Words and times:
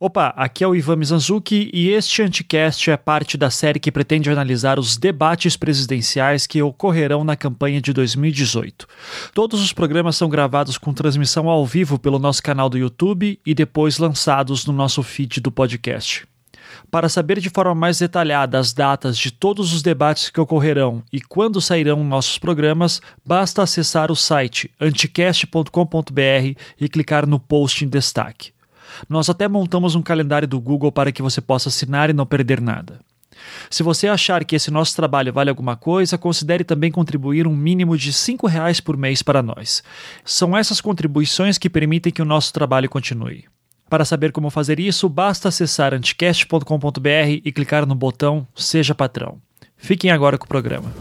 Opa, 0.00 0.34
aqui 0.36 0.64
é 0.64 0.66
o 0.66 0.74
Ivan 0.74 0.96
Mizanzuki 0.96 1.70
e 1.72 1.88
este 1.88 2.20
Anticast 2.20 2.90
é 2.90 2.96
parte 2.96 3.38
da 3.38 3.48
série 3.48 3.78
que 3.78 3.92
pretende 3.92 4.28
analisar 4.28 4.76
os 4.76 4.96
debates 4.96 5.56
presidenciais 5.56 6.48
que 6.48 6.60
ocorrerão 6.60 7.22
na 7.22 7.36
campanha 7.36 7.80
de 7.80 7.92
2018. 7.92 8.88
Todos 9.32 9.62
os 9.62 9.72
programas 9.72 10.16
são 10.16 10.28
gravados 10.28 10.76
com 10.76 10.92
transmissão 10.92 11.48
ao 11.48 11.64
vivo 11.64 11.96
pelo 11.96 12.18
nosso 12.18 12.42
canal 12.42 12.68
do 12.68 12.76
YouTube 12.76 13.38
e 13.46 13.54
depois 13.54 13.98
lançados 13.98 14.66
no 14.66 14.72
nosso 14.72 15.00
feed 15.00 15.40
do 15.40 15.52
podcast. 15.52 16.26
Para 16.90 17.08
saber 17.08 17.38
de 17.38 17.48
forma 17.48 17.74
mais 17.74 18.00
detalhada 18.00 18.58
as 18.58 18.72
datas 18.72 19.16
de 19.16 19.30
todos 19.30 19.72
os 19.72 19.80
debates 19.80 20.28
que 20.28 20.40
ocorrerão 20.40 21.04
e 21.12 21.20
quando 21.20 21.60
sairão 21.60 22.02
nossos 22.02 22.36
programas, 22.36 23.00
basta 23.24 23.62
acessar 23.62 24.10
o 24.10 24.16
site 24.16 24.68
anticast.com.br 24.80 26.60
e 26.80 26.88
clicar 26.88 27.28
no 27.28 27.38
post 27.38 27.84
em 27.84 27.88
destaque. 27.88 28.53
Nós 29.08 29.28
até 29.28 29.48
montamos 29.48 29.94
um 29.94 30.02
calendário 30.02 30.48
do 30.48 30.60
Google 30.60 30.92
para 30.92 31.12
que 31.12 31.22
você 31.22 31.40
possa 31.40 31.68
assinar 31.68 32.10
e 32.10 32.12
não 32.12 32.26
perder 32.26 32.60
nada. 32.60 33.00
Se 33.70 33.82
você 33.82 34.08
achar 34.08 34.44
que 34.44 34.56
esse 34.56 34.70
nosso 34.70 34.94
trabalho 34.94 35.32
vale 35.32 35.50
alguma 35.50 35.76
coisa, 35.76 36.18
considere 36.18 36.64
também 36.64 36.90
contribuir 36.90 37.46
um 37.46 37.54
mínimo 37.54 37.96
de 37.96 38.10
R$ 38.10 38.36
reais 38.48 38.80
por 38.80 38.96
mês 38.96 39.22
para 39.22 39.42
nós. 39.42 39.82
São 40.24 40.56
essas 40.56 40.80
contribuições 40.80 41.58
que 41.58 41.70
permitem 41.70 42.12
que 42.12 42.22
o 42.22 42.26
nosso 42.26 42.52
trabalho 42.52 42.88
continue. 42.88 43.44
Para 43.88 44.04
saber 44.04 44.32
como 44.32 44.50
fazer 44.50 44.80
isso, 44.80 45.08
basta 45.08 45.48
acessar 45.48 45.92
anticast.com.br 45.94 47.40
e 47.44 47.52
clicar 47.52 47.86
no 47.86 47.94
botão 47.94 48.46
Seja 48.54 48.94
Patrão. 48.94 49.38
Fiquem 49.76 50.10
agora 50.10 50.38
com 50.38 50.46
o 50.46 50.48
programa. 50.48 50.92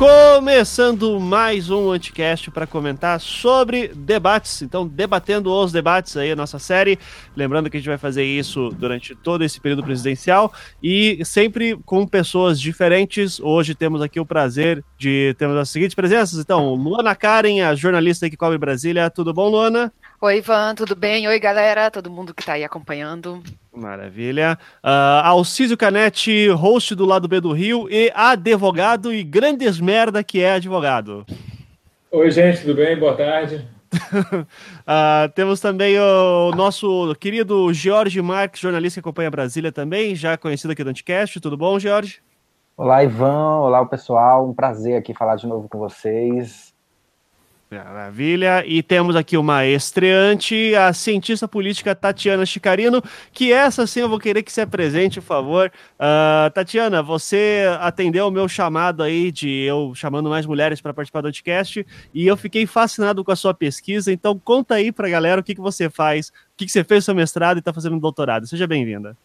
Começando 0.00 1.20
mais 1.20 1.68
um 1.68 1.90
Anticast 1.90 2.50
para 2.50 2.66
comentar 2.66 3.20
sobre 3.20 3.88
debates. 3.88 4.62
Então, 4.62 4.88
debatendo 4.88 5.52
os 5.52 5.72
debates 5.72 6.16
aí, 6.16 6.30
a 6.30 6.36
nossa 6.36 6.58
série. 6.58 6.98
Lembrando 7.36 7.68
que 7.68 7.76
a 7.76 7.80
gente 7.80 7.90
vai 7.90 7.98
fazer 7.98 8.24
isso 8.24 8.70
durante 8.70 9.14
todo 9.14 9.44
esse 9.44 9.60
período 9.60 9.84
presidencial 9.84 10.54
e 10.82 11.22
sempre 11.22 11.76
com 11.84 12.06
pessoas 12.06 12.58
diferentes. 12.58 13.38
Hoje 13.40 13.74
temos 13.74 14.00
aqui 14.00 14.18
o 14.18 14.24
prazer 14.24 14.82
de 14.96 15.34
termos 15.36 15.58
as 15.58 15.68
seguintes 15.68 15.94
presenças. 15.94 16.38
Então, 16.38 16.72
Luana 16.72 17.14
Karen, 17.14 17.60
a 17.60 17.74
jornalista 17.74 18.30
que 18.30 18.38
cobre 18.38 18.56
Brasília. 18.56 19.10
Tudo 19.10 19.34
bom, 19.34 19.50
Luana? 19.50 19.92
Oi, 20.22 20.38
Ivan, 20.38 20.74
tudo 20.74 20.96
bem? 20.96 21.28
Oi, 21.28 21.38
galera, 21.38 21.90
todo 21.90 22.10
mundo 22.10 22.32
que 22.32 22.40
está 22.40 22.54
aí 22.54 22.64
acompanhando. 22.64 23.42
Maravilha. 23.72 24.58
Uh, 24.82 25.22
Alcísio 25.24 25.76
Canete, 25.76 26.48
host 26.48 26.94
do 26.94 27.04
lado 27.04 27.28
B 27.28 27.40
do 27.40 27.52
Rio 27.52 27.88
e 27.90 28.10
advogado 28.14 29.12
e 29.12 29.22
grandes 29.22 29.80
merda 29.80 30.24
que 30.24 30.40
é 30.40 30.54
advogado. 30.54 31.24
Oi, 32.10 32.30
gente, 32.30 32.62
tudo 32.62 32.74
bem? 32.74 32.98
Boa 32.98 33.16
tarde. 33.16 33.68
uh, 33.94 35.28
temos 35.34 35.60
também 35.60 35.98
o 35.98 36.50
nosso 36.52 37.14
querido 37.20 37.72
Jorge 37.72 38.20
Marques, 38.20 38.60
jornalista 38.60 39.00
que 39.00 39.08
acompanha 39.08 39.30
Brasília 39.30 39.70
também, 39.70 40.14
já 40.14 40.36
conhecido 40.36 40.72
aqui 40.72 40.82
do 40.82 40.90
Anticast. 40.90 41.40
Tudo 41.40 41.56
bom, 41.56 41.78
Jorge? 41.78 42.20
Olá, 42.76 43.04
Ivan. 43.04 43.60
Olá, 43.60 43.84
pessoal. 43.86 44.48
Um 44.48 44.54
prazer 44.54 44.96
aqui 44.96 45.14
falar 45.14 45.36
de 45.36 45.46
novo 45.46 45.68
com 45.68 45.78
vocês. 45.78 46.69
Maravilha. 47.70 48.64
E 48.66 48.82
temos 48.82 49.14
aqui 49.14 49.36
uma 49.36 49.64
estreante, 49.64 50.74
a 50.74 50.92
cientista 50.92 51.46
política 51.46 51.94
Tatiana 51.94 52.44
Chicarino, 52.44 53.00
que 53.32 53.52
essa 53.52 53.86
sim 53.86 54.00
eu 54.00 54.08
vou 54.08 54.18
querer 54.18 54.42
que 54.42 54.50
se 54.50 54.60
apresente, 54.60 55.20
por 55.20 55.26
favor. 55.28 55.72
Uh, 55.94 56.50
Tatiana, 56.50 57.00
você 57.00 57.62
atendeu 57.80 58.26
o 58.26 58.30
meu 58.30 58.48
chamado 58.48 59.04
aí 59.04 59.30
de 59.30 59.48
eu 59.62 59.94
chamando 59.94 60.28
mais 60.28 60.46
mulheres 60.46 60.80
para 60.80 60.92
participar 60.92 61.20
do 61.20 61.28
podcast 61.28 61.86
e 62.12 62.26
eu 62.26 62.36
fiquei 62.36 62.66
fascinado 62.66 63.22
com 63.22 63.30
a 63.30 63.36
sua 63.36 63.54
pesquisa. 63.54 64.12
Então, 64.12 64.36
conta 64.36 64.74
aí 64.74 64.90
para 64.90 65.06
a 65.06 65.10
galera 65.10 65.40
o 65.40 65.44
que, 65.44 65.54
que 65.54 65.60
você 65.60 65.88
faz, 65.88 66.30
o 66.30 66.32
que, 66.56 66.66
que 66.66 66.72
você 66.72 66.82
fez 66.82 67.02
no 67.02 67.04
seu 67.04 67.14
mestrado 67.14 67.58
e 67.58 67.60
está 67.60 67.72
fazendo 67.72 67.92
no 67.92 68.00
doutorado. 68.00 68.48
Seja 68.48 68.66
bem-vinda. 68.66 69.16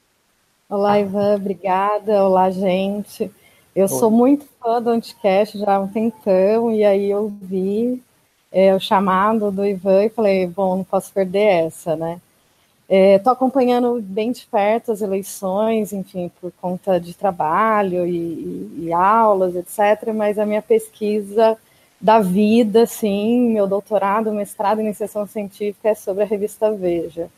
Olá, 0.69 0.99
Ivan, 0.99 1.37
obrigada. 1.37 2.23
Olá, 2.23 2.51
gente. 2.51 3.31
Eu 3.75 3.87
Oi. 3.87 3.99
sou 3.99 4.11
muito 4.11 4.45
fã 4.61 4.79
do 4.79 4.91
Anticast 4.91 5.57
já 5.57 5.77
há 5.77 5.79
um 5.79 5.87
tempão 5.87 6.71
e 6.71 6.83
aí 6.83 7.09
eu 7.09 7.33
vi 7.41 8.03
é, 8.55 8.73
o 8.73 8.79
chamado 8.79 9.51
do 9.51 9.65
Ivan 9.65 10.05
e 10.05 10.09
falei, 10.09 10.47
bom, 10.47 10.77
não 10.77 10.83
posso 10.85 11.11
perder 11.11 11.65
essa, 11.65 11.93
né? 11.97 12.21
Estou 12.87 13.31
é, 13.31 13.33
acompanhando 13.33 14.01
bem 14.01 14.31
de 14.31 14.45
perto 14.45 14.93
as 14.93 15.01
eleições, 15.01 15.91
enfim, 15.91 16.31
por 16.39 16.53
conta 16.61 16.97
de 16.97 17.13
trabalho 17.13 18.05
e, 18.05 18.15
e, 18.15 18.85
e, 18.85 18.93
aulas, 18.93 19.55
etc. 19.57 20.13
Mas 20.15 20.39
a 20.39 20.45
minha 20.45 20.61
pesquisa 20.61 21.57
da 21.99 22.21
vida, 22.21 22.83
assim, 22.83 23.49
meu 23.49 23.67
doutorado, 23.67 24.31
mestrado 24.31 24.79
em 24.79 24.85
iniciação 24.85 25.27
científica 25.27 25.89
é 25.89 25.95
sobre 25.95 26.23
a 26.23 26.27
revista 26.27 26.71
Veja. 26.71 27.29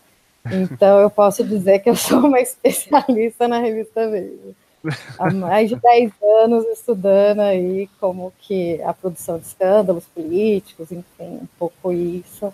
Então 0.45 0.99
eu 0.99 1.09
posso 1.09 1.43
dizer 1.43 1.79
que 1.79 1.89
eu 1.89 1.95
sou 1.95 2.19
uma 2.19 2.39
especialista 2.41 3.47
na 3.47 3.57
revista 3.57 4.07
Veja 4.07 4.55
há 5.17 5.33
mais 5.33 5.69
de 5.69 5.75
10 5.75 6.11
anos 6.43 6.65
estudando 6.65 7.41
aí 7.41 7.89
como 7.99 8.33
que 8.39 8.81
a 8.83 8.93
produção 8.93 9.37
de 9.37 9.45
escândalos 9.45 10.05
políticos, 10.05 10.91
enfim, 10.91 11.39
um 11.41 11.47
pouco 11.57 11.91
isso. 11.91 12.53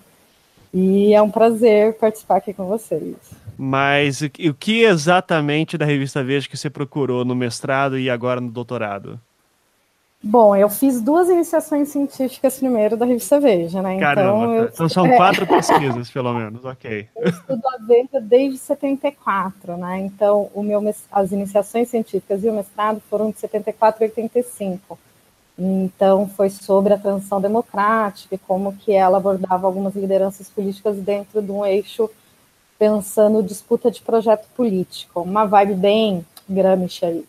E 0.73 1.13
é 1.13 1.21
um 1.21 1.29
prazer 1.29 1.93
participar 1.93 2.37
aqui 2.37 2.53
com 2.53 2.65
vocês. 2.65 3.15
Mas 3.57 4.21
o 4.21 4.53
que 4.53 4.81
exatamente 4.81 5.77
da 5.77 5.85
revista 5.85 6.23
Veja 6.23 6.49
que 6.49 6.57
você 6.57 6.69
procurou 6.69 7.23
no 7.23 7.35
mestrado 7.35 7.99
e 7.99 8.09
agora 8.09 8.41
no 8.41 8.49
doutorado? 8.49 9.19
Bom, 10.25 10.55
eu 10.55 10.69
fiz 10.69 11.01
duas 11.01 11.27
iniciações 11.27 11.89
científicas 11.89 12.57
primeiro 12.57 12.95
da 12.95 13.05
revista 13.05 13.41
Veja, 13.41 13.81
né? 13.81 13.99
Caramba, 13.99 14.37
então, 14.37 14.53
eu... 14.53 14.65
então 14.65 14.89
são 14.89 15.09
quatro 15.17 15.43
é... 15.43 15.45
pesquisas, 15.45 16.09
pelo 16.09 16.33
menos, 16.33 16.63
ok. 16.63 17.09
Eu 17.13 17.29
estudo 17.29 17.67
a 17.67 17.77
Veja 17.85 18.21
desde 18.21 18.57
74, 18.57 19.75
né? 19.75 19.99
Então, 19.99 20.49
o 20.53 20.63
meu, 20.63 20.81
as 21.11 21.31
iniciações 21.33 21.89
científicas 21.89 22.41
e 22.41 22.49
o 22.49 22.53
mestrado 22.53 23.01
foram 23.09 23.31
de 23.31 23.39
74 23.39 24.01
a 24.01 24.07
85. 24.07 24.97
Então, 25.59 26.29
foi 26.29 26.49
sobre 26.49 26.93
a 26.93 26.97
transição 26.97 27.41
democrática 27.41 28.33
e 28.33 28.37
como 28.37 28.73
que 28.77 28.93
ela 28.93 29.17
abordava 29.17 29.67
algumas 29.67 29.93
lideranças 29.93 30.49
políticas 30.49 30.95
dentro 30.95 31.41
de 31.41 31.51
um 31.51 31.65
eixo 31.65 32.09
pensando 32.79 33.43
disputa 33.43 33.91
de 33.91 34.01
projeto 34.01 34.47
político. 34.55 35.21
Uma 35.21 35.43
vibe 35.45 35.73
bem 35.73 36.25
Gramsci. 36.47 37.25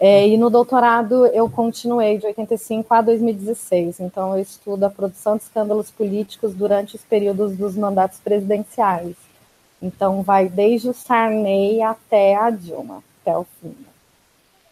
É, 0.00 0.28
e 0.28 0.36
no 0.36 0.48
doutorado 0.48 1.26
eu 1.26 1.50
continuei 1.50 2.18
de 2.18 2.26
85 2.26 2.94
a 2.94 3.02
2016, 3.02 3.98
então 3.98 4.36
eu 4.36 4.40
estudo 4.40 4.84
a 4.84 4.90
produção 4.90 5.36
de 5.36 5.42
escândalos 5.42 5.90
políticos 5.90 6.54
durante 6.54 6.94
os 6.94 7.02
períodos 7.02 7.56
dos 7.56 7.74
mandatos 7.74 8.20
presidenciais. 8.20 9.16
Então 9.82 10.22
vai 10.22 10.48
desde 10.48 10.88
o 10.88 10.94
Sarney 10.94 11.82
até 11.82 12.36
a 12.36 12.48
Dilma, 12.50 13.02
até 13.20 13.36
o 13.36 13.44
fim. 13.60 13.74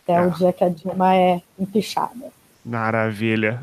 Até 0.04 0.16
ah. 0.16 0.26
o 0.26 0.30
dia 0.30 0.52
que 0.52 0.62
a 0.62 0.68
Dilma 0.68 1.16
é 1.16 1.42
empichada. 1.58 2.30
Maravilha. 2.66 3.60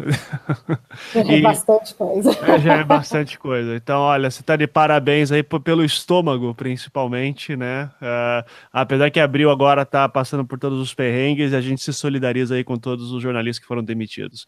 Já 1.14 1.22
é 1.22 1.42
bastante 1.44 1.94
coisa. 1.94 2.32
É, 2.32 2.60
já 2.60 2.74
é 2.76 2.84
bastante 2.86 3.38
coisa. 3.38 3.76
Então, 3.76 4.00
olha, 4.00 4.32
você 4.32 4.40
está 4.40 4.56
de 4.56 4.66
parabéns 4.66 5.30
aí 5.30 5.44
pelo 5.44 5.84
estômago, 5.84 6.56
principalmente, 6.56 7.54
né? 7.58 7.92
Uh, 8.02 8.50
apesar 8.72 9.12
que 9.12 9.20
abril 9.20 9.52
agora 9.52 9.82
está 9.82 10.08
passando 10.08 10.46
por 10.46 10.58
todos 10.58 10.80
os 10.80 10.94
perrengues 10.94 11.52
e 11.52 11.56
a 11.56 11.60
gente 11.60 11.84
se 11.84 11.92
solidariza 11.92 12.56
aí 12.56 12.64
com 12.64 12.78
todos 12.78 13.12
os 13.12 13.22
jornalistas 13.22 13.60
que 13.60 13.68
foram 13.68 13.84
demitidos. 13.84 14.48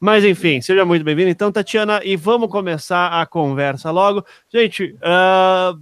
Mas, 0.00 0.24
enfim, 0.24 0.60
seja 0.60 0.84
muito 0.84 1.04
bem-vindo. 1.04 1.30
Então, 1.30 1.52
Tatiana, 1.52 2.00
e 2.02 2.16
vamos 2.16 2.50
começar 2.50 3.20
a 3.20 3.24
conversa 3.24 3.92
logo. 3.92 4.26
Gente, 4.52 4.96
uh, 4.96 5.80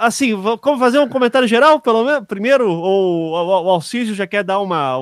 assim, 0.00 0.32
como 0.60 0.78
fazer 0.78 0.98
um 0.98 1.08
comentário 1.08 1.46
geral, 1.46 1.80
pelo 1.80 2.04
menos, 2.04 2.26
primeiro, 2.26 2.70
ou 2.70 3.32
o 3.32 3.70
Alcísio 3.70 4.14
já 4.14 4.26
quer 4.26 4.42
dar 4.42 4.60
uma, 4.60 4.96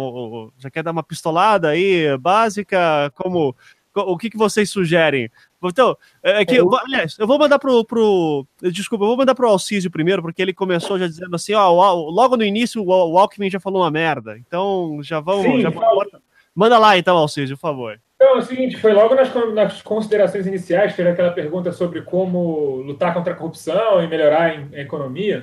já 0.59 0.71
quer 0.71 0.83
dar 0.83 0.91
uma 0.91 1.03
pistolada 1.03 1.69
aí, 1.69 2.17
básica, 2.19 3.13
como, 3.15 3.55
o 3.95 4.19
que, 4.19 4.31
que 4.31 4.37
vocês 4.37 4.71
sugerem? 4.71 5.31
Então, 5.63 5.97
é, 6.23 6.43
é 6.43 6.45
que, 6.45 6.57
eu... 6.57 6.69
aliás, 6.77 7.17
eu 7.19 7.27
vou 7.27 7.39
mandar 7.39 7.59
pro, 7.59 7.85
pro, 7.85 8.47
desculpa, 8.61 9.05
eu 9.05 9.09
vou 9.09 9.17
mandar 9.17 9.35
pro 9.35 9.49
Alcísio 9.49 9.91
primeiro, 9.91 10.21
porque 10.21 10.43
ele 10.43 10.53
começou 10.53 10.99
já 10.99 11.07
dizendo 11.07 11.35
assim, 11.35 11.55
ó, 11.55 11.71
logo 11.71 12.37
no 12.37 12.45
início 12.45 12.85
o 12.85 13.19
Alckmin 13.19 13.49
já 13.49 13.61
falou 13.61 13.83
uma 13.83 13.91
merda, 13.91 14.37
então 14.39 14.99
já 15.03 15.21
vamos, 15.21 15.45
Sim, 15.45 15.61
já 15.61 15.71
manda 16.55 16.79
lá 16.79 16.99
então, 16.99 17.17
Alcísio, 17.17 17.57
por 17.57 17.63
favor. 17.63 18.01
Então, 18.25 18.37
é 18.37 18.39
o 18.39 18.43
seguinte, 18.43 18.79
foi 18.79 18.95
logo 18.95 19.15
nas, 19.15 19.31
nas 19.53 19.83
considerações 19.83 20.47
iniciais, 20.47 20.95
fez 20.95 21.07
aquela 21.07 21.31
pergunta 21.31 21.71
sobre 21.73 22.01
como 22.01 22.77
lutar 22.77 23.13
contra 23.13 23.35
a 23.35 23.37
corrupção 23.37 24.03
e 24.03 24.09
melhorar 24.09 24.51
a 24.73 24.81
economia. 24.81 25.43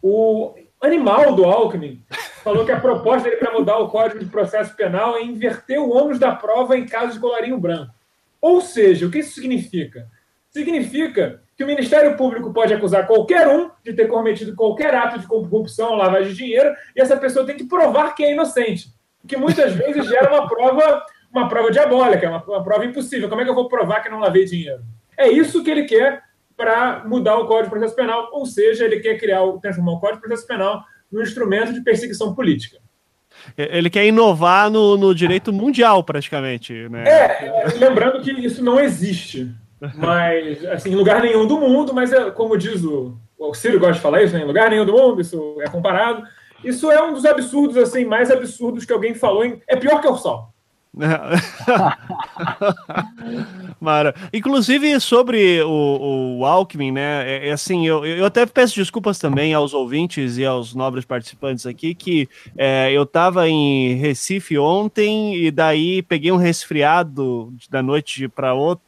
O 0.00 0.54
animal 0.80 1.34
do 1.34 1.44
Alckmin 1.44 2.00
falou 2.44 2.64
que 2.64 2.70
a 2.70 2.78
proposta 2.78 3.28
dele 3.28 3.40
para 3.40 3.52
mudar 3.52 3.78
o 3.78 3.88
Código 3.88 4.20
de 4.20 4.30
Processo 4.30 4.76
Penal 4.76 5.16
é 5.16 5.24
inverter 5.24 5.80
o 5.80 5.90
ônus 5.90 6.20
da 6.20 6.32
prova 6.32 6.78
em 6.78 6.86
casos 6.86 7.14
de 7.14 7.20
colarinho 7.20 7.58
branco. 7.58 7.92
Ou 8.40 8.60
seja, 8.60 9.04
o 9.04 9.10
que 9.10 9.18
isso 9.18 9.34
significa? 9.34 10.06
Significa 10.48 11.42
que 11.56 11.64
o 11.64 11.66
Ministério 11.66 12.16
Público 12.16 12.52
pode 12.52 12.72
acusar 12.72 13.04
qualquer 13.08 13.48
um 13.48 13.68
de 13.82 13.94
ter 13.94 14.06
cometido 14.06 14.54
qualquer 14.54 14.94
ato 14.94 15.18
de 15.18 15.26
corrupção, 15.26 15.96
lavagem 15.96 16.30
de 16.30 16.38
dinheiro, 16.38 16.72
e 16.94 17.00
essa 17.00 17.16
pessoa 17.16 17.44
tem 17.44 17.56
que 17.56 17.64
provar 17.64 18.14
que 18.14 18.22
é 18.22 18.32
inocente. 18.32 18.90
O 19.24 19.26
que 19.26 19.36
muitas 19.36 19.72
vezes 19.74 20.06
gera 20.06 20.30
uma 20.32 20.48
prova, 20.48 21.04
uma 21.32 21.48
prova 21.48 21.70
diabólica, 21.70 22.28
uma, 22.28 22.44
uma 22.44 22.62
prova 22.62 22.84
impossível. 22.84 23.28
Como 23.28 23.40
é 23.40 23.44
que 23.44 23.50
eu 23.50 23.54
vou 23.54 23.68
provar 23.68 24.02
que 24.02 24.08
não 24.08 24.18
lavei 24.18 24.44
dinheiro? 24.44 24.82
É 25.16 25.28
isso 25.28 25.64
que 25.64 25.70
ele 25.70 25.84
quer 25.84 26.22
para 26.56 27.02
mudar 27.06 27.36
o 27.38 27.46
Código 27.46 27.64
de 27.64 27.70
Processo 27.70 27.96
Penal, 27.96 28.28
ou 28.32 28.46
seja, 28.46 28.84
ele 28.84 29.00
quer 29.00 29.18
criar, 29.18 29.40
transformar 29.60 29.92
o 29.92 30.00
Código 30.00 30.20
de 30.20 30.28
Processo 30.28 30.46
Penal 30.46 30.84
num 31.10 31.22
instrumento 31.22 31.72
de 31.72 31.80
perseguição 31.80 32.34
política. 32.34 32.78
Ele 33.56 33.90
quer 33.90 34.06
inovar 34.06 34.70
no, 34.70 34.96
no 34.96 35.14
direito 35.14 35.52
mundial, 35.52 36.04
praticamente. 36.04 36.88
Né? 36.88 37.04
É, 37.08 37.64
lembrando 37.78 38.22
que 38.22 38.30
isso 38.30 38.62
não 38.62 38.78
existe. 38.78 39.50
Mas, 39.96 40.64
assim, 40.66 40.90
em 40.90 40.94
lugar 40.94 41.22
nenhum 41.22 41.46
do 41.46 41.58
mundo, 41.58 41.92
mas 41.92 42.12
é, 42.12 42.30
como 42.30 42.56
diz 42.56 42.84
o, 42.84 43.18
o 43.36 43.52
Ciro 43.52 43.80
gosta 43.80 43.94
de 43.94 44.00
falar 44.00 44.22
isso, 44.22 44.34
né? 44.34 44.42
em 44.42 44.46
lugar 44.46 44.70
nenhum 44.70 44.84
do 44.84 44.92
mundo, 44.92 45.20
isso 45.20 45.56
é 45.60 45.68
comparado. 45.68 46.22
Isso 46.62 46.90
é 46.90 47.02
um 47.02 47.12
dos 47.12 47.24
absurdos, 47.24 47.76
assim, 47.76 48.04
mais 48.04 48.30
absurdos 48.30 48.84
que 48.84 48.92
alguém 48.92 49.14
falou. 49.14 49.44
Em, 49.44 49.60
é 49.66 49.74
pior 49.74 50.00
que 50.00 50.06
o 50.06 50.16
sol. 50.16 50.51
Mara. 53.80 54.14
Inclusive 54.32 55.00
sobre 55.00 55.60
o, 55.62 56.38
o 56.38 56.44
Alckmin, 56.44 56.92
né? 56.92 57.28
É, 57.28 57.48
é, 57.48 57.52
assim, 57.52 57.86
eu, 57.86 58.04
eu 58.04 58.26
até 58.26 58.44
peço 58.44 58.74
desculpas 58.76 59.18
também 59.18 59.54
aos 59.54 59.72
ouvintes 59.72 60.36
e 60.36 60.44
aos 60.44 60.74
nobres 60.74 61.06
participantes 61.06 61.64
aqui, 61.66 61.94
que 61.94 62.28
é, 62.56 62.92
eu 62.92 63.04
estava 63.04 63.48
em 63.48 63.94
Recife 63.94 64.58
ontem 64.58 65.36
e 65.36 65.50
daí 65.50 66.02
peguei 66.02 66.30
um 66.30 66.36
resfriado 66.36 67.54
da 67.70 67.82
noite 67.82 68.28
para 68.28 68.52
outra 68.52 68.82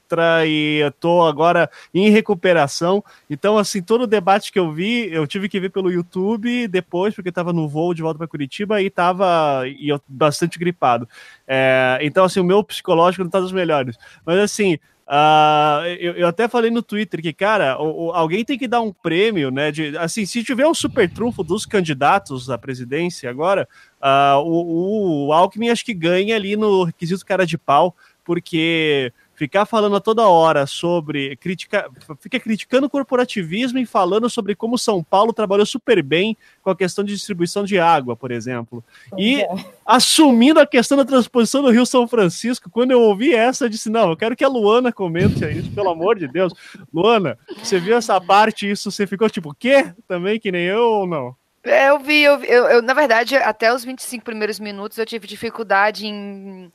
e 0.46 0.78
eu 0.78 0.90
tô 0.92 1.22
agora 1.22 1.70
em 1.92 2.10
recuperação. 2.10 3.02
Então, 3.28 3.58
assim, 3.58 3.82
todo 3.82 4.02
o 4.02 4.06
debate 4.06 4.52
que 4.52 4.58
eu 4.58 4.72
vi, 4.72 5.12
eu 5.12 5.26
tive 5.26 5.48
que 5.48 5.60
ver 5.60 5.70
pelo 5.70 5.90
YouTube 5.90 6.68
depois, 6.68 7.14
porque 7.14 7.28
estava 7.28 7.52
no 7.52 7.68
voo 7.68 7.94
de 7.94 8.02
volta 8.02 8.18
para 8.18 8.28
Curitiba 8.28 8.80
e 8.80 8.86
estava 8.86 9.62
e 9.66 9.88
eu 9.88 10.00
bastante 10.06 10.58
gripado. 10.58 11.08
É, 11.46 11.98
então, 12.02 12.24
assim, 12.24 12.40
o 12.40 12.44
meu 12.44 12.62
psicológico 12.62 13.22
não 13.22 13.28
está 13.28 13.40
dos 13.40 13.52
melhores. 13.52 13.96
Mas, 14.24 14.38
assim, 14.38 14.78
Uh, 15.06 15.84
eu, 16.00 16.14
eu, 16.14 16.26
até 16.26 16.48
falei 16.48 16.70
no 16.70 16.82
Twitter 16.82 17.20
que, 17.20 17.32
cara, 17.32 17.78
o, 17.78 18.06
o, 18.06 18.12
alguém 18.12 18.42
tem 18.42 18.56
que 18.56 18.66
dar 18.66 18.80
um 18.80 18.90
prêmio, 18.90 19.50
né? 19.50 19.70
De, 19.70 19.96
assim, 19.98 20.24
se 20.24 20.42
tiver 20.42 20.66
um 20.66 20.72
super 20.72 21.10
trunfo 21.10 21.44
dos 21.44 21.66
candidatos 21.66 22.48
à 22.48 22.56
presidência 22.56 23.28
agora, 23.28 23.68
uh, 24.00 24.38
o, 24.38 25.26
o 25.26 25.32
Alckmin 25.32 25.68
acho 25.68 25.84
que 25.84 25.92
ganha 25.92 26.34
ali 26.34 26.56
no 26.56 26.84
requisito 26.84 27.24
cara 27.24 27.46
de 27.46 27.58
pau, 27.58 27.94
porque 28.24 29.12
ficar 29.34 29.66
falando 29.66 29.96
a 29.96 30.00
toda 30.00 30.26
hora 30.26 30.66
sobre 30.66 31.36
critica, 31.36 31.90
fica 32.20 32.38
criticando 32.38 32.86
o 32.86 32.90
corporativismo 32.90 33.78
e 33.78 33.86
falando 33.86 34.30
sobre 34.30 34.54
como 34.54 34.78
São 34.78 35.02
Paulo 35.02 35.32
trabalhou 35.32 35.66
super 35.66 36.02
bem 36.02 36.36
com 36.62 36.70
a 36.70 36.76
questão 36.76 37.04
de 37.04 37.14
distribuição 37.14 37.64
de 37.64 37.78
água, 37.78 38.16
por 38.16 38.30
exemplo. 38.30 38.82
E 39.18 39.42
é. 39.42 39.48
assumindo 39.84 40.60
a 40.60 40.66
questão 40.66 40.96
da 40.96 41.04
transposição 41.04 41.62
do 41.62 41.70
Rio 41.70 41.84
São 41.84 42.06
Francisco, 42.06 42.70
quando 42.70 42.92
eu 42.92 43.00
ouvi 43.00 43.34
essa, 43.34 43.64
eu 43.64 43.68
disse: 43.68 43.90
"Não, 43.90 44.10
eu 44.10 44.16
quero 44.16 44.36
que 44.36 44.44
a 44.44 44.48
Luana 44.48 44.92
comente 44.92 45.44
isso, 45.44 45.70
pelo 45.72 45.90
amor 45.90 46.18
de 46.18 46.28
Deus". 46.28 46.52
Luana, 46.92 47.38
você 47.58 47.78
viu 47.78 47.96
essa 47.96 48.20
parte 48.20 48.70
isso, 48.70 48.90
você 48.90 49.06
ficou 49.06 49.28
tipo, 49.28 49.54
"Quê?" 49.54 49.92
Também 50.06 50.38
que 50.38 50.52
nem 50.52 50.64
eu 50.64 50.82
ou 50.82 51.06
não? 51.06 51.36
É, 51.64 51.88
eu 51.88 51.98
vi, 51.98 52.20
eu, 52.20 52.44
eu, 52.44 52.66
eu, 52.66 52.82
na 52.82 52.92
verdade, 52.92 53.36
até 53.36 53.72
os 53.72 53.82
25 53.82 54.22
primeiros 54.22 54.60
minutos 54.60 54.98
eu 54.98 55.06
tive 55.06 55.26
dificuldade 55.26 56.06
em, 56.06 56.70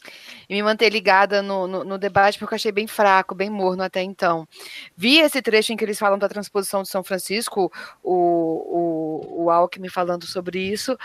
em 0.50 0.56
me 0.56 0.64
manter 0.64 0.90
ligada 0.90 1.44
no, 1.44 1.68
no, 1.68 1.84
no, 1.84 1.98
debate, 1.98 2.40
porque 2.40 2.54
eu 2.54 2.56
achei 2.56 2.72
bem 2.72 2.88
fraco, 2.88 3.36
bem 3.36 3.52
morno 3.52 3.84
até 3.84 4.02
então. 4.02 4.48
Vi 4.98 5.20
esse 5.20 5.42
trecho 5.44 5.72
em 5.72 5.78
que 5.78 5.86
eles 5.86 6.00
falam 6.00 6.18
da 6.18 6.28
transposição 6.28 6.82
de 6.82 6.90
São 6.90 7.04
Francisco, 7.04 7.72
o, 8.02 8.14
o, 8.14 9.44
o 9.44 9.50
Alckmin 9.52 9.90
falando 9.90 10.26
sobre 10.26 10.60
isso, 10.60 10.98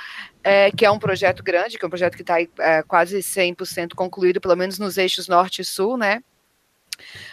é, 0.43 0.71
que 0.71 0.87
é 0.87 0.91
um 0.91 0.99
projeto 0.99 1.43
grande, 1.43 1.77
que 1.79 1.85
é 1.85 1.87
um 1.87 1.91
projeto 1.91 2.17
que 2.17 2.23
está 2.23 2.41
é, 2.41 2.83
quase 2.83 3.19
100% 3.19 3.95
concluído, 3.95 4.41
pelo 4.41 4.57
menos 4.57 4.79
nos 4.79 4.97
eixos 4.97 5.29
norte 5.29 5.61
e 5.61 5.65
sul, 5.65 5.99
né? 5.99 6.23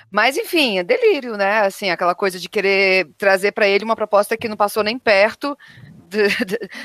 Mas, 0.10 0.36
enfim, 0.36 0.80
é 0.80 0.84
delírio, 0.84 1.38
né? 1.38 1.60
Assim, 1.60 1.92
aquela 1.92 2.16
coisa 2.16 2.38
de 2.40 2.50
querer 2.50 3.08
trazer 3.18 3.54
para 3.54 3.68
ele 3.68 3.86
uma 3.86 3.96
proposta 3.96 4.36
que 4.36 4.50
não 4.50 4.58
passou 4.58 4.84
nem 4.84 5.00
perto 5.00 5.58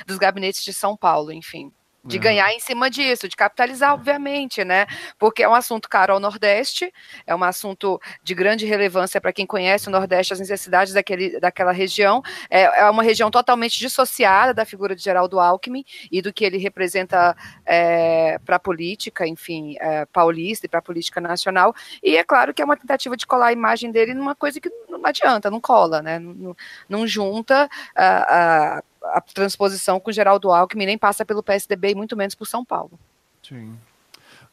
dos 0.07 0.19
gabinetes 0.19 0.63
de 0.63 0.73
São 0.73 0.97
Paulo, 0.97 1.33
enfim 1.33 1.73
de 2.07 2.19
ganhar 2.19 2.53
em 2.53 2.61
cima 2.61 2.89
disso, 2.89 3.29
de 3.29 3.37
capitalizar, 3.37 3.95
obviamente, 3.95 4.65
né? 4.65 4.87
Porque 5.19 5.43
é 5.43 5.49
um 5.49 5.55
assunto 5.55 5.89
caro 5.89 6.13
ao 6.13 6.21
Nordeste, 6.21 6.93
é 7.27 7.35
um 7.35 7.43
assunto 7.43 8.01
de 8.23 8.35
grande 8.35 8.65
relevância 8.67 9.21
para 9.21 9.33
quem 9.33 9.47
conhece 9.47 9.89
o 9.89 9.91
Nordeste, 9.91 10.33
as 10.33 10.41
necessidades 10.41 10.93
daquele, 10.93 11.39
daquela 11.41 11.73
região. 11.73 12.23
É, 12.49 12.63
é 12.63 12.91
uma 12.91 13.03
região 13.03 13.31
totalmente 13.31 13.79
dissociada 13.79 14.55
da 14.55 14.65
figura 14.65 14.95
de 14.95 15.03
Geraldo 15.03 15.41
Alckmin 15.41 15.85
e 16.11 16.23
do 16.23 16.33
que 16.33 16.45
ele 16.45 16.59
representa 16.59 17.37
é, 17.65 18.39
para 18.45 18.57
a 18.57 18.61
política, 18.61 19.27
enfim, 19.27 19.77
é, 19.81 20.07
paulista 20.07 20.67
e 20.67 20.69
para 20.69 20.79
a 20.79 20.83
política 20.83 21.21
nacional. 21.21 21.75
E 22.03 22.17
é 22.17 22.25
claro 22.25 22.55
que 22.55 22.63
é 22.63 22.65
uma 22.65 22.77
tentativa 22.77 23.17
de 23.17 23.27
colar 23.27 23.49
a 23.49 23.53
imagem 23.53 23.91
dele 23.91 24.15
numa 24.15 24.35
coisa 24.35 24.61
que 24.61 24.71
não 24.89 25.01
adianta, 25.05 25.51
não 25.51 25.61
cola, 25.61 26.03
né? 26.03 26.19
Não, 26.19 26.57
não 26.89 27.07
junta 27.07 27.69
a. 27.95 28.77
Uh, 28.77 28.79
uh, 28.81 28.96
a 29.13 29.21
transposição 29.21 29.99
com 30.01 30.13
Geraldo 30.13 30.51
Alckmin 30.51 30.87
nem 30.87 30.99
passa 30.99 31.25
pelo 31.25 31.43
PSDB 31.43 31.91
e 31.91 31.95
muito 31.95 32.17
menos 32.17 32.35
por 32.35 32.47
São 32.47 32.65
Paulo. 32.65 32.99
Sim. 33.43 33.79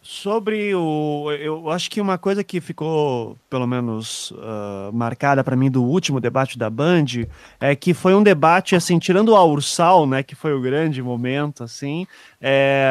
Sobre 0.05 0.75
o. 0.75 1.31
Eu 1.31 1.69
acho 1.69 1.89
que 1.89 2.01
uma 2.01 2.17
coisa 2.17 2.43
que 2.43 2.59
ficou, 2.59 3.37
pelo 3.49 3.65
menos, 3.65 4.31
uh, 4.31 4.91
marcada 4.91 5.41
para 5.45 5.55
mim 5.55 5.71
do 5.71 5.81
último 5.81 6.19
debate 6.19 6.57
da 6.57 6.69
Band 6.69 7.05
é 7.57 7.73
que 7.73 7.93
foi 7.93 8.13
um 8.13 8.21
debate, 8.21 8.75
assim, 8.75 8.99
tirando 8.99 9.29
o 9.29 9.45
Ursal, 9.45 10.05
né, 10.05 10.21
que 10.21 10.35
foi 10.35 10.53
o 10.53 10.59
grande 10.59 11.01
momento, 11.01 11.63
assim, 11.63 12.05
é, 12.41 12.85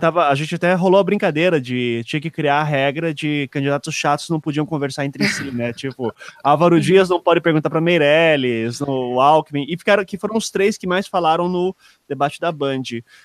tava, 0.00 0.28
a 0.28 0.34
gente 0.34 0.54
até 0.54 0.72
rolou 0.72 0.98
a 0.98 1.04
brincadeira 1.04 1.60
de 1.60 2.02
tinha 2.06 2.22
que 2.22 2.30
criar 2.30 2.60
a 2.60 2.64
regra 2.64 3.12
de 3.12 3.46
candidatos 3.52 3.94
chatos 3.94 4.30
não 4.30 4.40
podiam 4.40 4.64
conversar 4.64 5.04
entre 5.04 5.28
si, 5.28 5.50
né? 5.52 5.74
tipo, 5.74 6.10
Álvaro 6.42 6.80
Dias 6.80 7.10
não 7.10 7.20
pode 7.20 7.42
perguntar 7.42 7.68
para 7.68 7.82
Meirelles, 7.82 8.80
o 8.80 9.20
Alckmin, 9.20 9.66
e 9.68 9.76
ficaram 9.76 10.06
que 10.06 10.16
foram 10.16 10.38
os 10.38 10.48
três 10.48 10.78
que 10.78 10.86
mais 10.86 11.06
falaram 11.06 11.50
no 11.50 11.76
debate 12.08 12.40
da 12.40 12.52
Band. 12.52 12.82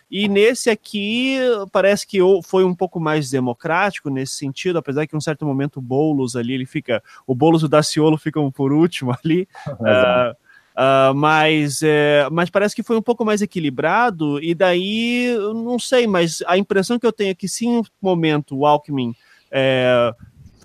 E 0.09 0.27
nesse 0.27 0.69
aqui 0.69 1.37
parece 1.71 2.05
que 2.05 2.19
foi 2.43 2.63
um 2.63 2.75
pouco 2.75 2.99
mais 2.99 3.29
democrático 3.29 4.09
nesse 4.09 4.33
sentido, 4.33 4.77
apesar 4.77 5.05
que 5.07 5.15
em 5.15 5.17
um 5.17 5.21
certo 5.21 5.45
momento 5.45 5.77
o 5.77 5.81
Boulos 5.81 6.35
ali, 6.35 6.53
ele 6.53 6.65
fica, 6.65 7.03
o 7.25 7.35
Boulos 7.35 7.61
e 7.61 7.65
o 7.65 7.69
Daciolo 7.69 8.17
ficam 8.17 8.51
por 8.51 8.71
último 8.71 9.13
ali. 9.23 9.47
uh, 9.67 10.35
Uh, 10.71 11.13
mas, 11.13 11.81
é, 11.83 12.27
mas 12.31 12.49
parece 12.49 12.73
que 12.73 12.81
foi 12.81 12.95
um 12.95 13.01
pouco 13.01 13.25
mais 13.25 13.41
equilibrado, 13.41 14.41
e 14.41 14.55
daí, 14.55 15.35
não 15.53 15.77
sei, 15.77 16.07
mas 16.07 16.41
a 16.47 16.57
impressão 16.57 16.97
que 16.97 17.05
eu 17.05 17.11
tenho 17.11 17.31
é 17.31 17.35
que 17.35 17.47
sim, 17.47 17.79
um 17.79 17.83
momento 18.01 18.57
o 18.57 18.65
Alckmin 18.65 19.13
é, 19.51 20.13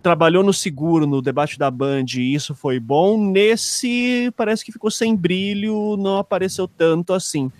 trabalhou 0.01 0.45
no 0.45 0.53
seguro, 0.53 1.07
no 1.07 1.21
debate 1.21 1.59
da 1.59 1.69
Band, 1.71 2.05
e 2.17 2.33
isso 2.33 2.55
foi 2.55 2.79
bom, 2.79 3.21
nesse 3.21 4.33
parece 4.37 4.65
que 4.65 4.71
ficou 4.71 4.91
sem 4.91 5.17
brilho, 5.17 5.97
não 5.97 6.19
apareceu 6.19 6.69
tanto 6.69 7.13
assim. 7.13 7.51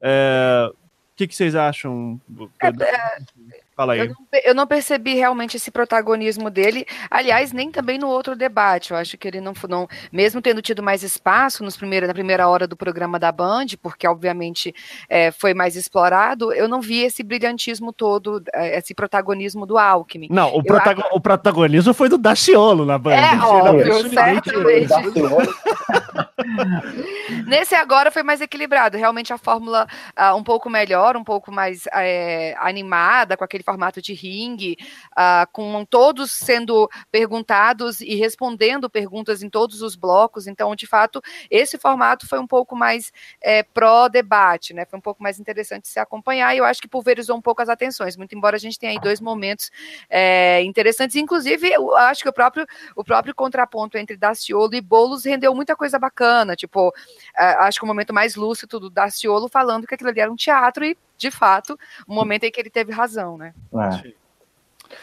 É, 0.00 0.68
o 0.70 0.76
que, 1.16 1.26
que 1.26 1.34
vocês 1.34 1.54
acham? 1.54 2.20
É, 2.62 2.68
é 2.68 3.65
Fala 3.76 3.92
aí. 3.92 4.00
Eu 4.00 4.06
não, 4.08 4.16
eu 4.44 4.54
não, 4.54 4.66
percebi 4.66 5.14
realmente 5.14 5.58
esse 5.58 5.70
protagonismo 5.70 6.48
dele. 6.48 6.86
Aliás, 7.10 7.52
nem 7.52 7.70
também 7.70 7.98
no 7.98 8.08
outro 8.08 8.34
debate. 8.34 8.92
Eu 8.92 8.96
acho 8.96 9.18
que 9.18 9.28
ele 9.28 9.38
não, 9.38 9.52
não 9.68 9.86
mesmo 10.10 10.40
tendo 10.40 10.62
tido 10.62 10.82
mais 10.82 11.02
espaço 11.02 11.62
nos 11.62 11.76
primeiro, 11.76 12.06
na 12.06 12.14
primeira 12.14 12.48
hora 12.48 12.66
do 12.66 12.74
programa 12.74 13.18
da 13.18 13.30
Band, 13.30 13.66
porque 13.82 14.08
obviamente 14.08 14.74
é, 15.10 15.30
foi 15.30 15.52
mais 15.52 15.76
explorado, 15.76 16.54
eu 16.54 16.66
não 16.66 16.80
vi 16.80 17.02
esse 17.02 17.22
brilhantismo 17.22 17.92
todo, 17.92 18.42
é, 18.54 18.78
esse 18.78 18.94
protagonismo 18.94 19.66
do 19.66 19.76
Alckmin. 19.76 20.28
Não, 20.30 20.54
o, 20.56 20.64
protago 20.64 21.02
o 21.12 21.20
protagonismo 21.20 21.92
foi 21.92 22.08
do 22.08 22.16
Daciolo 22.16 22.86
na 22.86 22.96
Band. 22.96 23.12
É, 23.12 23.36
óbvio, 23.38 24.08
certamente. 24.08 24.86
Nesse 27.46 27.74
agora 27.74 28.10
foi 28.10 28.22
mais 28.22 28.40
equilibrado. 28.40 28.96
Realmente 28.96 29.32
a 29.32 29.38
fórmula 29.38 29.86
uh, 30.18 30.34
um 30.34 30.42
pouco 30.42 30.70
melhor, 30.70 31.16
um 31.16 31.24
pouco 31.24 31.52
mais 31.52 31.86
é, 31.92 32.54
animada, 32.58 33.36
com 33.36 33.44
aquele 33.44 33.62
formato 33.66 34.00
de 34.00 34.14
ringue, 34.14 34.78
uh, 35.12 35.50
com 35.52 35.84
todos 35.84 36.30
sendo 36.30 36.88
perguntados 37.10 38.00
e 38.00 38.14
respondendo 38.14 38.88
perguntas 38.88 39.42
em 39.42 39.50
todos 39.50 39.82
os 39.82 39.96
blocos. 39.96 40.46
Então, 40.46 40.74
de 40.76 40.86
fato, 40.86 41.20
esse 41.50 41.76
formato 41.76 42.28
foi 42.28 42.38
um 42.38 42.46
pouco 42.46 42.76
mais 42.76 43.12
é, 43.42 43.64
pró-debate, 43.64 44.72
né? 44.72 44.86
Foi 44.86 44.98
um 44.98 45.02
pouco 45.02 45.20
mais 45.22 45.40
interessante 45.40 45.88
se 45.88 45.98
acompanhar 45.98 46.54
e 46.54 46.58
eu 46.58 46.64
acho 46.64 46.80
que 46.80 46.88
pulverizou 46.88 47.36
um 47.36 47.42
pouco 47.42 47.60
as 47.60 47.68
atenções, 47.68 48.16
muito 48.16 48.34
embora 48.34 48.56
a 48.56 48.60
gente 48.60 48.78
tenha 48.78 48.92
aí 48.92 49.00
dois 49.00 49.20
momentos 49.20 49.70
é, 50.08 50.62
interessantes. 50.62 51.16
Inclusive, 51.16 51.68
eu 51.68 51.96
acho 51.96 52.22
que 52.22 52.28
o 52.28 52.32
próprio, 52.32 52.64
o 52.94 53.02
próprio 53.02 53.34
contraponto 53.34 53.98
entre 53.98 54.16
Daciolo 54.16 54.74
e 54.74 54.80
Boulos 54.80 55.24
rendeu 55.24 55.52
muita 55.54 55.74
coisa 55.74 55.98
bacana. 55.98 56.54
Tipo, 56.54 56.94
é, 57.36 57.44
acho 57.66 57.80
que 57.80 57.84
o 57.84 57.88
momento 57.88 58.14
mais 58.14 58.36
lúcido 58.36 58.78
do 58.78 58.88
Daciolo 58.88 59.48
falando 59.48 59.86
que 59.86 59.94
aquilo 59.94 60.10
ali 60.10 60.20
era 60.20 60.30
um 60.30 60.36
teatro 60.36 60.84
e 60.84 60.96
de 61.16 61.30
fato, 61.30 61.78
o 62.06 62.14
momento 62.14 62.44
em 62.44 62.50
que 62.50 62.60
ele 62.60 62.70
teve 62.70 62.92
razão, 62.92 63.36
né? 63.36 63.54
É. 63.74 64.12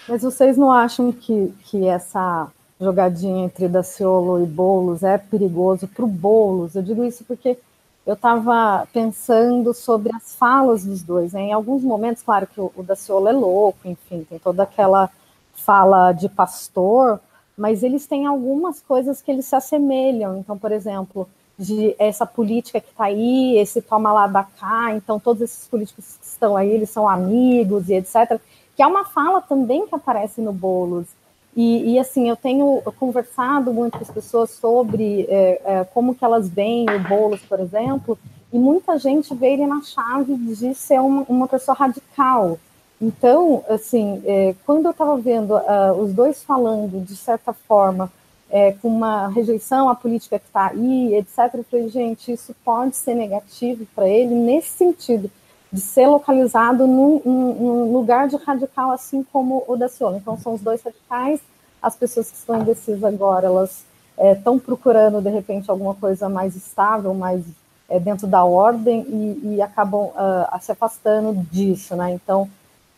Mas 0.08 0.22
vocês 0.22 0.58
não 0.58 0.72
acham 0.72 1.12
que, 1.12 1.54
que 1.66 1.88
essa 1.88 2.48
jogadinha 2.80 3.46
entre 3.46 3.68
Daciolo 3.68 4.44
e 4.44 4.46
Boulos 4.46 5.04
é 5.04 5.18
perigoso 5.18 5.88
para 5.88 6.06
o 6.06 6.08
Boulos. 6.08 6.76
Eu 6.76 6.84
digo 6.84 7.04
isso 7.04 7.24
porque 7.24 7.58
eu 8.06 8.14
estava 8.14 8.88
pensando 8.92 9.74
sobre 9.74 10.14
as 10.16 10.36
falas 10.36 10.86
dos 10.86 11.02
dois. 11.02 11.34
Né? 11.34 11.42
Em 11.44 11.54
alguns 11.54 11.84
momentos, 11.84 12.22
claro 12.24 12.48
que 12.48 12.60
o, 12.60 12.72
o 12.76 12.84
Daciolo 12.84 13.28
é 13.28 13.32
louco, 13.32 13.80
enfim, 13.86 14.26
tem 14.30 14.40
toda 14.40 14.64
aquela 14.64 15.10
fala 15.54 16.12
de 16.12 16.28
pastor, 16.28 17.20
mas 17.58 17.84
eles 17.84 18.06
têm 18.06 18.26
algumas 18.26 18.82
coisas 18.82 19.22
que 19.22 19.32
eles 19.32 19.46
se 19.46 19.56
assemelham. 19.56 20.38
Então, 20.38 20.58
por 20.58 20.72
exemplo, 20.72 21.30
de 21.58 21.96
essa 22.00 22.26
política 22.26 22.82
que 22.82 22.90
está 22.90 23.06
aí, 23.06 23.58
esse 23.58 23.82
toma 23.82 24.12
lá 24.12 24.28
da 24.28 24.44
cá, 24.44 24.94
então 24.96 25.20
todos 25.20 25.42
esses 25.42 25.68
políticos 25.68 26.18
que 26.20 26.26
estão 26.26 26.58
aí, 26.58 26.70
eles 26.70 26.90
são 26.90 27.08
amigos 27.08 27.90
e 27.90 27.94
etc. 27.94 28.40
Que 28.76 28.82
é 28.82 28.88
uma 28.88 29.06
fala 29.06 29.42
também 29.42 29.86
que 29.88 29.96
aparece 29.96 30.42
no 30.42 30.52
Boulos. 30.52 31.08
E, 31.56 31.94
e 31.94 32.00
assim, 32.00 32.28
eu 32.28 32.36
tenho 32.36 32.82
conversado 33.00 33.72
muito 33.72 33.98
com 33.98 34.04
as 34.04 34.10
pessoas 34.10 34.50
sobre 34.50 35.28
é, 35.30 35.62
é, 35.64 35.84
como 35.84 36.16
que 36.16 36.26
elas 36.26 36.50
veem 36.50 36.90
o 36.90 37.00
Boulos, 37.08 37.42
por 37.42 37.60
exemplo, 37.60 38.18
e 38.52 38.58
muita 38.58 38.98
gente 38.98 39.34
vê 39.36 39.54
ele 39.54 39.68
na 39.68 39.82
chave 39.82 40.36
de 40.36 40.74
ser 40.74 41.00
uma, 41.00 41.24
uma 41.30 41.48
pessoa 41.48 41.76
radical. 41.76 42.58
Então, 43.00 43.64
assim, 43.70 44.22
é, 44.26 44.56
quando 44.66 44.86
eu 44.86 44.92
estava 44.92 45.18
vendo 45.18 45.56
uh, 45.56 45.92
os 46.02 46.14
dois 46.14 46.42
falando, 46.44 47.04
de 47.04 47.16
certa 47.16 47.52
forma, 47.52 48.12
é, 48.54 48.72
com 48.72 48.88
uma 48.88 49.30
rejeição 49.30 49.90
à 49.90 49.96
política 49.96 50.38
que 50.38 50.46
está 50.46 50.68
aí, 50.68 51.16
etc., 51.16 51.56
eu 51.56 51.64
falei, 51.64 51.90
gente, 51.90 52.32
isso 52.32 52.56
pode 52.64 52.96
ser 52.96 53.16
negativo 53.16 53.84
para 53.96 54.08
ele 54.08 54.36
nesse 54.36 54.70
sentido, 54.70 55.32
de 55.72 55.82
ser 55.82 56.06
localizado 56.06 56.86
num, 56.86 57.20
num, 57.26 57.92
lugar 57.92 58.28
de 58.28 58.36
radical, 58.36 58.92
assim 58.92 59.26
como 59.34 59.64
o 59.68 59.76
da 59.76 59.90
Ciolo. 59.90 60.18
Então, 60.18 60.38
são 60.38 60.54
os 60.54 60.62
dois 60.62 60.84
radicais, 60.84 61.42
as 61.82 61.96
pessoas 61.96 62.30
que 62.30 62.38
estão 62.38 62.62
indecisas 62.62 63.04
agora, 63.04 63.48
elas 63.48 63.84
estão 64.20 64.58
é, 64.58 64.60
procurando, 64.60 65.20
de 65.20 65.32
repente, 65.32 65.72
alguma 65.72 65.96
coisa 65.96 66.30
mais 66.30 66.56
estável, 66.56 67.12
mais 67.16 67.44
é, 67.90 68.00
dentro 68.00 68.28
da 68.28 68.44
ordem, 68.44 69.02
e, 69.10 69.56
e 69.56 69.62
acabam 69.64 70.10
uh, 70.10 70.62
se 70.62 70.72
afastando 70.72 71.34
disso, 71.52 71.96
né? 71.96 72.12
Então, 72.12 72.48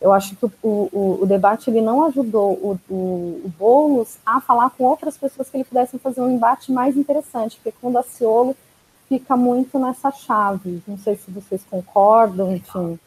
eu 0.00 0.12
acho 0.12 0.36
que 0.36 0.44
o, 0.44 0.50
o, 0.62 1.18
o 1.22 1.26
debate 1.26 1.70
ele 1.70 1.80
não 1.80 2.04
ajudou 2.06 2.52
o, 2.52 2.80
o, 2.88 3.42
o 3.44 3.52
Boulos 3.58 4.18
a 4.24 4.40
falar 4.40 4.70
com 4.70 4.84
outras 4.84 5.16
pessoas 5.16 5.48
que 5.48 5.56
ele 5.56 5.64
pudessem 5.64 5.98
fazer 5.98 6.20
um 6.20 6.30
embate 6.30 6.70
mais 6.70 6.96
interessante, 6.96 7.56
porque 7.56 7.76
com 7.80 7.88
o 7.88 7.92
Daciolo 7.92 8.54
fica 9.08 9.36
muito 9.36 9.78
nessa 9.78 10.10
chave. 10.10 10.82
Não 10.86 10.98
sei 10.98 11.16
se 11.16 11.30
vocês 11.30 11.62
concordam, 11.70 12.54
enfim. 12.54 12.98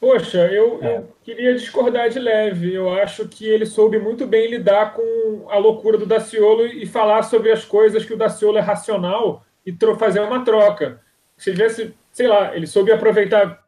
Poxa, 0.00 0.46
eu, 0.46 0.78
é. 0.82 0.98
eu, 0.98 1.08
queria 1.24 1.54
discordar 1.54 2.08
de 2.08 2.18
leve. 2.18 2.72
Eu 2.72 2.88
acho 2.90 3.26
que 3.28 3.46
ele 3.46 3.66
soube 3.66 3.98
muito 3.98 4.26
bem 4.26 4.48
lidar 4.48 4.94
com 4.94 5.46
a 5.50 5.58
loucura 5.58 5.98
do 5.98 6.06
Daciolo 6.06 6.66
e 6.66 6.86
falar 6.86 7.24
sobre 7.24 7.50
as 7.50 7.64
coisas 7.64 8.04
que 8.04 8.14
o 8.14 8.16
Daciolo 8.16 8.58
é 8.58 8.60
racional 8.60 9.44
e 9.66 9.76
fazer 9.96 10.20
uma 10.20 10.44
troca. 10.44 11.00
Se 11.36 11.50
tivesse, 11.50 11.94
sei 12.12 12.28
lá, 12.28 12.56
ele 12.56 12.66
soube 12.66 12.92
aproveitar 12.92 13.62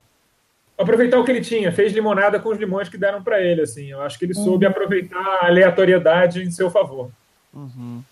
aproveitar 0.81 1.19
o 1.19 1.25
que 1.25 1.31
ele 1.31 1.41
tinha, 1.41 1.71
fez 1.71 1.93
limonada 1.93 2.41
com 2.41 2.49
os 2.49 2.59
limões 2.59 2.89
que 2.89 2.97
deram 2.97 3.23
para 3.23 3.41
ele, 3.41 3.63
assim. 3.63 3.91
Eu 3.91 4.01
acho 4.01 4.19
que 4.19 4.25
ele 4.25 4.35
soube 4.35 4.65
uhum. 4.65 4.71
aproveitar 4.71 5.39
a 5.43 5.47
aleatoriedade 5.47 6.43
em 6.43 6.51
seu 6.51 6.71
favor. 6.71 7.11
Uhum. 7.53 8.03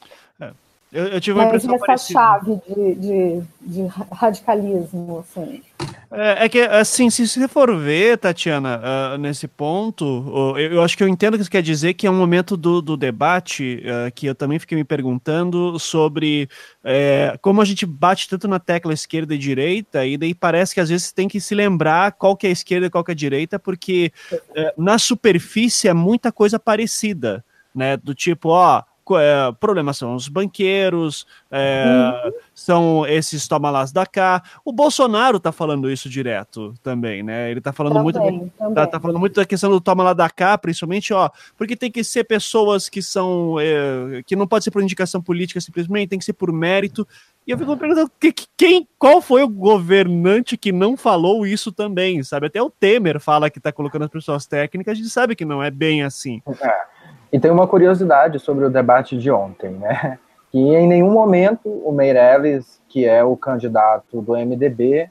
Eu, 0.91 1.07
eu, 1.09 1.21
tive 1.21 1.39
uma 1.39 1.45
Mas 1.45 1.65
impressão 1.65 1.75
essa 1.75 1.87
parecida. 1.87 2.19
chave 2.19 2.61
de, 2.67 2.95
de, 2.95 3.43
de 3.61 3.87
radicalismo, 4.11 5.19
assim. 5.19 5.63
É, 6.11 6.47
é, 6.47 6.49
que, 6.49 6.61
assim, 6.61 7.11
se 7.11 7.29
você 7.29 7.47
for 7.47 7.77
ver, 7.77 8.17
Tatiana, 8.17 8.81
uh, 8.81 9.19
nesse 9.19 9.47
ponto, 9.47 10.05
uh, 10.05 10.59
eu, 10.59 10.73
eu, 10.73 10.83
acho 10.83 10.97
que 10.97 11.03
eu 11.03 11.09
entendo 11.09 11.35
o 11.35 11.37
que 11.37 11.45
você 11.45 11.51
quer 11.51 11.63
dizer, 11.63 11.93
que 11.93 12.07
é 12.07 12.11
um 12.11 12.17
momento 12.17 12.57
do, 12.57 12.81
do 12.81 12.97
debate 12.97 13.83
uh, 13.85 14.11
que 14.15 14.25
eu 14.25 14.35
também 14.35 14.59
fiquei 14.59 14.79
me 14.79 14.85
perguntando 14.85 15.79
sobre 15.79 16.49
é, 16.83 17.37
como 17.43 17.61
a 17.61 17.65
gente 17.67 17.85
bate 17.85 18.27
tanto 18.27 18.49
na 18.49 18.59
tecla 18.59 18.95
esquerda 18.95 19.35
e 19.35 19.39
direita, 19.39 20.07
e 20.07 20.17
daí 20.17 20.35
parece 20.35 20.73
que 20.73 20.81
às 20.81 20.89
vezes 20.89 21.13
tem 21.13 21.29
que 21.29 21.39
se 21.39 21.55
lembrar 21.55 22.13
qual 22.13 22.35
que 22.35 22.47
é 22.47 22.51
a 22.51 22.53
esquerda 22.55 22.87
e 22.87 22.91
qual 22.91 23.05
que 23.05 23.11
é 23.11 23.15
a 23.15 23.17
direita, 23.17 23.59
porque 23.59 24.11
é, 24.57 24.73
na 24.79 24.99
superfície 24.99 25.89
é 25.89 25.93
muita 25.93 26.33
coisa 26.33 26.59
parecida, 26.59 27.45
né? 27.75 27.99
Do 27.99 28.15
tipo, 28.15 28.49
ó, 28.49 28.83
é, 29.17 29.53
problemas 29.61 29.97
são 29.97 30.15
os 30.15 30.29
banqueiros, 30.29 31.27
é, 31.51 31.85
uhum. 32.25 32.33
são 32.55 33.07
esses 33.07 33.47
tomalás 33.47 33.93
da 33.93 34.05
cá. 34.05 34.43
O 34.65 34.73
Bolsonaro 34.73 35.39
tá 35.39 35.53
falando 35.53 35.91
isso 35.91 36.09
direto 36.09 36.75
também, 36.83 37.23
né? 37.23 37.51
Ele 37.51 37.61
tá 37.61 37.73
falando 37.73 37.95
também, 37.95 38.05
muito 38.05 38.19
também. 38.19 38.75
Tá, 38.75 38.87
tá, 38.87 39.01
falando 39.01 39.19
muito 39.19 39.37
da 39.37 39.47
questão 39.47 39.71
do 39.71 39.81
toma 39.81 40.03
lá 40.03 40.13
da 40.13 40.29
cá, 40.29 40.59
principalmente, 40.59 41.15
ó, 41.15 41.31
porque 41.57 41.77
tem 41.77 41.91
que 41.91 42.03
ser 42.03 42.25
pessoas 42.25 42.89
que 42.89 43.01
são 43.01 43.57
é, 43.61 44.23
que 44.27 44.37
não 44.37 44.47
pode 44.47 44.65
ser 44.65 44.71
por 44.71 44.83
indicação 44.83 45.23
política 45.23 45.61
simplesmente, 45.61 46.11
tem 46.11 46.19
que 46.19 46.25
ser 46.25 46.33
por 46.33 46.53
mérito. 46.53 47.07
E 47.49 47.51
eu 47.51 47.57
fico 47.57 47.75
perguntando 47.79 48.11
que, 48.21 48.31
quem, 48.59 48.87
qual 48.99 49.23
foi 49.23 49.43
o 49.43 49.49
governante 49.49 50.55
que 50.55 50.71
não 50.71 50.99
falou 50.99 51.47
isso 51.47 51.73
também, 51.73 52.23
sabe? 52.23 52.47
Até 52.47 52.61
o 52.61 52.69
Temer 52.69 53.19
fala 53.19 53.49
que 53.49 53.59
tá 53.59 53.73
colocando 53.73 54.05
as 54.05 54.11
pessoas 54.11 54.45
técnicas, 54.45 54.93
a 54.93 54.95
gente 54.95 55.09
sabe 55.09 55.35
que 55.35 55.47
não 55.47 55.63
é 55.63 55.71
bem 55.71 56.03
assim. 56.03 56.43
É. 56.61 56.98
E 57.33 57.39
tem 57.39 57.51
uma 57.51 57.67
curiosidade 57.67 58.39
sobre 58.39 58.65
o 58.65 58.71
debate 58.71 59.17
de 59.17 59.31
ontem, 59.31 59.71
né? 59.71 60.19
Que 60.51 60.59
em 60.59 60.87
nenhum 60.87 61.11
momento 61.11 61.69
o 61.69 61.93
Meirelles, 61.93 62.81
que 62.89 63.05
é 63.05 63.23
o 63.23 63.37
candidato 63.37 64.23
do 64.23 64.33
MDB, 64.33 65.11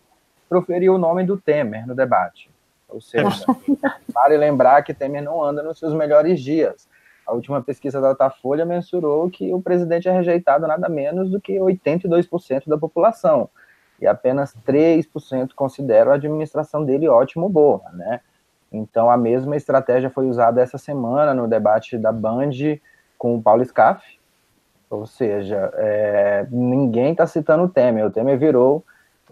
proferiu 0.49 0.95
o 0.95 0.97
nome 0.97 1.23
do 1.23 1.37
Temer 1.37 1.85
no 1.85 1.93
debate. 1.93 2.49
Ou 2.89 2.99
seja, 2.99 3.45
vale 4.11 4.35
lembrar 4.35 4.81
que 4.81 4.95
Temer 4.95 5.21
não 5.21 5.43
anda 5.43 5.61
nos 5.61 5.77
seus 5.77 5.93
melhores 5.93 6.41
dias. 6.41 6.89
A 7.23 7.33
última 7.33 7.61
pesquisa 7.61 8.01
da 8.01 8.13
Datafolha 8.13 8.65
mensurou 8.65 9.29
que 9.29 9.53
o 9.53 9.61
presidente 9.61 10.09
é 10.09 10.11
rejeitado 10.11 10.65
nada 10.65 10.89
menos 10.89 11.29
do 11.29 11.39
que 11.39 11.53
82% 11.53 12.67
da 12.67 12.77
população. 12.77 13.47
E 14.01 14.07
apenas 14.07 14.55
3% 14.65 15.49
consideram 15.55 16.11
a 16.13 16.15
administração 16.15 16.83
dele 16.83 17.07
ótimo 17.07 17.43
ou 17.43 17.49
boa, 17.49 17.83
né? 17.93 18.21
Então, 18.71 19.09
a 19.09 19.17
mesma 19.17 19.55
estratégia 19.55 20.09
foi 20.09 20.27
usada 20.27 20.61
essa 20.61 20.77
semana 20.77 21.33
no 21.33 21.47
debate 21.47 21.97
da 21.97 22.11
Band 22.11 22.51
com 23.17 23.35
o 23.35 23.41
Paulo 23.41 23.63
Scaff. 23.63 24.01
Ou 24.89 25.05
seja, 25.05 25.71
é, 25.75 26.47
ninguém 26.49 27.11
está 27.11 27.25
citando 27.27 27.63
o 27.63 27.69
Temer. 27.69 28.05
O 28.05 28.11
Temer 28.11 28.37
virou. 28.37 28.83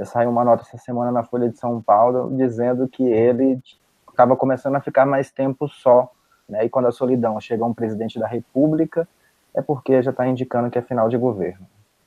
Saiu 0.03 0.29
uma 0.29 0.43
nota 0.43 0.63
essa 0.63 0.77
semana 0.77 1.11
na 1.11 1.23
Folha 1.23 1.49
de 1.49 1.57
São 1.57 1.81
Paulo 1.81 2.35
dizendo 2.35 2.87
que 2.87 3.03
ele 3.03 3.61
estava 4.09 4.35
começando 4.35 4.75
a 4.75 4.81
ficar 4.81 5.05
mais 5.05 5.31
tempo 5.31 5.67
só. 5.69 6.11
Né? 6.49 6.65
E 6.65 6.69
quando 6.69 6.87
a 6.87 6.91
solidão 6.91 7.39
chega 7.39 7.63
a 7.63 7.67
um 7.67 7.73
presidente 7.73 8.19
da 8.19 8.27
República, 8.27 9.07
é 9.53 9.61
porque 9.61 10.01
já 10.01 10.11
está 10.11 10.27
indicando 10.27 10.69
que 10.69 10.77
é 10.77 10.81
final 10.81 11.07
de 11.07 11.17
governo 11.17 11.65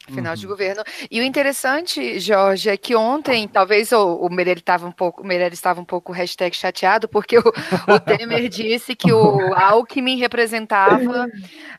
final 0.08 0.32
uhum. 0.32 0.38
de 0.38 0.46
governo. 0.46 0.82
E 1.10 1.20
o 1.20 1.24
interessante, 1.24 2.18
Jorge, 2.18 2.70
é 2.70 2.76
que 2.76 2.96
ontem, 2.96 3.46
talvez 3.46 3.92
o, 3.92 4.16
o 4.16 4.32
Meirelles 4.32 4.62
estava 4.62 4.86
um 4.86 4.92
pouco, 4.92 5.24
Meirelles 5.24 5.58
estava 5.58 5.80
um 5.80 5.84
pouco 5.84 6.12
hashtag 6.12 6.56
chateado, 6.56 7.08
porque 7.08 7.38
o, 7.38 7.42
o 7.42 8.00
Temer 8.00 8.48
disse 8.50 8.96
que 8.96 9.12
o 9.12 9.54
Alckmin 9.54 10.16
representava 10.16 11.28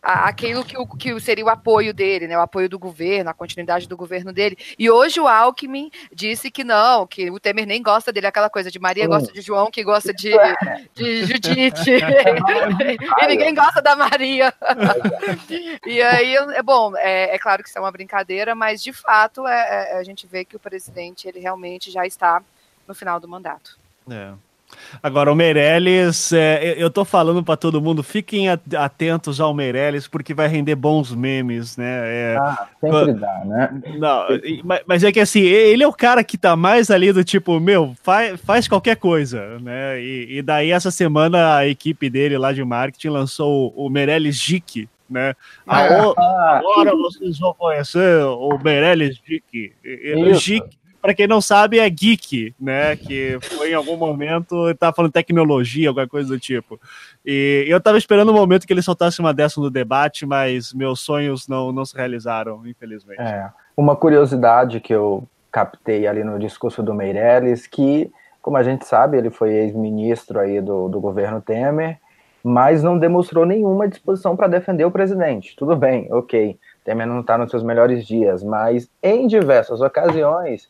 a, 0.02 0.28
aquilo 0.28 0.64
que, 0.64 0.78
o, 0.78 0.86
que 0.86 1.20
seria 1.20 1.46
o 1.46 1.50
apoio 1.50 1.94
dele, 1.94 2.28
né, 2.28 2.38
o 2.38 2.42
apoio 2.42 2.70
do 2.70 2.78
governo, 2.78 3.30
a 3.30 3.34
continuidade 3.34 3.88
do 3.88 3.98
governo 3.98 4.32
dele. 4.32 4.58
E 4.78 4.90
hoje 4.90 5.20
o 5.20 5.28
Alckmin 5.28 5.90
disse 6.14 6.52
que 6.52 6.64
não, 6.64 7.08
que 7.08 7.30
o 7.32 7.40
Temer 7.40 7.66
nem 7.66 7.82
gosta 7.82 8.12
dele, 8.12 8.28
aquela 8.28 8.50
coisa 8.50 8.70
de 8.70 8.80
Maria 8.80 9.08
gosta 9.08 9.32
de 9.34 9.42
João, 9.42 9.72
que 9.72 9.84
gosta 9.84 10.14
de, 10.14 10.32
de 10.94 11.26
Judite, 11.26 11.92
e 13.22 13.28
ninguém 13.28 13.54
gosta 13.56 13.82
da 13.82 13.96
Maria. 13.96 14.54
e 15.86 16.02
aí, 16.02 16.36
é 16.36 16.62
bom, 16.62 16.94
é, 16.98 17.36
é 17.36 17.40
claro 17.40 17.64
que 17.64 17.70
isso 17.70 17.78
é 17.78 17.82
uma 17.82 17.92
brincadeira 17.92 18.19
brincadeira, 18.20 18.56
mas 18.56 18.82
de 18.84 18.92
fato 18.92 19.48
é, 19.48 19.94
é, 19.94 20.00
a 20.00 20.04
gente 20.04 20.28
vê 20.28 20.44
que 20.44 20.56
o 20.56 20.60
presidente 20.60 21.28
ele 21.28 21.40
realmente 21.40 21.92
já 21.92 22.06
está 22.06 22.42
no 22.88 22.94
final 22.94 23.20
do 23.20 23.28
mandato. 23.28 23.78
É. 24.10 24.32
Agora, 25.02 25.32
o 25.32 25.36
Meirelles, 25.36 26.32
é, 26.32 26.76
eu 26.78 26.92
tô 26.92 27.04
falando 27.04 27.44
para 27.44 27.58
todo 27.58 27.82
mundo, 27.82 28.04
fiquem 28.04 28.50
atentos 28.50 29.42
ao 29.42 29.52
Meirelles, 29.52 30.08
porque 30.08 30.32
vai 30.32 30.48
render 30.48 30.76
bons 30.76 31.12
memes, 31.12 31.76
né? 31.76 32.02
É, 32.04 32.38
ah, 32.40 32.68
sempre 32.80 33.14
dá, 33.14 33.42
né? 33.46 33.82
Não, 33.98 34.28
mas 34.86 35.04
é 35.04 35.12
que 35.12 35.20
assim, 35.20 35.40
ele 35.40 35.82
é 35.82 35.88
o 35.88 35.94
cara 35.94 36.24
que 36.24 36.38
tá 36.38 36.56
mais 36.56 36.92
ali 36.92 37.12
do 37.12 37.24
tipo, 37.24 37.60
meu, 37.60 37.96
faz, 38.04 38.40
faz 38.42 38.68
qualquer 38.68 38.98
coisa, 38.98 39.58
né? 39.60 40.00
E, 40.00 40.38
e 40.38 40.42
daí, 40.44 40.70
essa 40.70 40.92
semana, 40.92 41.58
a 41.58 41.68
equipe 41.68 42.08
dele 42.08 42.38
lá 42.38 42.54
de 42.54 42.64
marketing 42.64 43.10
lançou 43.10 43.74
o 43.76 43.90
Meirelles 43.90 44.40
Geek, 44.40 44.88
né? 45.10 45.36
Ah, 45.68 46.58
agora 46.58 46.96
vocês 46.96 47.40
vão 47.40 47.54
conhecer 47.54 48.24
o 48.24 48.58
Meirelles. 48.64 49.20
Geek, 49.20 49.74
para 51.02 51.14
quem 51.14 51.28
não 51.28 51.42
sabe, 51.42 51.80
é 51.80 51.90
geek, 51.90 52.54
né? 52.60 52.96
Que 52.96 53.38
foi 53.42 53.72
em 53.72 53.74
algum 53.74 53.96
momento, 53.96 54.74
tá 54.76 54.92
falando 54.92 55.12
tecnologia, 55.12 55.90
alguma 55.90 56.08
coisa 56.08 56.28
do 56.30 56.40
tipo. 56.40 56.80
E 57.26 57.66
eu 57.68 57.80
tava 57.80 57.98
esperando 57.98 58.30
o 58.30 58.32
um 58.32 58.36
momento 58.36 58.68
que 58.68 58.74
ele 58.74 58.82
soltasse 58.82 59.20
uma 59.20 59.34
dessa 59.34 59.62
no 59.62 59.70
debate, 59.70 60.26
mas 60.26 60.74
meus 60.74 61.00
sonhos 61.00 61.48
não, 61.48 61.72
não 61.72 61.86
se 61.86 61.96
realizaram, 61.96 62.66
infelizmente. 62.68 63.22
É. 63.22 63.50
Uma 63.76 63.96
curiosidade 63.96 64.80
que 64.80 64.94
eu 64.94 65.28
captei 65.52 66.06
ali 66.06 66.24
no 66.24 66.38
discurso 66.38 66.84
do 66.84 66.94
Meirelles, 66.94 67.66
que, 67.66 68.12
como 68.42 68.58
a 68.58 68.64
gente 68.64 68.86
sabe, 68.86 69.18
ele 69.18 69.30
foi 69.30 69.54
ex-ministro 69.54 70.40
aí 70.40 70.62
do, 70.62 70.90
do 70.90 71.00
governo 71.00 71.42
Temer, 71.42 71.98
mas 72.44 72.84
não 72.84 72.98
demonstrou 72.98 73.46
nenhuma 73.46 73.88
disposição 73.88 74.36
para 74.36 74.48
defender 74.48 74.86
o 74.86 74.92
presidente. 74.92 75.56
Tudo 75.56 75.76
bem, 75.76 76.12
ok. 76.12 76.58
Temer 76.84 77.08
não 77.08 77.22
está 77.22 77.38
nos 77.38 77.52
seus 77.52 77.64
melhores 77.64 78.06
dias, 78.06 78.44
mas 78.44 78.90
em 79.04 79.28
diversas 79.28 79.82
ocasiões 79.82 80.70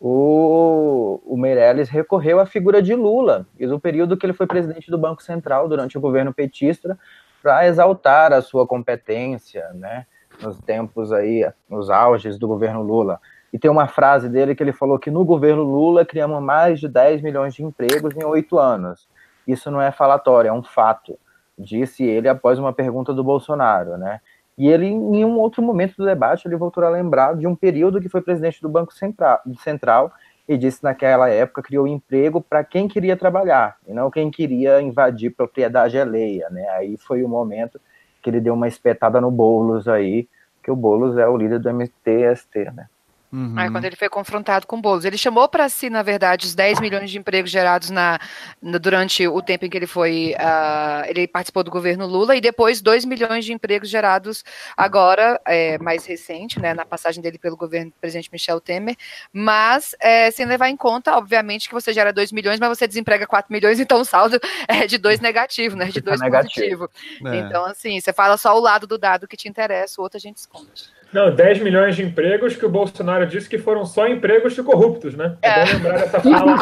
o, 0.00 1.20
o 1.26 1.36
Meirelles 1.36 1.88
recorreu 1.88 2.38
à 2.38 2.46
figura 2.46 2.80
de 2.80 2.94
Lula 2.94 3.46
e 3.58 3.66
do 3.66 3.80
período 3.80 4.16
que 4.16 4.24
ele 4.24 4.32
foi 4.32 4.46
presidente 4.46 4.90
do 4.90 4.98
Banco 4.98 5.22
Central 5.22 5.68
durante 5.68 5.98
o 5.98 6.00
governo 6.00 6.32
petista 6.32 6.98
para 7.42 7.66
exaltar 7.66 8.32
a 8.32 8.42
sua 8.42 8.66
competência, 8.66 9.68
né, 9.74 10.06
nos 10.40 10.58
tempos 10.60 11.12
aí, 11.12 11.48
nos 11.68 11.90
auges 11.90 12.38
do 12.38 12.46
governo 12.46 12.82
Lula. 12.82 13.20
E 13.52 13.58
tem 13.58 13.70
uma 13.70 13.88
frase 13.88 14.28
dele 14.28 14.54
que 14.54 14.62
ele 14.62 14.72
falou 14.72 14.98
que 14.98 15.10
no 15.10 15.24
governo 15.24 15.62
Lula 15.62 16.04
criamos 16.04 16.42
mais 16.42 16.78
de 16.78 16.88
10 16.88 17.22
milhões 17.22 17.54
de 17.54 17.64
empregos 17.64 18.14
em 18.14 18.24
oito 18.24 18.58
anos. 18.58 19.08
Isso 19.48 19.70
não 19.70 19.80
é 19.80 19.90
falatório, 19.90 20.50
é 20.50 20.52
um 20.52 20.62
fato, 20.62 21.18
disse 21.58 22.04
ele 22.04 22.28
após 22.28 22.58
uma 22.58 22.72
pergunta 22.72 23.14
do 23.14 23.24
Bolsonaro, 23.24 23.96
né? 23.96 24.20
E 24.58 24.68
ele, 24.68 24.86
em 24.86 25.24
um 25.24 25.38
outro 25.38 25.62
momento 25.62 25.96
do 25.96 26.04
debate, 26.04 26.46
ele 26.46 26.56
voltou 26.56 26.84
a 26.84 26.90
lembrar 26.90 27.34
de 27.34 27.46
um 27.46 27.54
período 27.54 28.00
que 28.00 28.08
foi 28.08 28.20
presidente 28.20 28.60
do 28.60 28.68
Banco 28.68 28.92
Central, 28.92 30.12
e 30.48 30.56
disse 30.56 30.82
naquela 30.82 31.28
época 31.28 31.62
criou 31.62 31.86
emprego 31.86 32.40
para 32.40 32.64
quem 32.64 32.88
queria 32.88 33.16
trabalhar 33.16 33.76
e 33.86 33.92
não 33.92 34.10
quem 34.10 34.30
queria 34.30 34.80
invadir 34.80 35.30
propriedade 35.30 35.98
alheia, 35.98 36.48
né? 36.50 36.66
Aí 36.70 36.96
foi 36.96 37.22
o 37.22 37.28
momento 37.28 37.78
que 38.22 38.30
ele 38.30 38.40
deu 38.40 38.54
uma 38.54 38.66
espetada 38.66 39.20
no 39.20 39.30
Boulos 39.30 39.86
aí, 39.86 40.26
que 40.62 40.70
o 40.70 40.76
Boulos 40.76 41.18
é 41.18 41.28
o 41.28 41.36
líder 41.36 41.60
do 41.60 41.68
MTST, 41.68 42.70
né? 42.74 42.88
Uhum. 43.30 43.54
Aí, 43.56 43.70
quando 43.70 43.84
ele 43.84 43.96
foi 43.96 44.08
confrontado 44.08 44.66
com 44.66 44.80
Boulos. 44.80 45.04
Ele 45.04 45.18
chamou 45.18 45.48
para 45.48 45.68
si, 45.68 45.90
na 45.90 46.02
verdade, 46.02 46.46
os 46.46 46.54
10 46.54 46.80
milhões 46.80 47.10
de 47.10 47.18
empregos 47.18 47.50
gerados 47.50 47.90
na, 47.90 48.18
na 48.60 48.78
durante 48.78 49.26
o 49.26 49.42
tempo 49.42 49.66
em 49.66 49.70
que 49.70 49.76
ele 49.76 49.86
foi. 49.86 50.34
Uh, 50.38 51.04
ele 51.08 51.28
participou 51.28 51.62
do 51.62 51.70
governo 51.70 52.06
Lula, 52.06 52.36
e 52.36 52.40
depois 52.40 52.80
2 52.80 53.04
milhões 53.04 53.44
de 53.44 53.52
empregos 53.52 53.90
gerados 53.90 54.42
agora, 54.76 55.40
é, 55.46 55.76
mais 55.78 56.06
recente, 56.06 56.58
né, 56.58 56.72
na 56.72 56.86
passagem 56.86 57.22
dele 57.22 57.38
pelo 57.38 57.56
governo 57.56 57.90
do 57.90 57.96
presidente 58.00 58.30
Michel 58.32 58.60
Temer, 58.60 58.96
mas 59.32 59.94
é, 60.00 60.30
sem 60.30 60.46
levar 60.46 60.70
em 60.70 60.76
conta, 60.76 61.16
obviamente, 61.16 61.68
que 61.68 61.74
você 61.74 61.92
gera 61.92 62.12
2 62.12 62.32
milhões, 62.32 62.58
mas 62.58 62.68
você 62.68 62.86
desemprega 62.88 63.26
4 63.26 63.52
milhões, 63.52 63.78
então 63.80 64.00
o 64.00 64.04
saldo 64.04 64.40
é 64.66 64.86
de 64.86 64.96
2 64.96 65.20
negativo, 65.20 65.76
né? 65.76 65.86
De 65.86 66.00
2 66.00 66.20
positivo. 66.20 66.90
É. 67.26 67.36
Então, 67.36 67.66
assim, 67.66 68.00
você 68.00 68.12
fala 68.12 68.36
só 68.36 68.56
o 68.56 68.60
lado 68.60 68.86
do 68.86 68.96
dado 68.96 69.28
que 69.28 69.36
te 69.36 69.48
interessa, 69.48 70.00
o 70.00 70.02
outro 70.04 70.16
a 70.16 70.20
gente 70.20 70.38
esconde. 70.38 70.97
Não, 71.12 71.34
10 71.34 71.62
milhões 71.62 71.96
de 71.96 72.02
empregos 72.02 72.54
que 72.54 72.66
o 72.66 72.68
Bolsonaro 72.68 73.26
disse 73.26 73.48
que 73.48 73.56
foram 73.56 73.86
só 73.86 74.06
empregos 74.06 74.54
de 74.54 74.62
corruptos, 74.62 75.14
né? 75.14 75.36
É, 75.40 75.62
é 75.62 75.64
bom 75.64 75.72
lembrar 75.72 75.98
dessa 76.00 76.20
fala. 76.20 76.56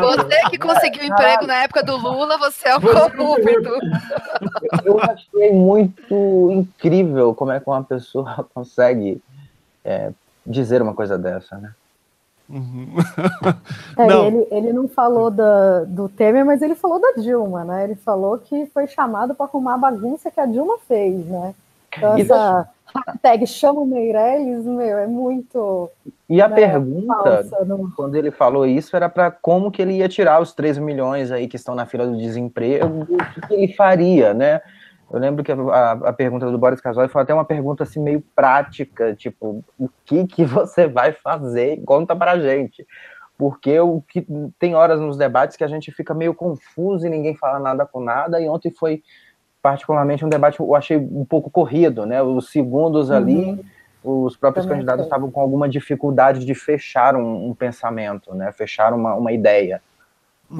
você 0.00 0.50
que 0.50 0.58
conseguiu 0.58 1.04
emprego 1.04 1.46
na 1.46 1.62
época 1.62 1.84
do 1.84 1.96
Lula, 1.96 2.36
você 2.36 2.68
é 2.68 2.76
um 2.76 2.80
corrupto. 2.80 3.78
Eu 4.84 5.00
achei 5.00 5.52
muito 5.52 6.50
incrível 6.50 7.32
como 7.32 7.52
é 7.52 7.60
que 7.60 7.68
uma 7.68 7.84
pessoa 7.84 8.44
consegue 8.52 9.22
é, 9.84 10.10
dizer 10.44 10.82
uma 10.82 10.94
coisa 10.94 11.16
dessa, 11.16 11.56
né? 11.56 11.72
Uhum. 12.48 12.94
é, 13.98 14.06
não. 14.06 14.26
Ele, 14.26 14.48
ele 14.50 14.72
não 14.72 14.88
falou 14.88 15.30
da, 15.30 15.84
do 15.84 16.08
Temer, 16.08 16.44
mas 16.44 16.60
ele 16.60 16.74
falou 16.74 17.00
da 17.00 17.20
Dilma, 17.20 17.64
né? 17.64 17.84
Ele 17.84 17.94
falou 17.94 18.36
que 18.38 18.66
foi 18.66 18.88
chamado 18.88 19.32
para 19.32 19.46
arrumar 19.46 19.74
a 19.74 19.78
bagunça 19.78 20.30
que 20.30 20.40
a 20.40 20.46
Dilma 20.46 20.76
fez, 20.88 21.24
né? 21.26 21.54
Então, 21.96 22.16
essa, 22.18 22.68
hashtag 23.06 23.46
chama 23.46 23.80
o 23.80 23.86
Meirelles, 23.86 24.64
meu, 24.64 24.98
é 24.98 25.06
muito. 25.06 25.90
E 26.28 26.40
a 26.40 26.48
né, 26.48 26.54
pergunta, 26.54 27.14
falsa, 27.22 27.64
não... 27.64 27.90
quando 27.90 28.14
ele 28.16 28.30
falou 28.30 28.66
isso, 28.66 28.94
era 28.96 29.08
para 29.08 29.30
como 29.30 29.70
que 29.70 29.82
ele 29.82 29.94
ia 29.94 30.08
tirar 30.08 30.40
os 30.40 30.52
3 30.52 30.78
milhões 30.78 31.30
aí 31.30 31.48
que 31.48 31.56
estão 31.56 31.74
na 31.74 31.86
fila 31.86 32.06
do 32.06 32.16
desemprego, 32.16 33.06
o 33.08 33.46
que 33.46 33.54
ele 33.54 33.72
faria, 33.74 34.32
né? 34.34 34.60
Eu 35.10 35.20
lembro 35.20 35.44
que 35.44 35.52
a, 35.52 35.92
a, 35.92 36.12
pergunta 36.12 36.50
do 36.50 36.58
Boris 36.58 36.80
Casoy 36.80 37.06
foi 37.06 37.22
até 37.22 37.32
uma 37.32 37.44
pergunta 37.44 37.84
assim 37.84 38.00
meio 38.00 38.22
prática, 38.34 39.14
tipo, 39.14 39.64
o 39.78 39.88
que 40.04 40.26
que 40.26 40.44
você 40.46 40.88
vai 40.88 41.12
fazer? 41.12 41.80
Conta 41.84 42.14
pra 42.16 42.38
gente. 42.38 42.86
Porque 43.38 43.78
o 43.78 44.02
que 44.02 44.26
tem 44.58 44.74
horas 44.74 45.00
nos 45.00 45.16
debates 45.16 45.56
que 45.56 45.64
a 45.64 45.68
gente 45.68 45.92
fica 45.92 46.14
meio 46.14 46.34
confuso 46.34 47.06
e 47.06 47.10
ninguém 47.10 47.36
fala 47.36 47.58
nada 47.58 47.86
com 47.86 48.00
nada, 48.00 48.40
e 48.40 48.48
ontem 48.48 48.70
foi 48.70 49.02
particularmente 49.66 50.24
um 50.24 50.28
debate 50.28 50.60
eu 50.60 50.76
achei 50.76 50.96
um 50.96 51.24
pouco 51.24 51.50
corrido, 51.50 52.06
né? 52.06 52.22
Os 52.22 52.50
segundos 52.50 53.10
ali, 53.10 53.60
uhum. 54.04 54.26
os 54.26 54.36
próprios 54.36 54.64
Também 54.64 54.78
candidatos 54.78 55.00
foi. 55.00 55.06
estavam 55.06 55.28
com 55.28 55.40
alguma 55.40 55.68
dificuldade 55.68 56.44
de 56.44 56.54
fechar 56.54 57.16
um, 57.16 57.48
um 57.48 57.52
pensamento, 57.52 58.32
né? 58.32 58.52
Fechar 58.52 58.94
uma, 58.94 59.14
uma 59.14 59.32
ideia. 59.32 59.82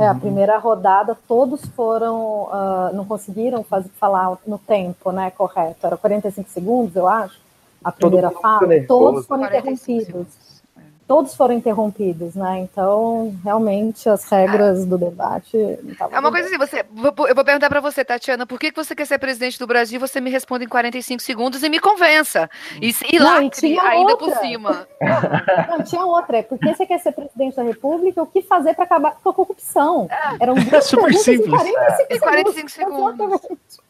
É, 0.00 0.08
a 0.08 0.12
uhum. 0.12 0.18
primeira 0.18 0.58
rodada 0.58 1.16
todos 1.28 1.64
foram, 1.66 2.48
uh, 2.50 2.92
não 2.94 3.04
conseguiram 3.04 3.62
fazer, 3.62 3.88
falar 3.90 4.36
no 4.44 4.58
tempo, 4.58 5.12
né, 5.12 5.30
correto, 5.30 5.86
era 5.86 5.96
45 5.96 6.50
segundos, 6.50 6.96
eu 6.96 7.06
acho, 7.06 7.40
a 7.84 7.92
primeira 7.92 8.32
fala, 8.32 8.66
todos 8.88 9.24
foram 9.24 9.44
interrompidos 9.44 10.26
todos 11.06 11.34
foram 11.34 11.54
interrompidos, 11.54 12.34
né? 12.34 12.60
Então, 12.60 13.34
realmente, 13.44 14.08
as 14.08 14.24
regras 14.28 14.84
do 14.84 14.98
debate. 14.98 15.56
É 16.10 16.18
uma 16.18 16.30
coisa 16.30 16.48
assim, 16.48 16.58
você, 16.58 16.80
eu 16.80 17.34
vou 17.34 17.44
perguntar 17.44 17.68
para 17.68 17.80
você, 17.80 18.04
Tatiana, 18.04 18.46
por 18.46 18.58
que 18.58 18.72
você 18.72 18.94
quer 18.94 19.06
ser 19.06 19.18
presidente 19.18 19.58
do 19.58 19.66
Brasil? 19.66 20.00
Você 20.00 20.20
me 20.20 20.30
responde 20.30 20.64
em 20.64 20.68
45 20.68 21.22
segundos 21.22 21.62
e 21.62 21.68
me 21.68 21.78
convença. 21.78 22.50
E, 22.80 22.94
e 23.12 23.18
lá, 23.18 23.38
ainda 23.38 24.12
outra. 24.12 24.16
por 24.16 24.36
cima. 24.38 24.88
Não, 25.70 25.82
tinha 25.84 26.04
outra. 26.04 26.38
É 26.38 26.42
porque 26.42 26.74
você 26.74 26.84
quer 26.84 26.98
ser 26.98 27.12
presidente 27.12 27.56
da 27.56 27.62
República, 27.62 28.22
o 28.22 28.26
que 28.26 28.42
fazer 28.42 28.74
para 28.74 28.84
acabar 28.84 29.16
com 29.22 29.30
a 29.30 29.34
corrupção? 29.34 30.08
É. 30.10 30.42
Eram 30.42 30.54
duas 30.54 30.72
é 30.74 30.80
super 30.80 31.14
simples. 31.14 31.62
Em 32.10 32.18
45 32.18 32.20
45 32.20 32.70
segundos. 32.70 33.40
segundos. 33.40 33.85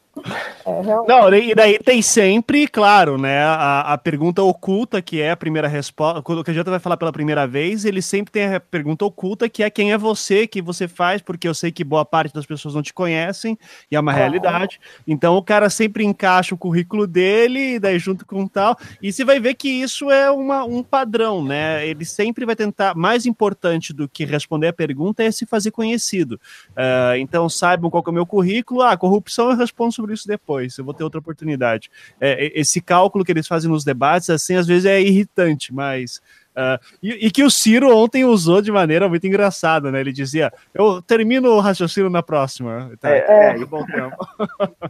É, 0.64 0.83
não, 1.07 1.33
e 1.35 1.55
daí 1.55 1.79
tem 1.79 2.00
sempre, 2.02 2.66
claro, 2.66 3.18
né, 3.18 3.42
a, 3.44 3.92
a 3.92 3.98
pergunta 3.98 4.42
oculta, 4.42 5.00
que 5.02 5.20
é 5.20 5.31
a 5.31 5.37
primeira 5.37 5.68
resposta. 5.68 6.22
Quando 6.22 6.40
o 6.40 6.44
candidato 6.44 6.70
vai 6.70 6.79
falar 6.79 6.96
pela 6.96 7.12
primeira 7.12 7.46
vez, 7.46 7.85
ele 7.85 8.00
sempre 8.00 8.33
tem 8.33 8.55
a 8.55 8.61
pergunta 8.61 9.05
oculta, 9.05 9.48
que 9.48 9.62
é 9.62 9.70
quem 9.70 9.92
é 9.92 9.98
você, 9.98 10.46
que 10.46 10.62
você 10.62 10.88
faz, 10.88 11.20
porque 11.20 11.46
eu 11.46 11.55
sei 11.55 11.70
que 11.70 11.85
boa 11.85 12.05
parte 12.05 12.35
das 12.35 12.46
pessoas 12.46 12.74
não 12.74 12.83
te 12.83 12.92
conhecem, 12.92 13.59
e 13.90 13.96
é 13.96 14.00
uma 14.00 14.12
ah, 14.12 14.14
realidade. 14.14 14.81
Então 15.07 15.37
o 15.37 15.42
cara 15.42 15.68
sempre 15.70 16.05
encaixa 16.05 16.55
o 16.55 16.59
currículo 16.59 17.07
dele, 17.07 17.74
e 17.74 17.79
daí 17.79 17.98
junto 17.98 18.26
com 18.26 18.46
tal, 18.46 18.76
e 19.02 19.12
você 19.12 19.24
vai 19.24 19.38
ver 19.38 19.55
que 19.55 19.68
isso 19.68 20.11
é 20.11 20.31
uma, 20.31 20.64
um 20.64 20.83
padrão, 20.83 21.44
né? 21.44 21.87
Ele 21.87 22.05
sempre 22.05 22.44
vai 22.44 22.57
tentar, 22.57 22.94
mais 22.94 23.26
importante 23.26 23.92
do 23.92 24.09
que 24.09 24.24
responder 24.24 24.68
a 24.68 24.72
pergunta 24.72 25.22
é 25.22 25.31
se 25.31 25.46
fazer 25.46 25.70
conhecido. 25.70 26.40
Uh, 26.70 27.16
então 27.18 27.48
saibam 27.48 27.90
qual 27.90 28.02
é 28.07 28.11
o 28.11 28.12
meu 28.12 28.26
currículo, 28.26 28.83
ah, 28.83 28.96
corrupção 28.96 29.50
eu 29.50 29.57
respondo 29.57 29.92
sobre 29.92 30.06
sobre 30.07 30.14
isso 30.14 30.29
depois, 30.29 30.79
eu 30.79 30.85
vou 30.85 30.95
ter 30.95 31.05
outra 31.05 31.19
oportunidade. 31.19 31.90
É, 32.21 32.53
esse 32.59 32.81
cálculo 32.81 33.25
que 33.25 33.33
eles 33.33 33.49
fazem 33.49 33.71
nos 33.71 33.85
debates, 33.85 34.31
assim, 34.31 34.55
às 34.55 34.66
vezes 34.66 34.85
é 34.85 35.01
irritante, 35.01 35.75
mas. 35.75 36.21
Uh, 36.57 36.81
e, 37.03 37.27
e, 37.27 37.31
que 37.31 37.45
o 37.45 37.51
Ciro 37.51 37.95
ontem 37.95 38.25
usou 38.25 38.62
de 38.62 38.73
maneira 38.73 39.11
muito 39.11 39.27
engraçada, 39.27 39.92
né? 39.92 40.01
Ele 40.01 40.12
dizia: 40.12 40.51
Eu 40.73 41.03
termino 41.03 41.51
o 41.51 41.61
raciocínio 41.61 42.09
na 42.09 42.23
próxima. 42.23 42.92
Tá, 42.99 43.11
é, 43.11 43.51
é. 43.51 43.64
bom 43.66 43.85
tempo. 43.85 44.16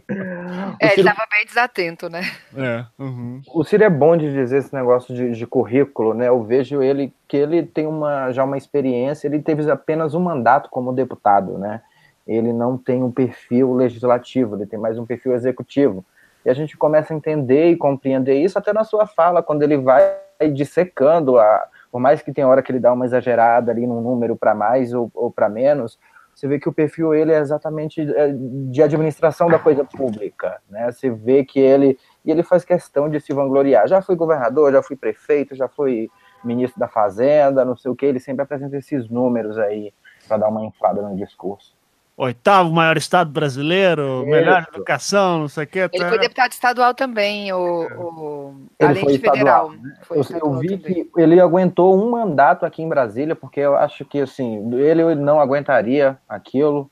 é, 0.79 0.93
ele 0.93 1.01
estava 1.01 1.27
bem 1.29 1.45
desatento, 1.45 2.07
né? 2.07 2.21
É, 2.55 2.85
uhum. 2.97 3.41
O 3.53 3.65
Ciro 3.65 3.83
é 3.83 3.89
bom 3.89 4.15
de 4.15 4.31
dizer 4.31 4.59
esse 4.59 4.73
negócio 4.73 5.13
de, 5.13 5.31
de, 5.31 5.45
currículo, 5.45 6.13
né? 6.13 6.29
Eu 6.29 6.41
vejo 6.41 6.81
ele 6.81 7.13
que 7.27 7.35
ele 7.35 7.63
tem 7.63 7.85
uma, 7.85 8.31
já 8.31 8.45
uma 8.45 8.57
experiência, 8.57 9.27
ele 9.27 9.41
teve 9.41 9.69
apenas 9.69 10.13
um 10.13 10.21
mandato 10.21 10.69
como 10.69 10.93
deputado, 10.93 11.57
né? 11.57 11.81
Ele 12.27 12.51
não 12.51 12.77
tem 12.77 13.01
um 13.01 13.11
perfil 13.11 13.73
legislativo, 13.73 14.55
ele 14.55 14.65
tem 14.65 14.77
mais 14.77 14.99
um 14.99 15.05
perfil 15.05 15.33
executivo. 15.33 16.05
E 16.45 16.49
a 16.49 16.53
gente 16.53 16.77
começa 16.77 17.13
a 17.13 17.17
entender 17.17 17.71
e 17.71 17.77
compreender 17.77 18.35
isso 18.35 18.59
até 18.59 18.73
na 18.73 18.83
sua 18.83 19.07
fala, 19.07 19.41
quando 19.41 19.63
ele 19.63 19.77
vai 19.77 20.17
dissecando, 20.53 21.39
a, 21.39 21.67
por 21.91 21.99
mais 21.99 22.21
que 22.21 22.33
tenha 22.33 22.47
hora 22.47 22.61
que 22.61 22.71
ele 22.71 22.79
dá 22.79 22.91
uma 22.93 23.05
exagerada 23.05 23.71
ali 23.71 23.87
num 23.87 24.01
número 24.01 24.35
para 24.35 24.53
mais 24.53 24.93
ou, 24.93 25.09
ou 25.13 25.31
para 25.31 25.49
menos, 25.49 25.97
você 26.35 26.47
vê 26.47 26.59
que 26.59 26.69
o 26.69 26.73
perfil 26.73 27.15
ele 27.15 27.31
é 27.31 27.39
exatamente 27.39 28.01
é, 28.01 28.31
de 28.31 28.83
administração 28.83 29.49
da 29.49 29.57
coisa 29.57 29.83
pública, 29.83 30.61
né? 30.69 30.91
Você 30.91 31.09
vê 31.09 31.43
que 31.43 31.59
ele 31.59 31.97
e 32.23 32.29
ele 32.29 32.43
faz 32.43 32.63
questão 32.63 33.09
de 33.09 33.19
se 33.19 33.33
vangloriar. 33.33 33.87
Já 33.87 34.03
fui 34.03 34.15
governador, 34.15 34.71
já 34.71 34.83
fui 34.83 34.95
prefeito, 34.95 35.55
já 35.55 35.67
fui 35.67 36.11
ministro 36.43 36.79
da 36.79 36.87
Fazenda, 36.87 37.65
não 37.65 37.75
sei 37.75 37.89
o 37.89 37.95
que. 37.95 38.05
Ele 38.05 38.19
sempre 38.19 38.43
apresenta 38.43 38.77
esses 38.77 39.09
números 39.09 39.57
aí 39.57 39.91
para 40.27 40.37
dar 40.37 40.49
uma 40.49 40.63
inflada 40.63 41.01
no 41.01 41.15
discurso 41.15 41.76
oitavo 42.17 42.71
maior 42.73 42.97
estado 42.97 43.29
brasileiro, 43.29 44.21
Isso. 44.21 44.31
melhor 44.31 44.65
educação, 44.73 45.41
não 45.41 45.47
sei 45.47 45.65
o 45.65 45.67
que. 45.67 45.79
Ele 45.79 45.89
tá... 45.89 46.09
foi 46.09 46.17
deputado 46.17 46.51
estadual 46.51 46.93
também, 46.95 47.53
o, 47.53 47.85
o... 47.85 48.55
além 48.81 49.05
de 49.05 49.19
federal. 49.19 49.71
Né? 49.71 49.95
eu, 50.09 50.15
eu, 50.17 50.53
vi 50.55 50.77
também. 50.77 51.05
que 51.05 51.11
ele 51.15 51.39
aguentou 51.39 51.95
um 51.95 52.09
mandato 52.09 52.65
aqui 52.65 52.81
em 52.81 52.89
Brasília, 52.89 53.35
porque 53.35 53.59
eu 53.59 53.77
acho 53.77 54.03
que 54.03 54.19
assim, 54.19 54.73
ele 54.73 55.13
não 55.13 55.39
aguentaria 55.39 56.17
aquilo. 56.27 56.89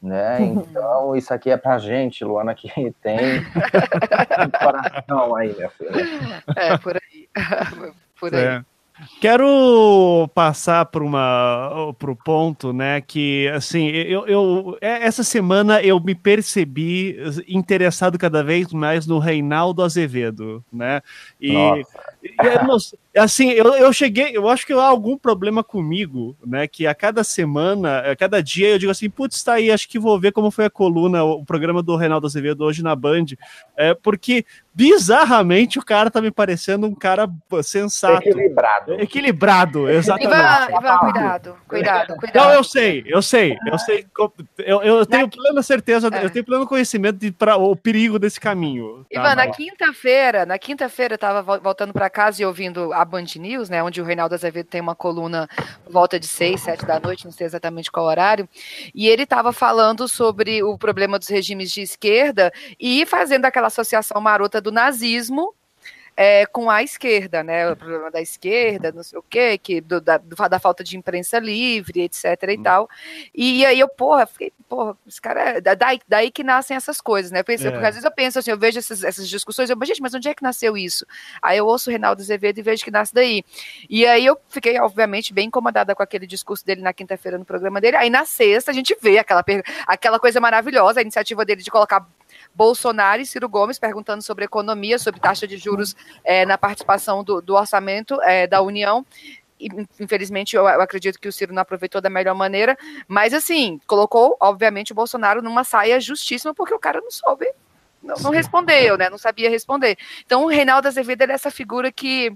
Né? 0.00 0.38
Então, 0.68 1.16
isso 1.16 1.34
aqui 1.34 1.50
é 1.50 1.56
pra 1.56 1.78
gente, 1.78 2.24
Luana, 2.24 2.54
que 2.54 2.70
tem 3.02 3.42
coração 4.62 5.34
aí, 5.34 5.52
minha 5.52 5.70
filha. 5.70 6.42
É, 6.54 6.78
por 6.78 6.96
aí. 6.96 7.28
por 8.20 8.34
aí. 8.34 8.44
É. 8.44 8.64
Quero 9.20 10.28
passar 10.34 10.86
para 10.86 11.04
uma 11.04 11.94
para 11.98 12.10
o 12.10 12.16
ponto, 12.16 12.72
né? 12.72 13.00
Que 13.00 13.48
assim, 13.54 13.88
eu, 13.88 14.26
eu 14.26 14.78
é, 14.80 15.04
essa 15.04 15.22
semana 15.22 15.80
eu 15.82 16.00
me 16.00 16.14
percebi 16.14 17.16
interessado 17.46 18.18
cada 18.18 18.42
vez 18.42 18.72
mais 18.72 19.06
no 19.06 19.18
Reinaldo 19.18 19.82
Azevedo, 19.82 20.64
né? 20.72 21.00
E, 21.40 21.52
e 21.52 23.18
assim, 23.18 23.50
eu, 23.50 23.66
eu 23.74 23.92
cheguei, 23.92 24.36
eu 24.36 24.48
acho 24.48 24.66
que 24.66 24.72
há 24.72 24.84
algum 24.84 25.16
problema 25.16 25.62
comigo, 25.62 26.36
né? 26.44 26.66
Que 26.66 26.86
a 26.86 26.94
cada 26.94 27.22
semana, 27.22 28.00
a 28.00 28.16
cada 28.16 28.42
dia 28.42 28.70
eu 28.70 28.78
digo 28.78 28.90
assim, 28.90 29.08
putz, 29.08 29.42
tá 29.42 29.54
aí, 29.54 29.70
acho 29.70 29.88
que 29.88 29.98
vou 29.98 30.18
ver 30.18 30.32
como 30.32 30.50
foi 30.50 30.64
a 30.64 30.70
coluna, 30.70 31.22
o 31.22 31.44
programa 31.44 31.82
do 31.82 31.96
Reinaldo 31.96 32.26
Azevedo 32.26 32.64
hoje 32.64 32.82
na 32.82 32.96
Band, 32.96 33.26
é, 33.76 33.94
porque 33.94 34.44
bizarramente 34.78 35.76
o 35.76 35.84
cara 35.84 36.08
tá 36.08 36.22
me 36.22 36.30
parecendo 36.30 36.86
um 36.86 36.94
cara 36.94 37.28
sensato. 37.64 38.28
Equilibrado. 38.28 38.92
Equilibrado, 38.94 39.90
exatamente. 39.90 40.32
Ivan, 40.32 40.78
Ivan 40.78 40.98
cuidado, 40.98 41.56
cuidado, 41.66 42.16
cuidado. 42.16 42.44
Não, 42.44 42.52
eu 42.52 42.62
sei, 42.62 43.02
eu 43.08 43.20
sei, 43.20 43.58
eu 43.66 43.76
sei. 43.76 44.06
Eu, 44.58 44.80
eu 44.82 45.04
tenho 45.04 45.28
plena 45.28 45.64
certeza, 45.64 46.08
é. 46.12 46.24
eu 46.24 46.30
tenho 46.30 46.44
pleno 46.44 46.64
conhecimento 46.64 47.18
de 47.18 47.32
pra, 47.32 47.56
o 47.56 47.74
perigo 47.74 48.20
desse 48.20 48.38
caminho. 48.38 49.04
Tá? 49.12 49.18
Ivan, 49.18 49.34
na 49.34 49.48
quinta-feira, 49.48 50.46
na 50.46 50.56
quinta-feira 50.60 51.14
eu 51.14 51.18
tava 51.18 51.58
voltando 51.58 51.92
para 51.92 52.08
casa 52.08 52.40
e 52.40 52.46
ouvindo 52.46 52.92
a 52.92 53.04
Band 53.04 53.26
News, 53.34 53.68
né, 53.68 53.82
onde 53.82 54.00
o 54.00 54.04
Reinaldo 54.04 54.36
Azevedo 54.36 54.68
tem 54.68 54.80
uma 54.80 54.94
coluna 54.94 55.48
volta 55.90 56.20
de 56.20 56.28
seis, 56.28 56.60
sete 56.60 56.86
da 56.86 57.00
noite, 57.00 57.24
não 57.24 57.32
sei 57.32 57.46
exatamente 57.46 57.90
qual 57.90 58.06
horário, 58.06 58.48
e 58.94 59.08
ele 59.08 59.26
tava 59.26 59.52
falando 59.52 60.06
sobre 60.06 60.62
o 60.62 60.78
problema 60.78 61.18
dos 61.18 61.26
regimes 61.26 61.72
de 61.72 61.82
esquerda 61.82 62.52
e 62.78 63.04
fazendo 63.06 63.44
aquela 63.44 63.66
associação 63.66 64.20
marota 64.20 64.60
do 64.60 64.67
do 64.68 64.72
nazismo 64.72 65.54
é, 66.20 66.44
com 66.46 66.68
a 66.68 66.82
esquerda, 66.82 67.44
né? 67.44 67.70
O 67.70 67.76
problema 67.76 68.10
da 68.10 68.20
esquerda, 68.20 68.90
não 68.90 69.04
sei 69.04 69.16
o 69.20 69.22
quê, 69.22 69.56
que, 69.56 69.80
do, 69.80 70.00
da, 70.00 70.18
da 70.18 70.58
falta 70.58 70.82
de 70.82 70.96
imprensa 70.96 71.38
livre, 71.38 72.00
etc. 72.02 72.24
e 72.24 72.58
hum. 72.58 72.62
tal. 72.64 72.90
E, 73.32 73.60
e, 73.60 73.66
aí 73.66 73.78
eu, 73.78 73.88
porra, 73.88 74.26
fiquei, 74.26 74.52
porra, 74.68 74.96
esse 75.06 75.20
cara. 75.20 75.58
É, 75.58 75.60
daí, 75.60 76.00
daí 76.08 76.32
que 76.32 76.42
nascem 76.42 76.76
essas 76.76 77.00
coisas, 77.00 77.30
né? 77.30 77.44
Pensei, 77.44 77.68
é. 77.68 77.70
Porque 77.70 77.86
às 77.86 77.94
vezes 77.94 78.04
eu 78.04 78.10
penso 78.10 78.36
assim, 78.36 78.50
eu 78.50 78.58
vejo 78.58 78.80
essas, 78.80 79.04
essas 79.04 79.28
discussões, 79.28 79.70
eu, 79.70 79.76
mas, 79.76 79.88
gente, 79.88 80.02
mas 80.02 80.12
onde 80.12 80.28
é 80.28 80.34
que 80.34 80.42
nasceu 80.42 80.76
isso? 80.76 81.06
Aí 81.40 81.56
eu 81.56 81.66
ouço 81.66 81.88
o 81.88 81.92
Reinaldo 81.92 82.20
Azevedo 82.20 82.58
e 82.58 82.62
vejo 82.62 82.82
que 82.82 82.90
nasce 82.90 83.14
daí. 83.14 83.44
E 83.88 84.04
aí 84.04 84.26
eu 84.26 84.36
fiquei, 84.48 84.76
obviamente, 84.80 85.32
bem 85.32 85.46
incomodada 85.46 85.94
com 85.94 86.02
aquele 86.02 86.26
discurso 86.26 86.66
dele 86.66 86.82
na 86.82 86.92
quinta-feira 86.92 87.38
no 87.38 87.44
programa 87.44 87.80
dele. 87.80 87.96
Aí 87.96 88.10
na 88.10 88.24
sexta 88.24 88.72
a 88.72 88.74
gente 88.74 88.96
vê 89.00 89.18
aquela, 89.18 89.44
aquela 89.86 90.18
coisa 90.18 90.40
maravilhosa, 90.40 90.98
a 90.98 91.02
iniciativa 91.02 91.44
dele 91.44 91.62
de 91.62 91.70
colocar 91.70 92.04
Bolsonaro 92.58 93.22
e 93.22 93.26
Ciro 93.26 93.48
Gomes 93.48 93.78
perguntando 93.78 94.20
sobre 94.20 94.44
economia, 94.44 94.98
sobre 94.98 95.20
taxa 95.20 95.46
de 95.46 95.56
juros 95.56 95.94
é, 96.24 96.44
na 96.44 96.58
participação 96.58 97.22
do, 97.22 97.40
do 97.40 97.54
orçamento 97.54 98.20
é, 98.22 98.48
da 98.48 98.60
União 98.60 99.06
infelizmente 99.98 100.54
eu, 100.54 100.68
acredito 100.68 101.18
que 101.18 101.26
o 101.26 101.32
Ciro 101.32 101.52
não 101.52 101.62
aproveitou 101.62 102.00
da 102.00 102.08
melhor 102.08 102.32
maneira, 102.32 102.78
mas 103.08 103.34
assim, 103.34 103.80
colocou, 103.88 104.36
obviamente, 104.38 104.92
o 104.92 104.94
Bolsonaro 104.94 105.42
numa 105.42 105.64
saia 105.64 105.98
justíssima, 106.00 106.54
porque 106.54 106.72
o 106.72 106.78
cara 106.78 107.00
não 107.00 107.10
soube, 107.10 107.44
não, 108.00 108.14
não 108.22 108.30
respondeu, 108.30 108.96
né? 108.96 109.10
Não 109.10 109.18
sabia 109.18 109.50
responder. 109.50 109.98
Então 110.24 110.44
o 110.44 110.48
Reinaldo 110.48 110.86
Azevedo 110.86 111.22
é 111.22 111.32
essa 111.32 111.50
figura 111.50 111.90
que. 111.90 112.32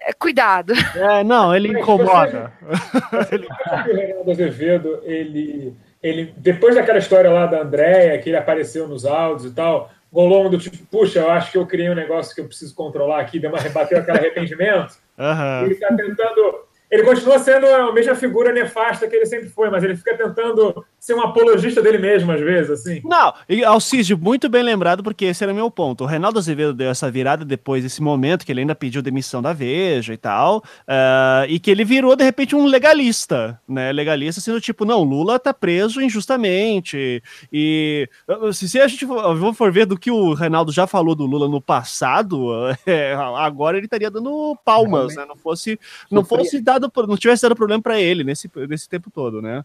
É, 0.00 0.12
cuidado. 0.12 0.72
É, 0.96 1.22
não, 1.22 1.54
ele 1.54 1.68
incomoda. 1.68 2.52
o 2.62 3.94
Reinaldo 3.94 4.30
Azevedo, 4.32 5.00
ele 5.04 5.76
ele 6.02 6.32
depois 6.36 6.74
daquela 6.74 6.98
história 6.98 7.30
lá 7.30 7.46
da 7.46 7.62
Andréia, 7.62 8.18
que 8.18 8.30
ele 8.30 8.36
apareceu 8.36 8.86
nos 8.86 9.04
áudios 9.04 9.50
e 9.50 9.54
tal, 9.54 9.90
um 10.12 10.50
do 10.50 10.58
tipo, 10.58 10.78
puxa, 10.86 11.20
eu 11.20 11.30
acho 11.30 11.52
que 11.52 11.58
eu 11.58 11.66
criei 11.66 11.90
um 11.90 11.94
negócio 11.94 12.34
que 12.34 12.40
eu 12.40 12.46
preciso 12.46 12.74
controlar 12.74 13.20
aqui, 13.20 13.38
deu 13.38 13.50
uma, 13.50 13.58
rebateu 13.58 13.98
aquele 13.98 14.18
arrependimento. 14.18 14.96
Uhum. 15.18 15.64
Ele 15.64 15.74
está 15.74 15.88
tentando 15.88 16.67
ele 16.90 17.02
continua 17.02 17.38
sendo 17.38 17.66
a 17.66 17.92
mesma 17.92 18.14
figura 18.14 18.52
nefasta 18.52 19.06
que 19.06 19.14
ele 19.14 19.26
sempre 19.26 19.48
foi, 19.48 19.68
mas 19.68 19.84
ele 19.84 19.96
fica 19.96 20.16
tentando 20.16 20.84
ser 20.98 21.14
um 21.14 21.20
apologista 21.20 21.82
dele 21.82 21.98
mesmo, 21.98 22.32
às 22.32 22.40
vezes, 22.40 22.70
assim. 22.70 23.00
Não, 23.04 23.32
e 23.48 23.62
Alcide, 23.62 24.16
muito 24.16 24.48
bem 24.48 24.62
lembrado, 24.62 25.02
porque 25.02 25.26
esse 25.26 25.44
era 25.44 25.52
o 25.52 25.56
meu 25.56 25.70
ponto. 25.70 26.04
O 26.04 26.06
Reinaldo 26.06 26.38
Azevedo 26.38 26.72
deu 26.72 26.90
essa 26.90 27.10
virada 27.10 27.44
depois 27.44 27.82
desse 27.82 28.02
momento, 28.02 28.44
que 28.44 28.50
ele 28.50 28.60
ainda 28.60 28.74
pediu 28.74 29.02
demissão 29.02 29.42
da 29.42 29.52
Veja 29.52 30.14
e 30.14 30.16
tal, 30.16 30.58
uh, 30.58 31.44
e 31.48 31.58
que 31.58 31.70
ele 31.70 31.84
virou, 31.84 32.16
de 32.16 32.24
repente, 32.24 32.56
um 32.56 32.66
legalista, 32.66 33.60
né? 33.68 33.92
Legalista 33.92 34.40
sendo 34.40 34.60
tipo, 34.60 34.84
não, 34.84 35.02
Lula 35.02 35.38
tá 35.38 35.52
preso 35.52 36.00
injustamente, 36.00 37.22
e 37.52 38.08
se 38.52 38.80
a 38.80 38.88
gente 38.88 39.06
for, 39.06 39.54
for 39.54 39.72
ver 39.72 39.84
do 39.86 39.98
que 39.98 40.10
o 40.10 40.32
Reinaldo 40.32 40.72
já 40.72 40.86
falou 40.86 41.14
do 41.14 41.26
Lula 41.26 41.48
no 41.48 41.60
passado, 41.60 42.48
é, 42.86 43.14
agora 43.36 43.76
ele 43.76 43.86
estaria 43.86 44.10
dando 44.10 44.56
palmas, 44.64 45.14
né? 45.14 45.24
Não 45.26 45.36
fosse, 45.36 45.78
não 46.10 46.24
fosse 46.24 46.60
dar 46.60 46.77
dado, 46.78 46.92
não 47.06 47.16
tivesse 47.16 47.42
dado 47.42 47.56
problema 47.56 47.82
para 47.82 48.00
ele 48.00 48.24
nesse, 48.24 48.50
nesse 48.68 48.88
tempo 48.88 49.10
todo, 49.10 49.42
né? 49.42 49.64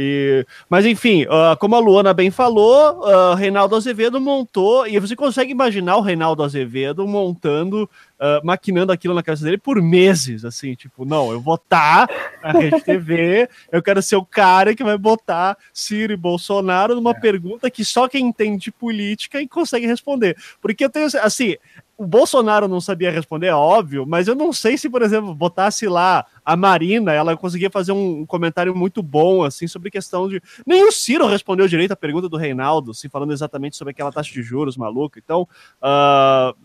E, 0.00 0.46
mas 0.70 0.86
enfim, 0.86 1.24
uh, 1.24 1.56
como 1.58 1.74
a 1.74 1.80
Luana 1.80 2.14
bem 2.14 2.30
falou, 2.30 3.00
uh, 3.00 3.34
Reinaldo 3.34 3.74
Azevedo 3.74 4.20
montou, 4.20 4.86
e 4.86 4.96
você 5.00 5.16
consegue 5.16 5.50
imaginar 5.50 5.96
o 5.96 6.02
Reinaldo 6.02 6.44
Azevedo 6.44 7.04
montando, 7.04 7.82
uh, 7.82 8.46
maquinando 8.46 8.92
aquilo 8.92 9.12
na 9.12 9.24
cabeça 9.24 9.44
dele 9.44 9.58
por 9.58 9.82
meses, 9.82 10.44
assim, 10.44 10.76
tipo, 10.76 11.04
não, 11.04 11.32
eu 11.32 11.40
vou 11.40 11.56
estar 11.56 12.08
na 12.40 12.52
Rede 12.52 12.80
TV, 12.80 13.48
eu 13.72 13.82
quero 13.82 14.00
ser 14.00 14.14
o 14.14 14.24
cara 14.24 14.72
que 14.72 14.84
vai 14.84 14.96
botar 14.96 15.58
Ciro 15.74 16.12
e 16.12 16.16
Bolsonaro 16.16 16.94
numa 16.94 17.10
é. 17.10 17.14
pergunta 17.14 17.68
que 17.68 17.84
só 17.84 18.08
quem 18.08 18.26
entende 18.26 18.70
política 18.70 19.42
e 19.42 19.48
consegue 19.48 19.88
responder. 19.88 20.36
Porque 20.62 20.84
eu 20.84 20.90
tenho, 20.90 21.08
assim, 21.20 21.56
o 21.98 22.06
Bolsonaro 22.06 22.68
não 22.68 22.80
sabia 22.80 23.10
responder, 23.10 23.48
é 23.48 23.54
óbvio, 23.54 24.06
mas 24.06 24.28
eu 24.28 24.36
não 24.36 24.52
sei 24.52 24.78
se, 24.78 24.88
por 24.88 25.02
exemplo, 25.02 25.34
botasse 25.34 25.88
lá 25.88 26.24
a 26.48 26.56
Marina, 26.56 27.12
ela 27.12 27.36
conseguia 27.36 27.68
fazer 27.68 27.92
um 27.92 28.24
comentário 28.24 28.74
muito 28.74 29.02
bom, 29.02 29.44
assim, 29.44 29.66
sobre 29.66 29.90
questão 29.90 30.30
de. 30.30 30.40
Nem 30.66 30.82
o 30.82 30.90
Ciro 30.90 31.26
respondeu 31.26 31.68
direito 31.68 31.92
a 31.92 31.96
pergunta 31.96 32.26
do 32.26 32.38
Reinaldo, 32.38 32.92
assim, 32.92 33.06
falando 33.06 33.34
exatamente 33.34 33.76
sobre 33.76 33.90
aquela 33.90 34.10
taxa 34.10 34.32
de 34.32 34.42
juros 34.42 34.74
maluca. 34.74 35.20
Então, 35.22 35.42
uh, 35.42 36.56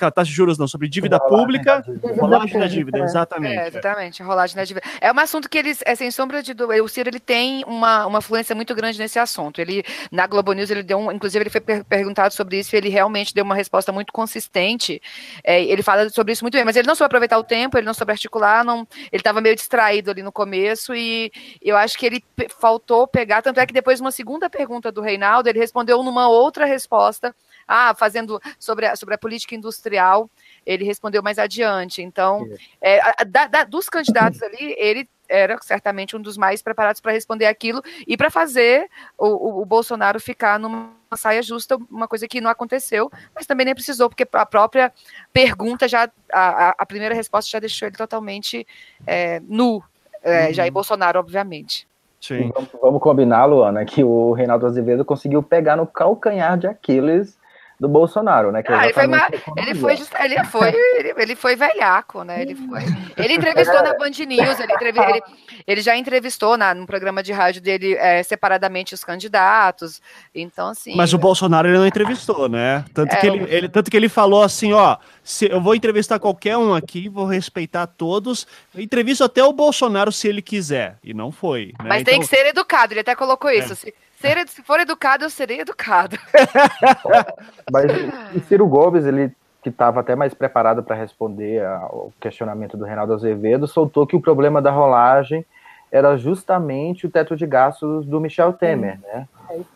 a 0.00 0.10
taxa 0.10 0.28
de 0.30 0.36
juros 0.36 0.58
não, 0.58 0.68
sobre 0.68 0.88
dívida 0.88 1.18
pública, 1.18 1.82
rolagem 2.18 2.58
da 2.58 2.66
dívida, 2.66 2.98
exatamente. 2.98 3.56
É, 3.56 3.68
exatamente, 3.68 4.22
rolagem 4.22 4.56
da 4.56 4.64
dívida. 4.64 4.86
É 5.00 5.10
um 5.10 5.18
assunto 5.18 5.48
que 5.48 5.56
eles, 5.56 5.80
é 5.86 5.94
sem 5.94 6.10
sombra 6.10 6.42
de 6.42 6.52
dúvida, 6.52 6.84
o 6.84 6.88
Ciro 6.88 7.08
ele 7.08 7.20
tem 7.20 7.64
uma, 7.66 8.04
uma 8.04 8.20
fluência 8.20 8.54
muito 8.54 8.74
grande 8.74 8.98
nesse 8.98 9.18
assunto. 9.18 9.58
Ele, 9.58 9.82
na 10.12 10.26
Globo 10.26 10.52
News, 10.52 10.70
ele 10.70 10.82
deu 10.82 10.98
um, 10.98 11.10
inclusive 11.10 11.44
ele 11.44 11.50
foi 11.50 11.62
per 11.62 11.84
perguntado 11.84 12.34
sobre 12.34 12.58
isso 12.58 12.74
e 12.74 12.76
ele 12.76 12.88
realmente 12.88 13.32
deu 13.32 13.44
uma 13.44 13.54
resposta 13.54 13.90
muito 13.90 14.12
consistente. 14.12 15.00
É, 15.42 15.62
ele 15.62 15.82
fala 15.82 16.10
sobre 16.10 16.32
isso 16.32 16.44
muito 16.44 16.54
bem, 16.54 16.64
mas 16.64 16.76
ele 16.76 16.86
não 16.86 16.94
soube 16.94 17.06
aproveitar 17.06 17.38
o 17.38 17.44
tempo, 17.44 17.78
ele 17.78 17.86
não 17.86 17.94
soube 17.94 18.12
articular, 18.12 18.64
não, 18.64 18.86
ele 19.12 19.20
estava 19.20 19.40
meio 19.40 19.54
distraído 19.54 20.10
ali 20.10 20.22
no 20.22 20.32
começo 20.32 20.94
e 20.94 21.30
eu 21.62 21.76
acho 21.76 21.98
que 21.98 22.06
ele 22.06 22.24
faltou 22.58 23.06
pegar, 23.06 23.42
tanto 23.42 23.60
é 23.60 23.66
que 23.66 23.72
depois 23.72 24.00
uma 24.00 24.12
segunda 24.12 24.48
pergunta 24.50 24.90
do 24.92 25.00
Reinaldo, 25.00 25.48
ele 25.48 25.58
respondeu 25.58 26.02
numa 26.02 26.28
outra 26.28 26.64
resposta 26.64 27.34
ah, 27.68 27.94
fazendo 27.94 28.40
sobre 28.58 28.86
a, 28.86 28.96
sobre 28.96 29.14
a 29.14 29.18
política 29.18 29.54
industrial, 29.54 30.30
ele 30.64 30.84
respondeu 30.84 31.22
mais 31.22 31.38
adiante. 31.38 32.00
Então, 32.02 32.48
é, 32.80 33.24
da, 33.26 33.46
da, 33.46 33.64
dos 33.64 33.90
candidatos 33.90 34.42
ali, 34.42 34.74
ele 34.78 35.08
era 35.28 35.58
certamente 35.60 36.16
um 36.16 36.22
dos 36.22 36.38
mais 36.38 36.62
preparados 36.62 37.00
para 37.00 37.12
responder 37.12 37.44
aquilo 37.44 37.82
e 38.06 38.16
para 38.16 38.30
fazer 38.30 38.88
o, 39.18 39.26
o, 39.26 39.62
o, 39.62 39.66
Bolsonaro 39.66 40.18
ficar 40.18 40.58
numa 40.58 40.96
saia 41.16 41.42
justa, 41.42 41.76
uma 41.90 42.06
coisa 42.08 42.26
que 42.28 42.40
não 42.40 42.50
aconteceu, 42.50 43.10
mas 43.34 43.46
também 43.46 43.64
nem 43.64 43.74
precisou, 43.74 44.08
porque 44.08 44.26
a 44.32 44.46
própria 44.46 44.92
pergunta 45.32 45.88
já, 45.88 46.10
a, 46.32 46.74
a 46.78 46.86
primeira 46.86 47.14
resposta 47.14 47.50
já 47.50 47.58
deixou 47.58 47.88
ele 47.88 47.96
totalmente 47.96 48.66
é, 49.06 49.40
nu, 49.40 49.82
é, 50.22 50.46
uhum. 50.46 50.54
Jair 50.54 50.72
Bolsonaro, 50.72 51.18
obviamente. 51.18 51.86
Sim. 52.20 52.50
Vamos, 52.52 52.70
vamos 52.82 53.00
combinar, 53.00 53.44
Luana, 53.44 53.84
que 53.84 54.02
o 54.02 54.32
Reinaldo 54.32 54.66
Azevedo 54.66 55.04
conseguiu 55.04 55.42
pegar 55.42 55.76
no 55.76 55.86
calcanhar 55.86 56.58
de 56.58 56.66
Aquiles 56.66 57.37
do 57.80 57.88
Bolsonaro, 57.88 58.50
né? 58.50 58.62
Ah, 58.66 58.86
ele, 58.86 58.92
foi, 58.92 59.04
ele, 59.04 59.74
foi 59.74 59.94
ele 60.24 60.44
foi 60.44 60.68
ele, 60.74 61.14
ele 61.16 61.36
foi 61.36 61.54
velhaco, 61.54 62.24
né? 62.24 62.42
Ele 62.42 62.56
foi. 62.56 62.80
Ele 63.16 63.34
entrevistou 63.34 63.80
na 63.82 63.94
Band 63.94 64.10
News, 64.10 64.58
ele, 64.58 64.72
ele, 64.80 65.22
ele 65.64 65.80
já 65.80 65.96
entrevistou 65.96 66.56
na, 66.56 66.74
no 66.74 66.86
programa 66.86 67.22
de 67.22 67.32
rádio 67.32 67.62
dele 67.62 67.94
é, 67.94 68.20
separadamente 68.24 68.94
os 68.94 69.04
candidatos. 69.04 70.02
Então, 70.34 70.70
assim. 70.70 70.96
Mas 70.96 71.12
o 71.12 71.18
Bolsonaro 71.18 71.68
ele 71.68 71.78
não 71.78 71.86
entrevistou, 71.86 72.48
né? 72.48 72.84
Tanto, 72.92 73.12
é, 73.12 73.16
que, 73.16 73.26
ele, 73.28 73.46
ele, 73.48 73.68
tanto 73.68 73.90
que 73.92 73.96
ele 73.96 74.08
falou 74.08 74.42
assim: 74.42 74.72
ó, 74.72 74.96
se, 75.22 75.48
eu 75.48 75.60
vou 75.60 75.76
entrevistar 75.76 76.18
qualquer 76.18 76.56
um 76.56 76.74
aqui, 76.74 77.08
vou 77.08 77.26
respeitar 77.26 77.86
todos. 77.86 78.44
entrevisto 78.76 79.22
até 79.22 79.44
o 79.44 79.52
Bolsonaro 79.52 80.10
se 80.10 80.26
ele 80.26 80.42
quiser. 80.42 80.98
E 81.04 81.14
não 81.14 81.30
foi. 81.30 81.66
Né? 81.78 81.88
Mas 81.88 82.00
então, 82.02 82.12
tem 82.12 82.20
que 82.20 82.26
ser 82.26 82.44
educado, 82.46 82.92
ele 82.92 83.00
até 83.00 83.14
colocou 83.14 83.50
isso. 83.50 83.72
É. 83.72 83.76
Se, 83.76 83.94
ser, 84.20 84.48
se 84.48 84.62
for 84.62 84.80
educado, 84.80 85.24
eu 85.24 85.30
serei 85.30 85.60
educado. 85.60 86.16
Mas 87.70 87.90
o 88.34 88.40
Ciro 88.40 88.66
Gomes, 88.66 89.04
ele 89.04 89.32
que 89.62 89.70
estava 89.70 90.00
até 90.00 90.14
mais 90.14 90.32
preparado 90.34 90.82
para 90.82 90.94
responder 90.94 91.64
ao 91.64 92.12
questionamento 92.20 92.76
do 92.76 92.84
Reinaldo 92.84 93.12
Azevedo, 93.12 93.66
soltou 93.66 94.06
que 94.06 94.14
o 94.14 94.20
problema 94.20 94.62
da 94.62 94.70
rolagem 94.70 95.44
era 95.90 96.16
justamente 96.16 97.06
o 97.06 97.10
teto 97.10 97.34
de 97.34 97.46
gastos 97.46 98.06
do 98.06 98.20
Michel 98.20 98.52
Temer, 98.52 99.00
né? 99.00 99.26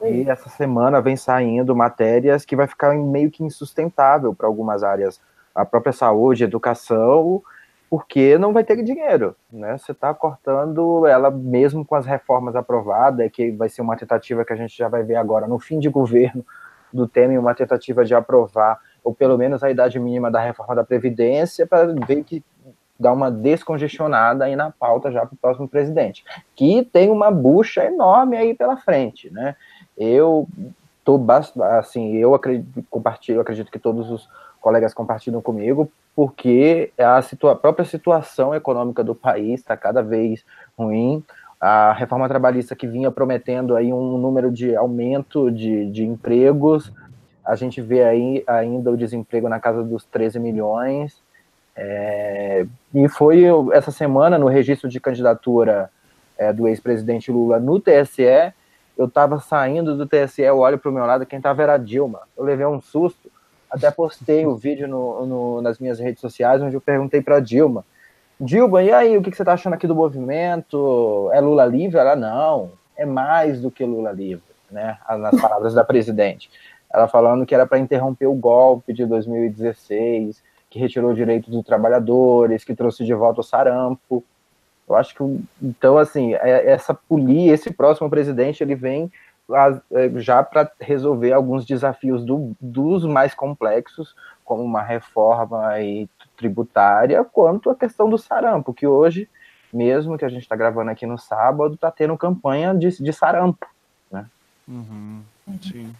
É 0.01 0.09
e 0.09 0.29
essa 0.29 0.49
semana 0.51 1.01
vem 1.01 1.17
saindo 1.17 1.75
matérias 1.75 2.45
que 2.45 2.55
vai 2.55 2.67
ficar 2.67 2.95
meio 2.95 3.31
que 3.31 3.43
insustentável 3.43 4.35
para 4.35 4.47
algumas 4.47 4.83
áreas, 4.83 5.21
a 5.55 5.65
própria 5.65 5.93
saúde, 5.93 6.45
educação 6.45 7.43
porque 7.93 8.39
não 8.39 8.55
vai 8.55 8.65
ter 8.65 8.83
dinheiro, 8.83 9.37
né? 9.53 9.77
Você 9.77 9.93
está 9.93 10.15
cortando 10.15 11.05
ela 11.07 11.31
mesmo 11.31 11.85
com 11.85 11.95
as 11.95 12.07
reformas 12.07 12.57
aprovadas, 12.57 13.31
que 13.31 13.51
vai 13.51 13.69
ser 13.69 13.83
uma 13.83 13.99
tentativa 13.99 14.47
que 14.47 14.53
a 14.55 14.57
gente 14.57 14.75
já 14.75 14.89
vai 14.89 15.03
ver 15.03 15.17
agora 15.17 15.47
no 15.47 15.59
fim 15.59 15.79
de 15.79 15.91
governo 15.91 16.43
do 16.91 17.07
Temer, 17.07 17.39
uma 17.39 17.55
tentativa 17.55 18.03
de 18.03 18.15
aprovar, 18.15 18.81
ou 19.05 19.15
pelo 19.15 19.37
menos 19.37 19.63
a 19.63 19.71
idade 19.71 19.99
mínima 19.99 20.31
da 20.31 20.41
reforma 20.41 20.75
da 20.75 20.83
Previdência, 20.83 21.67
para 21.67 21.85
ver 22.07 22.25
que 22.25 22.43
dá 22.99 23.13
uma 23.13 23.31
descongestionada 23.31 24.47
aí 24.47 24.57
na 24.57 24.71
pauta 24.71 25.13
já 25.13 25.27
para 25.27 25.35
o 25.35 25.37
próximo 25.37 25.69
presidente, 25.69 26.25
que 26.57 26.83
tem 26.95 27.11
uma 27.11 27.31
bucha 27.31 27.85
enorme 27.85 28.39
aí 28.39 28.55
pela 28.55 28.79
frente, 28.79 29.31
né? 29.31 29.55
Eu 29.99 30.49
tô 31.05 31.21
assim, 31.63 32.17
eu 32.17 32.35
acredito, 32.35 32.83
compartilho, 32.89 33.43
acredito 33.43 33.71
que 33.71 33.79
todos 33.79 34.11
os 34.11 34.31
colegas 34.63 34.95
compartilham 34.95 35.43
comigo, 35.43 35.91
porque 36.15 36.93
a, 36.97 37.21
situa 37.21 37.53
a 37.53 37.57
própria 37.57 37.85
situação 37.85 38.55
econômica 38.55 39.03
do 39.05 39.15
país 39.15 39.61
está 39.61 39.77
cada 39.77 40.03
vez 40.03 40.45
ruim. 40.79 41.23
A 41.61 41.93
reforma 41.93 42.29
trabalhista 42.29 42.75
que 42.75 42.87
vinha 42.87 43.11
prometendo 43.11 43.77
aí 43.77 43.93
um 43.93 44.17
número 44.17 44.51
de 44.51 44.75
aumento 44.75 45.51
de, 45.51 45.91
de 45.91 46.05
empregos, 46.05 46.93
a 47.45 47.57
gente 47.57 47.81
vê 47.81 48.05
aí 48.05 48.45
ainda 48.47 48.91
o 48.91 48.97
desemprego 48.97 49.49
na 49.49 49.61
casa 49.61 49.83
dos 49.83 50.05
13 50.05 50.39
milhões. 50.39 51.21
É, 51.75 52.67
e 52.95 53.09
foi 53.09 53.45
essa 53.73 53.91
semana, 53.91 54.39
no 54.39 54.47
registro 54.47 54.89
de 54.89 55.01
candidatura 55.01 55.91
é, 56.39 56.53
do 56.53 56.69
ex-presidente 56.69 57.33
Lula 57.33 57.59
no 57.59 57.81
TSE, 57.81 58.53
eu 58.97 59.07
estava 59.07 59.41
saindo 59.41 59.97
do 59.97 60.07
TSE, 60.07 60.43
eu 60.43 60.59
olho 60.59 60.79
para 60.79 60.91
o 60.91 60.95
meu 60.95 61.05
lado, 61.07 61.27
quem 61.27 61.39
estava 61.39 61.63
era 61.63 61.79
Dilma. 61.79 62.21
Eu 62.37 62.45
levei 62.45 62.67
um 62.67 62.81
susto, 62.81 63.31
até 63.73 63.91
postei 63.91 64.47
o 64.47 64.55
vídeo 64.55 64.87
no, 64.87 65.27
no, 65.27 65.63
nas 65.63 65.79
minhas 65.79 65.99
redes 65.99 66.21
sociais, 66.21 66.63
onde 66.63 66.77
eu 66.77 66.81
perguntei 66.81 67.21
para 67.21 67.41
Dilma, 67.41 67.85
Dilma, 68.45 68.83
e 68.83 68.91
aí, 68.91 69.17
o 69.17 69.23
que, 69.23 69.31
que 69.31 69.37
você 69.37 69.43
está 69.43 69.53
achando 69.53 69.75
aqui 69.75 69.87
do 69.87 69.95
movimento? 69.95 71.31
É 71.33 71.41
Lula 71.41 71.65
livre? 71.65 71.99
Ela, 71.99 72.17
não, 72.17 72.73
é 72.97 73.07
mais 73.07 73.61
do 73.61 73.71
que 73.71 73.85
Lula 73.85 74.11
livre, 74.11 74.43
né? 74.69 74.99
Nas 75.09 75.41
palavras 75.41 75.75
da 75.75 75.85
presidente. 75.85 76.51
Ela 76.93 77.07
falando 77.07 77.47
que 77.47 77.55
era 77.55 77.67
para 77.67 77.79
interromper 77.79 78.27
o 78.27 78.35
golpe 78.35 78.93
de 78.93 79.07
2016, 79.07 80.43
que 80.69 80.81
retirou 80.81 81.15
direitos 81.15 81.51
dos 81.51 81.65
trabalhadores, 81.65 82.65
que 82.65 82.75
trouxe 82.75 83.05
de 83.05 83.15
volta 83.15 83.43
o 83.43 83.45
sarampo. 83.45 84.25
Eu 84.89 84.97
acho 84.97 85.15
que, 85.15 85.23
então, 85.63 85.97
assim, 85.97 86.35
é, 86.35 86.69
essa 86.69 86.93
polia, 86.93 87.55
esse 87.55 87.73
próximo 87.73 88.11
presidente, 88.11 88.61
ele 88.61 88.75
vem 88.75 89.09
já 90.17 90.43
para 90.43 90.71
resolver 90.81 91.33
alguns 91.33 91.65
desafios 91.65 92.25
do, 92.25 92.53
dos 92.61 93.05
mais 93.05 93.35
complexos, 93.35 94.15
como 94.45 94.63
uma 94.63 94.83
reforma 94.83 95.73
tributária, 96.37 97.25
quanto 97.25 97.71
a 97.71 97.77
questão 97.77 98.09
do 98.09 98.19
sarampo, 98.19 98.75
que 98.75 98.87
hoje, 98.87 99.29
mesmo 99.73 100.19
que 100.19 100.25
a 100.25 100.29
gente 100.29 100.43
está 100.43 100.57
gravando 100.57 100.91
aqui 100.91 101.07
no 101.07 101.19
sábado, 101.19 101.75
está 101.75 101.91
tendo 101.91 102.17
campanha 102.17 102.75
de, 102.75 102.89
de 103.03 103.13
sarampo. 103.13 103.67
Né? 104.11 104.27
Uhum, 104.69 105.23
sim. 105.63 105.95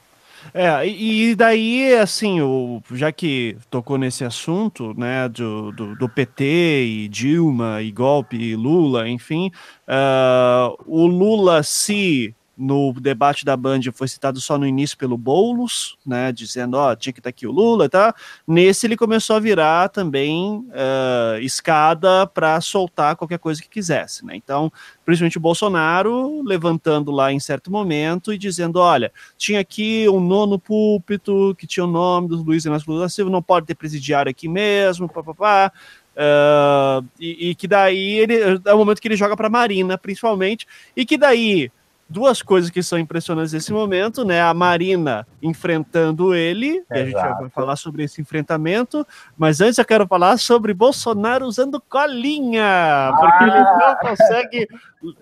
É, 0.53 0.87
e 0.87 1.35
daí, 1.35 1.95
assim, 1.95 2.41
o, 2.41 2.83
já 2.91 3.13
que 3.13 3.57
tocou 3.71 3.97
nesse 3.97 4.25
assunto, 4.25 4.93
né, 4.99 5.29
do, 5.29 5.71
do, 5.73 5.95
do 5.95 6.09
PT 6.09 6.45
e 6.85 7.09
Dilma 7.09 7.81
e 7.81 7.93
golpe 7.93 8.37
e 8.37 8.57
Lula, 8.57 9.09
enfim, 9.09 9.53
uh, 9.87 10.77
o 10.85 11.07
Lula 11.07 11.63
se 11.63 12.35
no 12.57 12.93
debate 12.93 13.45
da 13.45 13.57
Band 13.57 13.81
foi 13.93 14.07
citado 14.07 14.41
só 14.41 14.59
no 14.59 14.67
início 14.67 14.97
pelo 14.97 15.17
Boulos, 15.17 15.97
né, 16.07 16.31
dizendo, 16.31 16.77
ó, 16.77 16.95
tinha 16.95 17.13
que 17.13 17.19
estar 17.19 17.29
tá 17.29 17.31
aqui 17.31 17.47
o 17.47 17.51
Lula, 17.51 17.89
tá? 17.89 18.15
Nesse 18.47 18.87
ele 18.87 18.97
começou 18.97 19.37
a 19.37 19.41
virar 19.41 19.89
também 19.89 20.59
uh, 20.69 21.39
escada 21.41 22.27
para 22.27 22.61
soltar 22.61 23.17
qualquer 23.17 23.39
coisa 23.39 23.63
que 23.63 23.69
quisesse, 23.69 24.25
né? 24.25 24.37
Então, 24.37 24.71
principalmente 25.05 25.39
o 25.39 25.41
Bolsonaro 25.41 26.43
levantando 26.43 27.11
lá 27.11 27.33
em 27.33 27.41
certo 27.41 27.71
momento 27.71 28.33
e 28.33 28.39
dizendo, 28.39 28.79
olha, 28.79 29.11
tinha 29.39 29.61
aqui 29.61 30.07
um 30.09 30.21
nono 30.21 30.59
púlpito 30.59 31.55
que 31.59 31.67
tinha 31.67 31.85
o 31.85 31.91
nome 31.91 32.29
do 32.29 32.43
Luiz 32.43 32.65
Inácio 32.65 32.91
Lula 32.91 33.05
da 33.05 33.09
Silva, 33.09 33.31
não 33.31 33.43
pode 33.43 33.67
ter 33.67 33.75
presidiário 33.75 34.31
aqui 34.31 34.47
mesmo, 34.47 35.09
papapá. 35.09 35.73
Uh, 36.15 37.03
e, 37.19 37.49
e 37.49 37.55
que 37.55 37.67
daí 37.67 38.19
ele 38.19 38.35
é 38.67 38.75
o 38.75 38.77
momento 38.77 39.01
que 39.01 39.09
ele 39.09 39.17
joga 39.17 39.35
para 39.35 39.49
Marina, 39.49 39.97
principalmente, 39.97 40.67
e 40.95 41.07
que 41.07 41.17
daí 41.17 41.71
duas 42.09 42.43
coisas 42.43 42.71
que 42.71 42.83
são 42.83 42.99
impressionantes 42.99 43.53
nesse 43.53 43.73
momento, 43.73 44.25
né? 44.25 44.41
A 44.41 44.53
Marina 44.53 45.27
enfrentando 45.43 46.35
ele, 46.35 46.85
e 46.91 46.99
a 46.99 47.05
gente 47.05 47.15
vai 47.15 47.49
falar 47.49 47.77
sobre 47.77 48.05
esse 48.05 48.21
enfrentamento, 48.21 49.07
mas 49.37 49.61
antes 49.61 49.79
eu 49.79 49.85
quero 49.85 50.07
falar 50.07 50.37
sobre 50.39 50.75
Bolsonaro 50.75 51.47
usando 51.47 51.81
colinha, 51.81 53.13
porque 53.19 53.45
ah. 53.45 53.47
ele 53.47 53.87
não 53.87 53.97
consegue, 53.97 54.69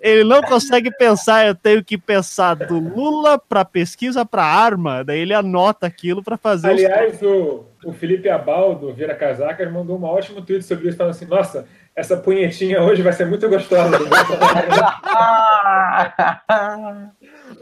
ele 0.00 0.24
não 0.24 0.42
consegue 0.42 0.90
pensar, 0.90 1.46
eu 1.46 1.54
tenho 1.54 1.84
que 1.84 1.96
pensar 1.96 2.54
do 2.54 2.78
Lula 2.78 3.38
para 3.38 3.64
pesquisa 3.64 4.26
para 4.26 4.44
arma, 4.44 5.04
daí 5.04 5.20
ele 5.20 5.34
anota 5.34 5.86
aquilo 5.86 6.22
para 6.22 6.36
fazer 6.36 6.70
Aliás, 6.70 7.14
os... 7.16 7.22
o, 7.22 7.66
o 7.84 7.92
Felipe 7.92 8.28
Abal 8.28 8.74
do 8.74 8.92
Vira 8.92 9.14
Casacas 9.14 9.70
mandou 9.72 9.98
um 9.98 10.04
ótimo 10.04 10.42
tweet 10.42 10.64
sobre 10.64 10.88
isso, 10.88 10.98
falando 10.98 11.12
assim: 11.12 11.26
"Nossa, 11.26 11.66
essa 11.94 12.16
punhetinha 12.16 12.82
hoje 12.82 13.02
vai 13.02 13.12
ser 13.12 13.26
muito 13.26 13.48
gostosa. 13.48 13.98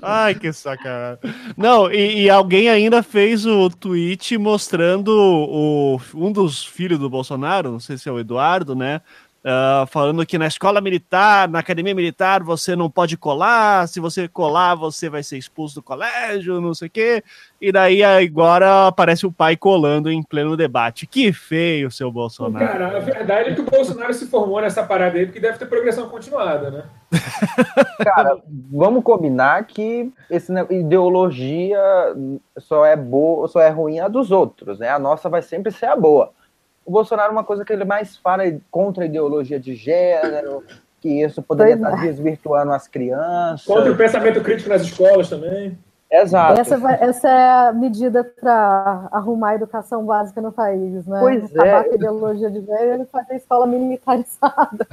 Ai, 0.00 0.34
que 0.34 0.52
sacanagem. 0.52 1.18
Não, 1.56 1.90
e, 1.90 2.22
e, 2.22 2.30
alguém 2.30 2.68
ainda 2.68 3.02
fez 3.02 3.44
o 3.46 3.68
tweet 3.68 4.38
mostrando 4.38 5.08
o, 5.08 6.00
um 6.14 6.30
dos 6.30 6.64
filhos 6.64 6.98
do 6.98 7.10
Bolsonaro, 7.10 7.72
não 7.72 7.80
sei 7.80 7.98
se 7.98 8.08
é 8.08 8.12
o 8.12 8.18
Eduardo, 8.18 8.76
né? 8.76 9.00
Uh, 9.38 9.86
falando 9.86 10.26
que 10.26 10.36
na 10.36 10.48
escola 10.48 10.80
militar, 10.80 11.48
na 11.48 11.60
academia 11.60 11.94
militar, 11.94 12.42
você 12.42 12.74
não 12.74 12.90
pode 12.90 13.16
colar, 13.16 13.86
se 13.86 14.00
você 14.00 14.26
colar, 14.26 14.74
você 14.74 15.08
vai 15.08 15.22
ser 15.22 15.38
expulso 15.38 15.76
do 15.76 15.82
colégio, 15.82 16.60
não 16.60 16.74
sei 16.74 16.88
o 16.88 16.90
quê. 16.90 17.22
E 17.60 17.70
daí 17.70 18.02
agora 18.02 18.88
aparece 18.88 19.26
o 19.26 19.32
pai 19.32 19.56
colando 19.56 20.10
em 20.10 20.24
pleno 20.24 20.56
debate. 20.56 21.06
Que 21.06 21.32
feio, 21.32 21.88
seu 21.88 22.10
Bolsonaro. 22.10 22.66
Cara, 22.66 22.96
a 22.96 23.00
verdade 23.00 23.50
é 23.50 23.54
que 23.54 23.60
o 23.60 23.64
Bolsonaro 23.64 24.12
se 24.12 24.26
formou 24.26 24.60
nessa 24.60 24.82
parada 24.82 25.16
aí 25.16 25.26
porque 25.26 25.40
deve 25.40 25.56
ter 25.56 25.66
progressão 25.66 26.08
continuada, 26.08 26.70
né? 26.70 26.84
Cara, 28.02 28.38
vamos 28.70 29.04
combinar 29.04 29.64
que 29.66 30.12
esse 30.28 30.52
ideologia 30.68 31.80
só 32.58 32.84
é 32.84 32.96
boa, 32.96 33.46
só 33.46 33.60
é 33.60 33.70
ruim 33.70 34.00
a 34.00 34.08
dos 34.08 34.32
outros, 34.32 34.80
né? 34.80 34.88
A 34.88 34.98
nossa 34.98 35.28
vai 35.28 35.42
sempre 35.42 35.70
ser 35.70 35.86
a 35.86 35.96
boa 35.96 36.32
o 36.88 36.90
Bolsonaro, 36.90 37.30
uma 37.30 37.44
coisa 37.44 37.66
que 37.66 37.72
ele 37.72 37.84
mais 37.84 38.16
fala 38.16 38.46
é 38.46 38.58
contra 38.70 39.04
a 39.04 39.06
ideologia 39.06 39.60
de 39.60 39.74
gênero, 39.74 40.64
que 41.02 41.22
isso 41.22 41.42
poderia 41.42 41.74
estar 41.74 42.02
é. 42.02 42.06
desvirtuando 42.06 42.72
as 42.72 42.88
crianças. 42.88 43.66
Contra 43.66 43.92
o 43.92 43.96
pensamento 43.96 44.40
crítico 44.40 44.70
nas 44.70 44.80
escolas 44.80 45.28
também. 45.28 45.78
Exato. 46.10 46.58
Essa, 46.58 46.78
vai, 46.78 46.98
essa 46.98 47.28
é 47.28 47.68
a 47.68 47.72
medida 47.74 48.24
para 48.24 49.06
arrumar 49.12 49.50
a 49.50 49.54
educação 49.56 50.06
básica 50.06 50.40
no 50.40 50.50
país, 50.50 51.06
né? 51.06 51.18
Pois 51.20 51.44
Acabar 51.54 51.66
é. 51.66 51.84
com 51.84 51.92
a 51.92 51.94
ideologia 51.94 52.50
de 52.50 52.62
gênero 52.62 53.02
e 53.02 53.06
fazer 53.06 53.34
a 53.34 53.36
escola 53.36 53.66
militarizada. 53.66 54.86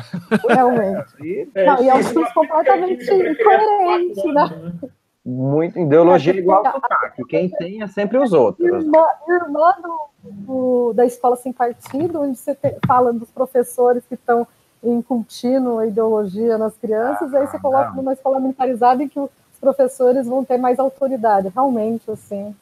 Realmente. 0.49 1.49
É, 1.55 1.65
Não, 1.65 1.81
e 1.81 1.87
é 1.87 1.93
um 1.93 1.99
discurso 1.99 2.33
completamente 2.33 3.03
incoerente, 3.05 4.33
né? 4.33 4.49
né? 4.49 4.89
Muito 5.25 5.79
ideologia 5.79 6.33
é, 6.33 6.35
igual 6.35 6.67
ao 6.67 6.73
sotaque. 6.73 7.23
Quem 7.29 7.47
tem 7.47 7.81
é 7.81 7.87
sempre 7.87 8.17
os 8.17 8.33
outros. 8.33 8.67
Irmã, 8.67 9.05
irmã 9.29 9.73
do, 9.81 10.14
do, 10.31 10.93
da 10.93 11.05
escola 11.05 11.35
sem 11.35 11.53
partido, 11.53 12.21
onde 12.21 12.37
você 12.37 12.55
te, 12.55 12.75
fala 12.85 13.13
dos 13.13 13.29
professores 13.29 14.03
que 14.07 14.15
estão 14.15 14.47
incutindo 14.83 15.79
a 15.79 15.87
ideologia 15.87 16.57
nas 16.57 16.75
crianças, 16.77 17.33
ah, 17.33 17.39
aí 17.39 17.47
você 17.47 17.59
coloca 17.59 17.89
não. 17.89 17.97
numa 17.97 18.13
escola 18.13 18.39
militarizada 18.39 19.03
em 19.03 19.07
que 19.07 19.19
os 19.19 19.29
professores 19.59 20.27
vão 20.27 20.45
ter 20.45 20.57
mais 20.57 20.77
autoridade. 20.79 21.51
Realmente, 21.53 22.09
assim 22.11 22.55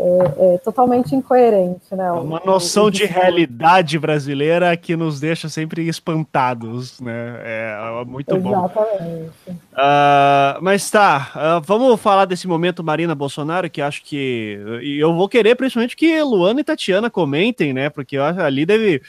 é, 0.00 0.54
é, 0.54 0.58
totalmente 0.58 1.12
incoerente, 1.12 1.92
né? 1.92 2.12
Uma 2.12 2.40
noção 2.44 2.88
de 2.88 3.04
realidade 3.04 3.98
brasileira 3.98 4.76
que 4.76 4.94
nos 4.94 5.18
deixa 5.18 5.48
sempre 5.48 5.88
espantados, 5.88 7.00
né? 7.00 7.40
É, 7.42 8.00
é 8.00 8.04
muito 8.04 8.36
Exatamente. 8.36 8.54
bom. 8.54 8.64
Exatamente. 8.64 9.30
Uh, 9.50 10.62
mas 10.62 10.88
tá, 10.88 11.32
uh, 11.34 11.60
vamos 11.66 12.00
falar 12.00 12.26
desse 12.26 12.46
momento 12.46 12.84
Marina 12.84 13.12
Bolsonaro, 13.12 13.68
que 13.68 13.82
acho 13.82 14.04
que. 14.04 14.60
Eu 15.00 15.12
vou 15.14 15.28
querer 15.28 15.56
principalmente 15.56 15.96
que 15.96 16.22
Luana 16.22 16.60
e 16.60 16.64
Tatiana 16.64 17.10
comentem, 17.10 17.72
né? 17.72 17.90
Porque 17.90 18.18
eu 18.18 18.22
acho 18.22 18.40
ali 18.40 18.64
deve. 18.64 19.02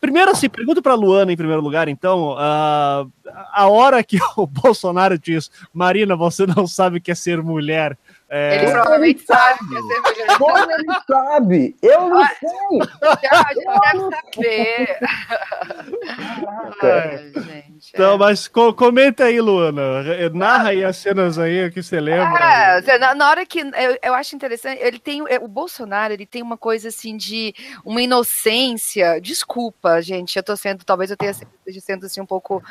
Primeiro, 0.00 0.30
assim, 0.30 0.48
pergunto 0.48 0.82
para 0.82 0.94
Luana 0.94 1.32
em 1.32 1.36
primeiro 1.36 1.62
lugar, 1.62 1.88
então. 1.88 2.34
Uh, 2.34 3.10
a 3.52 3.68
hora 3.68 4.04
que 4.04 4.18
o 4.36 4.46
Bolsonaro 4.46 5.18
diz, 5.18 5.50
Marina, 5.72 6.14
você 6.14 6.46
não 6.46 6.64
sabe 6.64 6.98
o 6.98 7.00
que 7.00 7.10
é 7.10 7.14
ser 7.14 7.42
mulher 7.42 7.98
É... 8.34 8.54
Ele 8.54 8.70
provavelmente 8.70 9.22
sabe 9.26 9.58
que 9.58 9.76
é 9.76 9.82
cerveja 9.82 10.38
Como 10.38 10.70
ele 10.70 10.86
sabe? 11.06 11.76
Eu 11.82 12.08
não 12.08 12.26
sei! 12.26 13.20
Já, 13.22 13.44
a 13.46 13.52
gente 13.52 13.66
deve 13.82 14.16
saber. 14.32 14.98
Ai, 16.82 17.32
gente. 17.34 17.90
Então, 17.92 18.14
é. 18.14 18.16
mas 18.16 18.48
co- 18.48 18.72
comenta 18.72 19.24
aí, 19.24 19.38
Luana. 19.38 20.02
Narra 20.32 20.70
aí 20.70 20.82
as 20.82 20.96
cenas 20.96 21.38
aí 21.38 21.70
que 21.70 21.82
você 21.82 22.00
lembra. 22.00 22.80
É, 22.86 22.98
na, 22.98 23.14
na 23.14 23.28
hora 23.28 23.44
que 23.44 23.60
eu, 23.60 23.98
eu 24.02 24.14
acho 24.14 24.34
interessante, 24.34 24.80
ele 24.80 24.98
tem 24.98 25.22
é, 25.28 25.38
o 25.38 25.46
Bolsonaro, 25.46 26.14
ele 26.14 26.24
tem 26.24 26.40
uma 26.40 26.56
coisa 26.56 26.88
assim 26.88 27.18
de 27.18 27.54
uma 27.84 28.00
inocência. 28.00 29.20
Desculpa, 29.20 30.00
gente, 30.00 30.34
eu 30.36 30.42
tô 30.42 30.56
sendo, 30.56 30.86
talvez 30.86 31.10
eu 31.10 31.18
tenha 31.18 31.34
sido 31.34 31.50
sendo 31.82 32.06
assim 32.06 32.22
um 32.22 32.26
pouco 32.26 32.62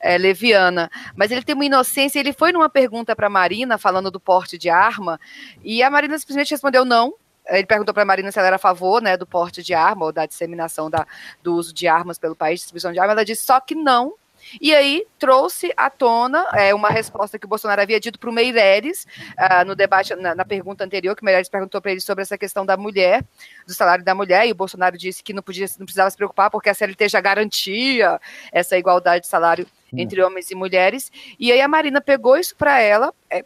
é, 0.00 0.16
leviana, 0.16 0.90
mas 1.14 1.30
ele 1.30 1.42
tem 1.42 1.54
uma 1.54 1.64
inocência. 1.64 2.18
Ele 2.18 2.32
foi 2.32 2.52
numa 2.52 2.68
pergunta 2.68 3.14
para 3.14 3.28
Marina 3.28 3.78
falando 3.78 4.10
do 4.10 4.18
porte 4.18 4.56
de 4.56 4.70
arma 4.70 5.20
e 5.62 5.82
a 5.82 5.90
Marina 5.90 6.18
simplesmente 6.18 6.50
respondeu 6.50 6.84
não. 6.84 7.14
Ele 7.48 7.66
perguntou 7.66 7.92
para 7.92 8.04
a 8.04 8.06
Marina 8.06 8.30
se 8.30 8.38
ela 8.38 8.46
era 8.46 8.56
a 8.56 8.60
favor, 8.60 9.02
né, 9.02 9.16
do 9.16 9.26
porte 9.26 9.62
de 9.62 9.74
arma 9.74 10.06
ou 10.06 10.12
da 10.12 10.24
disseminação 10.24 10.88
da, 10.88 11.06
do 11.42 11.54
uso 11.54 11.74
de 11.74 11.88
armas 11.88 12.18
pelo 12.18 12.36
país, 12.36 12.60
distribuição 12.60 12.92
de 12.92 12.98
armas. 12.98 13.14
Ela 13.14 13.24
disse 13.24 13.44
só 13.44 13.60
que 13.60 13.74
não. 13.74 14.14
E 14.60 14.74
aí 14.74 15.06
trouxe 15.18 15.72
à 15.76 15.90
tona 15.90 16.46
é, 16.54 16.74
uma 16.74 16.88
resposta 16.88 17.38
que 17.38 17.46
o 17.46 17.48
Bolsonaro 17.48 17.82
havia 17.82 18.00
dito 18.00 18.18
para 18.18 18.30
o 18.30 18.32
Meireles 18.32 19.06
ah, 19.36 19.64
no 19.64 19.74
debate, 19.74 20.14
na, 20.14 20.34
na 20.34 20.44
pergunta 20.44 20.84
anterior, 20.84 21.14
que 21.14 21.22
o 21.22 21.24
Meireles 21.24 21.48
perguntou 21.48 21.80
para 21.80 21.90
ele 21.92 22.00
sobre 22.00 22.22
essa 22.22 22.38
questão 22.38 22.64
da 22.64 22.76
mulher, 22.76 23.24
do 23.66 23.74
salário 23.74 24.04
da 24.04 24.14
mulher, 24.14 24.46
e 24.46 24.52
o 24.52 24.54
Bolsonaro 24.54 24.96
disse 24.96 25.22
que 25.22 25.32
não, 25.32 25.42
podia, 25.42 25.66
não 25.78 25.86
precisava 25.86 26.10
se 26.10 26.16
preocupar 26.16 26.50
porque 26.50 26.70
a 26.70 26.74
CLT 26.74 27.08
já 27.08 27.20
garantia 27.20 28.20
essa 28.52 28.78
igualdade 28.78 29.22
de 29.22 29.28
salário 29.28 29.66
entre 29.92 30.22
homens 30.22 30.50
e 30.50 30.54
mulheres. 30.54 31.10
E 31.38 31.50
aí 31.50 31.60
a 31.60 31.68
Marina 31.68 32.00
pegou 32.00 32.36
isso 32.36 32.54
para 32.56 32.80
ela. 32.80 33.12
é, 33.28 33.44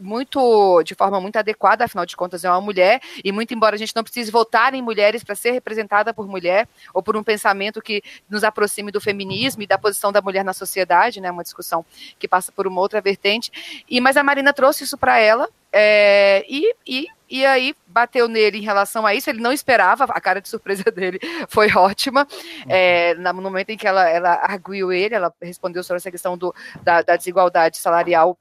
muito 0.00 0.82
de 0.82 0.94
forma 0.94 1.20
muito 1.20 1.36
adequada, 1.36 1.84
afinal 1.84 2.06
de 2.06 2.16
contas 2.16 2.44
é 2.44 2.50
uma 2.50 2.60
mulher, 2.60 3.00
e 3.22 3.32
muito 3.32 3.54
embora 3.54 3.76
a 3.76 3.78
gente 3.78 3.94
não 3.94 4.02
precise 4.02 4.30
votar 4.30 4.74
em 4.74 4.82
mulheres 4.82 5.24
para 5.24 5.34
ser 5.34 5.52
representada 5.52 6.12
por 6.12 6.26
mulher, 6.26 6.68
ou 6.92 7.02
por 7.02 7.16
um 7.16 7.22
pensamento 7.22 7.80
que 7.80 8.02
nos 8.28 8.44
aproxime 8.44 8.90
do 8.90 9.00
feminismo 9.00 9.62
e 9.62 9.66
da 9.66 9.78
posição 9.78 10.12
da 10.12 10.20
mulher 10.20 10.44
na 10.44 10.52
sociedade, 10.52 11.20
né, 11.20 11.30
uma 11.30 11.42
discussão 11.42 11.84
que 12.18 12.28
passa 12.28 12.52
por 12.52 12.66
uma 12.66 12.80
outra 12.80 13.00
vertente, 13.00 13.84
e 13.88 14.00
mas 14.00 14.16
a 14.16 14.22
Marina 14.22 14.52
trouxe 14.52 14.84
isso 14.84 14.98
para 14.98 15.18
ela, 15.18 15.48
é, 15.76 16.44
e, 16.48 16.72
e, 16.86 17.06
e 17.28 17.44
aí 17.44 17.74
bateu 17.88 18.28
nele 18.28 18.58
em 18.58 18.62
relação 18.62 19.04
a 19.04 19.12
isso, 19.12 19.28
ele 19.28 19.40
não 19.40 19.52
esperava, 19.52 20.04
a 20.04 20.20
cara 20.20 20.40
de 20.40 20.48
surpresa 20.48 20.84
dele 20.92 21.18
foi 21.48 21.68
ótima, 21.74 22.28
é, 22.68 23.14
no 23.14 23.42
momento 23.42 23.70
em 23.70 23.76
que 23.76 23.86
ela, 23.86 24.08
ela 24.08 24.34
arguiu 24.34 24.92
ele, 24.92 25.16
ela 25.16 25.34
respondeu 25.42 25.82
sobre 25.82 25.96
essa 25.96 26.12
questão 26.12 26.38
do, 26.38 26.54
da, 26.82 27.02
da 27.02 27.16
desigualdade 27.16 27.78
salarial 27.78 28.38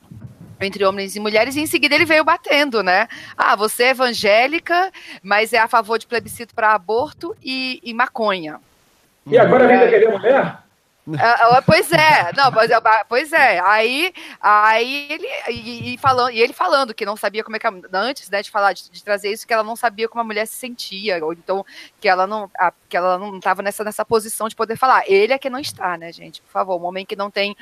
entre 0.63 0.85
homens 0.85 1.15
e 1.15 1.19
mulheres, 1.19 1.55
e 1.55 1.61
em 1.61 1.67
seguida 1.67 1.95
ele 1.95 2.05
veio 2.05 2.23
batendo, 2.23 2.81
né? 2.81 3.07
Ah, 3.37 3.55
você 3.55 3.83
é 3.83 3.89
evangélica, 3.89 4.91
mas 5.21 5.53
é 5.53 5.59
a 5.59 5.67
favor 5.67 5.97
de 5.99 6.07
plebiscito 6.07 6.55
para 6.55 6.73
aborto 6.73 7.35
e, 7.43 7.79
e 7.83 7.93
maconha. 7.93 8.59
E 9.27 9.37
agora 9.37 9.67
vem 9.67 9.89
querer 9.89 10.09
mulher? 10.09 10.62
Ah, 11.19 11.57
ah, 11.57 11.61
pois 11.61 11.91
é, 11.91 12.31
não, 12.33 12.45
ah, 12.45 13.05
pois 13.09 13.33
é. 13.33 13.59
Aí, 13.59 14.13
aí 14.39 15.07
ele 15.11 15.27
e, 15.49 15.93
e 15.95 15.97
falando, 15.97 16.31
e 16.31 16.39
ele 16.39 16.53
falando 16.53 16.93
que 16.93 17.05
não 17.05 17.17
sabia 17.17 17.43
como 17.43 17.57
é 17.57 17.59
que 17.59 17.67
a- 17.67 17.73
antes, 17.93 18.29
né, 18.29 18.41
de 18.41 18.49
falar 18.49 18.71
de, 18.71 18.89
de 18.89 19.03
trazer 19.03 19.29
isso, 19.31 19.45
que 19.45 19.53
ela 19.53 19.63
não 19.63 19.75
sabia 19.75 20.07
como 20.07 20.21
a 20.21 20.23
mulher 20.23 20.47
se 20.47 20.55
sentia, 20.55 21.23
ou 21.23 21.33
então 21.33 21.65
que 21.99 22.07
ela 22.07 22.25
não, 22.25 22.49
a- 22.57 22.71
que 22.87 22.95
ela 22.95 23.17
não 23.17 23.35
estava 23.37 23.61
nessa 23.61 23.83
nessa 23.83 24.05
posição 24.05 24.47
de 24.47 24.55
poder 24.55 24.77
falar. 24.77 25.03
Ele 25.05 25.33
é 25.33 25.37
que 25.37 25.49
não 25.49 25.59
está, 25.59 25.97
né, 25.97 26.09
gente? 26.13 26.41
Por 26.41 26.49
favor, 26.51 26.79
um 26.81 26.85
homem 26.85 27.05
que 27.05 27.17
não 27.17 27.29
tem 27.29 27.53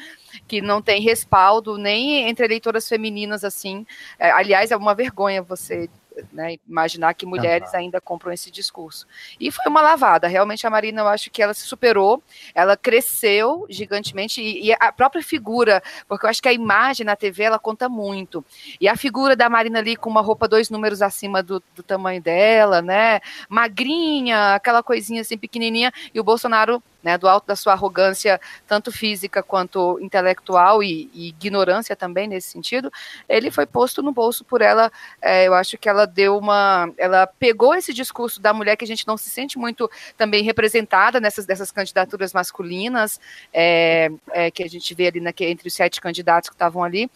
que 0.48 0.62
não 0.62 0.82
tem 0.82 1.02
respaldo 1.02 1.78
nem 1.78 2.30
entre 2.30 2.46
eleitoras 2.46 2.88
femininas 2.88 3.44
assim. 3.44 3.86
É, 4.20 4.32
aliás, 4.32 4.72
é 4.72 4.78
uma 4.78 4.94
vergonha 4.96 5.42
você 5.42 5.90
né, 6.32 6.58
imaginar 6.68 7.14
que 7.14 7.26
mulheres 7.26 7.74
ainda 7.74 8.02
compram 8.02 8.32
esse 8.32 8.52
discurso. 8.52 9.08
E 9.40 9.52
foi 9.52 9.66
uma 9.68 9.82
lavada. 9.82 10.28
Realmente 10.28 10.66
a 10.66 10.70
Marina, 10.70 11.02
eu 11.02 11.08
acho 11.08 11.30
que 11.30 11.42
ela 11.42 11.54
se 11.54 11.62
superou, 11.62 12.22
ela 12.54 12.76
cresceu 12.76 13.66
gigantemente 13.70 14.42
e, 14.42 14.68
e 14.68 14.74
a 14.74 14.92
própria 14.92 15.24
figura, 15.24 15.82
porque 16.08 16.26
eu 16.26 16.30
acho 16.30 16.42
que 16.42 16.50
a 16.50 16.54
imagem 16.54 17.06
na 17.06 17.16
TV 17.16 17.44
ela 17.44 17.60
conta 17.60 17.88
muito. 17.88 18.44
E 18.80 18.88
a 18.88 18.96
figura 18.96 19.36
da 19.36 19.50
Marina 19.50 19.80
ali 19.80 19.96
com 19.96 20.10
uma 20.10 20.22
roupa 20.22 20.48
dois 20.48 20.70
números 20.70 21.02
acima 21.02 21.42
do, 21.42 21.62
do 21.76 21.84
tamanho 21.84 22.22
dela, 22.22 22.82
né, 22.82 23.20
magrinha, 23.50 24.56
aquela 24.56 24.84
coisinha 24.84 25.22
assim 25.22 25.38
pequenininha, 25.38 25.92
e 26.14 26.20
o 26.20 26.24
Bolsonaro 26.24 26.82
né, 27.04 27.18
do 27.18 27.28
alto 27.28 27.48
da 27.48 27.56
sua 27.56 27.74
arrogância, 27.74 28.40
tanto 28.68 28.92
física 28.92 29.42
quanto 29.42 30.00
intelectual 30.00 30.84
e, 30.84 31.10
e 31.14 31.30
ignorância 31.30 31.96
também 31.96 32.28
nesse 32.28 32.50
sentido, 32.50 32.92
ele 33.28 33.52
foi 33.52 33.66
posto 33.66 34.02
no 34.02 34.12
bolso 34.12 34.44
por 34.44 34.62
ela. 34.62 34.92
é, 35.22 35.48
eu 35.48 35.54
acho 35.54 35.78
que 35.78 35.90
ela 35.90 36.06
deu 36.06 36.38
uma, 36.38 36.92
ela 36.98 37.28
pegou 37.28 37.76
esse 37.76 37.94
discurso 37.94 38.42
da 38.42 38.54
mulher 38.54 38.76
que 38.76 38.84
a 38.84 38.88
gente 38.88 39.08
não 39.08 39.18
se 39.18 39.30
sente 39.30 39.58
muito 39.58 39.90
também 40.18 40.44
representada 40.44 41.20
nessas 41.20 41.46
dessas 41.46 41.72
candidaturas 41.72 42.34
masculinas 42.34 43.20
é, 43.54 44.10
é, 44.32 44.52
que 44.52 44.64
a 44.64 44.70
gente 44.70 44.94
vê 44.94 45.08
ali 45.08 45.20
na, 45.20 45.32
entre 45.42 45.68
os 45.68 45.74
sete 45.74 46.00
candidatos 46.00 46.50
que 46.50 46.56
estavam 46.56 46.84
ali, 46.84 47.10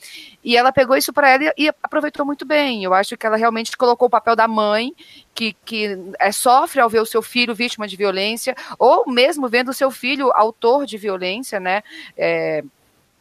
e 0.44 0.58
ela 0.58 0.72
pegou 0.72 0.96
isso 0.96 1.14
para 1.14 1.30
ela 1.30 1.44
e, 1.58 1.66
e 1.66 1.70
aproveitou 1.82 2.26
muito 2.26 2.46
bem. 2.46 2.84
Eu 2.84 2.94
acho 2.94 3.18
que 3.18 3.26
ela 3.26 3.38
realmente 3.38 3.76
colocou 3.78 4.08
o 4.08 4.12
papel 4.12 4.36
da 4.36 4.48
mãe 4.48 4.94
que, 5.36 5.54
que 5.66 5.98
é, 6.20 6.32
sofre 6.32 6.80
ao 6.80 6.90
ver 6.90 7.02
o 7.02 7.06
seu 7.06 7.22
filho 7.22 7.54
vítima 7.54 7.88
de 7.88 7.98
violência, 7.98 8.56
ou 8.80 9.06
mesmo 9.12 9.50
vendo 9.50 9.74
seu 9.76 9.92
filho 9.92 10.32
autor 10.34 10.86
de 10.86 10.98
violência, 10.98 11.60
né? 11.60 11.84
É, 12.18 12.64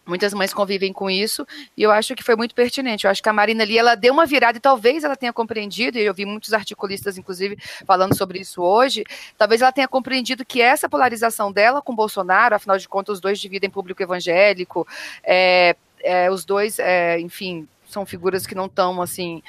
muitas 0.07 0.35
mães 0.35 0.53
convivem 0.53 0.93
com 0.93 1.09
isso, 1.11 1.47
e 1.77 1.83
eu 1.83 1.91
acho 1.91 2.15
que 2.15 2.23
foi 2.23 2.37
muito 2.37 2.55
pertinente. 2.55 3.05
Eu 3.05 3.11
acho 3.11 3.23
que 3.23 3.29
a 3.29 3.33
Marina 3.33 3.63
ali, 3.63 3.79
ela 3.79 3.95
deu 3.95 4.13
uma 4.13 4.27
virada, 4.27 4.59
e 4.59 4.61
talvez 4.61 5.03
ela 5.05 5.17
tenha 5.17 5.33
compreendido, 5.33 5.99
e 5.99 6.03
eu 6.03 6.15
vi 6.15 6.25
muitos 6.25 6.53
articulistas, 6.53 7.17
inclusive, 7.17 7.57
falando 7.87 8.17
sobre 8.17 8.39
isso 8.39 8.63
hoje, 8.63 9.05
talvez 9.39 9.63
ela 9.63 9.73
tenha 9.73 9.89
compreendido 9.89 10.45
que 10.45 10.61
essa 10.61 10.89
polarização 10.89 11.51
dela 11.51 11.81
com 11.81 11.95
Bolsonaro, 11.95 12.55
afinal 12.55 12.79
de 12.79 12.89
contas, 12.89 13.15
os 13.15 13.21
dois 13.21 13.39
dividem 13.39 13.71
público 13.71 14.03
evangélico, 14.03 14.87
é, 15.23 15.75
é, 16.03 16.31
os 16.31 16.45
dois, 16.45 16.79
é, 16.79 17.19
enfim, 17.21 17.67
são 17.89 18.05
figuras 18.05 18.47
que 18.47 18.55
não 18.55 18.67
estão, 18.67 19.01
assim, 19.01 19.43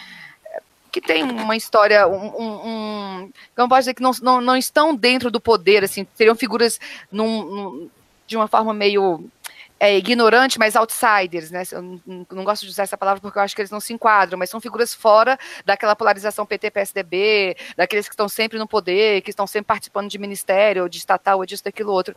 que 0.95 1.01
tem 1.01 1.23
uma 1.23 1.57
história, 1.57 2.07
um, 2.07 2.27
um, 2.41 2.67
um 2.67 3.31
como 3.53 3.67
pode 3.67 3.81
dizer 3.81 3.93
que 3.93 4.01
não, 4.01 4.11
não, 4.21 4.39
não 4.39 4.55
estão 4.55 4.95
dentro 4.95 5.29
do 5.29 5.41
poder, 5.41 5.83
assim, 5.83 6.07
seriam 6.13 6.35
figuras 6.35 6.79
num, 7.11 7.43
num- 7.43 7.89
de 8.25 8.37
uma 8.37 8.47
forma 8.47 8.73
meio 8.73 9.29
é, 9.77 9.97
ignorante, 9.97 10.57
mas 10.57 10.73
outsiders, 10.73 11.51
né? 11.51 11.63
Eu 11.69 11.81
não, 11.81 12.25
não 12.31 12.43
gosto 12.45 12.61
de 12.61 12.69
usar 12.69 12.83
essa 12.83 12.97
palavra 12.97 13.19
porque 13.19 13.37
eu 13.37 13.43
acho 13.43 13.53
que 13.53 13.61
eles 13.61 13.71
não 13.71 13.81
se 13.81 13.91
enquadram, 13.91 14.39
mas 14.39 14.49
são 14.49 14.61
figuras 14.61 14.93
fora 14.93 15.37
daquela 15.65 15.97
polarização 15.97 16.45
PT-PSDB, 16.45 17.57
daqueles 17.75 18.07
que 18.07 18.13
estão 18.13 18.29
sempre 18.29 18.57
no 18.57 18.65
poder, 18.65 19.21
que 19.21 19.31
estão 19.31 19.45
sempre 19.45 19.67
participando 19.67 20.09
de 20.09 20.17
ministério, 20.17 20.83
ou 20.83 20.89
de 20.89 20.97
estatal, 20.97 21.39
ou 21.39 21.45
disso, 21.45 21.65
daquilo, 21.65 21.91
outro. 21.91 22.15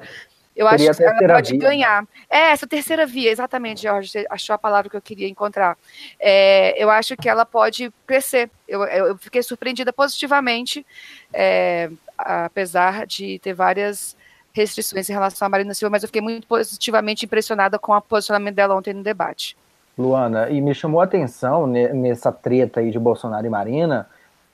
Eu 0.59 0.69
Seria 0.71 0.91
acho 0.91 0.99
que 0.99 1.05
ela 1.05 1.35
pode 1.35 1.53
via, 1.53 1.61
ganhar. 1.61 2.05
É, 2.29 2.51
essa 2.51 2.67
terceira 2.67 3.07
via, 3.07 3.31
exatamente, 3.31 3.83
Jorge, 3.83 4.11
você 4.11 4.27
achou 4.29 4.55
a 4.55 4.59
palavra 4.59 4.91
que 4.91 4.97
eu 4.97 5.01
queria 5.01 5.29
encontrar. 5.29 5.79
É, 6.19 6.75
eu 6.83 6.91
acho 6.91 7.17
que 7.17 7.29
ela 7.29 7.47
pode 7.47 7.93
crescer. 8.05 8.51
Eu, 8.67 8.83
eu, 8.83 9.17
fiquei 9.19 9.41
surpreendida 9.41 9.93
positivamente, 9.93 10.85
é, 11.33 11.89
apesar 12.19 13.07
de 13.07 13.39
ter 13.39 13.53
várias 13.53 14.17
restrições 14.53 15.09
em 15.09 15.13
relação 15.13 15.47
à 15.47 15.49
Marina 15.49 15.73
Silva, 15.75 15.93
mas 15.93 16.03
eu 16.03 16.09
fiquei 16.09 16.21
muito 16.21 16.45
positivamente 16.49 17.25
impressionada 17.25 17.79
com 17.79 17.93
o 17.93 18.01
posicionamento 18.01 18.57
dela 18.57 18.75
ontem 18.75 18.93
no 18.93 19.05
debate. 19.05 19.57
Luana, 19.97 20.51
e 20.51 20.61
me 20.61 20.75
chamou 20.75 21.01
a 21.01 21.05
atenção 21.05 21.69
ne- 21.69 21.93
nessa 21.93 22.33
treta 22.33 22.81
aí 22.81 22.91
de 22.91 22.99
Bolsonaro 22.99 23.47
e 23.47 23.51
Marina, 23.51 24.09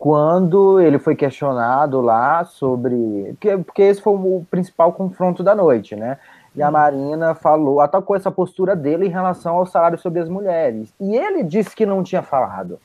quando 0.04 0.78
ele 0.82 0.98
foi 0.98 1.16
questionado 1.16 2.02
lá 2.02 2.44
sobre. 2.44 3.34
Porque, 3.64 3.80
esse 3.80 4.02
foi 4.02 4.12
o 4.12 4.44
principal 4.50 4.92
confronto 4.92 5.42
da 5.42 5.54
noite, 5.54 5.96
né? 5.96 6.18
E 6.54 6.62
a 6.62 6.70
Marina 6.70 7.34
falou, 7.34 7.80
atacou 7.80 8.14
essa 8.14 8.30
postura 8.30 8.76
dele 8.76 9.06
em 9.06 9.10
relação 9.10 9.54
ao 9.56 9.64
salário 9.64 9.96
sobre 9.96 10.20
as 10.20 10.28
mulheres. 10.28 10.92
E 11.00 11.16
ele 11.16 11.42
disse 11.42 11.74
que 11.74 11.86
não 11.86 12.02
tinha 12.02 12.20
falado. 12.20 12.78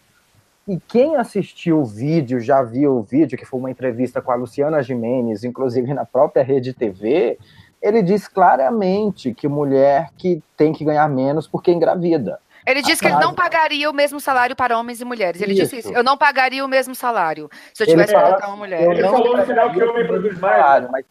E 0.66 0.80
quem 0.80 1.18
assistiu 1.18 1.82
o 1.82 1.86
vídeo, 1.86 2.40
já 2.40 2.64
viu 2.64 2.96
o 2.96 3.04
vídeo, 3.04 3.38
que 3.38 3.46
foi 3.46 3.60
uma 3.60 3.70
entrevista 3.70 4.22
com 4.22 4.32
a 4.32 4.36
Luciana 4.36 4.82
Jimenez, 4.82 5.44
inclusive 5.44 5.94
na 5.94 6.06
própria 6.06 6.42
Rede 6.42 6.74
TV, 6.74 7.38
ele 7.82 8.02
diz 8.02 8.30
claramente 8.30 9.34
que 9.34 9.46
mulher 9.46 10.12
que 10.18 10.42
tem 10.56 10.72
que 10.72 10.86
ganhar 10.86 11.10
menos 11.10 11.50
porque 11.50 11.70
engravida. 11.70 12.40
Ele 12.70 12.82
disse 12.82 13.02
que 13.02 13.08
ele 13.08 13.18
não 13.20 13.34
pagaria 13.34 13.90
o 13.90 13.94
mesmo 13.94 14.20
salário 14.20 14.56
para 14.56 14.78
homens 14.78 15.02
e 15.02 15.06
mulheres. 15.06 15.42
Ele 15.42 15.54
disse 15.54 15.78
Isso. 15.78 15.90
isso. 15.90 15.98
Eu 15.98 16.04
não 16.04 16.18
pagaria 16.18 16.64
o 16.64 16.68
mesmo 16.68 16.94
salário 16.96 17.50
se 17.74 17.84
eu 17.84 17.86
Ele 17.86 17.92
tivesse 17.94 18.14
que 18.14 18.20
fala- 18.20 18.30
tratar 18.36 18.48
uma 18.48 18.58
mulher. 18.58 18.82
Ele 18.84 19.02
não 19.02 19.12
falou 19.12 19.38
no 19.38 19.46
final 19.46 19.72
que 19.72 19.84
homem 19.84 20.06
produz 20.08 20.40
mais. 20.40 20.56
Claro, 20.58 20.90
mas, 20.92 21.06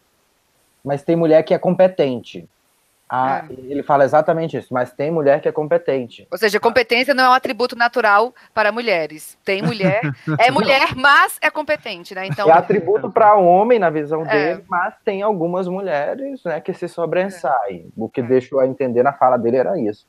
mas 0.84 1.02
tem 1.02 1.16
mulher 1.16 1.42
que 1.42 1.52
é 1.54 1.58
competente. 1.58 2.48
Ah, 3.10 3.46
Ele 3.48 3.82
fala 3.82 4.04
exatamente 4.04 4.58
isso, 4.58 4.68
mas 4.70 4.92
tem 4.92 5.10
mulher 5.10 5.40
que 5.40 5.48
é 5.48 5.52
competente. 5.52 6.28
Ou 6.30 6.36
seja, 6.36 6.60
competência 6.60 7.14
não 7.14 7.24
é 7.24 7.28
um 7.30 7.32
atributo 7.32 7.74
natural 7.74 8.34
para 8.52 8.70
mulheres. 8.70 9.38
Tem 9.46 9.62
mulher, 9.62 10.02
é 10.38 10.50
mulher, 10.52 10.94
mas 10.94 11.38
é 11.40 11.48
competente, 11.50 12.14
né? 12.14 12.26
Então, 12.26 12.46
é 12.50 12.52
atributo 12.52 13.10
para 13.10 13.34
homem 13.34 13.78
na 13.78 13.88
visão 13.88 14.26
É. 14.26 14.28
dele, 14.56 14.64
mas 14.68 14.92
tem 15.06 15.22
algumas 15.22 15.66
mulheres 15.66 16.44
né, 16.44 16.60
que 16.60 16.74
se 16.74 16.86
sobressaem. 16.86 17.90
O 17.96 18.10
que 18.10 18.20
deixou 18.20 18.60
a 18.60 18.66
entender 18.66 19.02
na 19.02 19.14
fala 19.14 19.38
dele 19.38 19.56
era 19.56 19.80
isso. 19.80 20.06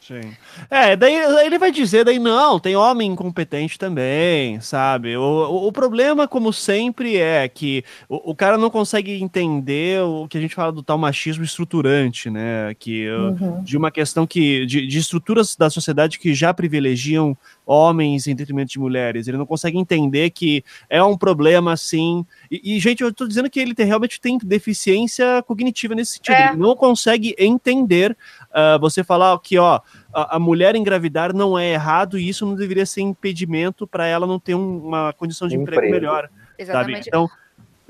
Sim. 0.00 0.34
É, 0.70 0.96
daí 0.96 1.14
ele 1.44 1.58
vai 1.58 1.70
dizer, 1.70 2.06
daí 2.06 2.18
não, 2.18 2.58
tem 2.58 2.74
homem 2.74 3.12
incompetente 3.12 3.78
também, 3.78 4.58
sabe? 4.58 5.14
O, 5.14 5.22
o, 5.22 5.66
o 5.66 5.72
problema, 5.72 6.26
como 6.26 6.54
sempre, 6.54 7.18
é 7.18 7.46
que 7.46 7.84
o, 8.08 8.30
o, 8.30 8.34
cara 8.34 8.56
não 8.56 8.70
consegue 8.70 9.22
entender 9.22 10.02
o 10.02 10.26
que 10.26 10.38
a 10.38 10.40
gente 10.40 10.54
fala 10.54 10.72
do 10.72 10.82
tal 10.82 10.96
machismo 10.96 11.44
estruturante, 11.44 12.30
né? 12.30 12.74
Que, 12.78 13.10
uhum. 13.10 13.62
De 13.62 13.76
uma 13.76 13.90
questão 13.90 14.26
que. 14.26 14.64
De, 14.64 14.86
de 14.86 14.98
estruturas 14.98 15.54
da 15.54 15.68
sociedade 15.68 16.18
que 16.18 16.32
já 16.32 16.52
privilegiam 16.54 17.36
homens 17.66 18.26
em 18.26 18.34
detrimento 18.34 18.72
de 18.72 18.80
mulheres. 18.80 19.28
Ele 19.28 19.36
não 19.36 19.46
consegue 19.46 19.78
entender 19.78 20.30
que 20.30 20.64
é 20.88 21.02
um 21.04 21.16
problema 21.16 21.74
assim. 21.74 22.24
E, 22.50 22.76
e 22.76 22.80
gente, 22.80 23.02
eu 23.02 23.10
estou 23.10 23.28
dizendo 23.28 23.50
que 23.50 23.60
ele 23.60 23.74
tem, 23.74 23.86
realmente 23.86 24.18
tem 24.20 24.38
deficiência 24.38 25.42
cognitiva 25.46 25.94
nesse 25.94 26.14
sentido. 26.14 26.34
É. 26.34 26.48
Ele 26.48 26.56
não 26.56 26.74
consegue 26.74 27.36
entender 27.38 28.16
uh, 28.50 28.78
você 28.80 29.02
falar 29.02 29.38
que, 29.40 29.58
ó, 29.58 29.80
a, 30.12 30.36
a, 30.36 30.38
mulher 30.38 30.74
engravidar 30.76 31.34
não 31.34 31.58
é 31.58 31.72
errado 31.72 32.18
e 32.18 32.28
isso 32.28 32.46
não 32.46 32.54
deveria 32.54 32.86
ser 32.86 33.02
impedimento 33.02 33.86
para 33.86 34.06
ela 34.06 34.26
não 34.26 34.38
ter 34.38 34.54
um, 34.54 34.78
uma 34.78 35.12
condição 35.12 35.48
de 35.48 35.56
emprego, 35.56 35.82
emprego 35.84 35.94
melhor. 35.94 36.28
Exatamente. 36.58 37.04
Sabe? 37.04 37.08
Então, 37.08 37.30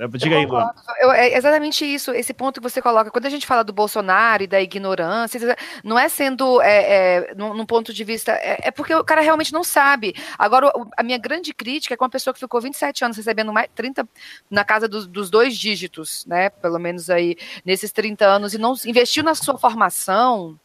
Diga 0.08 0.36
aí, 0.36 0.46
Luan. 0.46 0.70
é 1.14 1.36
exatamente 1.36 1.84
isso, 1.84 2.12
esse 2.12 2.32
ponto 2.32 2.60
que 2.60 2.68
você 2.68 2.80
coloca. 2.80 3.10
Quando 3.10 3.26
a 3.26 3.30
gente 3.30 3.46
fala 3.46 3.62
do 3.62 3.72
Bolsonaro 3.72 4.42
e 4.42 4.46
da 4.46 4.60
ignorância, 4.60 5.56
não 5.84 5.98
é 5.98 6.08
sendo 6.08 6.60
é, 6.62 7.28
é, 7.28 7.34
num, 7.34 7.54
num, 7.54 7.66
ponto 7.66 7.92
de 7.92 8.02
vista. 8.02 8.32
É, 8.32 8.68
é, 8.68 8.70
porque 8.70 8.94
o 8.94 9.04
cara 9.04 9.20
realmente 9.20 9.52
não 9.52 9.62
sabe. 9.62 10.14
Agora, 10.38 10.72
a 10.96 11.02
minha 11.02 11.18
grande 11.18 11.52
crítica 11.52 11.94
é 11.94 11.96
com 11.96 12.04
uma 12.04 12.10
pessoa 12.10 12.32
que 12.32 12.40
ficou 12.40 12.60
27 12.60 13.04
anos 13.04 13.16
recebendo 13.16 13.52
mais 13.52 13.68
30 13.74 14.08
na 14.50 14.64
casa 14.64 14.88
dos, 14.88 15.06
dos 15.06 15.28
dois 15.28 15.56
dígitos, 15.56 16.24
né? 16.26 16.48
Pelo 16.50 16.78
menos 16.78 17.10
aí 17.10 17.36
nesses 17.64 17.92
30 17.92 18.24
anos, 18.26 18.54
e 18.54 18.58
não 18.58 18.74
investiu 18.86 19.22
na 19.22 19.34
sua 19.34 19.58
formação 19.58 20.58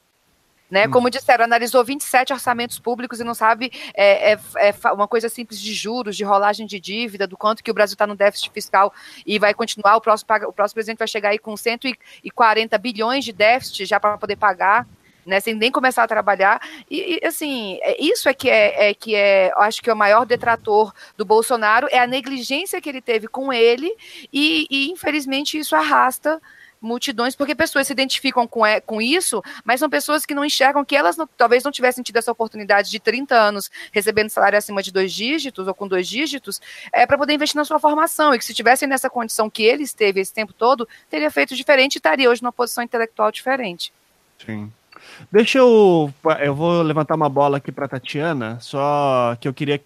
né? 0.69 0.87
Hum. 0.87 0.91
Como 0.91 1.09
disseram, 1.09 1.45
analisou 1.45 1.83
27 1.83 2.33
orçamentos 2.33 2.79
públicos 2.79 3.19
e 3.19 3.23
não 3.23 3.33
sabe 3.33 3.71
é, 3.93 4.33
é, 4.33 4.39
é, 4.57 4.91
uma 4.91 5.07
coisa 5.07 5.29
simples 5.29 5.59
de 5.59 5.73
juros, 5.73 6.17
de 6.17 6.23
rolagem 6.23 6.65
de 6.65 6.79
dívida, 6.79 7.27
do 7.27 7.37
quanto 7.37 7.63
que 7.63 7.71
o 7.71 7.73
Brasil 7.73 7.93
está 7.93 8.07
no 8.07 8.15
déficit 8.15 8.51
fiscal 8.51 8.93
e 9.25 9.37
vai 9.37 9.53
continuar. 9.53 9.95
O 9.95 10.01
próximo, 10.01 10.27
o 10.47 10.53
próximo 10.53 10.75
presidente 10.75 10.99
vai 10.99 11.07
chegar 11.07 11.29
aí 11.29 11.39
com 11.39 11.55
140 11.55 12.77
bilhões 12.77 13.23
de 13.23 13.31
déficit 13.31 13.85
já 13.85 13.99
para 13.99 14.17
poder 14.17 14.35
pagar. 14.35 14.87
Né, 15.25 15.39
sem 15.39 15.55
nem 15.55 15.71
começar 15.71 16.03
a 16.03 16.07
trabalhar. 16.07 16.61
E, 16.87 17.19
e 17.19 17.25
assim, 17.25 17.79
é, 17.81 17.99
isso 17.99 18.29
é 18.29 18.33
que 18.35 18.47
é, 18.47 18.89
é 18.89 18.93
que 18.93 19.15
é, 19.15 19.51
acho 19.57 19.81
que 19.81 19.89
é 19.89 19.93
o 19.93 19.97
maior 19.97 20.23
detrator 20.23 20.93
do 21.17 21.25
Bolsonaro, 21.25 21.87
é 21.89 21.97
a 21.97 22.05
negligência 22.05 22.79
que 22.79 22.87
ele 22.87 23.01
teve 23.01 23.27
com 23.27 23.51
ele, 23.51 23.91
e, 24.31 24.67
e 24.69 24.91
infelizmente 24.91 25.57
isso 25.57 25.75
arrasta 25.75 26.39
multidões, 26.81 27.35
porque 27.35 27.55
pessoas 27.55 27.87
se 27.87 27.93
identificam 27.93 28.47
com, 28.47 28.65
é, 28.65 28.79
com 28.79 29.01
isso, 29.01 29.43
mas 29.63 29.79
são 29.79 29.89
pessoas 29.89 30.25
que 30.25 30.35
não 30.35 30.45
enxergam 30.45 30.85
que 30.85 30.95
elas 30.95 31.17
não, 31.17 31.27
talvez 31.37 31.63
não 31.63 31.71
tivessem 31.71 32.03
tido 32.03 32.17
essa 32.17 32.31
oportunidade 32.31 32.89
de 32.89 32.99
30 32.99 33.35
anos 33.35 33.71
recebendo 33.91 34.29
salário 34.29 34.57
acima 34.57 34.81
de 34.81 34.91
dois 34.91 35.11
dígitos 35.11 35.67
ou 35.67 35.73
com 35.73 35.87
dois 35.87 36.07
dígitos, 36.07 36.61
é, 36.91 37.05
para 37.05 37.17
poder 37.17 37.33
investir 37.33 37.57
na 37.57 37.65
sua 37.65 37.79
formação, 37.79 38.33
e 38.33 38.37
que 38.37 38.45
se 38.45 38.53
tivessem 38.53 38.87
nessa 38.87 39.09
condição 39.09 39.49
que 39.49 39.63
ele 39.63 39.83
esteve 39.83 40.19
esse 40.19 40.33
tempo 40.33 40.53
todo, 40.53 40.87
teria 41.09 41.31
feito 41.31 41.55
diferente 41.55 41.95
e 41.95 41.97
estaria 41.97 42.29
hoje 42.29 42.41
numa 42.41 42.51
posição 42.51 42.83
intelectual 42.83 43.31
diferente. 43.31 43.93
Sim. 44.45 44.71
Deixa 45.31 45.59
eu. 45.59 46.13
Eu 46.39 46.55
vou 46.55 46.81
levantar 46.81 47.15
uma 47.15 47.29
bola 47.29 47.57
aqui 47.57 47.71
para 47.71 47.87
Tatiana, 47.87 48.57
só 48.59 49.35
que 49.39 49.47
eu 49.47 49.53
queria 49.53 49.79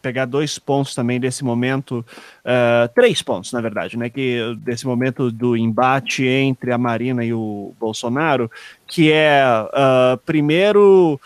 pegar 0.00 0.24
dois 0.24 0.58
pontos 0.58 0.94
também 0.94 1.20
desse 1.20 1.44
momento. 1.44 2.04
Uh, 2.44 2.88
três 2.94 3.22
pontos, 3.22 3.52
na 3.52 3.60
verdade, 3.60 3.96
né? 3.96 4.08
Que 4.08 4.54
desse 4.58 4.86
momento 4.86 5.30
do 5.30 5.56
embate 5.56 6.26
entre 6.26 6.72
a 6.72 6.78
Marina 6.78 7.24
e 7.24 7.32
o 7.32 7.74
Bolsonaro, 7.78 8.50
que 8.86 9.10
é, 9.12 9.42
uh, 9.44 10.16
primeiro 10.24 11.20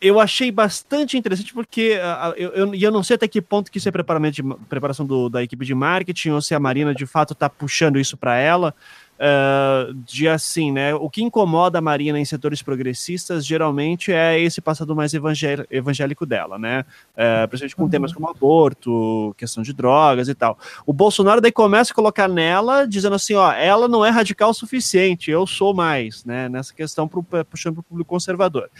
eu 0.00 0.20
achei 0.20 0.52
bastante 0.52 1.16
interessante 1.16 1.54
porque 1.54 1.98
uh, 1.98 2.34
eu, 2.36 2.50
eu, 2.50 2.74
eu, 2.74 2.92
não 2.92 3.02
sei 3.02 3.16
até 3.16 3.26
que 3.26 3.40
ponto 3.40 3.70
que 3.70 3.78
isso 3.78 3.88
é 3.88 3.92
de, 4.30 4.42
preparação 4.68 5.06
do, 5.06 5.28
da 5.28 5.42
equipe 5.42 5.64
de 5.64 5.74
marketing 5.74 6.30
ou 6.30 6.42
se 6.42 6.54
a 6.54 6.60
Marina 6.60 6.94
de 6.94 7.06
fato 7.06 7.32
está 7.32 7.48
puxando 7.48 7.98
isso 7.98 8.16
para 8.16 8.36
ela 8.36 8.74
uh, 9.16 9.92
de 9.94 10.28
assim, 10.28 10.70
né? 10.72 10.94
O 10.94 11.08
que 11.08 11.22
incomoda 11.22 11.78
a 11.78 11.82
Marina 11.82 12.18
em 12.18 12.24
setores 12.24 12.62
progressistas 12.62 13.44
geralmente 13.44 14.12
é 14.12 14.38
esse 14.40 14.60
passado 14.60 14.94
mais 14.94 15.12
evangélico 15.14 16.26
dela, 16.26 16.58
né? 16.58 16.84
Uh, 17.14 17.48
principalmente 17.48 17.76
com 17.76 17.82
uhum. 17.84 17.88
temas 17.88 18.12
como 18.12 18.28
aborto, 18.28 19.34
questão 19.36 19.62
de 19.62 19.72
drogas 19.72 20.28
e 20.28 20.34
tal. 20.34 20.58
O 20.84 20.92
Bolsonaro 20.92 21.40
daí 21.40 21.52
começa 21.52 21.92
a 21.92 21.94
colocar 21.94 22.28
nela, 22.28 22.86
dizendo 22.86 23.16
assim, 23.16 23.34
ó, 23.34 23.52
ela 23.52 23.88
não 23.88 24.04
é 24.04 24.10
radical 24.10 24.50
o 24.50 24.54
suficiente, 24.54 25.30
eu 25.30 25.46
sou 25.46 25.74
mais, 25.74 26.24
né? 26.24 26.48
Nessa 26.48 26.74
questão 26.74 27.08
pro, 27.08 27.22
puxando 27.22 27.74
para 27.74 27.80
o 27.80 27.84
público 27.84 28.10
conservador. 28.10 28.70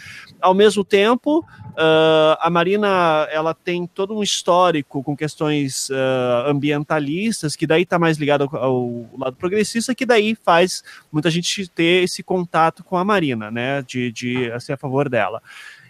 Ao 0.41 0.53
mesmo 0.53 0.83
tempo, 0.83 1.39
uh, 1.39 2.37
a 2.39 2.49
Marina 2.49 3.27
ela 3.31 3.53
tem 3.53 3.85
todo 3.87 4.15
um 4.15 4.23
histórico 4.23 5.03
com 5.03 5.15
questões 5.15 5.89
uh, 5.89 6.47
ambientalistas, 6.47 7.55
que 7.55 7.67
daí 7.67 7.83
está 7.83 7.99
mais 7.99 8.17
ligado 8.17 8.49
ao, 8.51 8.63
ao 8.63 9.05
lado 9.17 9.35
progressista, 9.35 9.95
que 9.95 10.05
daí 10.05 10.26
faz 10.35 10.83
muita 11.11 11.29
gente 11.29 11.67
ter 11.69 12.03
esse 12.03 12.23
contato 12.23 12.83
com 12.83 12.97
a 12.97 13.03
Marina, 13.03 13.51
né? 13.51 13.81
De, 13.81 14.11
de 14.11 14.59
ser 14.59 14.73
a 14.73 14.77
favor 14.77 15.09
dela. 15.09 15.41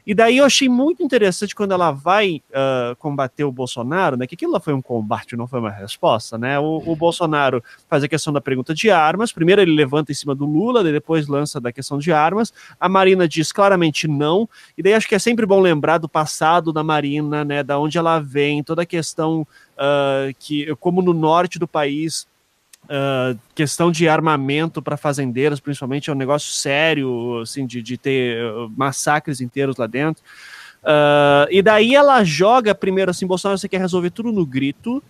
E 0.08 0.14
daí 0.14 0.38
eu 0.38 0.46
achei 0.46 0.70
muito 0.70 1.04
interessante 1.04 1.54
quando 1.54 1.74
ela 1.74 1.92
vai 1.92 2.42
uh, 2.52 2.96
combater 2.96 3.44
o 3.44 3.52
Bolsonaro, 3.52 4.16
né? 4.16 4.26
Que 4.26 4.36
aquilo 4.36 4.54
lá 4.54 4.60
foi 4.62 4.74
um 4.74 4.82
combate, 4.82 5.36
não 5.36 5.46
foi 5.46 5.60
uma 5.60 5.70
resposta, 5.70 6.38
né? 6.38 6.58
O, 6.58 6.82
o, 6.86 6.96
Bolsonaro 6.96 7.62
faz 7.90 8.06
a 8.06 8.08
questão 8.08 8.32
da 8.32 8.40
pergunta 8.40 8.74
de 8.74 8.90
armas. 8.90 9.34
Primeiro 9.34 9.62
ele 9.62 9.76
levanta 9.76 10.10
em 10.10 10.16
cima 10.16 10.34
do 10.34 10.46
Lula, 10.46 10.82
depois 10.82 11.28
lança 11.28 11.60
da 11.60 11.74
questão 11.74 12.00
de 12.00 12.14
armas. 12.14 12.54
A 12.80 12.88
Marina 12.88 13.28
diz 13.28 13.52
claramente 13.52 14.08
não. 14.08 14.48
E 14.78 14.82
daí 14.82 14.94
acho 14.94 15.10
que 15.10 15.16
é 15.16 15.20
sempre 15.20 15.46
bom 15.46 15.60
lembrar 15.60 15.98
do 15.98 16.08
passado 16.08 16.72
da 16.72 16.86
Marina, 16.86 17.44
né? 17.44 17.62
Da 17.62 17.78
onde 17.78 17.98
ela 17.98 18.18
vem, 18.18 18.64
toda 18.64 18.84
a 18.84 18.86
questão 18.86 19.42
uh, 19.42 20.34
que, 20.40 20.74
como 20.78 21.02
no 21.02 21.14
norte 21.14 21.60
do 21.60 21.68
país 21.68 22.26
Uh, 22.88 23.38
questão 23.54 23.92
de 23.92 24.08
armamento 24.08 24.82
para 24.82 24.96
fazendeiros, 24.96 25.60
principalmente, 25.60 26.10
é 26.10 26.14
um 26.14 26.16
negócio 26.16 26.54
sério, 26.54 27.42
assim, 27.42 27.66
de, 27.66 27.82
de 27.82 27.98
ter 27.98 28.42
uh, 28.42 28.72
massacres 28.78 29.42
inteiros 29.42 29.76
lá 29.76 29.88
dentro. 29.88 30.24
Uh, 30.84 31.52
e 31.52 31.62
daí 31.62 31.96
ela 31.96 32.24
joga 32.24 32.74
primeiro 32.74 33.12
assim, 33.12 33.28
Bolsonaro, 33.28 33.58
você 33.58 33.68
quer 33.68 33.80
resolver 33.80 34.10
tudo 34.10 34.32
no 34.32 34.46
grito. 34.46 35.04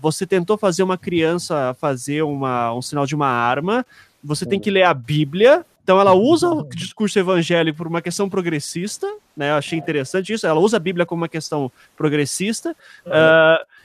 você 0.00 0.26
tentou 0.26 0.56
fazer 0.56 0.82
uma 0.82 0.96
criança 0.96 1.74
fazer 1.78 2.22
uma, 2.22 2.72
um 2.72 2.80
sinal 2.80 3.04
de 3.04 3.14
uma 3.14 3.28
arma. 3.28 3.84
Você 4.24 4.46
tem 4.46 4.58
que 4.58 4.70
ler 4.70 4.84
a 4.84 4.94
Bíblia. 4.94 5.64
Então 5.84 5.98
ela 5.98 6.12
usa 6.12 6.50
o 6.50 6.68
discurso 6.68 7.18
evangélico 7.18 7.78
por 7.78 7.86
uma 7.86 8.02
questão 8.02 8.28
progressista, 8.28 9.06
né? 9.34 9.50
Eu 9.50 9.54
achei 9.54 9.78
interessante 9.78 10.34
isso. 10.34 10.46
Ela 10.46 10.60
usa 10.60 10.76
a 10.76 10.80
Bíblia 10.80 11.06
como 11.06 11.22
uma 11.22 11.30
questão 11.30 11.72
progressista. 11.96 12.76
Uhum. 13.06 13.12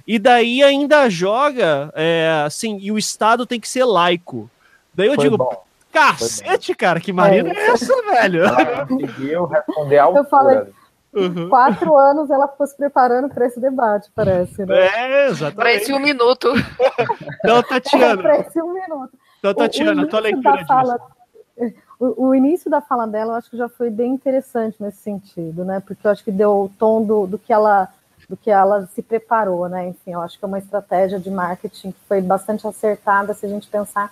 E 0.06 0.20
daí 0.20 0.62
ainda 0.62 1.10
joga 1.10 1.91
é, 1.95 2.43
assim, 2.45 2.78
e 2.82 2.91
o 2.91 2.97
Estado 2.97 3.45
tem 3.45 3.60
que 3.60 3.70
ser 3.70 3.86
laico. 3.86 4.49
Daí 4.93 5.08
eu 5.08 5.16
Foi 5.16 5.24
digo, 5.24 5.38
bom. 5.38 5.64
cacete, 5.91 6.76
cara, 6.76 6.99
que 6.99 7.14
marina 7.14 7.49
é, 7.49 7.56
é 7.56 7.68
essa, 7.72 8.01
velho? 8.04 8.43
Ela 8.43 8.86
conseguiu 8.86 9.45
responder 9.45 9.97
ao 9.99 10.16
Eu 10.16 10.26
falei, 10.26 10.68
Uhum. 11.14 11.47
Quatro 11.47 11.95
anos 11.95 12.30
ela 12.32 12.47
ficou 12.47 12.66
se 12.66 12.76
preparando 12.76 13.30
para 13.30 13.45
esse 13.45 13.60
debate, 13.60 14.10
parece, 14.16 14.66
né? 14.66 14.76
É, 14.76 15.28
exatamente. 15.28 15.56
Para 15.56 15.74
esse 15.74 15.93
um 15.93 15.99
minuto. 15.99 16.51
Então, 17.39 17.62
Tatiana. 17.62 18.22
para 18.22 18.39
esse 18.39 18.62
um 18.62 18.74
minuto. 18.74 19.12
Então, 19.38 19.54
Tatiana, 19.54 20.01
o, 20.01 20.06
o 20.06 20.10
tua 20.10 20.20
leitura 20.22 20.66
fala, 20.66 20.99
o, 21.99 22.30
o, 22.30 22.36
início 22.36 22.70
da 22.70 22.82
fala 22.82 23.06
dela, 23.06 23.34
eu 23.34 23.38
acho 23.38 23.51
que 23.51 23.58
já 23.58 23.70
foi 23.70 23.91
bem 23.91 24.12
interessante 24.12 24.82
nesse 24.82 24.97
sentido, 24.97 25.64
né? 25.64 25.82
Porque 25.86 26.08
eu 26.08 26.12
acho 26.12 26.24
que 26.24 26.32
deu 26.32 26.64
o 26.64 26.72
tom 26.80 27.04
do, 27.06 27.28
do 27.28 27.38
que 27.38 27.54
ela 27.54 27.88
do 28.34 28.38
que 28.38 28.49
ela 28.49 28.89
se 28.95 29.03
preparou, 29.03 29.69
né? 29.69 29.89
Enfim, 29.89 30.13
eu 30.13 30.21
acho 30.21 30.39
que 30.39 30.43
é 30.43 30.47
uma 30.47 30.57
estratégia 30.57 31.19
de 31.19 31.29
marketing 31.29 31.91
que 31.91 31.99
foi 32.07 32.19
bastante 32.19 32.67
acertada 32.67 33.31
se 33.36 33.45
a 33.45 33.49
gente 33.49 33.67
pensar 33.67 34.11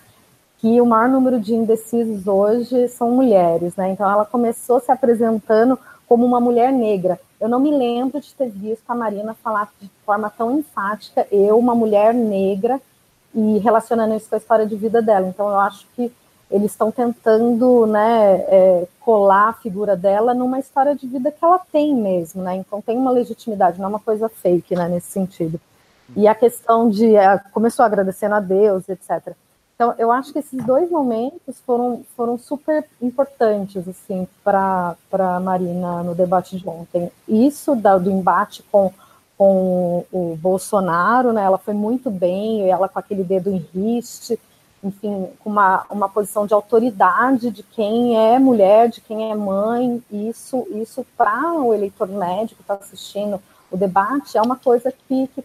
que 0.58 0.80
o 0.80 0.86
maior 0.86 1.08
número 1.08 1.40
de 1.40 1.52
indecisos 1.52 2.28
hoje 2.28 2.86
são 2.86 3.10
mulheres, 3.10 3.74
né? 3.74 3.90
Então 3.90 4.08
ela 4.08 4.24
começou 4.24 4.78
se 4.78 4.92
apresentando 4.92 5.76
como 6.06 6.24
uma 6.24 6.40
mulher 6.40 6.72
negra. 6.72 7.18
Eu 7.40 7.48
não 7.48 7.58
me 7.58 7.76
lembro 7.76 8.20
de 8.20 8.32
ter 8.32 8.48
visto 8.48 8.88
a 8.88 8.94
Marina 8.94 9.34
falar 9.34 9.68
de 9.80 9.90
forma 10.06 10.30
tão 10.30 10.56
enfática, 10.56 11.26
eu, 11.32 11.58
uma 11.58 11.74
mulher 11.74 12.14
negra, 12.14 12.80
e 13.34 13.58
relacionando 13.58 14.14
isso 14.14 14.28
com 14.28 14.36
a 14.36 14.38
história 14.38 14.66
de 14.66 14.76
vida 14.76 15.02
dela. 15.02 15.26
Então 15.26 15.48
eu 15.48 15.58
acho 15.58 15.84
que 15.96 16.12
eles 16.52 16.72
estão 16.72 16.92
tentando 16.92 17.86
né, 17.86 18.34
é, 18.46 18.86
colar 19.00 19.48
a 19.48 19.52
figura 19.54 19.96
dela 19.96 20.34
numa 20.34 20.58
história 20.58 20.94
de 20.94 21.06
vida 21.06 21.32
que 21.32 21.42
ela 21.42 21.58
tem 21.58 21.94
mesmo, 21.94 22.42
né? 22.42 22.56
Então 22.56 22.80
tem 22.82 22.96
uma 22.96 23.10
legitimidade, 23.10 23.78
não 23.78 23.86
é 23.86 23.88
uma 23.88 23.98
coisa 23.98 24.28
fake, 24.28 24.76
né, 24.76 24.86
nesse 24.86 25.10
sentido. 25.10 25.58
E 26.14 26.28
a 26.28 26.34
questão 26.34 26.90
de 26.90 27.16
é, 27.16 27.38
começou 27.52 27.84
agradecendo 27.84 28.34
a 28.34 28.40
Deus, 28.40 28.86
etc. 28.90 29.34
Então 29.74 29.94
eu 29.98 30.12
acho 30.12 30.30
que 30.30 30.40
esses 30.40 30.62
dois 30.62 30.90
momentos 30.90 31.58
foram, 31.66 32.04
foram 32.14 32.36
super 32.36 32.84
importantes 33.00 33.88
assim 33.88 34.28
para 34.44 34.94
para 35.10 35.40
Marina 35.40 36.02
no 36.02 36.14
debate 36.14 36.58
de 36.58 36.68
ontem. 36.68 37.10
Isso 37.26 37.74
da, 37.74 37.96
do 37.96 38.10
embate 38.10 38.62
com 38.70 38.92
com 39.38 40.04
o 40.12 40.36
Bolsonaro, 40.40 41.32
né? 41.32 41.42
Ela 41.42 41.58
foi 41.58 41.74
muito 41.74 42.10
bem, 42.10 42.70
ela 42.70 42.88
com 42.88 42.98
aquele 42.98 43.24
dedo 43.24 43.50
em 43.50 43.66
riste 43.74 44.38
enfim, 44.82 45.28
com 45.38 45.50
uma, 45.50 45.84
uma 45.88 46.08
posição 46.08 46.46
de 46.46 46.54
autoridade 46.54 47.50
de 47.50 47.62
quem 47.62 48.16
é 48.16 48.38
mulher, 48.38 48.88
de 48.88 49.00
quem 49.00 49.30
é 49.30 49.34
mãe, 49.34 50.02
isso, 50.10 50.66
isso 50.70 51.06
para 51.16 51.52
o 51.54 51.72
eleitor 51.72 52.08
médio 52.08 52.56
que 52.56 52.62
está 52.62 52.74
assistindo 52.74 53.40
o 53.72 53.76
debate 53.76 54.36
é 54.36 54.42
uma 54.42 54.56
coisa 54.56 54.92
que, 54.92 55.26
que 55.28 55.42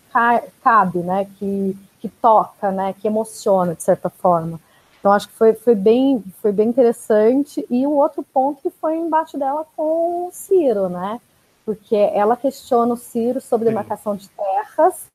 cabe, 0.62 1.00
né, 1.00 1.26
que, 1.40 1.78
que 2.02 2.10
toca, 2.10 2.72
né, 2.72 2.94
que 3.00 3.08
emociona, 3.08 3.74
de 3.74 3.82
certa 3.82 4.10
forma. 4.10 4.60
Então, 5.00 5.14
acho 5.14 5.30
que 5.30 5.36
foi, 5.36 5.54
foi, 5.54 5.76
bem, 5.76 6.22
foi 6.42 6.52
bem 6.52 6.68
interessante. 6.68 7.66
E 7.70 7.88
o 7.88 7.92
outro 7.92 8.22
ponto 8.22 8.62
que 8.62 8.70
foi 8.70 8.98
o 8.98 9.06
embate 9.06 9.38
dela 9.38 9.66
com 9.78 10.28
o 10.28 10.30
Ciro, 10.34 10.90
né, 10.90 11.22
porque 11.66 11.96
ela 11.96 12.36
questiona 12.36 12.94
o 12.94 12.98
Ciro 12.98 13.40
sobre 13.40 13.70
demarcação 13.70 14.16
de 14.16 14.28
terras 14.28 15.06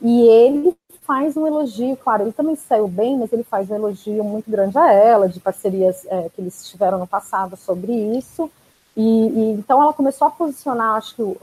e 0.00 0.22
ele 0.22 0.76
faz 1.06 1.36
um 1.36 1.46
elogio, 1.46 1.96
claro, 1.96 2.22
ele 2.22 2.32
também 2.32 2.56
saiu 2.56 2.88
bem, 2.88 3.18
mas 3.18 3.32
ele 3.32 3.44
faz 3.44 3.70
um 3.70 3.74
elogio 3.74 4.24
muito 4.24 4.50
grande 4.50 4.76
a 4.78 4.92
ela, 4.92 5.28
de 5.28 5.38
parcerias 5.38 6.04
é, 6.06 6.28
que 6.30 6.40
eles 6.40 6.68
tiveram 6.68 6.98
no 6.98 7.06
passado 7.06 7.56
sobre 7.56 7.92
isso. 7.92 8.50
E, 8.96 9.02
e 9.02 9.52
então 9.52 9.82
ela 9.82 9.92
começou 9.92 10.28
a 10.28 10.30
posicionar, 10.30 10.96
acho 10.96 11.16
que 11.16 11.22
uh, 11.22 11.36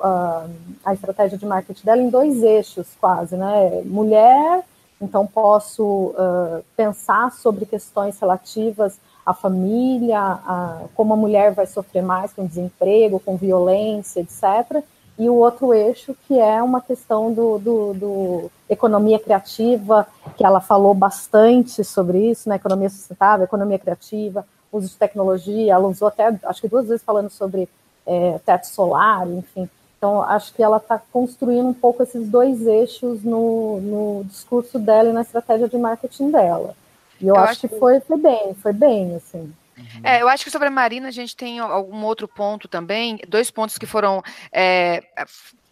a 0.84 0.94
estratégia 0.94 1.38
de 1.38 1.46
marketing 1.46 1.86
dela 1.86 2.02
em 2.02 2.10
dois 2.10 2.42
eixos, 2.42 2.88
quase, 3.00 3.36
né? 3.36 3.82
Mulher, 3.86 4.64
então 5.02 5.28
posso 5.28 5.84
uh, 5.84 6.64
pensar 6.76 7.32
sobre 7.34 7.66
questões 7.66 8.18
relativas 8.20 9.00
à 9.26 9.34
família, 9.34 10.20
a 10.20 10.84
como 10.96 11.14
a 11.14 11.18
mulher 11.18 11.54
vai 11.54 11.68
sofrer 11.68 12.02
mais 12.02 12.32
com 12.34 12.46
desemprego, 12.46 13.20
com 13.20 13.36
violência, 13.36 14.22
etc 14.22 14.84
e 15.18 15.30
o 15.30 15.36
outro 15.36 15.74
eixo 15.74 16.16
que 16.28 16.40
é 16.40 16.62
uma 16.62 16.82
questão 16.82 17.34
do, 17.34 17.60
do, 17.60 17.94
do, 17.94 18.52
economia 18.70 19.20
criativa, 19.20 20.08
que 20.36 20.46
ela 20.46 20.60
falou 20.60 20.94
bastante 20.94 21.84
sobre 21.84 22.32
isso, 22.32 22.50
né? 22.50 22.56
Economia 22.56 22.90
sustentável, 22.90 23.44
economia 23.44 23.78
criativa, 23.78 24.46
uso 24.72 24.88
de 24.88 24.96
tecnologia, 24.96 25.74
ela 25.74 25.88
usou 25.88 26.08
até, 26.08 26.34
acho 26.46 26.62
que 26.62 26.68
duas 26.68 26.88
vezes 26.88 27.04
falando 27.04 27.30
sobre 27.30 27.68
é, 28.06 28.40
teto 28.46 28.66
solar, 28.68 29.28
enfim. 29.30 29.70
Então, 29.98 30.24
acho 30.24 30.54
que 30.56 30.64
ela 30.64 30.78
está 30.78 31.00
construindo 31.12 31.68
um 31.68 31.74
pouco 31.74 32.02
esses 32.02 32.28
dois 32.28 32.66
eixos 32.66 33.22
no, 33.24 33.80
no 33.82 34.24
discurso 34.26 34.80
dela 34.80 35.10
e 35.10 35.14
na 35.14 35.22
estratégia 35.22 35.70
de 35.70 35.78
marketing 35.78 36.32
dela. 36.32 36.74
E 37.20 37.28
eu, 37.28 37.36
eu 37.36 37.42
acho, 37.42 37.52
acho 37.52 37.68
que 37.68 37.80
foi, 37.80 38.00
foi 38.00 38.18
bem, 38.18 38.54
foi 38.56 38.74
bem, 38.74 39.16
assim. 39.16 39.54
Uhum. 39.78 40.02
É, 40.04 40.22
eu 40.22 40.28
acho 40.28 40.44
que 40.44 40.52
sobre 40.52 40.68
a 40.68 40.72
Marina 40.72 41.08
a 41.08 41.12
gente 41.12 41.36
tem 41.36 41.60
algum 41.60 42.04
outro 42.04 42.28
ponto 42.28 42.68
também, 42.68 43.20
dois 43.28 43.50
pontos 43.50 43.78
que 43.78 43.86
foram 43.86 44.22
é, 44.52 45.04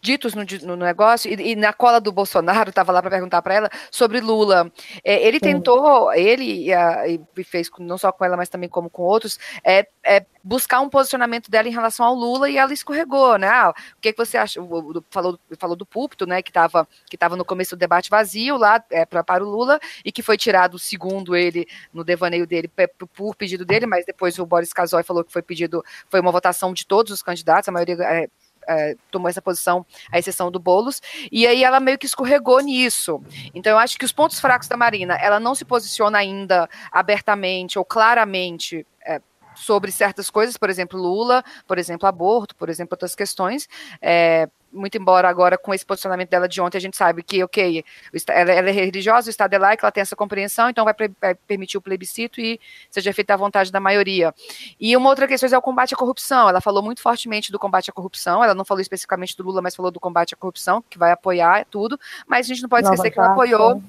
ditos 0.00 0.34
no, 0.34 0.44
no 0.62 0.76
negócio, 0.76 1.30
e, 1.30 1.52
e, 1.52 1.56
na 1.56 1.72
cola 1.72 2.00
do 2.00 2.12
Bolsonaro, 2.12 2.70
estava 2.70 2.92
lá 2.92 3.00
para 3.00 3.10
perguntar 3.10 3.42
para 3.42 3.54
ela 3.54 3.70
sobre 3.90 4.20
Lula. 4.20 4.70
É, 5.04 5.26
ele 5.26 5.38
Sim. 5.38 5.44
tentou, 5.44 6.12
ele 6.12 6.66
e, 6.66 6.72
a, 6.72 7.06
e, 7.08 7.20
fez 7.44 7.70
não 7.78 7.98
só 7.98 8.10
com 8.10 8.24
ela, 8.24 8.36
mas 8.36 8.48
também 8.48 8.68
como 8.68 8.88
com 8.88 9.02
outros, 9.02 9.38
é, 9.64 9.86
é, 10.02 10.24
buscar 10.42 10.80
um 10.80 10.88
posicionamento 10.88 11.50
dela 11.50 11.68
em 11.68 11.72
relação 11.72 12.06
ao 12.06 12.14
Lula 12.14 12.48
e 12.48 12.56
ela 12.56 12.72
escorregou, 12.72 13.36
né? 13.36 13.48
Ah, 13.48 13.70
o 13.70 14.00
que, 14.00 14.12
que 14.12 14.18
você 14.18 14.38
acha? 14.38 14.60
Falou, 15.10 15.38
falou 15.58 15.76
do 15.76 15.84
púlpito, 15.84 16.26
né? 16.26 16.42
Que 16.42 16.50
estava 16.50 16.88
que 17.08 17.16
tava 17.16 17.36
no 17.36 17.44
começo 17.44 17.76
do 17.76 17.78
debate 17.78 18.08
vazio 18.08 18.56
lá 18.56 18.82
é, 18.90 19.04
pra, 19.04 19.22
para 19.22 19.44
o 19.44 19.48
Lula 19.48 19.78
e 20.04 20.10
que 20.10 20.22
foi 20.22 20.36
tirado, 20.36 20.78
segundo 20.78 21.36
ele, 21.36 21.66
no 21.92 22.02
devaneio 22.02 22.46
dele, 22.46 22.70
por 23.14 23.34
pedido 23.36 23.64
dele, 23.64 23.86
mas 23.86 24.06
depois 24.06 24.38
o 24.38 24.46
Boris 24.46 24.72
Casoy 24.72 25.02
falou 25.02 25.24
que 25.24 25.32
foi 25.32 25.42
pedido, 25.42 25.84
foi 26.08 26.20
uma 26.20 26.32
votação 26.32 26.72
de 26.72 26.86
todos 26.86 27.12
os 27.12 27.22
candidatos, 27.22 27.68
a 27.68 27.72
maioria 27.72 27.96
é, 28.02 28.28
é, 28.68 28.96
tomou 29.10 29.28
essa 29.28 29.42
posição, 29.42 29.84
à 30.10 30.18
exceção 30.18 30.50
do 30.50 30.58
Boulos, 30.58 31.00
e 31.30 31.46
aí 31.46 31.64
ela 31.64 31.80
meio 31.80 31.98
que 31.98 32.06
escorregou 32.06 32.60
nisso. 32.60 33.22
Então 33.54 33.72
eu 33.72 33.78
acho 33.78 33.98
que 33.98 34.04
os 34.04 34.12
pontos 34.12 34.40
fracos 34.40 34.68
da 34.68 34.76
Marina, 34.76 35.14
ela 35.16 35.40
não 35.40 35.54
se 35.54 35.64
posiciona 35.64 36.18
ainda 36.18 36.68
abertamente 36.92 37.78
ou 37.78 37.84
claramente 37.84 38.86
é, 39.06 39.20
sobre 39.54 39.90
certas 39.92 40.30
coisas, 40.30 40.56
por 40.56 40.70
exemplo, 40.70 41.00
Lula, 41.00 41.44
por 41.66 41.78
exemplo, 41.78 42.08
aborto, 42.08 42.54
por 42.56 42.68
exemplo, 42.68 42.94
outras 42.94 43.14
questões. 43.14 43.68
É, 44.00 44.48
muito 44.72 44.96
embora 44.96 45.28
agora 45.28 45.58
com 45.58 45.74
esse 45.74 45.84
posicionamento 45.84 46.30
dela 46.30 46.48
de 46.48 46.60
ontem 46.60 46.78
a 46.78 46.80
gente 46.80 46.96
sabe 46.96 47.22
que, 47.22 47.42
ok, 47.42 47.84
ela, 48.28 48.52
ela 48.52 48.68
é 48.68 48.72
religiosa, 48.72 49.28
o 49.28 49.30
Estado 49.30 49.54
é 49.54 49.58
laico, 49.58 49.84
ela 49.84 49.92
tem 49.92 50.00
essa 50.00 50.16
compreensão, 50.16 50.68
então 50.68 50.84
vai, 50.84 50.94
vai, 51.20 51.34
permitir 51.34 51.78
o 51.78 51.80
plebiscito 51.80 52.40
e 52.40 52.60
seja 52.90 53.12
feita 53.12 53.34
a 53.34 53.36
vontade 53.36 53.72
da 53.72 53.80
maioria. 53.80 54.34
E 54.80 54.96
uma 54.96 55.08
outra 55.08 55.26
questão 55.26 55.48
é 55.48 55.58
o 55.58 55.62
combate 55.62 55.94
à 55.94 55.96
corrupção. 55.96 56.48
Ela 56.48 56.60
falou 56.60 56.82
muito 56.82 57.00
fortemente 57.00 57.50
do 57.50 57.58
combate 57.58 57.90
à 57.90 57.92
corrupção, 57.92 58.42
ela 58.42 58.54
não 58.54 58.64
falou 58.64 58.80
especificamente 58.80 59.36
do 59.36 59.42
Lula, 59.42 59.60
mas 59.62 59.74
falou 59.74 59.90
do 59.90 60.00
combate 60.00 60.34
à 60.34 60.36
corrupção, 60.36 60.82
que 60.88 60.98
vai 60.98 61.10
apoiar 61.10 61.64
tudo, 61.66 61.98
mas 62.26 62.46
a 62.46 62.48
gente 62.48 62.62
não 62.62 62.68
pode 62.68 62.86
esquecer 62.86 63.10
que 63.10 63.18
ela 63.18 63.32
apoiou. 63.32 63.82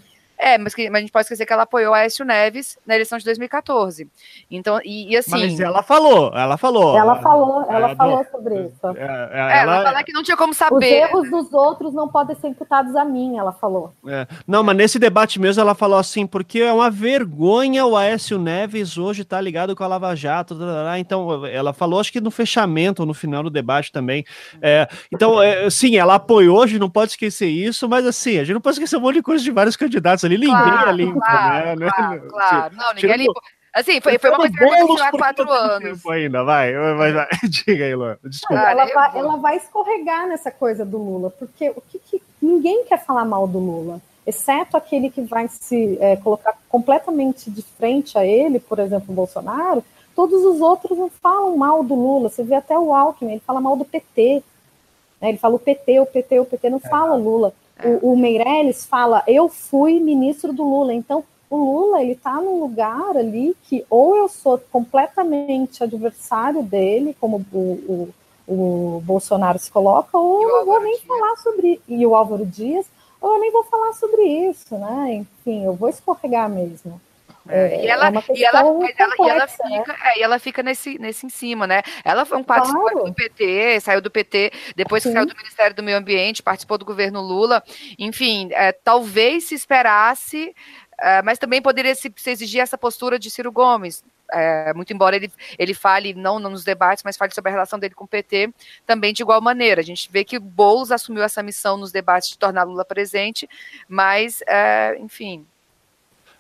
É, 0.43 0.57
mas, 0.57 0.73
que, 0.73 0.89
mas 0.89 0.97
a 0.97 1.01
gente 1.01 1.11
pode 1.11 1.25
esquecer 1.25 1.45
que 1.45 1.53
ela 1.53 1.63
apoiou 1.63 1.93
a 1.93 1.99
Aécio 1.99 2.25
Neves 2.25 2.75
na 2.83 2.95
eleição 2.95 3.15
de 3.15 3.23
2014. 3.25 4.07
Então, 4.49 4.79
e, 4.83 5.11
e 5.11 5.15
assim. 5.15 5.29
Mas 5.29 5.59
ela 5.59 5.83
falou, 5.83 6.31
ela 6.35 6.57
falou. 6.57 6.97
Ela 6.97 7.21
falou, 7.21 7.61
ela, 7.69 7.75
ela 7.75 7.95
falou 7.95 8.25
sobre 8.31 8.55
isso. 8.61 8.87
É, 8.97 9.03
é, 9.03 9.59
ela, 9.59 9.75
ela 9.75 9.83
falou 9.83 10.03
que 10.03 10.11
não 10.11 10.23
tinha 10.23 10.35
como 10.35 10.51
saber. 10.51 10.75
Os 10.75 10.83
erros 10.83 11.29
dos 11.29 11.53
outros 11.53 11.93
não 11.93 12.07
podem 12.07 12.35
ser 12.35 12.47
imputados 12.47 12.95
a 12.95 13.05
mim, 13.05 13.37
ela 13.37 13.51
falou. 13.51 13.93
É. 14.07 14.25
Não, 14.47 14.63
mas 14.63 14.75
nesse 14.75 14.97
debate 14.97 15.39
mesmo 15.39 15.61
ela 15.61 15.75
falou 15.75 15.99
assim, 15.99 16.25
porque 16.25 16.59
é 16.59 16.73
uma 16.73 16.89
vergonha 16.89 17.85
o 17.85 17.95
Aécio 17.95 18.39
Neves 18.39 18.97
hoje 18.97 19.21
estar 19.21 19.37
tá 19.37 19.41
ligado 19.41 19.75
com 19.75 19.83
a 19.83 19.87
Lava 19.87 20.15
Jato. 20.15 20.57
Então, 20.97 21.45
ela 21.45 21.71
falou, 21.71 21.99
acho 21.99 22.11
que 22.11 22.19
no 22.19 22.31
fechamento, 22.31 23.05
no 23.05 23.13
final 23.13 23.43
do 23.43 23.51
debate 23.51 23.91
também. 23.91 24.25
É, 24.59 24.87
então, 25.11 25.39
é, 25.39 25.69
sim, 25.69 25.97
ela 25.97 26.15
apoiou, 26.15 26.63
a 26.63 26.67
gente 26.67 26.79
não 26.79 26.89
pode 26.89 27.11
esquecer 27.11 27.47
isso, 27.47 27.87
mas 27.87 28.07
assim, 28.07 28.39
a 28.39 28.43
gente 28.43 28.55
não 28.55 28.61
pode 28.61 28.77
esquecer 28.77 28.97
um 28.97 29.01
monte 29.01 29.17
de 29.17 29.21
coisa 29.21 29.43
de 29.43 29.51
vários 29.51 29.75
candidatos 29.75 30.25
ali 30.25 30.30
ali, 30.35 30.47
ninguém 30.47 30.63
claro, 30.63 30.89
é 30.89 30.93
limpo, 30.93 31.19
claro, 31.19 31.79
né? 31.79 31.89
Claro, 31.89 32.27
claro. 32.29 32.75
Não, 32.75 32.93
ninguém 32.93 33.11
é 33.11 33.17
limpo. 33.17 33.41
Assim, 33.73 34.01
foi, 34.01 34.17
foi 34.17 34.29
uma 34.29 34.39
coisa 34.39 34.53
que 34.53 34.63
aconteceu 34.63 35.05
há 35.05 35.11
quatro 35.11 35.49
anos. 35.49 36.05
Ainda, 36.05 36.43
vai, 36.43 36.73
vai, 36.73 37.13
vai. 37.13 37.27
Diga 37.47 37.85
aí, 37.85 37.95
Luan. 37.95 38.17
Desculpa. 38.23 38.61
Ela 38.61 38.85
vai, 38.85 39.17
ela 39.17 39.37
vai 39.37 39.57
escorregar 39.57 40.27
nessa 40.27 40.51
coisa 40.51 40.83
do 40.83 40.97
Lula, 40.97 41.29
porque 41.29 41.69
o 41.69 41.81
que, 41.81 41.99
que 41.99 42.21
ninguém 42.41 42.83
quer 42.85 43.03
falar 43.03 43.23
mal 43.23 43.47
do 43.47 43.59
Lula, 43.59 44.01
exceto 44.27 44.75
aquele 44.75 45.09
que 45.09 45.21
vai 45.21 45.47
se 45.47 45.97
é, 46.01 46.17
colocar 46.17 46.53
completamente 46.67 47.49
de 47.49 47.61
frente 47.61 48.17
a 48.17 48.25
ele, 48.25 48.59
por 48.59 48.77
exemplo, 48.79 49.07
o 49.09 49.15
Bolsonaro. 49.15 49.83
Todos 50.13 50.43
os 50.43 50.59
outros 50.59 50.97
não 50.97 51.09
falam 51.09 51.55
mal 51.55 51.81
do 51.81 51.95
Lula. 51.95 52.29
Você 52.29 52.43
vê 52.43 52.55
até 52.55 52.77
o 52.77 52.93
Alckmin, 52.93 53.31
ele 53.31 53.43
fala 53.45 53.61
mal 53.61 53.77
do 53.77 53.85
PT. 53.85 54.43
Né? 55.21 55.29
Ele 55.29 55.37
fala 55.37 55.55
o 55.55 55.59
PT, 55.59 56.01
o 56.01 56.05
PT, 56.05 56.39
o 56.41 56.45
PT, 56.45 56.69
não 56.69 56.81
é. 56.83 56.89
fala 56.89 57.15
Lula. 57.15 57.53
O, 57.83 58.11
o 58.11 58.17
Meirelles 58.17 58.85
fala, 58.85 59.23
eu 59.27 59.49
fui 59.49 59.99
ministro 59.99 60.53
do 60.53 60.63
Lula, 60.63 60.93
então 60.93 61.23
o 61.49 61.57
Lula 61.57 62.01
ele 62.01 62.13
está 62.13 62.35
num 62.41 62.59
lugar 62.61 63.17
ali 63.17 63.55
que 63.63 63.85
ou 63.89 64.15
eu 64.15 64.29
sou 64.29 64.57
completamente 64.71 65.83
adversário 65.83 66.63
dele, 66.63 67.15
como 67.19 67.45
o, 67.51 67.59
o, 68.47 68.53
o 68.53 69.01
Bolsonaro 69.01 69.59
se 69.59 69.69
coloca, 69.69 70.17
ou 70.17 70.41
eu 70.41 70.57
não 70.59 70.65
vou 70.65 70.81
nem 70.81 70.95
Dias. 70.95 71.05
falar 71.05 71.35
sobre 71.37 71.81
e 71.87 72.05
o 72.05 72.15
Álvaro 72.15 72.45
Dias, 72.45 72.85
ou 73.19 73.33
eu 73.33 73.39
nem 73.39 73.51
vou 73.51 73.63
falar 73.65 73.93
sobre 73.93 74.21
isso, 74.23 74.75
né? 74.77 75.13
Enfim, 75.13 75.65
eu 75.65 75.73
vou 75.73 75.89
escorregar 75.89 76.49
mesmo. 76.49 76.99
É, 77.49 77.83
e, 77.83 77.87
ela, 77.87 78.09
é 78.09 78.11
e, 78.35 78.45
ela, 78.45 78.63
complexa, 78.63 79.03
ela, 79.03 79.15
e 79.19 79.29
ela 79.29 79.47
fica, 79.47 79.93
né? 79.93 79.99
é, 80.03 80.19
e 80.19 80.23
ela 80.23 80.39
fica 80.39 80.63
nesse, 80.63 80.99
nesse 80.99 81.25
em 81.25 81.29
cima, 81.29 81.65
né? 81.65 81.81
Ela 82.03 82.25
foi 82.25 82.37
um 82.37 82.43
participante 82.43 82.91
claro. 82.91 83.05
do 83.05 83.13
PT, 83.13 83.79
saiu 83.79 84.01
do 84.01 84.11
PT, 84.11 84.51
depois 84.75 85.01
saiu 85.03 85.25
do 85.25 85.35
Ministério 85.35 85.75
do 85.75 85.81
Meio 85.81 85.97
Ambiente, 85.97 86.43
participou 86.43 86.77
do 86.77 86.85
governo 86.85 87.19
Lula. 87.19 87.63
Enfim, 87.97 88.49
é, 88.51 88.71
talvez 88.71 89.45
se 89.45 89.55
esperasse, 89.55 90.55
é, 90.99 91.21
mas 91.23 91.39
também 91.39 91.61
poderia 91.61 91.95
se, 91.95 92.13
se, 92.15 92.29
exigir 92.29 92.61
essa 92.61 92.77
postura 92.77 93.17
de 93.17 93.31
Ciro 93.31 93.51
Gomes. 93.51 94.03
É, 94.33 94.73
muito 94.73 94.93
embora 94.93 95.15
ele, 95.15 95.29
ele 95.59 95.73
fale, 95.73 96.13
não 96.13 96.39
nos 96.39 96.63
debates, 96.63 97.03
mas 97.03 97.17
fale 97.17 97.33
sobre 97.33 97.49
a 97.49 97.51
relação 97.51 97.77
dele 97.77 97.95
com 97.95 98.05
o 98.05 98.07
PT, 98.07 98.53
também 98.85 99.13
de 99.13 99.23
igual 99.23 99.41
maneira. 99.41 99.81
A 99.81 99.83
gente 99.83 100.09
vê 100.09 100.23
que 100.23 100.37
o 100.37 100.41
Boulos 100.41 100.91
assumiu 100.91 101.23
essa 101.23 101.43
missão 101.43 101.75
nos 101.75 101.91
debates 101.91 102.29
de 102.29 102.37
tornar 102.37 102.63
Lula 102.63 102.85
presente, 102.85 103.49
mas, 103.89 104.41
é, 104.47 104.95
enfim, 104.99 105.45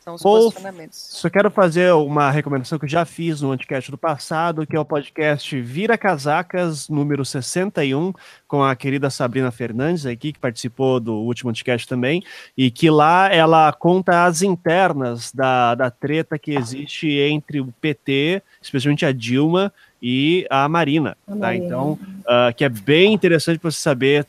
são 0.01 0.15
os 0.15 0.25
Ou, 0.25 0.45
posicionamentos. 0.45 0.97
Só 1.11 1.29
quero 1.29 1.51
fazer 1.51 1.93
uma 1.93 2.31
recomendação 2.31 2.79
que 2.79 2.85
eu 2.85 2.89
já 2.89 3.05
fiz 3.05 3.39
no 3.39 3.51
Anticast 3.51 3.91
do 3.91 3.97
passado, 3.97 4.65
que 4.65 4.75
é 4.75 4.79
o 4.79 4.85
podcast 4.85 5.61
Vira 5.61 5.95
Casacas, 5.97 6.89
número 6.89 7.23
61, 7.23 8.11
com 8.47 8.63
a 8.63 8.75
querida 8.75 9.11
Sabrina 9.11 9.51
Fernandes 9.51 10.07
aqui, 10.07 10.33
que 10.33 10.39
participou 10.39 10.99
do 10.99 11.13
último 11.13 11.51
Anticast 11.51 11.87
também, 11.87 12.23
e 12.57 12.71
que 12.71 12.89
lá 12.89 13.31
ela 13.31 13.71
conta 13.73 14.25
as 14.25 14.41
internas 14.41 15.31
da, 15.31 15.75
da 15.75 15.91
treta 15.91 16.39
que 16.39 16.55
existe 16.55 17.07
entre 17.07 17.61
o 17.61 17.71
PT, 17.79 18.41
especialmente 18.59 19.05
a 19.05 19.11
Dilma, 19.11 19.71
e 20.01 20.47
a 20.49 20.67
Marina. 20.67 21.15
A 21.27 21.31
tá? 21.31 21.37
Marina. 21.37 21.65
Então, 21.65 21.99
uh, 22.21 22.53
que 22.55 22.63
é 22.63 22.69
bem 22.69 23.13
interessante 23.13 23.59
para 23.59 23.71
você 23.71 23.79
saber 23.79 24.25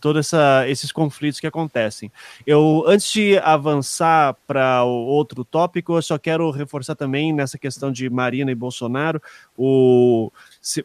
todos 0.00 0.32
esses 0.66 0.92
conflitos 0.92 1.40
que 1.40 1.46
acontecem. 1.46 2.10
Eu, 2.46 2.84
antes 2.86 3.10
de 3.12 3.38
avançar 3.38 4.36
para 4.46 4.84
o 4.84 4.90
outro 4.90 5.44
tópico, 5.44 5.96
eu 5.96 6.02
só 6.02 6.18
quero 6.18 6.50
reforçar 6.50 6.94
também 6.94 7.32
nessa 7.32 7.58
questão 7.58 7.90
de 7.90 8.08
Marina 8.10 8.50
e 8.50 8.54
Bolsonaro, 8.54 9.20
o 9.56 10.30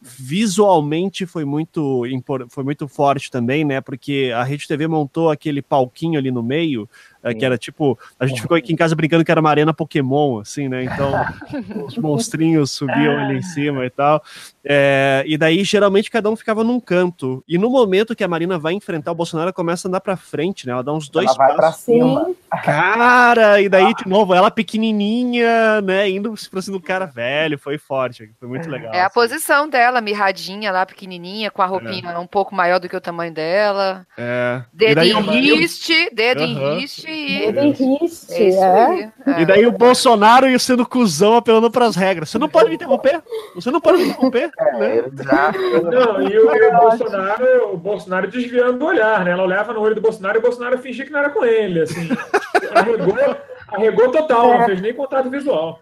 visualmente 0.01 1.25
foi 1.25 1.43
muito 1.43 2.03
foi 2.49 2.63
muito 2.63 2.87
forte 2.87 3.31
também, 3.31 3.65
né? 3.65 3.81
Porque 3.81 4.31
a 4.33 4.43
Rede 4.43 4.67
TV 4.67 4.87
montou 4.87 5.29
aquele 5.29 5.61
palquinho 5.61 6.19
ali 6.19 6.31
no 6.31 6.43
meio 6.43 6.87
é, 7.23 7.33
que 7.33 7.45
era 7.45 7.57
tipo, 7.57 7.97
a 8.19 8.25
gente 8.25 8.41
ficou 8.41 8.57
aqui 8.57 8.73
em 8.73 8.75
casa 8.75 8.95
brincando 8.95 9.23
que 9.23 9.31
era 9.31 9.39
uma 9.39 9.49
arena 9.49 9.73
Pokémon, 9.73 10.39
assim, 10.39 10.67
né? 10.67 10.83
Então 10.83 11.11
os 11.85 11.95
monstrinhos 11.97 12.71
subiam 12.71 13.17
ali 13.17 13.37
em 13.37 13.41
cima 13.43 13.85
e 13.85 13.89
tal. 13.89 14.23
É, 14.63 15.23
e 15.27 15.37
daí, 15.37 15.63
geralmente, 15.63 16.09
cada 16.09 16.29
um 16.29 16.35
ficava 16.51 16.63
num 16.63 16.79
canto. 16.79 17.43
E 17.47 17.57
no 17.57 17.69
momento 17.69 18.15
que 18.15 18.23
a 18.23 18.27
Marina 18.27 18.59
vai 18.59 18.73
enfrentar 18.73 19.11
o 19.11 19.15
Bolsonaro, 19.15 19.47
ela 19.47 19.53
começa 19.53 19.87
a 19.87 19.89
andar 19.89 20.01
pra 20.01 20.17
frente, 20.17 20.67
né? 20.67 20.73
Ela 20.73 20.83
dá 20.83 20.93
uns 20.93 21.09
dois 21.09 21.27
ela 21.27 21.35
vai 21.35 21.55
passos. 21.55 21.61
Pra 21.61 21.71
cima. 21.71 22.31
Cara, 22.63 23.61
e 23.61 23.69
daí, 23.69 23.93
de 23.93 24.07
novo, 24.07 24.33
ela 24.33 24.51
pequenininha, 24.51 25.81
né? 25.81 26.09
Indo 26.09 26.33
pra 26.49 26.61
cima 26.61 26.77
do 26.77 26.83
cara 26.83 27.05
velho, 27.05 27.57
foi 27.57 27.77
forte, 27.77 28.31
foi 28.39 28.47
muito 28.47 28.69
legal. 28.69 28.93
É 28.93 29.01
a 29.01 29.05
assim. 29.05 29.13
posição 29.13 29.69
dela, 29.69 30.01
mirradinha 30.01 30.71
lá, 30.71 30.85
pequenininha, 30.85 31.49
com 31.49 31.61
a 31.61 31.65
roupinha 31.65 32.11
é. 32.11 32.17
um 32.17 32.27
pouco 32.27 32.53
maior 32.53 32.79
do 32.79 32.89
que 32.89 32.95
o 32.95 33.01
tamanho 33.01 33.33
dela. 33.33 34.05
É. 34.17 34.61
Dedo 34.73 35.01
em 35.01 35.21
riste, 35.21 36.09
dedo 36.13 36.43
em 36.43 36.79
riste 36.79 37.09
Existe, 37.09 38.33
é. 38.33 39.11
é. 39.25 39.41
E 39.41 39.45
daí 39.45 39.65
o 39.65 39.71
Bolsonaro 39.71 40.49
ia 40.49 40.59
sendo 40.59 40.85
cuzão 40.85 41.37
apelando 41.37 41.71
para 41.71 41.85
as 41.85 41.95
regras. 41.95 42.29
Você 42.29 42.37
não 42.37 42.49
pode 42.49 42.69
me 42.69 42.75
interromper. 42.75 43.21
Você 43.55 43.71
não 43.71 43.79
pode 43.79 43.99
me 43.99 44.09
interromper. 44.09 44.51
É, 44.61 44.77
né? 44.77 45.51
Não, 45.83 46.21
e 46.21 46.39
o, 46.41 46.77
o 46.77 46.79
Bolsonaro, 46.79 47.73
o 47.73 47.77
Bolsonaro 47.77 48.27
desviando 48.27 48.83
o 48.83 48.87
olhar, 48.87 49.23
né? 49.23 49.31
Ela 49.31 49.43
olhava 49.43 49.73
no 49.73 49.81
olho 49.81 49.95
do 49.95 50.01
Bolsonaro 50.01 50.37
e 50.37 50.39
o 50.39 50.41
Bolsonaro 50.41 50.77
fingia 50.79 51.05
que 51.05 51.11
não 51.11 51.19
era 51.19 51.29
com 51.29 51.45
ele, 51.45 51.81
assim. 51.81 52.09
Arregou, 52.73 53.37
arregou 53.71 54.11
total, 54.11 54.53
é. 54.53 54.57
não 54.57 54.65
fez 54.65 54.81
nem 54.81 54.93
contato 54.93 55.29
visual. 55.29 55.79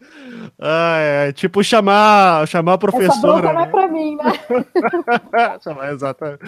Ah, 0.59 0.97
é, 0.99 1.31
tipo 1.31 1.63
chamar, 1.63 2.47
chamar 2.47 2.73
a 2.73 2.77
professora. 2.77 3.47
Essa 3.47 3.53
não 3.53 3.61
é 3.61 3.65
né? 3.65 3.71
pra 3.71 3.87
mim, 3.87 4.15
né? 4.15 4.33
chamar, 5.63 5.93
exatamente. 5.93 6.41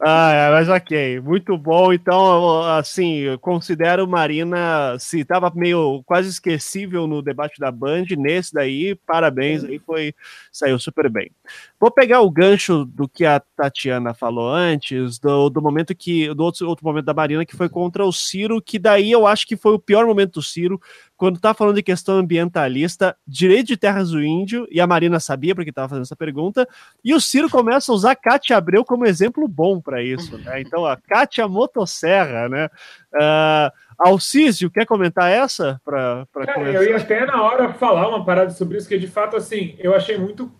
Ah, 0.00 0.32
é, 0.32 0.50
mas 0.50 0.68
ok, 0.68 1.20
muito 1.20 1.56
bom. 1.56 1.92
Então, 1.92 2.62
assim, 2.62 3.18
eu 3.18 3.38
considero 3.38 4.08
Marina, 4.08 4.96
se 4.98 5.20
estava 5.20 5.52
meio 5.54 6.02
quase 6.04 6.28
esquecível 6.28 7.06
no 7.06 7.22
debate 7.22 7.60
da 7.60 7.70
Band, 7.70 8.04
nesse 8.16 8.52
daí, 8.52 8.94
parabéns, 9.06 9.64
aí 9.64 9.78
foi, 9.78 10.14
saiu 10.50 10.78
super 10.78 11.08
bem. 11.08 11.30
Vou 11.78 11.90
pegar 11.90 12.20
o 12.22 12.30
gancho 12.30 12.84
do 12.84 13.08
que 13.08 13.24
a 13.24 13.40
Tatiana 13.40 14.14
falou 14.14 14.50
antes, 14.50 15.18
do, 15.18 15.48
do 15.48 15.62
momento 15.62 15.94
que, 15.94 16.32
do 16.34 16.42
outro, 16.42 16.68
outro 16.68 16.84
momento 16.84 17.04
da 17.04 17.14
Marina, 17.14 17.44
que 17.44 17.56
foi 17.56 17.68
contra 17.68 18.04
o 18.04 18.12
Ciro, 18.12 18.60
que 18.60 18.78
daí 18.78 19.10
eu 19.10 19.26
acho 19.26 19.46
que 19.46 19.56
foi 19.56 19.72
o 19.72 19.78
pior 19.78 20.06
momento 20.06 20.34
do 20.34 20.42
Ciro, 20.42 20.80
quando 21.16 21.40
tá 21.40 21.52
falando 21.52 21.74
de 21.74 21.82
questão 21.82 22.16
ambientalista, 22.16 23.16
direito 23.26 23.66
de 23.66 23.76
terras 23.76 24.10
do 24.10 24.22
índio, 24.22 24.68
e 24.70 24.80
a 24.80 24.86
Marina 24.86 25.18
sabia 25.18 25.54
porque 25.54 25.70
estava 25.70 25.88
fazendo 25.88 26.04
essa 26.04 26.14
pergunta, 26.14 26.66
e 27.04 27.12
o 27.12 27.20
Ciro 27.20 27.50
começa 27.50 27.90
a 27.90 27.94
usar 27.94 28.12
a 28.12 28.16
Cátia 28.16 28.56
Abreu 28.56 28.84
como 28.84 29.04
exemplo 29.04 29.48
bom 29.48 29.80
para 29.80 30.02
isso, 30.02 30.38
né? 30.38 30.60
Então, 30.60 30.86
a 30.86 30.96
Cátia 30.96 31.48
Motosserra, 31.48 32.48
né? 32.48 32.66
Uh, 33.14 33.72
Alcísio, 33.98 34.70
quer 34.70 34.86
comentar 34.86 35.28
essa? 35.28 35.80
Pra, 35.84 36.24
pra 36.32 36.46
Cara, 36.46 36.72
eu 36.72 36.84
ia 36.84 36.96
até 36.96 37.26
na 37.26 37.42
hora 37.42 37.72
falar 37.74 38.08
uma 38.08 38.24
parada 38.24 38.50
sobre 38.50 38.78
isso, 38.78 38.88
que 38.88 38.96
de 38.96 39.08
fato, 39.08 39.36
assim, 39.36 39.74
eu 39.80 39.94
achei 39.94 40.16
muito 40.16 40.52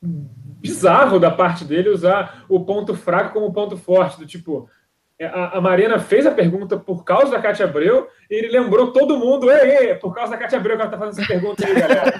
bizarro 0.00 1.20
da 1.20 1.30
parte 1.30 1.64
dele 1.64 1.90
usar 1.90 2.44
o 2.48 2.64
ponto 2.64 2.94
fraco 2.94 3.34
como 3.34 3.52
ponto 3.52 3.76
forte, 3.76 4.18
do 4.18 4.26
tipo, 4.26 4.68
a, 5.24 5.58
a 5.58 5.60
Marina 5.60 5.98
fez 5.98 6.26
a 6.26 6.30
pergunta 6.30 6.76
por 6.76 7.04
causa 7.04 7.30
da 7.32 7.40
Cátia 7.40 7.66
Abreu 7.66 8.08
e 8.30 8.34
ele 8.34 8.48
lembrou 8.48 8.92
todo 8.92 9.18
mundo, 9.18 9.50
ei, 9.50 9.88
ei, 9.88 9.94
por 9.96 10.14
causa 10.14 10.32
da 10.32 10.38
Cátia 10.38 10.58
Abreu 10.58 10.76
que 10.76 10.82
ela 10.82 10.90
tá 10.90 10.98
fazendo 10.98 11.20
essa 11.20 11.26
pergunta 11.26 11.66
aí, 11.66 11.74
galera. 11.74 12.14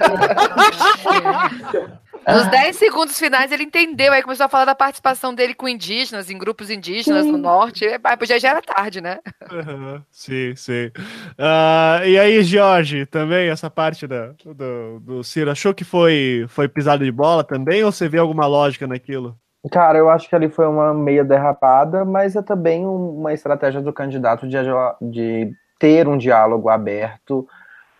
Nos 2.26 2.46
10 2.48 2.76
segundos 2.76 3.18
finais 3.18 3.52
ele 3.52 3.62
entendeu, 3.62 4.12
aí 4.12 4.22
começou 4.22 4.46
a 4.46 4.48
falar 4.48 4.64
da 4.64 4.74
participação 4.74 5.34
dele 5.34 5.54
com 5.54 5.68
indígenas, 5.68 6.28
em 6.28 6.36
grupos 6.36 6.70
indígenas 6.70 7.24
sim. 7.24 7.32
no 7.32 7.38
norte. 7.38 7.86
Já, 8.26 8.38
já 8.38 8.50
era 8.50 8.60
tarde, 8.60 9.00
né? 9.00 9.20
Uhum, 9.50 10.02
sim, 10.10 10.54
sim. 10.56 10.90
Uh, 11.38 12.04
e 12.04 12.18
aí, 12.18 12.42
Jorge, 12.42 13.06
também 13.06 13.48
essa 13.48 13.70
parte 13.70 14.06
da, 14.06 14.32
do, 14.44 15.00
do 15.00 15.24
Ciro, 15.24 15.50
achou 15.50 15.72
que 15.72 15.84
foi, 15.84 16.44
foi 16.48 16.68
pisado 16.68 17.04
de 17.04 17.12
bola 17.12 17.44
também 17.44 17.82
ou 17.82 17.92
você 17.92 18.08
vê 18.08 18.18
alguma 18.18 18.46
lógica 18.46 18.86
naquilo? 18.86 19.38
Cara, 19.70 19.98
eu 19.98 20.08
acho 20.08 20.28
que 20.28 20.34
ali 20.34 20.48
foi 20.48 20.66
uma 20.66 20.94
meia 20.94 21.24
derrapada, 21.24 22.04
mas 22.04 22.36
é 22.36 22.42
também 22.42 22.86
uma 22.86 23.32
estratégia 23.32 23.80
do 23.80 23.92
candidato 23.92 24.48
de, 24.48 24.56
de 25.00 25.52
ter 25.78 26.06
um 26.06 26.16
diálogo 26.16 26.68
aberto 26.68 27.46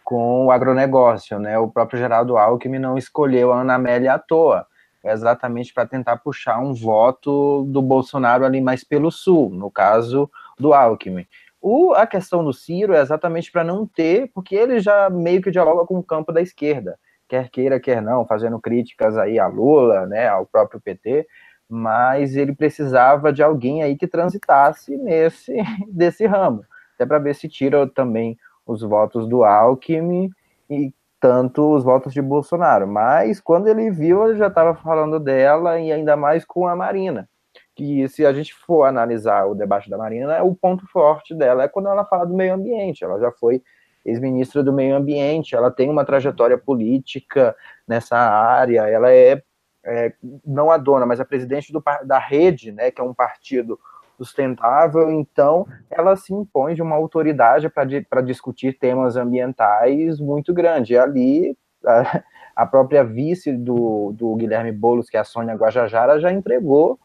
com 0.05 0.47
o 0.47 0.51
agronegócio, 0.51 1.39
né? 1.39 1.59
O 1.59 1.69
próprio 1.69 1.99
Geraldo 1.99 2.39
Alckmin 2.39 2.79
não 2.79 2.97
escolheu 2.97 3.53
a 3.53 3.61
Ana 3.61 3.75
Amélia 3.75 4.15
à 4.15 4.19
toa, 4.19 4.67
é 5.05 5.13
exatamente 5.13 5.73
para 5.75 5.87
tentar 5.87 6.17
puxar 6.19 6.59
um 6.59 6.73
voto 6.73 7.65
do 7.65 7.83
Bolsonaro 7.83 8.45
ali 8.45 8.61
mais 8.61 8.83
pelo 8.83 9.11
sul, 9.11 9.51
no 9.51 9.71
caso 9.71 10.31
do 10.59 10.73
Alckmin. 10.73 11.27
O, 11.61 11.93
a 11.93 12.07
questão 12.07 12.45
do 12.45 12.53
Ciro 12.53 12.95
é 12.95 13.01
exatamente 13.01 13.51
para 13.51 13.65
não 13.65 13.87
ter, 13.87 14.31
porque 14.33 14.55
ele 14.55 14.81
já 14.81 15.11
meio 15.11 15.43
que 15.43 15.51
dialoga 15.51 15.85
com 15.85 15.99
o 15.99 16.03
campo 16.03 16.33
da 16.33 16.41
esquerda, 16.41 16.99
quer 17.29 17.51
queira, 17.51 17.81
quer 17.81 18.01
não, 18.01 18.25
fazendo 18.25 18.61
críticas 18.61 19.17
aí 19.19 19.39
a 19.39 19.47
Lula, 19.47 20.07
né, 20.07 20.29
ao 20.29 20.47
próprio 20.47 20.81
PT, 20.81 21.27
mas 21.69 22.35
ele 22.35 22.55
precisava 22.55 23.33
de 23.33 23.43
alguém 23.43 23.83
aí 23.83 23.97
que 23.97 24.07
transitasse 24.07 24.97
nesse 24.97 25.55
desse 25.89 26.27
ramo, 26.27 26.65
até 26.95 27.05
para 27.05 27.19
ver 27.19 27.35
se 27.35 27.49
tira 27.49 27.87
também 27.87 28.39
os 28.67 28.83
votos 28.83 29.29
do 29.29 29.45
Alckmin 29.45 30.31
e 30.69 30.93
tanto 31.21 31.75
os 31.75 31.83
votos 31.85 32.13
de 32.13 32.23
Bolsonaro. 32.23 32.87
Mas 32.87 33.41
quando 33.41 33.69
ele 33.69 33.91
viu, 33.91 34.25
ele 34.29 34.39
já 34.39 34.49
estava 34.49 34.75
falando 34.75 35.19
dela 35.19 35.79
e 35.81 35.93
ainda 35.93 36.17
mais 36.17 36.45
com 36.45 36.67
a 36.67 36.77
Marina. 36.77 37.29
Que 37.75 38.09
se 38.09 38.27
a 38.27 38.33
gente 38.33 38.55
for 38.55 38.85
analisar 38.85 39.47
o 39.47 39.55
debate 39.55 39.89
da 39.89 39.97
Marina, 39.97 40.43
o 40.43 40.55
ponto 40.55 40.87
forte 40.89 41.35
dela 41.35 41.65
é 41.65 41.69
quando 41.69 41.89
ela 41.89 42.05
fala 42.05 42.27
do 42.27 42.35
meio 42.35 42.55
ambiente. 42.55 43.05
Ela 43.05 43.19
já 43.19 43.33
foi 43.33 43.63
ex-ministra 44.05 44.63
do 44.63 44.73
meio 44.73 44.97
ambiente, 44.97 45.55
ela 45.55 45.71
tem 45.71 45.91
uma 45.91 46.05
trajetória 46.05 46.57
política 46.57 47.55
nessa 47.87 48.17
área, 48.17 48.89
ela 48.89 49.11
é 49.11 49.43
é, 49.89 50.13
não 50.47 50.71
a 50.71 50.77
dona, 50.77 51.07
mas 51.07 51.19
a 51.19 51.25
presidente 51.25 51.73
do, 51.73 51.83
da 52.05 52.19
rede, 52.19 52.71
né, 52.71 52.91
que 52.91 53.01
é 53.01 53.05
um 53.05 53.15
partido 53.15 53.79
sustentável, 54.19 55.11
então 55.11 55.67
ela 55.89 56.17
se 56.17 56.35
impõe 56.35 56.75
de 56.75 56.83
uma 56.83 56.97
autoridade 56.97 57.69
para 57.69 58.21
discutir 58.21 58.77
temas 58.77 59.17
ambientais 59.17 60.21
muito 60.21 60.53
grande. 60.53 60.93
E 60.93 60.99
ali 60.99 61.57
a, 61.87 62.23
a 62.57 62.67
própria 62.67 63.05
vice 63.05 63.53
do, 63.53 64.13
do, 64.13 64.35
Guilherme 64.35 64.73
Boulos, 64.73 65.09
que 65.09 65.17
é 65.17 65.21
a 65.21 65.25
Sônia 65.25 65.55
Guajajara, 65.55 66.21
já 66.21 66.33
entregou 66.33 66.99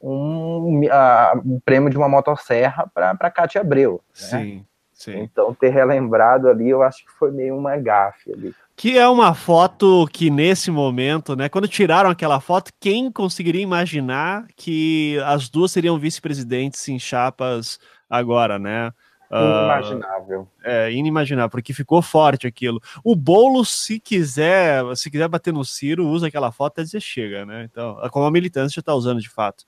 um, 0.00 0.82
a, 0.90 1.40
um 1.44 1.58
prêmio 1.58 1.90
de 1.90 1.96
uma 1.96 2.08
motosserra 2.08 2.88
para 2.94 3.30
Cátia 3.30 3.62
Abreu. 3.62 4.02
Né? 4.10 4.38
Sim, 4.38 4.66
sim. 4.92 5.18
Então 5.20 5.54
ter 5.54 5.70
relembrado 5.70 6.48
ali, 6.48 6.68
eu 6.68 6.82
acho 6.82 7.04
que 7.04 7.10
foi 7.12 7.32
meio 7.32 7.56
uma 7.56 7.76
gafe 7.78 8.32
ali. 8.32 8.54
Que 8.78 8.96
é 8.96 9.08
uma 9.08 9.34
foto 9.34 10.06
que, 10.12 10.30
nesse 10.30 10.70
momento, 10.70 11.34
né? 11.34 11.48
Quando 11.48 11.66
tiraram 11.66 12.08
aquela 12.08 12.38
foto, 12.38 12.70
quem 12.78 13.10
conseguiria 13.10 13.60
imaginar 13.60 14.46
que 14.54 15.18
as 15.26 15.48
duas 15.48 15.72
seriam 15.72 15.98
vice-presidentes 15.98 16.86
em 16.88 16.96
chapas 16.96 17.80
agora, 18.08 18.56
né? 18.56 18.92
Inimaginável. 19.32 20.42
Uh, 20.42 20.48
é, 20.62 20.92
inimaginável, 20.92 21.50
porque 21.50 21.74
ficou 21.74 22.00
forte 22.00 22.46
aquilo. 22.46 22.80
O 23.02 23.16
bolo, 23.16 23.64
se 23.64 23.98
quiser, 23.98 24.84
se 24.94 25.10
quiser 25.10 25.26
bater 25.26 25.52
no 25.52 25.64
Ciro, 25.64 26.06
usa 26.06 26.28
aquela 26.28 26.52
foto 26.52 26.74
até 26.74 26.84
dizer 26.84 27.00
chega, 27.00 27.44
né? 27.44 27.64
Então, 27.68 27.98
como 28.12 28.26
a 28.26 28.30
militância 28.30 28.78
está 28.78 28.94
usando 28.94 29.20
de 29.20 29.28
fato. 29.28 29.64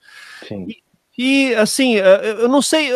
Sim. 0.46 0.68
E, 0.68 1.50
e, 1.50 1.54
assim, 1.56 1.94
eu 1.94 2.48
não 2.48 2.62
sei, 2.62 2.90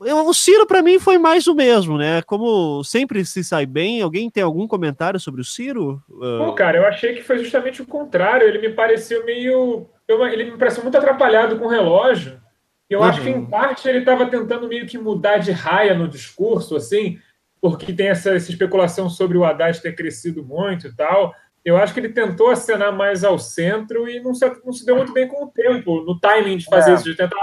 o 0.00 0.32
Ciro, 0.32 0.66
para 0.66 0.82
mim, 0.82 0.98
foi 0.98 1.18
mais 1.18 1.46
o 1.46 1.54
mesmo, 1.54 1.98
né? 1.98 2.22
Como 2.22 2.82
sempre 2.82 3.24
se 3.24 3.44
sai 3.44 3.66
bem, 3.66 4.00
alguém 4.00 4.30
tem 4.30 4.42
algum 4.42 4.66
comentário 4.66 5.20
sobre 5.20 5.42
o 5.42 5.44
Ciro? 5.44 6.02
Pô, 6.08 6.52
cara, 6.54 6.78
eu 6.78 6.86
achei 6.86 7.14
que 7.14 7.22
foi 7.22 7.38
justamente 7.38 7.82
o 7.82 7.86
contrário. 7.86 8.48
Ele 8.48 8.58
me 8.58 8.70
pareceu 8.70 9.24
meio. 9.26 9.86
Ele 10.08 10.52
me 10.52 10.58
pareceu 10.58 10.82
muito 10.82 10.96
atrapalhado 10.96 11.58
com 11.58 11.66
o 11.66 11.70
relógio. 11.70 12.40
Eu 12.88 13.00
uhum. 13.00 13.04
acho 13.04 13.20
que, 13.20 13.28
em 13.28 13.44
parte, 13.44 13.88
ele 13.88 13.98
estava 13.98 14.26
tentando 14.26 14.66
meio 14.66 14.86
que 14.86 14.98
mudar 14.98 15.38
de 15.38 15.52
raia 15.52 15.94
no 15.94 16.08
discurso, 16.08 16.74
assim, 16.74 17.18
porque 17.60 17.92
tem 17.92 18.08
essa, 18.08 18.34
essa 18.34 18.50
especulação 18.50 19.08
sobre 19.08 19.36
o 19.38 19.44
Haddad 19.44 19.80
ter 19.80 19.94
crescido 19.94 20.42
muito 20.42 20.88
e 20.88 20.96
tal. 20.96 21.32
Eu 21.64 21.76
acho 21.76 21.92
que 21.92 22.00
ele 22.00 22.08
tentou 22.08 22.48
acenar 22.48 22.90
mais 22.90 23.22
ao 23.22 23.38
centro 23.38 24.08
e 24.08 24.18
não 24.18 24.34
se, 24.34 24.50
não 24.64 24.72
se 24.72 24.84
deu 24.84 24.96
muito 24.96 25.12
bem 25.12 25.28
com 25.28 25.44
o 25.44 25.48
tempo, 25.48 26.00
no 26.02 26.18
timing 26.18 26.56
de 26.56 26.64
fazer 26.64 26.92
é. 26.92 26.94
isso, 26.94 27.04
de 27.04 27.14
tentar 27.14 27.36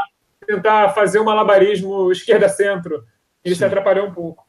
tentar 0.47 0.89
fazer 0.89 1.19
um 1.19 1.25
malabarismo 1.25 2.11
esquerda-centro. 2.11 3.03
Ele 3.43 3.53
Sim. 3.53 3.59
se 3.59 3.65
atrapalhou 3.65 4.07
um 4.07 4.13
pouco. 4.13 4.47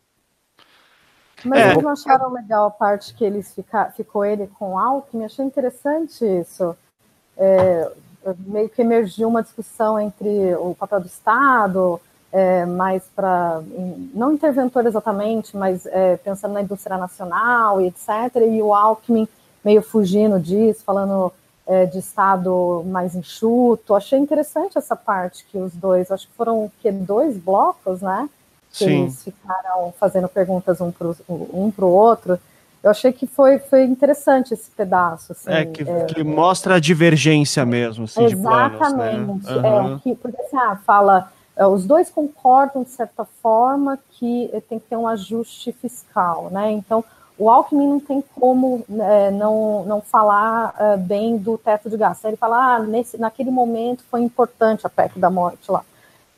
Mas 1.45 1.59
é. 1.59 1.71
eles 1.73 1.83
não 1.83 1.91
acharam 1.91 2.33
legal 2.33 2.67
a 2.67 2.71
parte 2.71 3.15
que 3.15 3.25
eles 3.25 3.55
fica, 3.55 3.87
ficou 3.97 4.25
ele 4.25 4.47
com 4.59 4.75
o 4.75 4.79
Alckmin? 4.79 5.25
Achei 5.25 5.45
interessante 5.45 6.25
isso. 6.25 6.77
É, 7.37 7.91
meio 8.39 8.69
que 8.69 8.83
emergiu 8.83 9.29
uma 9.29 9.43
discussão 9.43 10.01
entre 10.01 10.55
o 10.57 10.75
papel 10.75 11.01
do 11.01 11.07
Estado, 11.07 12.01
é, 12.33 12.67
mais 12.67 13.05
para, 13.15 13.63
não 14.15 14.33
interventor 14.33 14.85
exatamente, 14.87 15.57
mas 15.57 15.87
é, 15.87 16.17
pensando 16.17 16.55
na 16.55 16.63
indústria 16.63 16.97
nacional 16.97 17.81
e 17.81 17.87
etc., 17.87 18.37
e 18.37 18.61
o 18.61 18.75
Alckmin 18.75 19.29
meio 19.65 19.83
fugindo 19.83 20.39
disso, 20.39 20.83
falando 20.85 21.33
é, 21.69 21.85
de 21.85 21.99
Estado 21.99 22.83
mais 22.87 23.15
enxuto. 23.15 23.95
Achei 23.95 24.19
interessante 24.19 24.79
essa 24.79 24.97
parte 24.97 25.45
que 25.53 25.59
os 25.59 25.75
dois, 25.75 26.11
acho 26.11 26.27
que 26.27 26.33
foram 26.35 26.73
que, 26.81 26.91
dois 26.91 27.37
blocos, 27.37 28.01
né? 28.01 28.29
Que 28.73 28.85
Sim. 28.87 29.03
eles 29.03 29.23
ficaram 29.23 29.93
fazendo 30.01 30.29
perguntas 30.29 30.81
um 30.81 30.91
para 30.91 31.09
um 31.29 31.73
o 31.77 31.85
outro. 31.85 32.39
Eu 32.83 32.91
achei 32.91 33.13
que 33.13 33.27
foi, 33.27 33.59
foi 33.59 33.85
interessante 33.85 34.55
esse 34.55 34.71
pedaço. 34.71 35.33
Assim, 35.33 35.51
é, 35.51 35.67
que, 35.67 35.83
é, 35.83 36.05
que 36.07 36.25
mostra 36.25 36.77
a 36.77 36.81
divergência 36.81 37.67
mesmo, 37.67 38.05
assim, 38.05 38.25
Exatamente. 38.25 39.19
De 39.19 39.25
planos, 39.25 39.45
né? 39.45 39.71
uhum. 39.71 39.95
é, 39.97 39.99
que, 39.99 40.15
porque 40.15 40.41
assim, 40.41 40.57
ah, 40.57 40.79
fala, 40.87 41.31
é, 41.55 41.67
os 41.67 41.85
dois 41.85 42.09
concordam, 42.09 42.83
de 42.83 42.91
certa 42.91 43.27
forma, 43.43 43.99
que 44.13 44.49
tem 44.69 44.79
que 44.79 44.87
ter 44.87 44.97
um 44.97 45.09
ajuste 45.09 45.73
fiscal, 45.73 46.49
né? 46.51 46.71
Então, 46.71 47.05
o 47.39 47.49
Alckmin 47.49 47.87
não 47.87 48.01
tem 48.01 48.23
como 48.35 48.85
é, 48.91 49.31
não, 49.31 49.85
não 49.85 50.01
falar 50.01 50.75
é, 50.79 50.97
bem 50.97 51.39
do 51.39 51.57
teto 51.57 51.89
de 51.89 51.97
gastos. 51.97 52.25
Ele 52.25 52.37
fala, 52.37 52.75
ah, 52.75 52.79
nesse, 52.81 53.17
naquele 53.17 53.51
momento 53.51 54.03
foi 54.11 54.23
importante 54.23 54.87
a 54.87 54.91
PEC 54.91 55.19
da 55.19 55.31
morte 55.31 55.71
lá. 55.71 55.85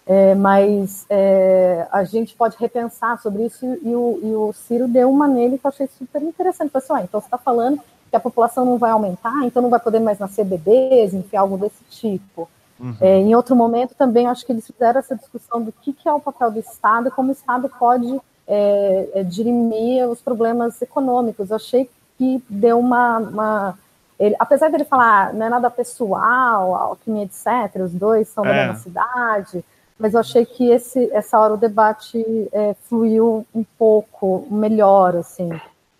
É, 0.06 0.34
mas 0.34 1.06
é, 1.08 1.86
a 1.90 2.04
gente 2.04 2.34
pode 2.34 2.56
repensar 2.58 3.20
sobre 3.22 3.46
isso 3.46 3.64
e 3.64 3.94
o, 3.94 4.20
e 4.22 4.34
o 4.34 4.52
Ciro 4.52 4.88
deu 4.88 5.10
uma 5.10 5.28
nele 5.28 5.56
que 5.56 5.64
eu 5.64 5.68
achei 5.68 5.86
super 5.86 6.22
interessante. 6.22 6.70
Pessoal, 6.70 6.98
assim, 6.98 7.06
então 7.08 7.20
você 7.20 7.26
está 7.26 7.38
falando 7.38 7.80
que 8.10 8.16
a 8.16 8.20
população 8.20 8.64
não 8.64 8.76
vai 8.76 8.90
aumentar, 8.90 9.44
então 9.44 9.62
não 9.62 9.70
vai 9.70 9.80
poder 9.80 10.00
mais 10.00 10.18
nascer 10.18 10.44
bebês, 10.44 11.14
enfim, 11.14 11.36
algo 11.36 11.56
desse 11.56 11.82
tipo. 11.88 12.48
Uhum. 12.78 12.96
É, 13.00 13.18
em 13.18 13.34
outro 13.34 13.54
momento 13.54 13.94
também 13.94 14.26
acho 14.26 14.44
que 14.44 14.52
eles 14.52 14.66
fizeram 14.66 14.98
essa 14.98 15.14
discussão 15.14 15.62
do 15.62 15.70
que, 15.70 15.92
que 15.92 16.08
é 16.08 16.12
o 16.12 16.20
papel 16.20 16.50
do 16.50 16.58
Estado 16.58 17.08
e 17.08 17.10
como 17.10 17.28
o 17.28 17.32
Estado 17.32 17.70
pode 17.78 18.20
é, 18.50 19.08
é, 19.14 19.22
dirimir 19.22 20.08
os 20.08 20.20
problemas 20.20 20.82
econômicos. 20.82 21.50
Eu 21.50 21.56
achei 21.56 21.88
que 22.18 22.42
deu 22.48 22.78
uma, 22.78 23.18
uma 23.18 23.78
ele, 24.18 24.34
apesar 24.38 24.68
dele 24.70 24.84
falar, 24.84 25.28
ah, 25.28 25.32
não 25.32 25.46
é 25.46 25.48
nada 25.48 25.70
pessoal, 25.70 26.74
Alckmin, 26.74 27.22
etc., 27.22 27.80
os 27.82 27.92
dois 27.92 28.28
são 28.28 28.42
da 28.42 28.50
é. 28.50 28.66
mesma 28.66 28.82
cidade, 28.82 29.64
mas 29.98 30.14
eu 30.14 30.20
achei 30.20 30.44
que 30.44 30.68
esse, 30.68 31.10
essa 31.12 31.38
hora 31.38 31.54
o 31.54 31.56
debate 31.56 32.22
é, 32.52 32.74
fluiu 32.88 33.46
um 33.54 33.64
pouco 33.78 34.46
melhor, 34.50 35.16
assim. 35.16 35.48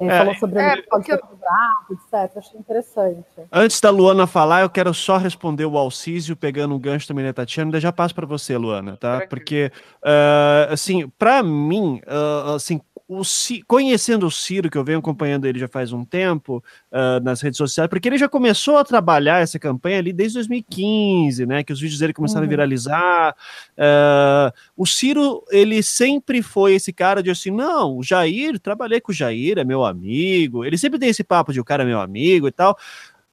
É, 0.01 0.07
é, 0.07 0.18
falou 0.18 0.34
sobre 0.36 0.59
é, 0.59 0.74
o 0.92 0.98
eu... 1.07 1.20
bravo, 1.38 1.92
etc. 1.92 2.38
Achei 2.38 2.59
interessante. 2.59 3.24
Antes 3.53 3.80
da 3.80 3.90
Luana 3.90 4.26
falar, 4.26 4.62
eu 4.62 4.70
quero 4.70 4.94
só 4.94 5.18
responder 5.18 5.66
o 5.66 5.76
Alcísio, 5.76 6.34
pegando 6.34 6.74
um 6.74 6.78
gancho 6.78 7.07
também 7.07 7.24
da 7.24 7.34
Tatiana, 7.34 7.78
já 7.78 7.92
passo 7.92 8.14
para 8.14 8.26
você, 8.26 8.57
Luana, 8.57 8.96
tá? 8.96 9.26
Porque, 9.28 9.70
uh, 10.03 10.72
assim, 10.72 11.07
para 11.18 11.42
mim, 11.42 12.01
uh, 12.07 12.55
assim, 12.55 12.80
o 13.11 13.22
conhecendo 13.66 14.24
o 14.24 14.30
Ciro, 14.30 14.70
que 14.70 14.78
eu 14.78 14.84
venho 14.84 15.00
acompanhando 15.00 15.44
ele 15.44 15.58
já 15.58 15.66
faz 15.66 15.92
um 15.92 16.04
tempo 16.04 16.62
uh, 16.92 17.20
nas 17.24 17.40
redes 17.40 17.58
sociais, 17.58 17.90
porque 17.90 18.08
ele 18.08 18.16
já 18.16 18.28
começou 18.28 18.78
a 18.78 18.84
trabalhar 18.84 19.42
essa 19.42 19.58
campanha 19.58 19.98
ali 19.98 20.12
desde 20.12 20.34
2015, 20.34 21.44
né? 21.44 21.64
Que 21.64 21.72
os 21.72 21.80
vídeos 21.80 21.98
dele 21.98 22.12
começaram 22.12 22.42
uhum. 22.42 22.46
a 22.46 22.50
viralizar. 22.50 23.36
Uh, 23.76 24.54
o 24.76 24.86
Ciro, 24.86 25.42
ele 25.50 25.82
sempre 25.82 26.40
foi 26.40 26.74
esse 26.74 26.92
cara 26.92 27.20
de 27.20 27.30
assim, 27.30 27.50
não, 27.50 27.98
o 27.98 28.02
Jair, 28.04 28.61
trabalhei 28.61 29.00
com 29.00 29.11
o 29.11 29.14
Jair, 29.14 29.58
é 29.58 29.64
meu 29.64 29.84
amigo. 29.84 30.64
Ele 30.64 30.78
sempre 30.78 31.00
tem 31.00 31.08
esse 31.08 31.24
papo 31.24 31.52
de 31.52 31.61
o 31.61 31.64
cara 31.64 31.82
é 31.82 31.86
meu 31.86 32.00
amigo 32.00 32.46
e 32.46 32.52
tal. 32.52 32.78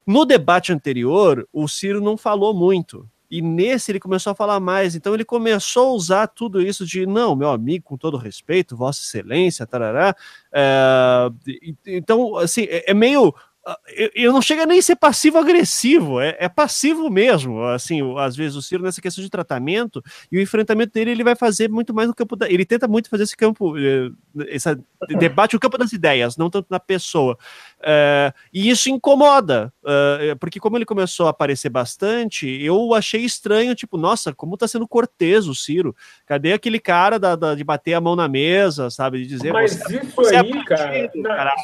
No 0.07 0.25
debate 0.25 0.73
anterior, 0.73 1.47
o 1.53 1.67
Ciro 1.67 2.01
não 2.01 2.17
falou 2.17 2.51
muito. 2.51 3.07
E 3.29 3.41
nesse 3.41 3.91
ele 3.91 3.99
começou 3.99 4.31
a 4.31 4.35
falar 4.35 4.59
mais. 4.59 4.95
Então 4.95 5.13
ele 5.13 5.25
começou 5.25 5.89
a 5.89 5.93
usar 5.93 6.27
tudo 6.27 6.61
isso 6.61 6.85
de 6.85 7.05
não, 7.05 7.35
meu 7.35 7.49
amigo, 7.49 7.85
com 7.85 7.97
todo 7.97 8.17
respeito, 8.17 8.75
Vossa 8.75 9.01
Excelência, 9.01 9.65
tarará. 9.65 10.15
É, 10.51 11.29
então, 11.85 12.37
assim, 12.37 12.63
é, 12.63 12.91
é 12.91 12.93
meio 12.93 13.33
ah, 13.69 13.77
eu 14.15 14.31
não 14.31 14.41
chega 14.41 14.65
nem 14.65 14.79
a 14.79 14.81
ser 14.81 14.95
passivo-agressivo, 14.95 16.21
é, 16.21 16.37
é, 16.39 16.47
passivo 16.47 17.09
mesmo. 17.09 17.61
Assim, 17.65 17.99
às 18.17 18.33
vezes 18.33 18.55
o 18.55 18.61
Ciro 18.61 18.81
nessa 18.81 19.01
questão 19.01 19.21
de 19.21 19.29
tratamento 19.29 20.01
e 20.31 20.37
o 20.37 20.41
enfrentamento 20.41 20.93
dele 20.93 21.11
ele 21.11 21.23
vai 21.23 21.35
fazer 21.35 21.69
muito 21.69 21.93
mais 21.93 22.07
no 22.07 22.15
campo 22.15 22.37
da. 22.37 22.49
Ele 22.49 22.63
tenta 22.63 22.87
muito 22.87 23.09
fazer 23.09 23.23
esse 23.23 23.35
campo, 23.35 23.77
eh, 23.77 24.09
esse 24.47 24.69
debate 25.19 25.53
no 25.53 25.59
campo 25.59 25.77
das 25.77 25.91
ideias, 25.91 26.37
não 26.37 26.49
tanto 26.49 26.67
na 26.69 26.79
pessoa. 26.79 27.37
É, 27.81 28.33
e 28.51 28.69
isso 28.69 28.89
incomoda, 28.89 29.71
é, 29.85 30.35
porque 30.35 30.59
como 30.59 30.77
ele 30.77 30.85
começou 30.85 31.27
a 31.27 31.29
aparecer 31.29 31.69
bastante, 31.69 32.47
eu 32.61 32.93
achei 32.93 33.21
estranho, 33.21 33.75
tipo, 33.75 33.97
nossa, 33.97 34.33
como 34.33 34.57
tá 34.57 34.67
sendo 34.67 34.87
cortês 34.87 35.47
o 35.47 35.53
Ciro. 35.53 35.95
Cadê 36.25 36.53
aquele 36.53 36.79
cara 36.79 37.19
da, 37.19 37.35
da 37.35 37.55
de 37.55 37.63
bater 37.63 37.93
a 37.93 38.01
mão 38.01 38.15
na 38.15 38.27
mesa, 38.27 38.89
sabe? 38.89 39.19
De 39.19 39.27
dizer. 39.27 39.53
Mas 39.53 39.79
isso 39.89 40.15
você 40.15 40.35
aí, 40.35 40.51
é 40.51 40.63
cara, 40.63 41.11
na, 41.15 41.55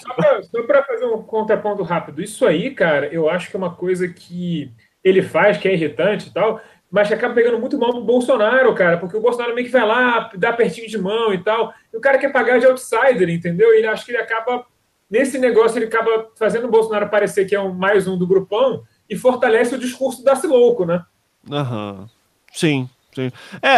só 0.43 0.63
para 0.63 0.83
fazer 0.83 1.05
um 1.05 1.23
contraponto 1.23 1.83
rápido. 1.83 2.21
Isso 2.21 2.45
aí, 2.45 2.71
cara, 2.71 3.07
eu 3.07 3.29
acho 3.29 3.49
que 3.49 3.55
é 3.55 3.59
uma 3.59 3.73
coisa 3.73 4.07
que 4.07 4.71
ele 5.03 5.21
faz, 5.21 5.57
que 5.57 5.67
é 5.67 5.73
irritante 5.73 6.29
e 6.29 6.33
tal, 6.33 6.61
mas 6.89 7.07
que 7.07 7.13
acaba 7.13 7.33
pegando 7.33 7.59
muito 7.59 7.77
mal 7.77 7.91
pro 7.91 8.03
Bolsonaro, 8.03 8.73
cara, 8.75 8.97
porque 8.97 9.17
o 9.17 9.21
Bolsonaro 9.21 9.55
meio 9.55 9.65
que 9.65 9.73
vai 9.73 9.85
lá, 9.85 10.29
dá 10.35 10.53
pertinho 10.53 10.87
de 10.87 10.97
mão 10.97 11.33
e 11.33 11.39
tal, 11.39 11.73
e 11.91 11.97
o 11.97 11.99
cara 11.99 12.19
quer 12.19 12.31
pagar 12.31 12.59
de 12.59 12.67
outsider, 12.67 13.29
entendeu? 13.29 13.73
E 13.73 13.79
ele 13.79 13.87
acha 13.87 14.05
que 14.05 14.11
ele 14.11 14.19
acaba, 14.19 14.65
nesse 15.13 15.37
negócio, 15.37 15.77
ele 15.77 15.85
acaba 15.85 16.31
fazendo 16.35 16.65
o 16.65 16.71
Bolsonaro 16.71 17.07
parecer 17.07 17.45
que 17.45 17.53
é 17.53 17.61
um, 17.61 17.71
mais 17.71 18.07
um 18.07 18.17
do 18.17 18.25
grupão 18.25 18.81
e 19.07 19.15
fortalece 19.15 19.75
o 19.75 19.77
discurso 19.77 20.23
da 20.23 20.33
louco, 20.47 20.85
né? 20.85 21.05
Aham. 21.51 21.99
Uhum. 21.99 22.05
Sim, 22.51 22.89
Sim. 23.13 23.31
É, 23.61 23.69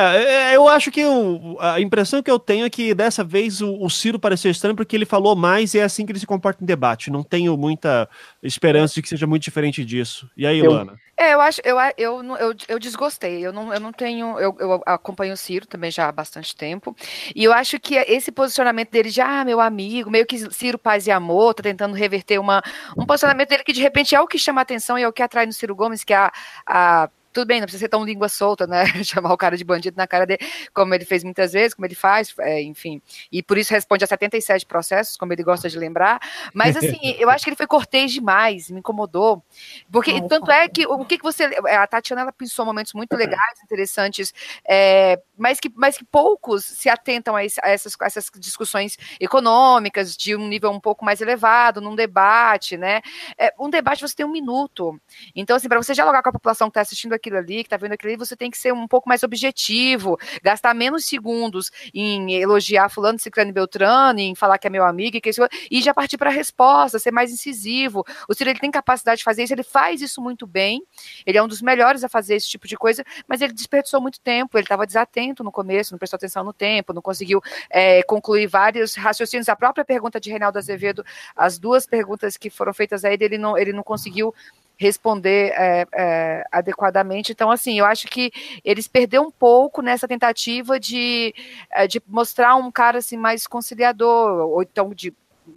é, 0.52 0.56
eu 0.56 0.68
acho 0.68 0.92
que 0.92 1.02
eu, 1.02 1.58
a 1.60 1.80
impressão 1.80 2.22
que 2.22 2.32
eu 2.32 2.40
tenho 2.40 2.66
é 2.66 2.70
que 2.70 2.94
dessa 2.94 3.24
vez 3.24 3.62
o, 3.62 3.74
o, 3.82 3.90
Ciro 3.90 4.20
pareceu 4.20 4.52
estranho 4.52 4.76
porque 4.76 4.96
ele 4.96 5.06
falou 5.06 5.36
mais 5.36 5.74
e 5.74 5.80
é 5.80 5.84
assim 5.84 6.06
que 6.06 6.12
ele 6.12 6.20
se 6.20 6.28
comporta 6.28 6.64
em 6.64 6.66
debate. 6.66 7.12
Não 7.12 7.24
tenho 7.24 7.56
muita 7.58 8.10
esperança 8.42 8.96
de 8.96 9.02
que 9.02 9.10
seja 9.10 9.28
muito 9.28 9.44
diferente 9.44 9.84
disso. 9.84 10.30
E 10.36 10.46
aí, 10.46 10.62
Luana? 10.62 10.98
É, 11.18 11.34
eu 11.34 11.40
acho, 11.40 11.62
eu, 11.64 11.78
eu, 11.98 12.24
eu, 12.36 12.56
eu 12.68 12.80
desgostei. 12.80 13.46
Eu 13.46 13.54
não, 13.54 13.74
eu 13.74 13.80
não 13.80 13.94
tenho. 13.94 14.38
Eu, 14.38 14.56
eu 14.60 14.84
acompanho 14.86 15.34
o 15.34 15.38
Ciro 15.38 15.66
também 15.66 15.90
já 15.90 16.10
há 16.10 16.12
bastante 16.12 16.54
tempo. 16.56 16.96
E 17.34 17.44
eu 17.44 17.54
acho 17.54 17.80
que 17.80 17.96
esse 17.96 18.32
posicionamento 18.32 18.92
dele 18.92 19.10
de, 19.10 19.22
ah, 19.22 19.46
meu 19.46 19.62
amigo, 19.62 20.12
meio 20.12 20.26
que 20.26 20.52
Ciro 20.52 20.78
Paz 20.78 21.08
e 21.08 21.12
Amor, 21.12 21.54
tá 21.54 21.64
tentando 21.64 21.96
reverter 21.96 22.38
uma, 22.38 22.62
um 22.98 23.06
posicionamento 23.06 23.50
dele 23.50 23.64
que 23.64 23.72
de 23.72 23.82
repente 23.82 24.14
é 24.14 24.20
o 24.20 24.28
que 24.28 24.38
chama 24.38 24.62
atenção 24.62 25.00
e 25.00 25.04
é 25.04 25.08
o 25.08 25.14
que 25.14 25.24
atrai 25.24 25.46
no 25.46 25.54
Ciro 25.54 25.76
Gomes, 25.76 26.04
que 26.04 26.14
é 26.14 26.18
a, 26.18 26.32
a 26.68 27.10
tudo 27.36 27.48
bem, 27.48 27.60
não 27.60 27.66
precisa 27.66 27.84
ser 27.84 27.90
tão 27.90 28.06
língua 28.06 28.30
solta, 28.30 28.66
né? 28.66 28.86
Chamar 29.04 29.34
o 29.34 29.38
cara 29.38 29.58
de 29.58 29.64
bandido 29.66 29.98
na 29.98 30.08
cara 30.08 30.26
dele, 30.26 30.40
como 30.74 30.96
ele 30.96 31.04
fez 31.04 31.22
muitas 31.22 31.52
vezes, 31.52 31.74
como 31.74 31.86
ele 31.86 31.94
faz, 31.94 32.34
é, 32.40 32.62
enfim. 32.62 33.02
E 33.30 33.44
por 33.44 33.58
isso 33.58 33.74
responde 33.74 34.06
a 34.06 34.08
77 34.08 34.66
processos, 34.66 35.18
como 35.18 35.34
ele 35.34 35.44
gosta 35.44 35.70
de 35.70 35.78
lembrar. 35.78 36.20
Mas, 36.54 36.78
assim, 36.78 36.98
eu 37.20 37.30
acho 37.30 37.44
que 37.44 37.50
ele 37.50 37.58
foi 37.58 37.68
cortês 37.68 38.14
demais, 38.14 38.72
me 38.72 38.80
incomodou. 38.80 39.44
Porque, 39.92 40.14
não, 40.14 40.30
tanto 40.30 40.50
é 40.50 40.70
que, 40.70 40.88
o 40.88 41.04
que, 41.04 41.18
que 41.18 41.24
você. 41.24 41.44
A 41.44 41.86
Tatiana, 41.86 42.22
ela 42.22 42.32
pensou 42.32 42.66
momentos 42.66 42.94
muito 42.94 43.14
legais, 43.18 43.60
interessantes, 43.64 44.34
é, 44.66 45.22
mas, 45.38 45.60
que, 45.60 45.70
mas 45.76 45.98
que 45.98 46.06
poucos 46.06 46.64
se 46.64 46.88
atentam 46.88 47.36
a, 47.36 47.44
esse, 47.44 47.60
a, 47.62 47.70
essas, 47.70 47.96
a 48.00 48.06
essas 48.06 48.32
discussões 48.38 48.98
econômicas 49.20 50.16
de 50.16 50.38
um 50.38 50.48
nível 50.48 50.72
um 50.72 50.80
pouco 50.80 51.04
mais 51.04 51.20
elevado, 51.20 51.82
num 51.82 51.96
debate, 51.96 52.78
né? 52.78 53.02
É, 53.38 53.54
um 53.60 53.70
debate 53.70 54.02
você 54.02 54.16
tem 54.16 54.26
um 54.26 54.32
minuto. 54.32 54.98
Então, 55.36 55.58
assim, 55.58 55.68
para 55.68 55.82
você 55.82 55.94
dialogar 55.94 56.24
com 56.24 56.30
a 56.30 56.34
população 56.34 56.70
que 56.70 56.72
está 56.72 56.82
assistindo 56.82 57.12
aqui, 57.12 57.25
aquilo 57.26 57.38
ali, 57.38 57.56
que 57.56 57.62
está 57.64 57.78
vendo 57.78 57.94
aquilo 57.94 58.12
ali, 58.12 58.18
você 58.18 58.36
tem 58.36 58.52
que 58.52 58.58
ser 58.58 58.72
um 58.74 58.88
pouco 58.88 59.10
mais 59.10 59.24
objetivo, 59.24 60.18
gastar 60.44 60.74
menos 60.74 61.06
segundos 61.06 61.72
em 61.94 62.34
elogiar 62.36 62.90
fulano, 62.90 63.18
ciclano 63.18 63.50
e 63.50 63.54
beltrano, 63.54 64.20
em 64.20 64.36
falar 64.36 64.58
que 64.58 64.68
é 64.68 64.70
meu 64.70 64.86
amigo, 64.86 65.18
e, 65.18 65.22
que 65.22 65.32
e 65.72 65.82
já 65.82 65.94
partir 65.94 66.18
para 66.18 66.30
a 66.30 66.34
resposta, 66.34 67.00
ser 67.00 67.12
mais 67.12 67.32
incisivo. 67.32 68.06
O 68.30 68.34
Ciro 68.34 68.50
ele 68.50 68.60
tem 68.60 68.70
capacidade 68.70 69.20
de 69.20 69.24
fazer 69.24 69.44
isso, 69.44 69.54
ele 69.54 69.64
faz 69.64 70.02
isso 70.02 70.22
muito 70.22 70.46
bem, 70.46 70.84
ele 71.26 71.38
é 71.38 71.44
um 71.44 71.48
dos 71.48 71.62
melhores 71.62 72.04
a 72.04 72.10
fazer 72.10 72.36
esse 72.36 72.48
tipo 72.48 72.68
de 72.68 72.78
coisa, 72.78 73.04
mas 73.28 73.42
ele 73.42 73.54
desperdiçou 73.54 74.00
muito 74.00 74.20
tempo, 74.20 74.58
ele 74.58 74.66
estava 74.66 74.86
desatento 74.86 75.44
no 75.44 75.52
começo, 75.52 75.94
não 75.94 75.98
prestou 75.98 76.18
atenção 76.18 76.44
no 76.44 76.54
tempo, 76.54 76.94
não 76.94 77.02
conseguiu 77.02 77.42
é, 77.70 78.04
concluir 78.04 78.48
vários 78.48 78.96
raciocínios. 78.96 79.50
A 79.50 79.56
própria 79.56 79.84
pergunta 79.84 80.20
de 80.20 80.30
Reinaldo 80.30 80.58
Azevedo, 80.58 81.04
as 81.36 81.58
duas 81.58 81.86
perguntas 81.86 82.38
que 82.38 82.50
foram 82.50 82.74
feitas 82.74 83.04
a 83.04 83.12
ele, 83.12 83.26
ele 83.26 83.38
não, 83.38 83.58
ele 83.58 83.74
não 83.74 83.84
conseguiu 83.84 84.34
responder 84.78 85.52
é, 85.56 85.86
é, 85.94 86.44
adequadamente. 86.52 87.32
Então, 87.32 87.50
assim, 87.50 87.80
eu 87.80 87.86
acho 87.86 88.08
que 88.08 88.32
eles 88.64 88.88
perderam 88.88 89.28
um 89.28 89.32
pouco 89.32 89.82
nessa 89.82 90.08
tentativa 90.08 90.80
de, 90.80 91.34
é, 91.72 91.88
de 91.88 92.02
mostrar 92.08 92.56
um 92.56 92.72
cara 92.72 93.00
assim 93.00 93.18
mais 93.18 93.48
conciliador, 93.48 94.50
ou 94.50 94.62
então 94.62 94.94
de 94.94 95.14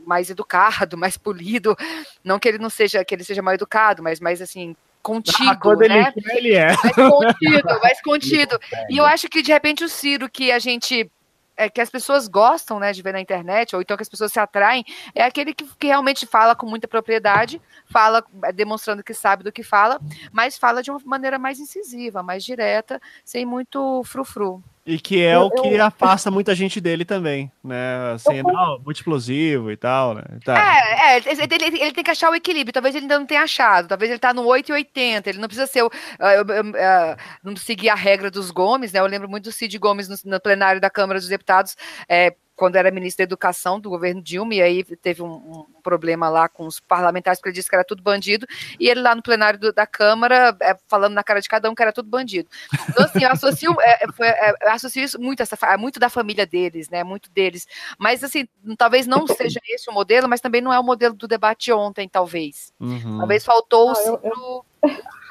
mais 0.07 0.31
educado, 0.31 0.97
mais 0.99 1.17
polido. 1.17 1.77
Não 2.23 2.39
que 2.39 2.49
ele 2.49 2.59
não 2.59 2.71
seja, 2.71 3.05
que 3.05 3.15
ele 3.15 3.25
seja 3.25 3.43
mal 3.43 3.55
educado, 3.55 4.03
mas 4.03 4.21
mais 4.21 4.41
assim, 4.41 4.77
contido, 5.03 5.51
ah, 5.51 5.57
quando 5.57 5.81
né? 5.81 6.13
Ele, 6.17 6.39
ele 6.39 6.55
é. 6.55 6.69
Mais 6.69 6.95
contido, 6.95 7.81
mais 7.83 8.03
contido. 8.03 8.61
E 8.91 8.97
eu 8.97 9.05
acho 9.05 9.29
que 9.29 9.43
de 9.43 9.53
repente 9.53 9.85
o 9.85 9.89
Ciro, 9.89 10.29
que 10.29 10.53
a 10.53 10.59
gente 10.59 11.11
é, 11.59 11.69
que 11.69 11.81
as 11.81 11.91
pessoas 11.91 12.29
gostam 12.29 12.79
né, 12.79 12.93
de 12.93 13.03
ver 13.03 13.13
na 13.13 13.21
internet, 13.21 13.75
ou 13.75 13.83
então 13.83 13.97
que 13.97 14.03
as 14.03 14.09
pessoas 14.09 14.33
se 14.33 14.39
atraem, 14.39 14.85
é 15.15 15.25
aquele 15.25 15.53
que, 15.53 15.65
que 15.65 15.89
realmente 15.89 16.25
fala 16.25 16.55
com 16.55 16.65
muita 16.65 16.87
propriedade, 16.87 17.61
fala 17.91 18.25
é, 18.45 18.53
demonstrando 18.53 19.03
que 19.03 19.13
sabe 19.13 19.43
do 19.43 19.51
que 19.51 19.65
fala, 19.65 20.01
mas 20.33 20.57
fala 20.57 20.83
de 20.83 20.91
uma 20.91 21.01
maneira 21.05 21.39
mais 21.39 21.59
incisiva, 21.59 22.23
mais 22.23 22.45
direta, 22.45 23.03
sem 23.25 23.45
muito 23.45 24.03
frufru. 24.05 24.63
E 24.89 24.99
que 24.99 25.23
é 25.23 25.35
eu, 25.35 25.43
o 25.43 25.51
que 25.51 25.69
eu... 25.69 25.85
afasta 25.85 26.31
muita 26.31 26.55
gente 26.55 26.81
dele 26.81 27.05
também, 27.05 27.53
né? 27.63 28.13
Assim, 28.15 28.39
eu... 28.39 28.43
não, 28.43 28.79
muito 28.79 28.97
explosivo 28.97 29.71
e 29.71 29.77
tal, 29.77 30.15
né? 30.15 30.23
Tá. 30.43 30.57
É, 30.57 31.19
é 31.19 31.19
ele, 31.19 31.79
ele, 31.79 31.93
tem 31.93 32.03
que 32.03 32.11
achar 32.11 32.31
o 32.31 32.35
equilíbrio. 32.35 32.73
Talvez 32.73 32.95
ele 32.95 33.05
ainda 33.05 33.19
não 33.19 33.27
tenha 33.27 33.43
achado. 33.43 33.87
Talvez 33.87 34.11
ele 34.11 34.19
tá 34.19 34.33
no 34.33 34.45
8,80. 34.45 35.27
Ele 35.27 35.39
não 35.41 35.47
precisa 35.47 35.67
ser 35.67 35.83
o. 35.83 35.89
Uh, 35.89 35.91
uh, 35.91 36.71
uh, 36.71 37.17
não 37.45 37.55
seguir 37.55 37.91
a 37.91 37.95
regra 37.95 38.31
dos 38.31 38.51
Gomes, 38.51 38.91
né? 38.91 39.01
Eu 39.01 39.07
lembro 39.07 39.29
muito 39.29 39.45
do 39.45 39.53
Cid 39.53 39.79
Gomes 39.79 40.09
no, 40.09 40.17
no 40.25 40.41
plenário 40.41 40.81
da 40.81 40.89
Câmara 40.89 41.19
dos 41.19 41.29
Deputados. 41.29 41.77
É, 42.09 42.35
quando 42.59 42.75
era 42.75 42.91
ministro 42.91 43.19
da 43.19 43.29
Educação 43.29 43.79
do 43.79 43.89
governo 43.89 44.21
Dilma, 44.21 44.53
e 44.53 44.61
aí 44.61 44.83
teve 44.83 45.23
um, 45.23 45.33
um 45.33 45.81
problema 45.81 46.29
lá 46.29 46.49
com 46.49 46.67
os 46.67 46.81
parlamentares, 46.81 47.39
porque 47.39 47.51
ele 47.51 47.55
disse 47.55 47.69
que 47.69 47.75
era 47.75 47.85
tudo 47.85 48.03
bandido, 48.03 48.47
e 48.81 48.89
ele 48.89 49.01
lá 49.01 49.15
no 49.15 49.23
plenário 49.23 49.61
do, 49.61 49.73
da 49.73 49.87
Câmara, 49.87 50.57
é, 50.61 50.77
falando 50.89 51.15
na 51.15 51.23
cara 51.23 51.41
de 51.41 51.49
cada 51.49 51.71
um 51.71 51.75
que 51.75 51.81
era 51.81 51.93
tudo 51.93 52.09
bandido. 52.09 52.49
Então, 52.89 53.05
assim, 53.05 53.23
eu 53.23 53.31
associo, 53.31 53.77
é, 53.81 54.07
foi, 54.13 54.27
é, 54.27 54.51
eu 54.61 54.71
associo 54.73 55.05
isso 55.05 55.21
muito, 55.21 55.41
essa, 55.41 55.57
muito 55.79 56.01
da 56.01 56.09
família 56.09 56.45
deles, 56.45 56.91
né, 56.91 57.05
muito 57.05 57.31
deles. 57.31 57.67
Mas, 57.97 58.25
assim, 58.25 58.49
talvez 58.77 59.07
não 59.07 59.25
seja 59.29 59.61
esse 59.69 59.89
o 59.89 59.95
modelo, 59.95 60.29
mas 60.29 60.41
também 60.41 60.61
não 60.61 60.73
é 60.73 60.81
o 60.81 60.85
modelo 60.85 61.15
do 61.15 61.29
debate 61.29 61.71
ontem, 61.71 62.09
talvez. 62.09 62.73
Uhum. 62.81 63.19
Talvez 63.19 63.45
faltou 63.45 63.93
ah, 63.93 64.03
eu, 64.05 64.21
eu... 64.25 64.65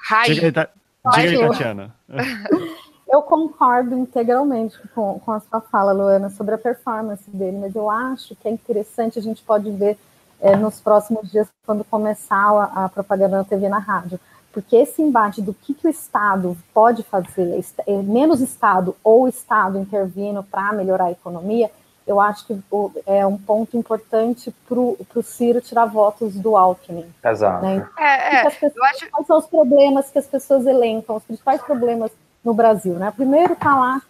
raiz. 0.06 0.34
Diga 0.34 0.72
aí, 1.14 1.38
Tatiana. 1.38 1.96
Eu 3.10 3.22
concordo 3.22 3.98
integralmente 3.98 4.78
com, 4.94 5.20
com 5.20 5.32
a 5.32 5.40
sua 5.40 5.62
fala, 5.62 5.94
Luana, 5.94 6.30
sobre 6.30 6.56
a 6.56 6.58
performance 6.58 7.30
dele, 7.30 7.58
mas 7.58 7.76
eu 7.76 7.90
acho 7.90 8.36
que 8.36 8.48
é 8.48 8.52
interessante, 8.52 9.18
a 9.18 9.22
gente 9.22 9.42
pode 9.44 9.72
ver 9.72 9.98
é, 10.42 10.56
nos 10.56 10.80
próximos 10.80 11.32
dias, 11.32 11.48
quando 11.66 11.84
começar 11.84 12.36
a, 12.36 12.86
a, 12.86 12.90
propaganda 12.90 13.38
na 13.38 13.44
TV 13.44 13.66
e 13.66 13.70
na 13.70 13.80
rádio, 13.80 14.20
porque 14.52 14.76
esse 14.76 15.02
embate 15.02 15.42
do 15.42 15.54
que, 15.54 15.74
que 15.74 15.88
o 15.88 15.90
Estado 15.90 16.58
pode 16.74 17.04
fazer, 17.04 17.64
é, 17.86 17.98
menos 17.98 18.42
Estado 18.42 18.96
ou 19.04 19.28
Estado 19.28 19.78
intervindo 19.78 20.44
para 20.44 20.74
melhorar 20.74 21.06
a 21.06 21.12
economia, 21.12 21.72
eu 22.06 22.22
acho 22.22 22.46
que 22.48 22.58
é 23.06 23.26
um 23.26 23.38
ponto 23.38 23.76
importante 23.76 24.54
para 24.68 24.80
o 24.80 25.24
Ciro 25.24 25.60
tirar 25.60 25.86
votos 25.86 26.36
do 26.36 26.56
Alckmin. 26.56 27.06
Exato. 27.24 27.66
Né? 27.66 27.86
É, 27.98 28.38
é, 28.38 28.50
pessoas, 28.50 28.74
acho... 28.92 29.12
Quais 29.12 29.28
são 29.28 29.38
os 29.38 29.46
problemas 29.46 30.10
que 30.10 30.18
as 30.18 30.26
pessoas 30.26 30.66
elencam, 30.66 31.18
os 31.18 31.24
principais 31.24 31.62
problemas 31.62 32.10
no 32.48 32.54
Brasil, 32.54 32.94
né? 32.94 33.12
Primeiro 33.12 33.52
está 33.52 33.76
lá 33.76 34.02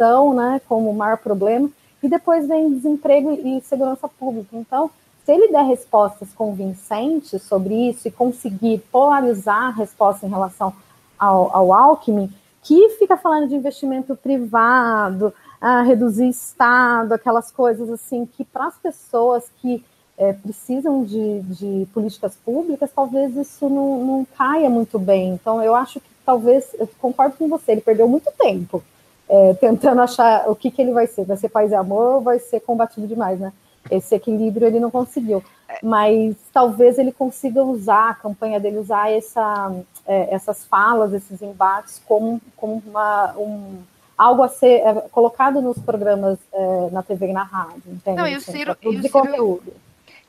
a 0.00 0.32
né, 0.34 0.60
como 0.66 0.90
o 0.90 0.94
maior 0.94 1.18
problema, 1.18 1.70
e 2.02 2.08
depois 2.08 2.48
vem 2.48 2.74
desemprego 2.74 3.30
e 3.30 3.60
segurança 3.60 4.08
pública. 4.08 4.48
Então, 4.56 4.90
se 5.24 5.30
ele 5.30 5.52
der 5.52 5.62
respostas 5.62 6.30
convincentes 6.34 7.40
sobre 7.42 7.90
isso 7.90 8.08
e 8.08 8.10
conseguir 8.10 8.82
polarizar 8.90 9.68
a 9.68 9.70
resposta 9.70 10.26
em 10.26 10.30
relação 10.30 10.72
ao, 11.16 11.54
ao 11.54 11.72
Alckmin, 11.72 12.32
que 12.62 12.88
fica 12.98 13.16
falando 13.16 13.48
de 13.48 13.54
investimento 13.54 14.16
privado, 14.16 15.32
a 15.60 15.82
reduzir 15.82 16.28
Estado, 16.28 17.12
aquelas 17.12 17.52
coisas 17.52 17.88
assim, 17.88 18.26
que 18.26 18.44
para 18.44 18.66
as 18.66 18.76
pessoas 18.78 19.44
que 19.60 19.84
é, 20.18 20.32
precisam 20.32 21.04
de, 21.04 21.40
de, 21.42 21.86
políticas 21.94 22.34
públicas, 22.34 22.90
talvez 22.92 23.36
isso 23.36 23.68
não, 23.68 24.04
não 24.04 24.26
caia 24.36 24.68
muito 24.68 24.98
bem. 24.98 25.34
Então, 25.34 25.62
eu 25.62 25.74
acho 25.76 26.00
que 26.00 26.11
talvez, 26.24 26.74
eu 26.78 26.88
concordo 27.00 27.36
com 27.36 27.48
você, 27.48 27.72
ele 27.72 27.80
perdeu 27.80 28.08
muito 28.08 28.30
tempo 28.38 28.82
é, 29.28 29.54
tentando 29.54 30.02
achar 30.02 30.48
o 30.48 30.54
que, 30.54 30.70
que 30.70 30.82
ele 30.82 30.92
vai 30.92 31.06
ser. 31.06 31.24
Vai 31.24 31.38
ser 31.38 31.48
paz 31.48 31.70
e 31.70 31.74
amor 31.74 32.16
ou 32.16 32.20
vai 32.20 32.38
ser 32.38 32.60
combativo 32.60 33.06
demais, 33.06 33.40
né? 33.40 33.52
Esse 33.90 34.14
equilíbrio 34.14 34.66
ele 34.66 34.78
não 34.78 34.90
conseguiu. 34.90 35.42
Mas 35.82 36.36
talvez 36.52 36.98
ele 36.98 37.12
consiga 37.12 37.64
usar, 37.64 38.10
a 38.10 38.14
campanha 38.14 38.60
dele, 38.60 38.78
usar 38.78 39.10
essa, 39.10 39.74
é, 40.06 40.34
essas 40.34 40.64
falas, 40.66 41.14
esses 41.14 41.40
embates, 41.40 42.00
como, 42.06 42.40
como 42.56 42.82
uma, 42.86 43.34
um, 43.38 43.78
algo 44.16 44.42
a 44.42 44.48
ser 44.48 44.82
é, 44.86 44.94
colocado 45.10 45.62
nos 45.62 45.78
programas 45.78 46.38
é, 46.52 46.90
na 46.92 47.02
TV 47.02 47.28
e 47.28 47.32
na 47.32 47.42
rádio. 47.42 47.82
Entende? 47.86 48.18
Não, 48.18 48.26
e 48.26 48.36
o 48.36 48.40
Ciro, 48.40 48.76
e 48.82 48.88
o 48.88 48.92
Ciro, 49.00 49.08
conteúdo. 49.10 49.72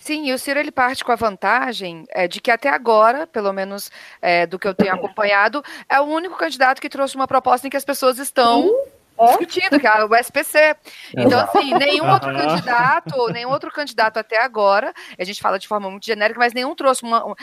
Sim, 0.03 0.25
e 0.25 0.33
o 0.33 0.37
Ciro 0.37 0.59
ele 0.59 0.69
parte 0.69 1.01
com 1.01 1.13
a 1.13 1.15
vantagem 1.15 2.03
é, 2.09 2.27
de 2.27 2.41
que 2.41 2.51
até 2.51 2.67
agora, 2.67 3.25
pelo 3.25 3.53
menos 3.53 3.89
é, 4.21 4.45
do 4.45 4.59
que 4.59 4.67
eu 4.67 4.75
tenho 4.75 4.93
acompanhado, 4.93 5.63
é 5.87 5.97
o 6.01 6.03
único 6.03 6.37
candidato 6.37 6.81
que 6.81 6.89
trouxe 6.89 7.15
uma 7.15 7.25
proposta 7.25 7.65
em 7.65 7.69
que 7.69 7.77
as 7.77 7.85
pessoas 7.85 8.19
estão 8.19 8.69
é? 9.17 9.27
discutindo, 9.27 9.79
que 9.79 9.87
é 9.87 10.03
o 10.03 10.13
SPC. 10.13 10.75
Então, 11.15 11.39
assim, 11.39 11.73
nenhum 11.75 12.11
outro 12.11 12.33
candidato, 12.35 13.31
nenhum 13.31 13.49
outro 13.49 13.71
candidato 13.71 14.17
até 14.17 14.41
agora, 14.41 14.93
a 15.17 15.23
gente 15.23 15.41
fala 15.41 15.57
de 15.57 15.69
forma 15.69 15.89
muito 15.89 16.05
genérica, 16.05 16.37
mas 16.37 16.53
nenhum 16.53 16.75
trouxe 16.75 17.01
uma, 17.03 17.33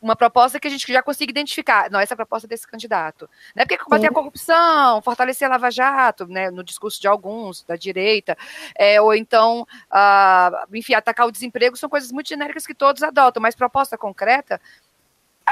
uma 0.00 0.14
proposta 0.14 0.60
que 0.60 0.68
a 0.68 0.70
gente 0.70 0.90
já 0.90 1.02
consiga 1.02 1.30
identificar. 1.30 1.90
Não, 1.90 2.00
essa 2.00 2.12
é 2.12 2.16
a 2.16 2.16
proposta 2.16 2.46
desse 2.46 2.66
candidato. 2.66 3.28
Né? 3.54 3.64
Porque 3.64 3.76
combater 3.78 4.06
Sim. 4.06 4.08
a 4.08 4.14
corrupção, 4.14 5.02
fortalecer 5.02 5.46
a 5.46 5.50
Lava 5.52 5.70
Jato, 5.70 6.26
né, 6.26 6.50
no 6.50 6.62
discurso 6.62 7.00
de 7.00 7.08
alguns, 7.08 7.64
da 7.64 7.76
direita, 7.76 8.36
é, 8.76 9.00
ou 9.00 9.14
então, 9.14 9.66
uh, 9.90 10.76
enfim, 10.76 10.94
atacar 10.94 11.26
o 11.26 11.32
desemprego, 11.32 11.76
são 11.76 11.88
coisas 11.88 12.12
muito 12.12 12.28
genéricas 12.28 12.66
que 12.66 12.74
todos 12.74 13.02
adotam, 13.02 13.42
mas 13.42 13.54
proposta 13.54 13.98
concreta, 13.98 14.60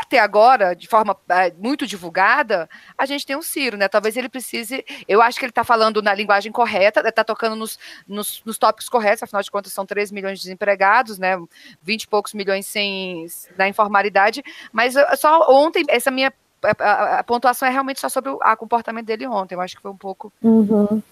até 0.01 0.19
agora, 0.19 0.75
de 0.75 0.87
forma 0.87 1.17
é, 1.29 1.53
muito 1.53 1.87
divulgada, 1.87 2.69
a 2.97 3.07
gente 3.07 3.27
tem 3.27 3.37
um 3.37 3.43
Ciro, 3.43 3.77
né? 3.77 3.89
Talvez 3.89 4.17
ele 4.17 4.29
precise. 4.29 4.85
Eu 5.09 5.23
acho 5.23 5.39
que 5.39 5.45
ele 5.45 5.51
está 5.51 5.65
falando 5.65 6.03
na 6.03 6.15
linguagem 6.15 6.53
correta, 6.53 7.01
está 7.07 7.25
tocando 7.25 7.57
nos, 7.57 7.79
nos, 8.07 8.43
nos, 8.45 8.59
tópicos 8.59 8.89
corretos, 8.89 9.23
afinal 9.23 9.43
de 9.43 9.51
contas, 9.51 9.73
são 9.73 9.87
3 9.87 10.11
milhões 10.13 10.39
de 10.39 10.45
desempregados, 10.45 11.19
né? 11.19 11.37
20 11.83 12.03
e 12.03 12.09
poucos 12.09 12.35
milhões 12.35 12.67
sem, 12.67 13.27
na 13.57 13.69
informalidade. 13.69 14.43
Mas 14.73 14.95
só 15.19 15.47
ontem, 15.51 15.85
essa 15.89 16.11
minha 16.11 16.33
a, 16.63 17.19
a, 17.19 17.25
pontuação 17.25 17.69
é 17.69 17.71
realmente 17.71 18.01
só 18.01 18.09
sobre 18.09 18.31
o 18.31 18.39
a 18.43 18.57
comportamento 18.57 19.07
dele 19.07 19.27
ontem. 19.27 19.55
Eu 19.55 19.61
acho 19.61 19.77
que 19.77 19.83
foi 19.83 19.91
um 19.91 19.97
pouco. 19.97 20.33
Uhum. 20.43 21.03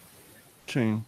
Sim. 0.66 1.04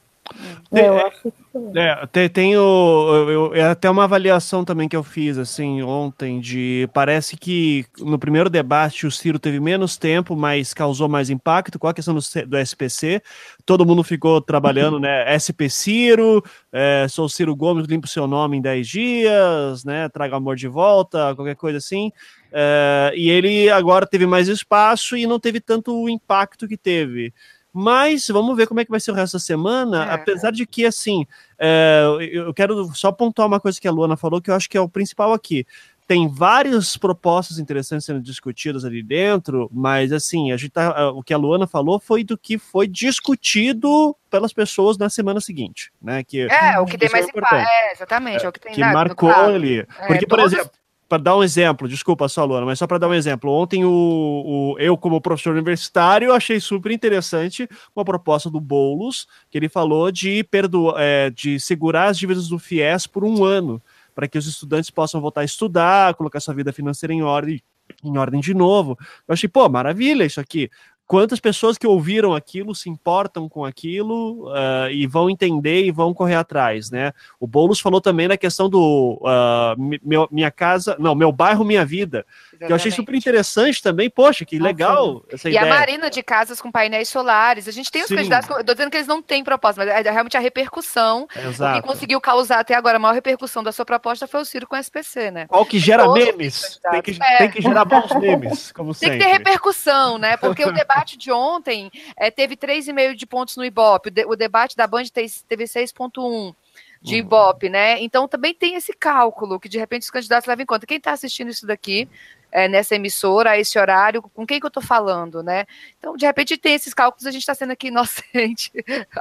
É, 0.72 0.88
eu 0.88 1.06
acho 1.06 1.22
que 1.22 1.32
é, 1.74 2.06
tem, 2.06 2.28
tem 2.28 2.56
o, 2.56 3.30
eu, 3.30 3.54
é 3.54 3.62
até 3.62 3.88
uma 3.88 4.04
avaliação 4.04 4.64
também 4.64 4.88
que 4.88 4.96
eu 4.96 5.02
fiz 5.02 5.38
assim 5.38 5.82
ontem 5.82 6.38
de 6.40 6.88
parece 6.92 7.36
que 7.36 7.86
no 7.98 8.18
primeiro 8.18 8.50
debate 8.50 9.06
o 9.06 9.10
Ciro 9.10 9.38
teve 9.38 9.58
menos 9.58 9.96
tempo, 9.96 10.36
mas 10.36 10.74
causou 10.74 11.08
mais 11.08 11.30
impacto 11.30 11.78
com 11.78 11.88
a 11.88 11.94
questão 11.94 12.14
do, 12.14 12.20
do 12.46 12.58
SPC. 12.58 13.22
Todo 13.64 13.86
mundo 13.86 14.02
ficou 14.02 14.40
trabalhando, 14.40 14.98
né? 14.98 15.24
SP 15.38 15.70
Ciro, 15.70 16.44
é, 16.72 17.06
sou 17.08 17.28
Ciro 17.28 17.56
Gomes, 17.56 17.86
limpo 17.86 18.06
seu 18.06 18.26
nome 18.26 18.58
em 18.58 18.62
10 18.62 18.88
dias, 18.88 19.84
né? 19.84 20.08
Traga 20.08 20.36
amor 20.36 20.56
de 20.56 20.68
volta, 20.68 21.34
qualquer 21.34 21.56
coisa 21.56 21.78
assim. 21.78 22.12
É, 22.52 23.12
e 23.14 23.30
ele 23.30 23.70
agora 23.70 24.06
teve 24.06 24.26
mais 24.26 24.48
espaço 24.48 25.16
e 25.16 25.26
não 25.26 25.40
teve 25.40 25.60
tanto 25.60 26.08
impacto 26.08 26.68
que 26.68 26.76
teve. 26.76 27.32
Mas 27.78 28.26
vamos 28.28 28.56
ver 28.56 28.66
como 28.66 28.80
é 28.80 28.84
que 28.86 28.90
vai 28.90 28.98
ser 28.98 29.10
o 29.10 29.14
resto 29.14 29.34
da 29.34 29.38
semana, 29.38 30.06
é. 30.06 30.14
apesar 30.14 30.50
de 30.50 30.64
que, 30.64 30.86
assim, 30.86 31.26
é, 31.58 32.04
eu 32.32 32.54
quero 32.54 32.90
só 32.94 33.12
pontuar 33.12 33.46
uma 33.46 33.60
coisa 33.60 33.78
que 33.78 33.86
a 33.86 33.90
Luana 33.90 34.16
falou, 34.16 34.40
que 34.40 34.50
eu 34.50 34.54
acho 34.54 34.70
que 34.70 34.78
é 34.78 34.80
o 34.80 34.88
principal 34.88 35.34
aqui 35.34 35.66
tem 36.06 36.28
várias 36.28 36.96
propostas 36.96 37.58
interessantes 37.58 38.06
sendo 38.06 38.20
discutidas 38.20 38.84
ali 38.84 39.02
dentro, 39.02 39.68
mas 39.72 40.12
assim, 40.12 40.52
a 40.52 40.56
gente 40.56 40.70
tá, 40.70 41.10
o 41.10 41.22
que 41.22 41.34
a 41.34 41.36
Luana 41.36 41.66
falou 41.66 41.98
foi 41.98 42.22
do 42.22 42.38
que 42.38 42.58
foi 42.58 42.86
discutido 42.86 44.16
pelas 44.30 44.52
pessoas 44.52 44.96
na 44.96 45.10
semana 45.10 45.40
seguinte, 45.40 45.90
né? 46.00 46.22
Que, 46.22 46.42
é, 46.42 46.78
o 46.78 46.86
que 46.86 46.96
tem 46.96 47.10
mais 47.10 47.26
impacto. 47.28 47.56
É, 47.56 47.92
exatamente, 47.92 48.44
é, 48.44 48.48
o 48.48 48.52
que 48.52 48.60
tem 48.60 48.72
que 48.72 48.80
marcou 48.80 49.30
ali. 49.30 49.80
É, 49.80 50.06
Porque, 50.06 50.26
por 50.26 50.38
exemplo, 50.38 50.70
para 51.08 51.22
dar 51.22 51.36
um 51.36 51.42
exemplo, 51.42 51.88
desculpa 51.88 52.28
só, 52.28 52.44
Luana, 52.44 52.66
mas 52.66 52.78
só 52.78 52.86
para 52.86 52.98
dar 52.98 53.08
um 53.08 53.14
exemplo, 53.14 53.50
ontem 53.50 53.84
o, 53.84 53.90
o, 53.90 54.78
eu, 54.78 54.96
como 54.96 55.20
professor 55.20 55.52
universitário, 55.52 56.32
achei 56.32 56.58
super 56.58 56.90
interessante 56.90 57.68
uma 57.94 58.04
proposta 58.04 58.50
do 58.50 58.60
Boulos, 58.60 59.28
que 59.50 59.56
ele 59.56 59.68
falou 59.68 60.10
de, 60.10 60.42
perdoar, 60.44 60.96
é, 60.98 61.30
de 61.30 61.60
segurar 61.60 62.06
as 62.06 62.18
dívidas 62.18 62.48
do 62.48 62.58
FIES 62.58 63.06
por 63.06 63.24
um 63.24 63.44
ano, 63.44 63.80
para 64.14 64.26
que 64.26 64.36
os 64.36 64.46
estudantes 64.46 64.90
possam 64.90 65.20
voltar 65.20 65.42
a 65.42 65.44
estudar, 65.44 66.14
colocar 66.14 66.40
sua 66.40 66.54
vida 66.54 66.72
financeira 66.72 67.12
em 67.12 67.22
ordem, 67.22 67.62
em 68.02 68.16
ordem 68.18 68.40
de 68.40 68.54
novo. 68.54 68.98
Eu 69.28 69.32
achei, 69.32 69.48
pô, 69.48 69.68
maravilha 69.68 70.24
isso 70.24 70.40
aqui 70.40 70.70
quantas 71.06 71.38
pessoas 71.38 71.78
que 71.78 71.86
ouviram 71.86 72.34
aquilo 72.34 72.74
se 72.74 72.90
importam 72.90 73.48
com 73.48 73.64
aquilo 73.64 74.48
uh, 74.48 74.90
e 74.90 75.06
vão 75.06 75.30
entender 75.30 75.84
e 75.84 75.92
vão 75.92 76.12
correr 76.12 76.34
atrás, 76.34 76.90
né? 76.90 77.12
O 77.38 77.46
Boulos 77.46 77.78
falou 77.78 78.00
também 78.00 78.26
na 78.26 78.36
questão 78.36 78.68
do 78.68 79.20
uh, 79.22 79.98
meu, 80.02 80.28
minha 80.30 80.50
casa, 80.50 80.96
não, 80.98 81.14
meu 81.14 81.30
bairro, 81.30 81.64
minha 81.64 81.84
vida. 81.84 82.26
que 82.58 82.70
eu 82.70 82.74
achei 82.74 82.90
super 82.90 83.14
interessante 83.14 83.80
também. 83.80 84.10
Poxa, 84.10 84.44
que 84.44 84.58
legal 84.58 85.24
essa 85.30 85.48
e 85.48 85.52
ideia. 85.52 85.64
E 85.64 85.70
a 85.70 85.74
Marina 85.74 86.10
de 86.10 86.22
casas 86.22 86.60
com 86.60 86.72
painéis 86.72 87.08
solares. 87.08 87.68
A 87.68 87.72
gente 87.72 87.90
tem 87.90 88.02
os 88.02 88.08
Sim. 88.08 88.16
candidatos, 88.16 88.50
eu 88.50 88.64
tô 88.64 88.74
dizendo 88.74 88.90
que 88.90 88.96
eles 88.96 89.06
não 89.06 89.22
têm 89.22 89.44
proposta, 89.44 89.84
mas 89.84 90.06
é 90.06 90.10
realmente 90.10 90.36
a 90.36 90.40
repercussão. 90.40 91.28
Exato. 91.36 91.78
O 91.78 91.82
que 91.82 91.88
conseguiu 91.88 92.20
causar 92.20 92.60
até 92.60 92.74
agora 92.74 92.96
a 92.96 92.98
maior 92.98 93.14
repercussão 93.14 93.62
da 93.62 93.70
sua 93.70 93.84
proposta 93.84 94.26
foi 94.26 94.40
o 94.40 94.44
Ciro 94.44 94.66
com 94.66 94.74
o 94.74 94.78
SPC, 94.78 95.30
né? 95.30 95.46
Qual 95.46 95.64
que 95.64 95.78
gera 95.78 96.04
Todos 96.04 96.24
memes? 96.24 96.80
Tem 96.90 97.02
que, 97.02 97.22
é. 97.22 97.36
tem 97.38 97.50
que 97.50 97.62
gerar 97.62 97.84
bons 97.84 98.12
memes, 98.18 98.72
como 98.72 98.92
tem 98.92 99.10
sempre. 99.10 99.18
Tem 99.18 99.18
que 99.18 99.24
ter 99.24 99.38
repercussão, 99.38 100.18
né? 100.18 100.36
Porque 100.36 100.64
o 100.64 100.72
debate 100.72 100.95
de 101.04 101.30
ontem 101.32 101.90
é, 102.16 102.30
teve 102.30 102.56
3,5 102.56 103.14
de 103.14 103.26
pontos 103.26 103.56
no 103.56 103.64
Ibope, 103.64 104.08
o, 104.08 104.12
de, 104.12 104.24
o 104.24 104.36
debate 104.36 104.76
da 104.76 104.86
Band 104.86 105.04
teve 105.48 105.64
6,1 105.64 106.54
de 107.02 107.14
uhum. 107.14 107.20
Ibope, 107.20 107.68
né? 107.68 108.00
Então 108.00 108.26
também 108.26 108.54
tem 108.54 108.74
esse 108.74 108.92
cálculo 108.92 109.60
que 109.60 109.68
de 109.68 109.78
repente 109.78 110.02
os 110.02 110.10
candidatos 110.10 110.48
levam 110.48 110.62
em 110.62 110.66
conta. 110.66 110.86
Quem 110.86 110.96
está 110.96 111.12
assistindo 111.12 111.50
isso 111.50 111.66
daqui 111.66 112.08
é, 112.50 112.68
nessa 112.68 112.94
emissora, 112.94 113.50
a 113.50 113.58
esse 113.58 113.78
horário, 113.78 114.22
com 114.22 114.46
quem 114.46 114.58
que 114.58 114.64
eu 114.64 114.68
estou 114.68 114.82
falando, 114.82 115.42
né? 115.42 115.66
Então, 115.98 116.16
de 116.16 116.24
repente, 116.24 116.56
tem 116.56 116.74
esses 116.74 116.94
cálculos, 116.94 117.26
a 117.26 117.30
gente 117.30 117.42
está 117.42 117.54
sendo 117.54 117.72
aqui 117.72 117.88
inocente, 117.88 118.72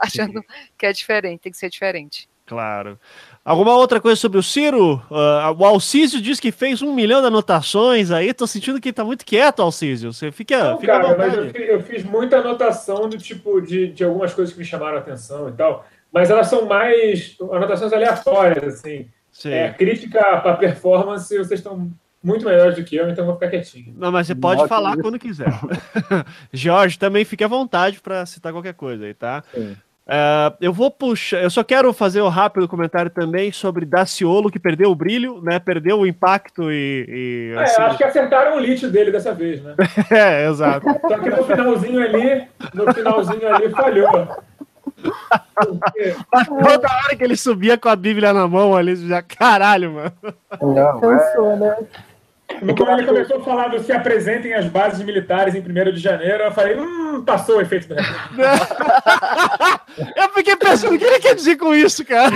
achando 0.02 0.44
que 0.78 0.86
é 0.86 0.94
diferente, 0.94 1.42
tem 1.42 1.52
que 1.52 1.58
ser 1.58 1.70
diferente. 1.70 2.30
Claro. 2.46 3.00
Alguma 3.46 3.76
outra 3.76 4.02
coisa 4.02 4.20
sobre 4.20 4.40
o 4.40 4.44
Ciro? 4.44 4.96
Uh, 5.08 5.56
o 5.56 5.64
Alcísio 5.64 6.20
diz 6.20 6.40
que 6.40 6.52
fez 6.52 6.82
um 6.82 6.96
milhão 6.96 7.22
de 7.22 7.28
anotações 7.28 8.10
aí. 8.10 8.34
Tô 8.34 8.48
sentindo 8.48 8.82
que 8.82 8.88
ele 8.88 8.94
tá 8.94 9.04
muito 9.04 9.24
quieto, 9.24 9.62
Alcísio. 9.62 10.12
Você 10.12 10.32
fica. 10.32 10.72
Não, 10.72 10.80
fica 10.80 11.00
cara, 11.00 11.16
mas 11.16 11.38
eu 11.38 11.50
fiz, 11.52 11.70
eu 11.70 11.82
fiz, 11.84 12.04
muita 12.04 12.38
anotação 12.38 13.08
do 13.08 13.20
tipo 13.20 13.62
de, 13.62 13.90
de 13.90 14.04
algumas 14.04 14.34
coisas 14.34 14.52
que 14.52 14.60
me 14.60 14.66
chamaram 14.66 14.98
a 14.98 15.00
atenção 15.00 15.48
e 15.48 15.52
tal. 15.52 15.86
Mas 16.12 16.32
elas 16.32 16.48
são 16.48 16.66
mais 16.66 17.38
anotações 17.40 17.94
aleatórias, 17.94 18.80
assim. 18.80 19.08
Sim. 19.32 19.52
É, 19.52 19.70
crítica 19.72 20.20
para 20.38 20.56
performance, 20.56 21.28
vocês 21.28 21.60
estão 21.60 21.92
muito 22.24 22.46
melhores 22.46 22.76
do 22.76 22.84
que 22.84 22.96
eu, 22.96 23.08
então 23.08 23.26
vou 23.26 23.36
ficar 23.36 23.50
quietinho. 23.50 23.94
Não, 23.96 24.12
mas 24.12 24.26
você 24.26 24.34
pode 24.34 24.62
Nossa, 24.62 24.68
falar 24.68 24.94
isso. 24.94 25.02
quando 25.04 25.20
quiser. 25.20 25.52
Jorge, 26.52 26.98
também 26.98 27.24
fique 27.24 27.44
à 27.44 27.48
vontade 27.48 28.02
para 28.02 28.26
citar 28.26 28.52
qualquer 28.52 28.74
coisa 28.74 29.06
aí, 29.06 29.14
tá? 29.14 29.44
Sim. 29.54 29.78
Uh, 30.08 30.54
eu 30.62 30.72
vou 30.72 30.92
puxar, 30.92 31.42
eu 31.42 31.50
só 31.50 31.64
quero 31.64 31.92
fazer 31.92 32.22
um 32.22 32.28
rápido 32.28 32.68
comentário 32.68 33.10
também 33.10 33.52
sobre 33.52 33.88
Daciolo, 33.88 34.52
que 34.52 34.60
perdeu 34.60 34.92
o 34.92 34.96
brilho, 34.96 35.42
né? 35.42 35.58
Perdeu 35.58 36.00
o 36.00 36.06
impacto 36.06 36.72
e. 36.72 37.06
e 37.08 37.54
é, 37.58 37.64
assim... 37.64 37.82
acho 37.82 37.98
que 37.98 38.04
acertaram 38.04 38.56
o 38.56 38.60
lit 38.60 38.86
dele 38.88 39.12
dessa 39.12 39.34
vez, 39.34 39.64
né? 39.64 39.74
é, 40.12 40.48
exato. 40.48 40.86
Só 41.02 41.18
que 41.18 41.30
no 41.30 41.44
finalzinho 41.44 42.04
ali, 42.04 42.48
no 42.72 42.94
finalzinho 42.94 43.56
ali 43.56 43.70
falhou. 43.72 44.28
Mas 46.32 46.48
toda 46.48 46.88
hora 46.88 47.16
que 47.16 47.24
ele 47.24 47.36
subia 47.36 47.76
com 47.76 47.90
a 47.90 47.96
Bíblia 47.96 48.32
na 48.32 48.48
mão 48.48 48.76
ali, 48.76 48.96
já 48.96 49.24
caralho, 49.24 49.92
mano. 49.92 50.14
Não, 50.62 51.00
Cansou, 51.00 51.52
é... 51.52 51.56
né? 51.56 51.78
No 52.62 52.76
quando 52.76 53.00
ele 53.00 53.08
começou 53.08 53.38
a 53.38 53.44
falar 53.44 53.70
do 53.70 53.80
se 53.80 53.92
apresentem 53.92 54.54
as 54.54 54.68
bases 54.68 55.04
militares 55.04 55.56
em 55.56 55.60
1 55.60 55.64
de 55.92 56.00
janeiro, 56.00 56.44
eu 56.44 56.52
falei, 56.52 56.78
hum, 56.78 57.24
passou 57.26 57.58
o 57.58 57.62
efeito 57.62 57.88
do 57.88 57.96
Eu 60.16 60.30
fiquei 60.34 60.56
pensando, 60.56 60.96
o 60.96 61.00
que 61.00 61.04
ele 61.04 61.20
quer 61.20 61.36
dizer 61.36 61.58
com 61.58 61.74
isso, 61.74 62.06
cara? 62.06 62.36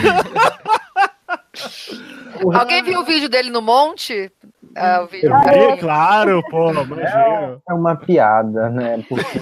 Alguém 2.53 2.84
viu 2.84 3.01
o 3.01 3.05
vídeo 3.05 3.30
dele 3.30 3.49
no 3.49 3.62
monte? 3.62 4.32
Ah, 4.76 5.01
o 5.03 5.07
vídeo 5.07 5.32
vi, 5.39 5.78
claro, 5.80 6.43
pô, 6.49 6.72
imagina. 6.72 7.62
É 7.68 7.74
uma 7.74 7.95
piada, 7.95 8.70
né? 8.70 9.03
Porque 9.10 9.39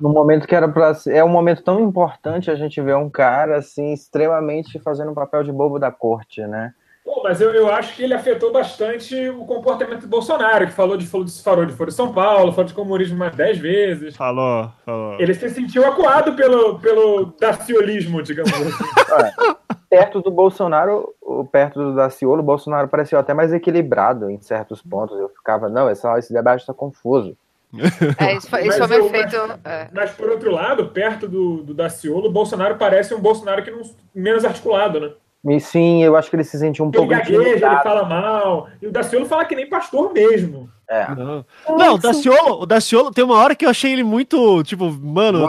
no 0.00 0.10
momento 0.10 0.46
que 0.46 0.54
era 0.54 0.68
pra 0.68 0.94
ser, 0.94 1.14
é 1.14 1.24
um 1.24 1.28
momento 1.28 1.62
tão 1.62 1.80
importante 1.80 2.50
a 2.50 2.54
gente 2.54 2.80
ver 2.80 2.96
um 2.96 3.08
cara 3.08 3.58
assim 3.58 3.92
extremamente 3.92 4.78
fazendo 4.80 5.12
um 5.12 5.14
papel 5.14 5.44
de 5.44 5.52
bobo 5.52 5.78
da 5.78 5.90
corte, 5.90 6.42
né? 6.42 6.74
Pô, 7.12 7.22
mas 7.22 7.42
eu, 7.42 7.52
eu 7.52 7.68
acho 7.70 7.94
que 7.94 8.02
ele 8.02 8.14
afetou 8.14 8.50
bastante 8.50 9.28
o 9.28 9.44
comportamento 9.44 10.00
do 10.00 10.08
Bolsonaro, 10.08 10.66
que 10.66 10.72
falou 10.72 10.96
de 10.96 11.06
falou 11.06 11.26
de, 11.26 11.42
falou 11.42 11.66
de 11.66 11.74
Foro 11.74 11.90
de 11.90 11.94
São 11.94 12.10
Paulo, 12.10 12.52
falou 12.52 12.64
de 12.64 12.72
comunismo 12.72 13.18
mais 13.18 13.36
dez 13.36 13.58
vezes. 13.58 14.16
Falou, 14.16 14.70
falou. 14.82 15.20
Ele 15.20 15.34
se 15.34 15.50
sentiu 15.50 15.84
acuado 15.84 16.32
pelo, 16.32 16.78
pelo 16.78 17.34
daciolismo, 17.38 18.22
digamos 18.22 18.50
assim. 18.50 18.72
É, 19.92 19.98
perto 19.98 20.22
do 20.22 20.30
Bolsonaro, 20.30 21.14
perto 21.52 21.80
do 21.80 21.94
Daciolo, 21.94 22.40
o 22.40 22.42
Bolsonaro 22.42 22.88
pareceu 22.88 23.18
até 23.18 23.34
mais 23.34 23.52
equilibrado 23.52 24.30
em 24.30 24.40
certos 24.40 24.80
pontos. 24.80 25.18
Eu 25.18 25.28
ficava, 25.28 25.68
não, 25.68 25.90
esse, 25.90 26.08
esse 26.16 26.32
debate 26.32 26.60
está 26.60 26.72
confuso. 26.72 27.36
É, 28.18 28.36
isso 28.36 28.48
foi, 28.48 28.66
isso 28.68 28.88
foi 28.88 28.98
eu, 28.98 29.10
feito. 29.10 29.36
Mas, 29.36 29.60
é. 29.64 29.88
mas, 29.92 30.10
por 30.12 30.30
outro 30.30 30.50
lado, 30.50 30.88
perto 30.88 31.28
do, 31.28 31.62
do 31.62 31.74
Daciolo, 31.74 32.28
o 32.28 32.32
Bolsonaro 32.32 32.76
parece 32.76 33.14
um 33.14 33.20
Bolsonaro 33.20 33.62
que 33.62 33.70
não, 33.70 33.82
menos 34.14 34.46
articulado, 34.46 34.98
né? 34.98 35.10
E 35.44 35.58
sim, 35.58 36.02
eu 36.02 36.16
acho 36.16 36.30
que 36.30 36.36
ele 36.36 36.44
se 36.44 36.56
sentiu 36.56 36.84
um 36.84 36.88
ele 36.88 36.96
pouco. 36.96 37.10
Gagueja, 37.10 37.66
ele 37.66 37.82
fala 37.82 38.04
mal. 38.04 38.68
E 38.80 38.86
o 38.86 38.92
Daciolo 38.92 39.26
fala 39.26 39.44
que 39.44 39.56
nem 39.56 39.68
pastor 39.68 40.12
mesmo. 40.12 40.70
É. 40.88 41.08
Não, 41.14 41.44
não 41.68 41.94
o, 41.94 41.98
Daciolo, 41.98 42.62
o 42.62 42.66
Daciolo 42.66 43.10
tem 43.10 43.24
uma 43.24 43.36
hora 43.36 43.54
que 43.54 43.64
eu 43.64 43.70
achei 43.70 43.92
ele 43.92 44.04
muito, 44.04 44.62
tipo, 44.62 44.90
mano, 44.90 45.48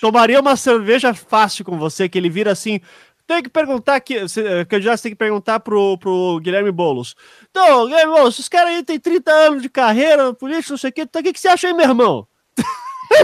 tomaria 0.00 0.38
uma 0.38 0.56
cerveja 0.56 1.14
fácil 1.14 1.64
com 1.64 1.78
você, 1.78 2.08
que 2.08 2.18
ele 2.18 2.28
vira 2.28 2.52
assim. 2.52 2.80
Tem 3.26 3.42
que 3.42 3.50
perguntar 3.50 4.00
que, 4.00 4.24
que 4.68 4.74
eu 4.74 4.80
já 4.80 4.96
tem 4.96 5.12
que 5.12 5.16
perguntar 5.16 5.60
pro, 5.60 5.98
pro 5.98 6.38
Guilherme 6.40 6.70
Boulos. 6.70 7.14
Então, 7.50 7.86
Guilherme 7.86 8.12
Boulos, 8.12 8.34
esses 8.34 8.48
caras 8.48 8.70
aí 8.70 8.82
têm 8.82 9.00
30 9.00 9.30
anos 9.30 9.62
de 9.62 9.68
carreira, 9.68 10.32
política, 10.32 10.72
não 10.72 10.78
sei 10.78 10.90
o 10.90 10.92
quê. 10.92 11.02
Então, 11.02 11.20
o 11.20 11.24
que, 11.24 11.32
que 11.32 11.40
você 11.40 11.48
acha 11.48 11.66
aí, 11.66 11.74
meu 11.74 11.88
irmão? 11.88 12.26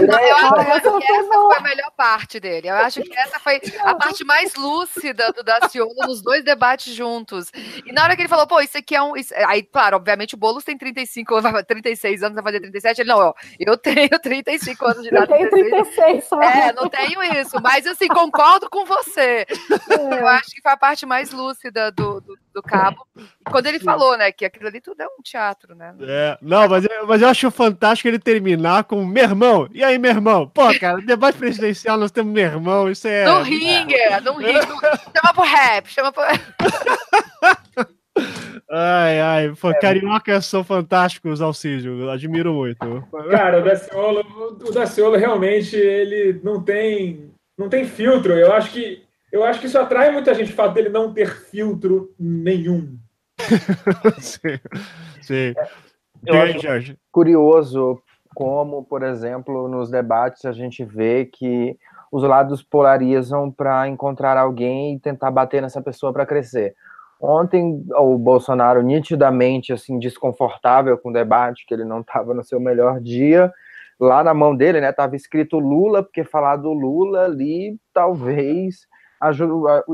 Não, 0.07 0.19
eu, 0.19 0.35
acho, 0.35 0.53
que 0.53 1.11
essa 1.11 1.27
foi 1.27 1.55
a 1.57 1.61
melhor 1.61 1.91
parte 1.91 2.39
dele. 2.39 2.67
Eu 2.67 2.75
acho 2.75 3.01
que 3.01 3.17
essa 3.17 3.39
foi 3.39 3.61
a 3.81 3.95
parte 3.95 4.23
mais 4.23 4.55
lúcida 4.55 5.31
do 5.31 5.43
Daciolo 5.43 5.93
nos 6.07 6.21
dois 6.21 6.43
debates 6.43 6.93
juntos. 6.93 7.51
E 7.85 7.91
na 7.91 8.03
hora 8.03 8.15
que 8.15 8.21
ele 8.21 8.29
falou, 8.29 8.47
pô, 8.47 8.59
isso 8.61 8.77
aqui 8.77 8.95
é 8.95 9.01
um. 9.01 9.15
Isso... 9.15 9.33
Aí, 9.47 9.63
claro, 9.63 9.97
obviamente 9.97 10.35
o 10.35 10.37
Boulos 10.37 10.63
tem 10.63 10.77
35, 10.77 11.35
36 11.67 12.23
anos, 12.23 12.35
vai 12.35 12.43
fazer 12.43 12.59
37. 12.59 13.01
Ele, 13.01 13.09
não, 13.09 13.19
ó, 13.19 13.33
eu 13.59 13.77
tenho 13.77 14.09
35 14.19 14.85
anos 14.85 15.01
de 15.03 15.09
idade. 15.09 15.31
Eu 15.31 15.49
tenho 15.49 15.49
36 15.49 16.23
só. 16.25 16.41
É, 16.41 16.73
não 16.73 16.89
tenho 16.89 17.21
isso. 17.23 17.61
Mas 17.61 17.85
assim, 17.85 18.07
concordo 18.07 18.69
com 18.69 18.85
você. 18.85 19.45
É. 19.89 20.19
Eu 20.19 20.27
acho 20.27 20.51
que 20.51 20.61
foi 20.61 20.71
a 20.71 20.77
parte 20.77 21.05
mais 21.05 21.31
lúcida 21.31 21.91
do, 21.91 22.21
do, 22.21 22.37
do 22.55 22.63
cabo. 22.63 23.05
Quando 23.51 23.67
ele 23.67 23.79
falou, 23.79 24.17
né, 24.17 24.31
que 24.31 24.45
aquilo 24.45 24.67
ali 24.67 24.79
tudo 24.79 25.01
é 25.01 25.05
um 25.05 25.21
teatro, 25.21 25.75
né? 25.75 25.93
É, 26.01 26.37
não, 26.41 26.67
mas, 26.69 26.85
mas 27.05 27.21
eu 27.21 27.27
acho 27.27 27.51
fantástico 27.51 28.07
ele 28.07 28.17
terminar 28.17 28.85
com 28.85 29.05
meu 29.05 29.23
irmão. 29.23 29.67
E 29.73 29.83
aí, 29.83 29.99
meu 29.99 30.11
irmão? 30.11 30.47
Pô, 30.47 30.73
cara, 30.79 31.01
debate 31.01 31.37
presidencial, 31.37 31.97
nós 31.97 32.11
temos 32.11 32.33
meu 32.33 32.45
irmão, 32.45 32.89
isso 32.89 33.07
é. 33.07 33.25
No 33.25 33.41
ringue, 33.43 33.97
no 34.23 34.37
ringue. 34.37 34.61
chama 35.13 35.33
pro 35.33 35.43
rap, 35.43 35.87
chama 35.91 36.11
pro. 36.11 36.23
Ai, 38.71 39.19
ai, 39.19 39.53
pô, 39.59 39.69
é. 39.69 39.79
cariocas 39.79 40.45
são 40.45 40.63
fantásticos, 40.63 41.39
Alcídio, 41.41 42.09
admiro 42.09 42.53
muito. 42.53 43.05
Cara, 43.29 43.59
o 43.59 43.63
Daciolo, 43.63 44.21
o 44.59 44.71
Daciolo 44.71 45.17
realmente, 45.17 45.75
ele 45.75 46.39
não 46.43 46.63
tem, 46.63 47.29
não 47.57 47.69
tem 47.69 47.85
filtro, 47.85 48.33
eu 48.33 48.51
acho 48.53 48.71
que 48.71 49.03
eu 49.35 49.43
acho 49.43 49.59
que 49.59 49.65
isso 49.65 49.77
atrai 49.77 50.11
muita 50.11 50.33
gente, 50.33 50.53
o 50.53 50.55
fato 50.55 50.73
dele 50.73 50.87
não 50.87 51.13
ter 51.13 51.29
filtro 51.29 52.15
nenhum. 52.17 52.97
sim, 54.17 54.57
sim. 55.21 55.53
Eu 56.25 56.41
acho 56.41 56.59
Jorge. 56.59 56.97
curioso 57.11 58.01
como, 58.33 58.85
por 58.85 59.03
exemplo, 59.03 59.67
nos 59.67 59.89
debates 59.89 60.45
a 60.45 60.53
gente 60.53 60.85
vê 60.85 61.25
que 61.25 61.77
os 62.09 62.23
lados 62.23 62.63
polarizam 62.63 63.51
para 63.51 63.89
encontrar 63.89 64.37
alguém 64.37 64.95
e 64.95 64.99
tentar 65.01 65.31
bater 65.31 65.61
nessa 65.61 65.81
pessoa 65.81 66.13
para 66.13 66.25
crescer. 66.25 66.73
Ontem 67.19 67.85
o 67.93 68.17
Bolsonaro 68.17 68.81
nitidamente 68.81 69.73
assim 69.73 69.99
desconfortável 69.99 70.97
com 70.97 71.09
o 71.09 71.13
debate, 71.13 71.65
que 71.67 71.73
ele 71.73 71.83
não 71.83 71.99
estava 71.99 72.33
no 72.33 72.43
seu 72.43 72.59
melhor 72.59 73.01
dia. 73.01 73.51
Lá 73.99 74.23
na 74.23 74.33
mão 74.33 74.55
dele, 74.55 74.79
né, 74.79 74.91
estava 74.91 75.13
escrito 75.15 75.59
Lula, 75.59 76.03
porque 76.03 76.23
falar 76.23 76.55
do 76.55 76.71
Lula 76.71 77.25
ali 77.25 77.77
talvez 77.93 78.87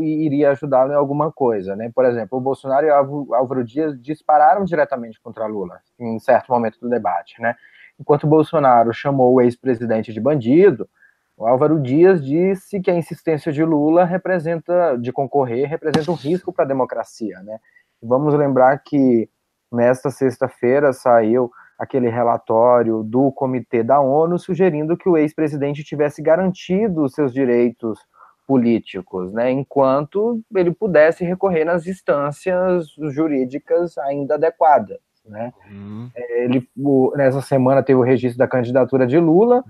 iria 0.01 0.51
ajudá-lo 0.51 0.91
em 0.91 0.95
alguma 0.95 1.31
coisa, 1.31 1.75
né? 1.75 1.91
Por 1.93 2.05
exemplo, 2.05 2.37
o 2.37 2.41
Bolsonaro 2.41 2.85
e 2.85 2.89
o 2.89 3.33
Álvaro 3.33 3.63
Dias 3.63 3.99
dispararam 4.01 4.63
diretamente 4.63 5.19
contra 5.21 5.45
Lula 5.45 5.79
em 5.99 6.19
certo 6.19 6.51
momento 6.51 6.79
do 6.79 6.89
debate, 6.89 7.41
né? 7.41 7.55
Enquanto 7.99 8.27
Bolsonaro 8.27 8.91
chamou 8.93 9.33
o 9.33 9.41
ex-presidente 9.41 10.11
de 10.11 10.19
bandido, 10.19 10.89
o 11.37 11.47
Álvaro 11.47 11.79
Dias 11.79 12.23
disse 12.23 12.79
que 12.79 12.89
a 12.91 12.95
insistência 12.95 13.51
de 13.51 13.63
Lula 13.63 14.03
representa, 14.05 14.97
de 14.97 15.11
concorrer, 15.11 15.67
representa 15.67 16.11
um 16.11 16.15
risco 16.15 16.51
para 16.51 16.65
a 16.65 16.67
democracia, 16.67 17.39
né? 17.41 17.59
Vamos 18.01 18.33
lembrar 18.33 18.77
que 18.79 19.29
nesta 19.71 20.09
sexta-feira 20.09 20.91
saiu 20.93 21.51
aquele 21.77 22.09
relatório 22.09 23.01
do 23.03 23.31
Comitê 23.31 23.81
da 23.83 23.99
ONU 23.99 24.37
sugerindo 24.37 24.97
que 24.97 25.09
o 25.09 25.17
ex-presidente 25.17 25.83
tivesse 25.83 26.21
garantido 26.21 27.09
seus 27.09 27.33
direitos 27.33 27.99
políticos, 28.51 29.31
né, 29.31 29.49
enquanto 29.49 30.41
ele 30.53 30.71
pudesse 30.71 31.23
recorrer 31.23 31.63
nas 31.63 31.87
instâncias 31.87 32.87
jurídicas 33.13 33.97
ainda 33.97 34.35
adequadas. 34.35 34.99
Né? 35.25 35.53
Uhum. 35.71 36.09
É, 36.13 36.43
ele, 36.43 36.67
o, 36.77 37.13
nessa 37.15 37.39
semana 37.39 37.81
teve 37.81 37.97
o 37.97 38.03
registro 38.03 38.37
da 38.37 38.49
candidatura 38.49 39.07
de 39.07 39.17
Lula 39.17 39.63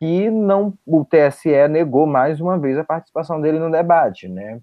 e 0.00 0.30
não 0.30 0.72
o 0.86 1.04
TSE 1.04 1.66
negou 1.66 2.06
mais 2.06 2.40
uma 2.40 2.56
vez 2.56 2.78
a 2.78 2.84
participação 2.84 3.40
dele 3.40 3.58
no 3.58 3.72
debate. 3.72 4.28
Né? 4.28 4.60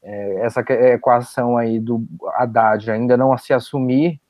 É, 0.00 0.34
essa 0.42 0.60
equação 0.60 1.56
aí 1.56 1.80
do 1.80 2.06
Haddad 2.36 2.88
ainda 2.88 3.16
não 3.16 3.36
se 3.36 3.52
assumir 3.52 4.20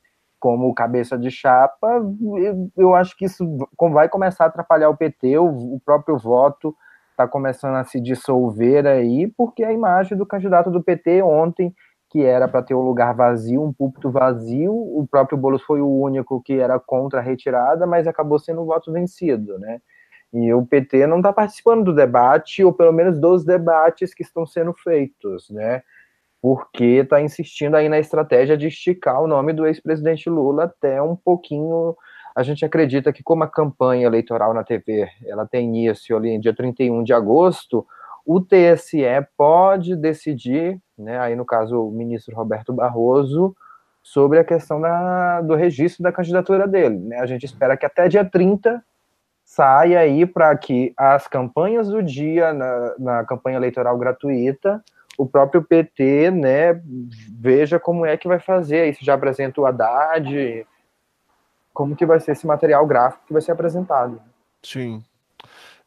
como 0.41 0.72
cabeça 0.72 1.18
de 1.18 1.30
chapa, 1.30 2.01
eu, 2.39 2.70
eu 2.74 2.95
acho 2.95 3.14
que 3.18 3.26
isso 3.26 3.45
vai 3.93 4.09
começar 4.09 4.45
a 4.45 4.47
atrapalhar 4.47 4.89
o 4.89 4.97
PT, 4.97 5.36
o, 5.36 5.74
o 5.74 5.80
próprio 5.84 6.16
voto 6.16 6.74
está 7.19 7.27
começando 7.27 7.75
a 7.75 7.85
se 7.85 8.01
dissolver 8.01 8.87
aí, 8.87 9.27
porque 9.37 9.64
a 9.64 9.73
imagem 9.73 10.16
do 10.16 10.25
candidato 10.25 10.71
do 10.71 10.81
PT 10.81 11.21
ontem, 11.21 11.75
que 12.09 12.25
era 12.25 12.47
para 12.47 12.62
ter 12.62 12.75
um 12.75 12.81
lugar 12.81 13.12
vazio, 13.12 13.61
um 13.61 13.73
púlpito 13.73 14.09
vazio, 14.09 14.73
o 14.73 15.05
próprio 15.11 15.37
Boulos 15.37 15.62
foi 15.62 15.81
o 15.81 16.01
único 16.01 16.41
que 16.41 16.55
era 16.61 16.79
contra 16.79 17.19
a 17.19 17.23
retirada, 17.23 17.87
mas 17.89 18.07
acabou 18.07 18.39
sendo 18.39 18.62
o 18.62 18.66
voto 18.66 18.93
vencido, 18.93 19.59
né? 19.59 19.81
E 20.33 20.53
o 20.55 20.64
PT 20.64 21.07
não 21.07 21.16
está 21.16 21.33
participando 21.33 21.87
do 21.87 21.95
debate, 21.95 22.62
ou 22.62 22.73
pelo 22.73 22.93
menos 22.93 23.19
dos 23.19 23.45
debates 23.45 24.14
que 24.14 24.23
estão 24.23 24.47
sendo 24.47 24.73
feitos, 24.73 25.51
né? 25.51 25.83
Porque 26.41 26.85
está 26.85 27.21
insistindo 27.21 27.75
aí 27.75 27.89
na 27.89 27.99
estratégia 27.99 28.57
de 28.57 28.69
esticar 28.69 29.21
o 29.21 29.27
nome 29.27 29.53
do 29.53 29.66
ex-presidente 29.66 30.31
Lula 30.31 30.64
até 30.64 31.03
um 31.03 31.16
pouquinho. 31.16 31.97
A 32.39 32.45
gente 32.45 32.64
acredita 32.64 33.12
que, 33.12 33.20
como 33.20 33.43
a 33.43 33.49
campanha 33.49 34.07
eleitoral 34.07 34.55
na 34.55 34.62
TV 34.62 35.09
ela 35.26 35.45
tem 35.45 35.66
início 35.66 36.16
ali 36.16 36.28
em 36.28 36.39
dia 36.39 36.55
31 36.55 37.03
de 37.03 37.12
agosto, 37.12 37.84
o 38.24 38.41
TSE 38.41 39.03
pode 39.36 39.97
decidir, 39.97 40.80
né, 40.97 41.18
aí 41.18 41.34
no 41.34 41.45
caso 41.45 41.89
o 41.89 41.91
ministro 41.91 42.36
Roberto 42.36 42.72
Barroso, 42.72 43.57
sobre 44.05 44.39
a 44.39 44.45
questão 44.45 44.80
da, 44.80 45.41
do 45.41 45.57
registro 45.57 46.05
da 46.05 46.12
candidatura 46.12 46.68
dele. 46.68 46.97
Né? 47.01 47.18
A 47.18 47.26
gente 47.26 47.45
espera 47.45 47.76
que 47.76 47.84
até 47.84 48.07
dia 48.07 48.24
30 48.24 48.84
saia 49.45 49.99
aí 49.99 50.24
para 50.24 50.57
que 50.57 50.95
as 50.97 51.26
campanhas 51.26 51.89
do 51.89 52.01
dia, 52.01 52.53
na, 52.53 52.95
na 53.01 53.24
campanha 53.24 53.57
eleitoral 53.57 53.99
gratuita, 53.99 54.80
o 55.18 55.26
próprio 55.26 55.61
PT, 55.61 56.30
né, 56.30 56.80
veja 57.36 57.80
como 57.80 58.07
é 58.07 58.16
que 58.16 58.28
vai 58.28 58.39
fazer 58.39 58.95
se 58.95 59.05
já 59.05 59.14
apresenta 59.14 59.61
o 59.61 59.66
Haddad, 59.66 60.64
como 61.79 61.95
que 61.95 62.05
vai 62.05 62.18
ser 62.18 62.33
esse 62.33 62.45
material 62.45 62.85
gráfico 62.89 63.22
que 63.24 63.33
vai 63.33 63.41
ser 63.41 63.53
apresentado. 63.53 64.20
Sim. 64.64 65.01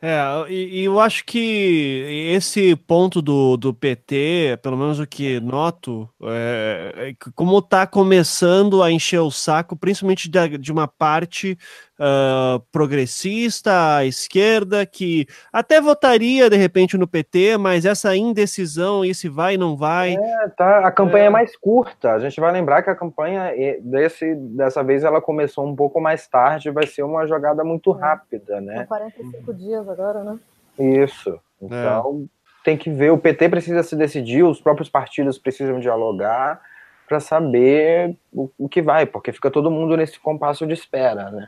É, 0.02 0.18
e, 0.50 0.80
e, 0.80 0.86
eu 0.86 1.02
acho 1.02 1.26
que 1.26 2.32
esse 2.34 2.78
ponto 2.78 3.22
do, 3.22 3.58
do 3.58 3.74
PT, 3.74 4.58
pelo 4.64 4.78
menos 4.78 5.00
o 5.00 5.06
que 5.06 5.42
noto, 5.42 6.10
é, 6.24 6.94
é 6.96 7.32
como 7.36 7.60
está 7.60 7.86
começando 7.86 8.82
a 8.82 8.90
encher 8.90 9.20
o 9.20 9.30
saco, 9.30 9.76
principalmente 9.76 10.30
de, 10.30 10.58
de 10.58 10.72
uma 10.72 10.88
parte 10.88 11.58
uh, 12.02 12.60
progressista, 12.72 13.98
à 13.98 14.06
esquerda, 14.06 14.86
que 14.86 15.28
até 15.54 15.80
votaria 15.80 16.50
de 16.50 16.58
repente 16.58 16.98
no 16.98 17.08
PT, 17.08 17.58
mas 17.58 17.86
essa 17.86 18.16
indecisão, 18.16 19.06
esse 19.06 19.30
vai 19.30 19.54
e 19.54 19.58
não 19.58 19.78
vai. 19.78 20.16
É, 20.16 20.48
tá, 20.50 20.80
a 20.80 20.92
campanha 20.92 21.26
é. 21.26 21.28
é. 21.28 21.30
mais 21.30 21.56
curta. 21.56 22.14
A 22.14 22.20
gente 22.20 22.40
vai 22.40 22.52
lembrar 22.52 22.82
que 22.82 22.90
a 22.90 22.96
campanha 22.96 23.54
desse, 23.82 24.34
dessa 24.36 24.84
vez 24.84 25.04
ela 25.04 25.22
começou 25.22 25.66
um 25.66 25.76
pouco 25.76 26.02
mais 26.02 26.28
tarde, 26.28 26.72
vai 26.72 26.88
ser 26.88 27.04
uma 27.04 27.28
jogada 27.28 27.64
muito 27.64 27.96
é. 27.96 28.00
rápida, 28.02 28.60
né? 28.60 28.78
São 28.78 28.88
45 28.88 29.54
dias 29.54 29.88
agora, 29.88 30.24
né? 30.24 30.40
Isso. 30.80 31.40
Então 31.62 32.26
é. 32.26 32.64
tem 32.66 32.78
que 32.78 32.90
ver, 32.90 33.12
o 33.12 33.18
PT 33.18 33.50
precisa 33.50 33.84
se 33.84 33.96
decidir, 33.96 34.44
os 34.44 34.60
próprios 34.60 34.90
partidos 34.90 35.38
precisam 35.38 35.80
dialogar 35.80 36.60
para 37.08 37.20
saber 37.20 38.16
o, 38.32 38.50
o 38.58 38.70
que 38.70 38.82
vai, 38.82 39.06
porque 39.06 39.34
fica 39.34 39.52
todo 39.52 39.70
mundo 39.70 39.98
nesse 39.98 40.18
compasso 40.18 40.66
de 40.66 40.74
espera, 40.74 41.30
né? 41.30 41.48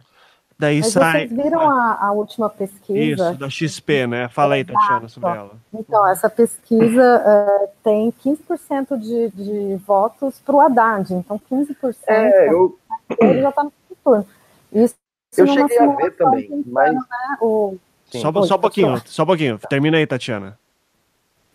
Daí 0.58 0.80
Mas 0.80 0.92
sai. 0.92 1.28
Vocês 1.28 1.44
viram 1.44 1.62
a, 1.62 2.08
a, 2.08 2.12
última 2.12 2.50
pesquisa? 2.50 3.32
Isso, 3.32 3.40
da 3.40 3.50
XP, 3.50 4.08
né? 4.08 4.28
Fala 4.30 4.56
aí, 4.56 4.64
Tatiana, 4.64 5.10
sobre 5.10 5.30
ela. 5.30 5.52
Então, 5.74 6.08
essa 6.08 6.30
pesquisa 6.30 7.24
uh, 7.26 7.68
tem 7.84 8.14
15% 8.24 8.98
de, 8.98 9.30
de 9.30 9.76
votos 9.86 10.40
para 10.40 10.56
o 10.56 10.62
Haddad. 10.62 11.14
Então, 11.14 11.40
15% 11.52 11.96
é, 12.08 12.54
eu... 12.54 12.78
ele 13.20 13.42
já 13.42 13.50
está 13.50 13.64
no 13.64 13.74
turno. 14.04 14.26
Isso 14.72 14.96
eu 15.38 15.48
cheguei 15.48 15.80
a 15.80 15.88
ver 15.88 16.16
também, 16.16 16.64
mas... 16.68 16.94
Né, 16.94 17.38
o... 17.42 17.76
Só, 18.12 18.32
só 18.44 18.56
um 18.56 18.60
pouquinho, 18.60 19.02
só 19.06 19.24
um 19.24 19.26
pouquinho. 19.26 19.60
Termina 19.68 19.98
aí, 19.98 20.06
Tatiana. 20.06 20.58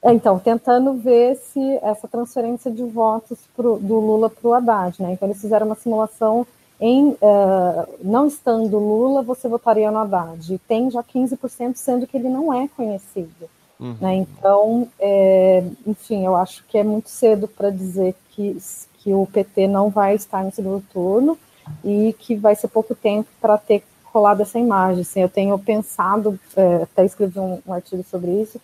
É, 0.03 0.13
então, 0.13 0.39
tentando 0.39 0.95
ver 0.95 1.37
se 1.37 1.61
essa 1.83 2.09
transferência 2.09 2.71
de 2.71 2.83
votos 2.85 3.39
pro, 3.57 3.79
do 3.79 3.99
Lula 3.99 4.29
para 4.29 4.49
o 4.49 4.55
Haddad, 4.55 5.01
né? 5.03 5.13
Então, 5.13 5.29
eles 5.29 5.41
fizeram 5.41 5.67
uma 5.67 5.75
simulação 5.75 6.47
em 6.81 7.09
uh, 7.09 7.89
não 8.03 8.27
estando 8.27 8.79
Lula, 8.79 9.23
você 9.23 9.49
votaria 9.49 9.91
no 9.91 9.99
Haddad. 9.99 10.59
Tem 10.67 10.91
já 10.91 11.03
15%, 11.03 11.75
sendo 11.75 12.07
que 12.07 12.17
ele 12.17 12.29
não 12.29 12.53
é 12.55 12.69
conhecido. 12.69 13.49
Uhum. 13.81 13.97
Né? 14.01 14.17
Então, 14.17 14.89
é, 14.99 15.65
enfim, 15.87 16.25
eu 16.25 16.35
acho 16.37 16.65
que 16.67 16.79
é 16.79 16.85
muito 16.85 17.09
cedo 17.09 17.47
para 17.49 17.71
dizer 17.71 18.15
que, 18.31 18.57
que 18.99 19.13
o 19.13 19.27
PT 19.27 19.67
não 19.69 19.89
vai 19.89 20.15
estar 20.15 20.45
no 20.45 20.53
segundo 20.53 20.83
turno 20.93 21.39
e 21.85 22.15
que 22.19 22.35
vai 22.35 22.55
ser 22.55 22.69
pouco 22.69 22.95
tempo 22.95 23.29
para 23.41 23.59
ter 23.59 23.83
colado 24.13 24.41
essa 24.41 24.59
imagem. 24.59 25.03
Assim, 25.03 25.21
eu 25.21 25.29
tenho 25.29 25.59
pensado, 25.59 26.39
é, 26.57 26.83
até 26.83 27.05
escrevi 27.05 27.39
um, 27.39 27.61
um, 27.67 27.73
artigo 27.73 28.05
sobre 28.05 28.31
isso, 28.43 28.61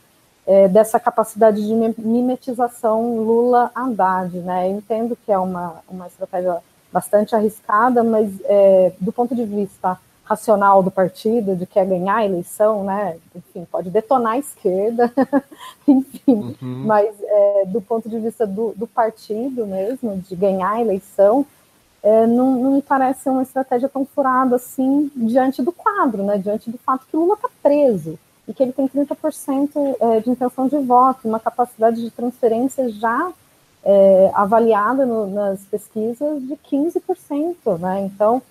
é, 0.46 0.68
dessa 0.68 1.00
capacidade 1.00 1.64
de 1.64 1.74
mimetização 1.98 3.18
Lula-Haddad. 3.18 4.38
Né? 4.38 4.68
Eu 4.68 4.78
entendo 4.78 5.16
que 5.24 5.30
é 5.30 5.38
uma, 5.38 5.80
uma 5.88 6.06
estratégia 6.06 6.60
bastante 6.94 7.34
arriscada, 7.34 8.04
mas 8.04 8.30
é, 8.44 8.92
do 9.00 9.12
ponto 9.12 9.34
de 9.34 9.44
vista 9.44 9.98
racional 10.24 10.80
do 10.80 10.92
partido, 10.92 11.56
de 11.56 11.66
que 11.66 11.76
é 11.76 11.84
ganhar 11.84 12.18
a 12.18 12.24
eleição, 12.24 12.84
né? 12.84 13.16
Enfim, 13.34 13.66
pode 13.70 13.90
detonar 13.90 14.34
a 14.34 14.38
esquerda, 14.38 15.12
enfim, 15.88 16.56
uhum. 16.62 16.84
mas 16.86 17.12
é, 17.20 17.64
do 17.66 17.82
ponto 17.82 18.08
de 18.08 18.18
vista 18.20 18.46
do, 18.46 18.72
do, 18.76 18.86
partido 18.86 19.66
mesmo, 19.66 20.16
de 20.18 20.36
ganhar 20.36 20.70
a 20.70 20.80
eleição, 20.80 21.44
é, 22.00 22.28
não, 22.28 22.52
não, 22.52 22.72
me 22.72 22.82
parece 22.82 23.28
uma 23.28 23.42
estratégia 23.42 23.88
tão 23.88 24.06
furada 24.06 24.54
assim 24.54 25.10
diante 25.16 25.62
do 25.62 25.72
quadro, 25.72 26.22
né? 26.22 26.38
Diante 26.38 26.70
do 26.70 26.78
fato 26.78 27.06
que 27.10 27.16
Lula 27.16 27.34
está 27.34 27.48
preso 27.60 28.16
e 28.46 28.54
que 28.54 28.62
ele 28.62 28.72
tem 28.72 28.86
30% 28.86 29.96
é, 30.00 30.20
de 30.20 30.30
intenção 30.30 30.68
de 30.68 30.78
voto, 30.78 31.26
uma 31.26 31.40
capacidade 31.40 32.00
de 32.00 32.10
transferência 32.10 32.88
já 32.88 33.32
é, 33.84 34.30
avaliada 34.34 35.04
no, 35.04 35.26
nas 35.26 35.60
pesquisas 35.66 36.42
de 36.42 36.56
15%, 36.56 37.78
né? 37.78 38.00
Então, 38.02 38.42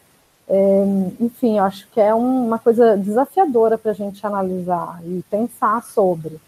é, 0.47 0.83
enfim, 1.19 1.57
eu 1.57 1.63
acho 1.63 1.87
que 1.89 1.99
é 1.99 2.13
um, 2.13 2.45
uma 2.47 2.59
coisa 2.59 2.95
desafiadora 2.97 3.77
para 3.77 3.91
a 3.91 3.95
gente 3.95 4.25
analisar 4.25 4.99
e 5.03 5.23
pensar 5.29 5.81
sobre. 5.83 6.39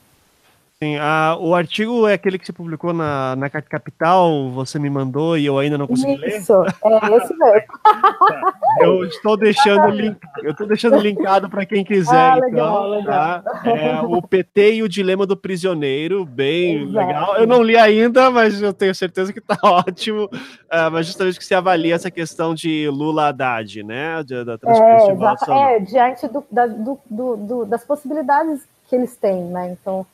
Sim, 0.83 0.97
a, 0.97 1.37
o 1.39 1.55
artigo 1.55 2.05
é 2.05 2.13
aquele 2.13 2.37
que 2.37 2.45
você 2.45 2.51
publicou 2.51 2.91
na, 2.91 3.33
na 3.37 3.49
Capital, 3.49 4.49
você 4.49 4.77
me 4.77 4.89
mandou 4.89 5.37
e 5.37 5.45
eu 5.45 5.57
ainda 5.57 5.77
não 5.77 5.87
consegui 5.87 6.17
ler. 6.17 6.37
Isso, 6.37 6.51
é 6.53 7.15
esse 7.15 7.33
mesmo. 7.33 7.67
eu 8.81 9.05
estou 9.05 9.37
deixando 9.37 9.87
link, 9.87 10.17
eu 10.43 10.51
estou 10.51 10.67
deixando 10.67 10.97
linkado 10.99 11.49
para 11.49 11.65
quem 11.65 11.85
quiser. 11.85 12.13
Ah, 12.13 12.35
legal, 12.35 12.87
então, 12.87 12.89
legal. 12.89 13.41
Tá? 13.41 13.61
É, 13.63 14.01
o 14.01 14.21
PT 14.21 14.73
e 14.73 14.83
o 14.83 14.89
dilema 14.89 15.25
do 15.25 15.37
prisioneiro, 15.37 16.25
bem 16.25 16.83
Exato. 16.83 17.07
legal. 17.07 17.37
Eu 17.37 17.47
não 17.47 17.63
li 17.63 17.77
ainda, 17.77 18.29
mas 18.29 18.61
eu 18.61 18.73
tenho 18.73 18.93
certeza 18.93 19.31
que 19.31 19.39
está 19.39 19.57
ótimo. 19.63 20.25
Uh, 20.25 20.91
mas 20.91 21.05
justamente 21.05 21.39
que 21.39 21.45
se 21.45 21.55
avalia 21.55 21.95
essa 21.95 22.11
questão 22.11 22.53
de 22.53 22.89
Lula 22.89 23.29
Haddad, 23.29 23.81
né? 23.81 24.21
Da, 24.23 24.43
da 24.43 24.59
é, 24.67 25.75
é, 25.77 25.79
diante 25.79 26.27
do, 26.27 26.43
da, 26.51 26.67
do, 26.67 26.99
do, 27.09 27.65
das 27.65 27.85
possibilidades 27.85 28.67
que 28.89 28.95
eles 28.97 29.15
têm, 29.15 29.45
né? 29.45 29.71
Então 29.71 30.05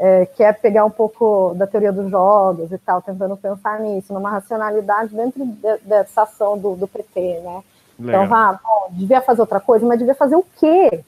é, 0.00 0.24
que 0.24 0.42
é 0.42 0.50
pegar 0.50 0.86
um 0.86 0.90
pouco 0.90 1.52
da 1.54 1.66
teoria 1.66 1.92
dos 1.92 2.10
jogos 2.10 2.72
e 2.72 2.78
tal, 2.78 3.02
tentando 3.02 3.36
pensar 3.36 3.78
nisso, 3.80 4.14
numa 4.14 4.30
racionalidade 4.30 5.14
dentro 5.14 5.44
de, 5.44 5.76
dessa 5.82 6.22
ação 6.22 6.56
do, 6.56 6.74
do 6.74 6.88
PT, 6.88 7.20
né? 7.44 7.62
Então, 7.98 8.22
Legal. 8.22 8.24
Então, 8.24 8.28
vá, 8.28 8.52
bom, 8.64 8.88
devia 8.92 9.20
fazer 9.20 9.42
outra 9.42 9.60
coisa, 9.60 9.86
mas 9.86 9.98
devia 9.98 10.14
fazer 10.14 10.36
o 10.36 10.46
quê? 10.58 11.04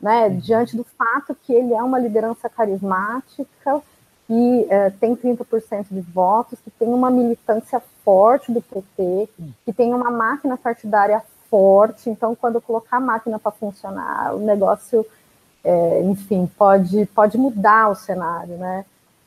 Né? 0.00 0.26
Uhum. 0.26 0.38
Diante 0.38 0.76
do 0.76 0.82
fato 0.82 1.36
que 1.44 1.52
ele 1.52 1.72
é 1.72 1.80
uma 1.80 1.96
liderança 1.96 2.48
carismática, 2.48 3.80
que 4.26 4.66
é, 4.68 4.90
tem 4.90 5.14
30% 5.14 5.86
de 5.92 6.00
votos, 6.00 6.58
que 6.58 6.72
tem 6.72 6.88
uma 6.88 7.12
militância 7.12 7.80
forte 8.04 8.50
do 8.50 8.60
PT, 8.60 9.28
que 9.64 9.72
tem 9.72 9.94
uma 9.94 10.10
máquina 10.10 10.56
partidária 10.56 11.22
forte, 11.48 12.10
então 12.10 12.34
quando 12.34 12.60
colocar 12.60 12.96
a 12.96 13.00
máquina 13.00 13.38
para 13.38 13.52
funcionar, 13.52 14.34
o 14.34 14.40
negócio 14.40 15.06
é, 15.64 16.02
enfim, 16.02 16.48
pode, 16.58 17.06
pode 17.06 17.38
mudar 17.38 17.88
o 17.90 17.94
cenário, 17.94 18.56
né? 18.56 18.84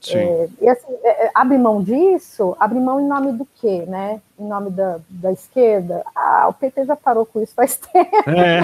É, 0.10 0.48
e 0.62 0.70
assim, 0.70 0.94
é, 1.04 1.26
é, 1.26 1.32
abre 1.34 1.58
mão 1.58 1.82
disso, 1.84 2.56
abre 2.60 2.80
mão 2.80 3.00
em 3.00 3.08
nome 3.08 3.34
do 3.34 3.46
quê, 3.60 3.84
né? 3.88 4.22
Em 4.40 4.48
nome 4.48 4.70
da, 4.70 5.00
da 5.10 5.32
esquerda? 5.32 6.04
Ah, 6.16 6.48
o 6.48 6.54
PT 6.54 6.86
já 6.86 6.96
parou 6.96 7.26
com 7.26 7.42
isso 7.42 7.54
faz 7.56 7.76
tempo. 7.92 8.30
É. 8.30 8.62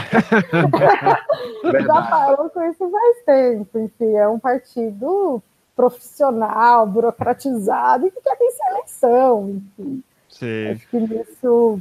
já 1.82 2.01
parou 2.03 2.49
com 2.49 2.61
isso 2.63 2.89
faz 2.89 3.17
tempo. 3.26 3.80
Enfim, 3.80 4.13
é 4.15 4.28
um 4.28 4.39
partido 4.39 5.41
profissional, 5.76 6.86
burocratizado 6.86 8.05
e 8.05 8.11
que 8.11 8.21
quer 8.21 8.38
vencer 8.38 8.65
a 8.67 8.71
eleição. 8.71 9.49
Enfim. 9.49 10.03
Sim. 10.30 10.67
Acho 10.69 10.88
que 10.88 10.99
nisso 10.99 11.80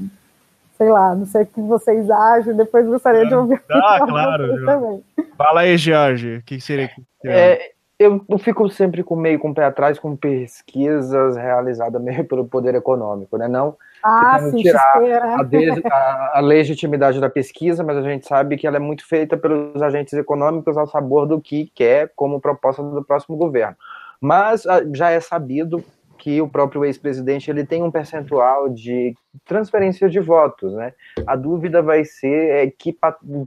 sei 0.82 0.90
lá, 0.90 1.14
não 1.14 1.24
sei 1.24 1.42
o 1.42 1.46
que 1.46 1.60
vocês 1.60 2.10
acham, 2.10 2.56
depois 2.56 2.86
gostaria 2.86 3.24
de 3.24 3.34
ouvir. 3.34 3.62
Ah, 3.70 4.00
claro. 4.04 4.64
Também. 4.64 5.04
Fala 5.38 5.60
aí, 5.60 5.78
Jorge, 5.78 6.38
o 6.38 6.42
que 6.42 6.60
seria? 6.60 6.90
É, 7.24 7.70
eu, 7.98 8.24
eu 8.28 8.38
fico 8.38 8.68
sempre 8.68 9.04
com 9.04 9.14
meio 9.14 9.38
com 9.38 9.50
o 9.50 9.54
pé 9.54 9.64
atrás 9.64 9.98
com 9.98 10.16
pesquisas 10.16 11.36
realizadas 11.36 12.02
meio 12.02 12.24
pelo 12.26 12.46
poder 12.46 12.74
econômico, 12.74 13.36
né? 13.36 13.46
Não 13.46 13.76
ah, 14.02 14.40
sim, 14.50 14.62
tirar 14.62 14.96
a, 15.38 15.42
de, 15.44 15.70
a, 15.86 16.32
a, 16.34 16.40
legitimidade 16.40 17.20
da 17.20 17.30
pesquisa, 17.30 17.84
mas 17.84 17.96
a 17.96 18.02
gente 18.02 18.26
sabe 18.26 18.56
que 18.56 18.66
ela 18.66 18.76
é 18.76 18.80
muito 18.80 19.06
feita 19.06 19.36
pelos 19.36 19.80
agentes 19.80 20.14
econômicos 20.14 20.76
ao 20.76 20.88
sabor 20.88 21.26
do 21.26 21.40
que 21.40 21.70
quer 21.72 22.10
como 22.16 22.40
proposta 22.40 22.82
do 22.82 23.04
próximo 23.04 23.36
governo. 23.36 23.76
Mas 24.20 24.66
ah, 24.66 24.82
já 24.92 25.10
é 25.10 25.20
sabido 25.20 25.84
que 26.22 26.40
o 26.40 26.48
próprio 26.48 26.84
ex-presidente 26.84 27.50
ele 27.50 27.66
tem 27.66 27.82
um 27.82 27.90
percentual 27.90 28.68
de 28.68 29.12
transferência 29.44 30.08
de 30.08 30.20
votos, 30.20 30.72
né? 30.72 30.94
A 31.26 31.34
dúvida 31.34 31.82
vai 31.82 32.04
ser 32.04 32.50
é, 32.50 32.70
que, 32.70 32.96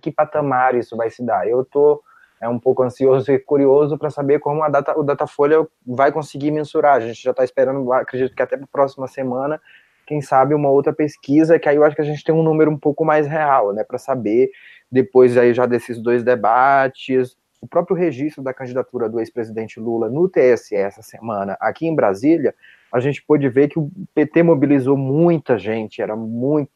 que 0.02 0.12
patamar 0.12 0.76
isso 0.76 0.98
vai 0.98 1.10
se 1.10 1.26
dar. 1.26 1.48
Eu 1.48 1.62
estou 1.62 2.02
é 2.42 2.50
um 2.50 2.60
pouco 2.60 2.84
ansioso 2.84 3.32
e 3.32 3.40
curioso 3.40 3.98
para 3.98 4.10
saber 4.10 4.40
como 4.40 4.62
a 4.62 4.68
data, 4.68 5.00
o 5.00 5.04
Datafolha 5.04 5.66
vai 5.88 6.12
conseguir 6.12 6.52
mensurar. 6.52 6.96
A 6.96 7.00
gente 7.00 7.24
já 7.24 7.32
está 7.32 7.46
esperando, 7.46 7.94
acredito 7.94 8.36
que 8.36 8.44
até 8.44 8.58
a 8.58 8.68
próxima 8.70 9.08
semana, 9.08 9.58
quem 10.06 10.20
sabe 10.20 10.54
uma 10.54 10.70
outra 10.70 10.92
pesquisa, 10.92 11.58
que 11.58 11.70
aí 11.70 11.78
eu 11.78 11.86
acho 11.86 11.96
que 11.96 12.02
a 12.02 12.06
gente 12.06 12.26
tem 12.26 12.36
um 12.36 12.44
número 12.44 12.70
um 12.70 12.78
pouco 12.78 13.06
mais 13.06 13.26
real, 13.26 13.72
né, 13.72 13.86
para 13.86 13.98
saber 13.98 14.50
depois 14.92 15.38
aí 15.38 15.54
já 15.54 15.66
desses 15.66 15.98
dois 15.98 16.26
debates, 16.26 17.38
o 17.66 17.68
próprio 17.68 17.98
registro 17.98 18.44
da 18.44 18.54
candidatura 18.54 19.10
do 19.10 19.20
ex-presidente 19.20 19.80
Lula 19.80 20.08
no 20.08 20.30
TSE 20.30 20.76
essa 20.76 21.02
semana 21.02 21.58
aqui 21.60 21.88
em 21.88 21.96
Brasília, 21.96 22.54
a 22.94 23.00
gente 23.00 23.24
pôde 23.24 23.50
ver 23.50 23.68
que 23.68 23.80
o 23.80 23.92
PT 24.14 24.44
mobilizou 24.44 24.96
muita 24.96 25.58
gente, 25.58 26.02
era 26.02 26.16
muito, 26.16 26.70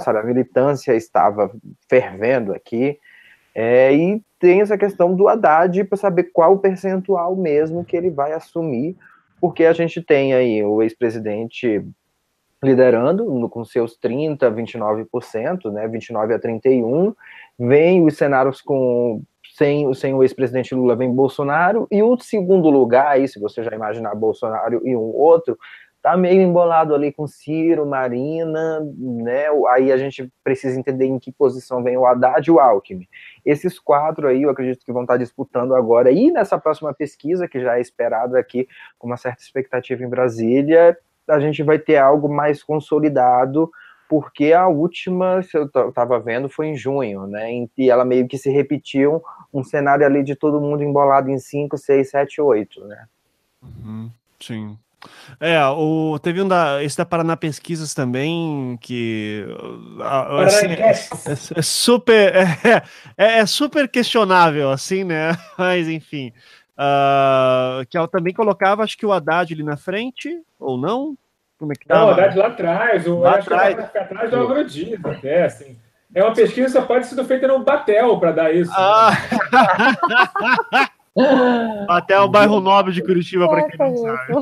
sabe, 0.00 0.18
a 0.18 0.24
militância 0.24 0.94
estava 0.94 1.52
fervendo 1.88 2.52
aqui, 2.52 2.98
é, 3.54 3.94
e 3.94 4.22
tem 4.38 4.62
essa 4.62 4.78
questão 4.78 5.14
do 5.14 5.28
Haddad 5.28 5.84
para 5.84 5.98
saber 5.98 6.30
qual 6.32 6.54
o 6.54 6.58
percentual 6.58 7.36
mesmo 7.36 7.84
que 7.84 7.94
ele 7.94 8.10
vai 8.10 8.32
assumir, 8.32 8.96
porque 9.38 9.66
a 9.66 9.72
gente 9.74 10.00
tem 10.00 10.32
aí 10.32 10.64
o 10.64 10.82
ex-presidente 10.82 11.84
liderando 12.62 13.24
no, 13.24 13.50
com 13.50 13.64
seus 13.64 13.96
30, 13.96 14.50
29%, 14.50 15.70
né, 15.70 15.86
29 15.86 16.34
a 16.34 16.38
31, 16.38 17.14
vem 17.58 18.06
os 18.06 18.16
cenários 18.16 18.62
com 18.62 19.22
sem, 19.56 19.92
sem 19.94 20.14
o 20.14 20.22
ex-presidente 20.22 20.74
Lula 20.74 20.96
vem 20.96 21.12
Bolsonaro, 21.12 21.86
e 21.90 22.02
o 22.02 22.18
segundo 22.18 22.70
lugar, 22.70 23.08
aí, 23.08 23.28
se 23.28 23.38
você 23.38 23.62
já 23.62 23.70
imaginar 23.72 24.14
Bolsonaro 24.14 24.80
e 24.86 24.96
um 24.96 25.14
outro, 25.14 25.58
tá 26.02 26.16
meio 26.16 26.40
embolado 26.40 26.94
ali 26.94 27.12
com 27.12 27.28
Ciro, 27.28 27.86
Marina, 27.86 28.80
né? 28.98 29.44
Aí 29.68 29.92
a 29.92 29.96
gente 29.96 30.28
precisa 30.42 30.78
entender 30.78 31.06
em 31.06 31.18
que 31.18 31.30
posição 31.30 31.82
vem 31.82 31.96
o 31.96 32.04
Haddad 32.04 32.48
e 32.48 32.50
o 32.50 32.58
Alckmin. 32.58 33.06
Esses 33.46 33.78
quatro 33.78 34.26
aí, 34.26 34.42
eu 34.42 34.50
acredito 34.50 34.84
que 34.84 34.92
vão 34.92 35.02
estar 35.02 35.16
disputando 35.16 35.76
agora. 35.76 36.10
E 36.10 36.32
nessa 36.32 36.58
próxima 36.58 36.92
pesquisa, 36.92 37.46
que 37.46 37.60
já 37.60 37.78
é 37.78 37.80
esperado 37.80 38.36
aqui, 38.36 38.66
com 38.98 39.06
uma 39.06 39.16
certa 39.16 39.42
expectativa 39.42 40.02
em 40.02 40.08
Brasília, 40.08 40.98
a 41.28 41.38
gente 41.38 41.62
vai 41.62 41.78
ter 41.78 41.98
algo 41.98 42.28
mais 42.28 42.64
consolidado 42.64 43.70
porque 44.08 44.52
a 44.52 44.68
última, 44.68 45.42
se 45.42 45.56
eu 45.56 45.64
estava 45.64 46.20
vendo, 46.20 46.48
foi 46.48 46.68
em 46.68 46.76
junho, 46.76 47.26
né? 47.26 47.66
E 47.76 47.90
ela 47.90 48.04
meio 48.04 48.28
que 48.28 48.36
se 48.36 48.50
repetiu 48.50 49.22
um 49.52 49.62
cenário 49.64 50.04
ali 50.04 50.22
de 50.22 50.34
todo 50.34 50.60
mundo 50.60 50.82
embolado 50.82 51.30
em 51.30 51.38
5, 51.38 51.76
6, 51.78 52.10
7, 52.10 52.40
8, 52.40 52.84
né? 52.84 53.06
Uhum, 53.62 54.10
sim. 54.40 54.76
É, 55.40 55.64
o, 55.66 56.18
teve 56.20 56.40
um 56.40 56.46
da, 56.46 56.82
esse 56.82 56.96
da 56.96 57.04
Paraná 57.04 57.36
Pesquisas 57.36 57.92
também, 57.92 58.78
que 58.80 59.44
assim, 60.46 60.66
é, 60.66 60.90
é, 60.90 61.58
é, 61.58 61.62
super 61.62 62.32
é, 62.36 62.82
é, 63.16 63.38
é, 63.38 63.46
super 63.46 63.88
questionável, 63.88 64.70
assim, 64.70 65.02
né? 65.02 65.36
Mas 65.58 65.88
enfim, 65.88 66.32
uh, 66.78 67.84
que 67.88 67.96
ela 67.96 68.06
também 68.06 68.32
colocava, 68.32 68.84
acho 68.84 68.96
que 68.96 69.06
o 69.06 69.12
Haddad 69.12 69.52
ali 69.52 69.62
na 69.62 69.76
frente, 69.76 70.40
ou 70.58 70.78
não? 70.78 71.16
Como 71.62 71.72
é 71.72 71.76
que 71.76 71.88
Não, 71.88 72.08
o 72.08 72.10
Haddad 72.10 72.36
lá 72.36 72.46
atrás, 72.48 73.06
o 73.06 73.20
lá 73.20 73.36
atrás, 73.36 73.90
que 73.92 73.96
atrás 73.96 74.30
do 74.32 74.64
Dias, 74.64 74.98
até, 75.04 75.44
assim. 75.44 75.78
É 76.12 76.20
uma 76.20 76.34
pesquisa 76.34 76.66
que 76.66 76.72
só 76.72 76.82
pode 76.82 77.06
ser 77.06 77.24
feita 77.24 77.46
no 77.46 77.60
Batel 77.60 78.18
para 78.18 78.32
dar 78.32 78.52
isso. 78.52 78.72
Ah. 78.74 79.12
Né? 80.72 81.86
Até 81.88 82.18
o 82.18 82.26
bairro 82.26 82.60
nobre 82.60 82.92
de 82.92 83.00
Curitiba, 83.00 83.46
para 83.46 83.68
quem 83.68 83.78
não 83.78 83.96
sabe. 83.96 84.34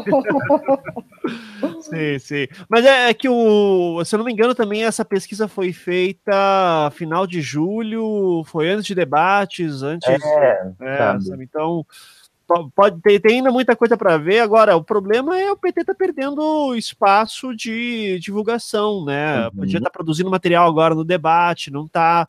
sim, 1.82 2.18
sim. 2.18 2.48
Mas 2.70 2.86
é, 2.86 3.10
é, 3.10 3.14
que 3.14 3.28
o, 3.28 4.02
se 4.02 4.14
eu 4.14 4.18
não 4.18 4.24
me 4.24 4.32
engano, 4.32 4.54
também 4.54 4.82
essa 4.82 5.04
pesquisa 5.04 5.46
foi 5.46 5.74
feita 5.74 6.90
final 6.94 7.26
de 7.26 7.42
julho, 7.42 8.42
foi 8.46 8.70
antes 8.70 8.86
de 8.86 8.94
debates, 8.94 9.82
antes. 9.82 10.08
É, 10.08 10.72
é 10.80 11.20
sabe? 11.20 11.44
Então, 11.44 11.84
pode 12.74 13.00
ter, 13.00 13.20
tem 13.20 13.36
ainda 13.36 13.50
muita 13.50 13.76
coisa 13.76 13.96
para 13.96 14.16
ver. 14.16 14.40
Agora, 14.40 14.76
o 14.76 14.82
problema 14.82 15.38
é 15.38 15.50
o 15.50 15.56
PT 15.56 15.84
tá 15.84 15.94
perdendo 15.94 16.74
espaço 16.74 17.54
de 17.54 18.18
divulgação, 18.20 19.04
né? 19.04 19.46
Uhum. 19.46 19.50
Podia 19.50 19.78
estar 19.78 19.90
tá 19.90 19.92
produzindo 19.92 20.30
material 20.30 20.68
agora 20.68 20.94
no 20.94 21.04
debate, 21.04 21.70
não 21.70 21.86
tá. 21.86 22.28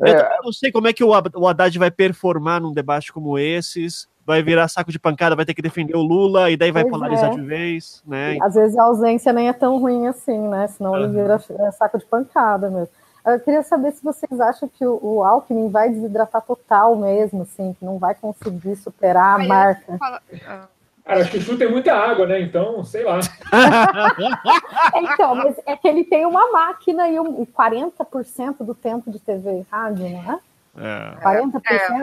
É. 0.00 0.38
Eu 0.38 0.44
não 0.44 0.52
sei 0.52 0.70
como 0.70 0.88
é 0.88 0.92
que 0.92 1.04
o, 1.04 1.08
o 1.08 1.48
Haddad 1.48 1.78
vai 1.78 1.90
performar 1.90 2.60
num 2.60 2.72
debate 2.72 3.12
como 3.12 3.38
esses. 3.38 4.08
Vai 4.24 4.42
virar 4.42 4.68
saco 4.68 4.92
de 4.92 4.98
pancada, 4.98 5.34
vai 5.34 5.46
ter 5.46 5.54
que 5.54 5.62
defender 5.62 5.96
o 5.96 6.02
Lula 6.02 6.50
e 6.50 6.56
daí 6.56 6.70
vai 6.70 6.82
pois 6.82 6.92
polarizar 6.92 7.32
é. 7.32 7.34
de 7.34 7.40
vez, 7.40 8.02
né? 8.06 8.36
Às 8.42 8.54
vezes 8.54 8.76
a 8.76 8.82
ausência 8.82 9.32
nem 9.32 9.48
é 9.48 9.54
tão 9.54 9.78
ruim 9.78 10.06
assim, 10.06 10.38
né? 10.48 10.66
Senão 10.66 10.92
uhum. 10.92 10.98
ele 10.98 11.08
vira 11.08 11.40
é, 11.60 11.70
saco 11.72 11.98
de 11.98 12.04
pancada 12.04 12.70
mesmo. 12.70 12.92
Eu 13.32 13.40
queria 13.40 13.62
saber 13.62 13.92
se 13.92 14.02
vocês 14.02 14.40
acham 14.40 14.68
que 14.68 14.84
o, 14.86 14.98
o 15.02 15.24
Alckmin 15.24 15.70
vai 15.70 15.90
desidratar 15.90 16.42
total 16.42 16.96
mesmo, 16.96 17.42
assim, 17.42 17.74
que 17.78 17.84
não 17.84 17.98
vai 17.98 18.14
conseguir 18.14 18.76
superar 18.76 19.40
a 19.40 19.44
marca. 19.44 19.98
Cara, 19.98 21.22
acho 21.22 21.30
que 21.30 21.38
o 21.38 21.40
Chu 21.40 21.56
tem 21.56 21.70
muita 21.70 21.94
água, 21.94 22.26
né? 22.26 22.38
Então, 22.40 22.84
sei 22.84 23.02
lá. 23.02 23.20
então, 24.94 25.34
mas 25.34 25.56
é 25.64 25.74
que 25.74 25.88
ele 25.88 26.04
tem 26.04 26.26
uma 26.26 26.52
máquina 26.52 27.08
e, 27.08 27.18
um, 27.18 27.46
40% 27.46 28.56
do 28.60 28.74
tempo 28.74 29.10
de 29.10 29.18
TV 29.18 29.60
e 29.60 29.66
rádio, 29.70 30.08
não 30.08 30.32
é? 30.32 30.38
É. 30.76 31.16
40%, 31.22 31.62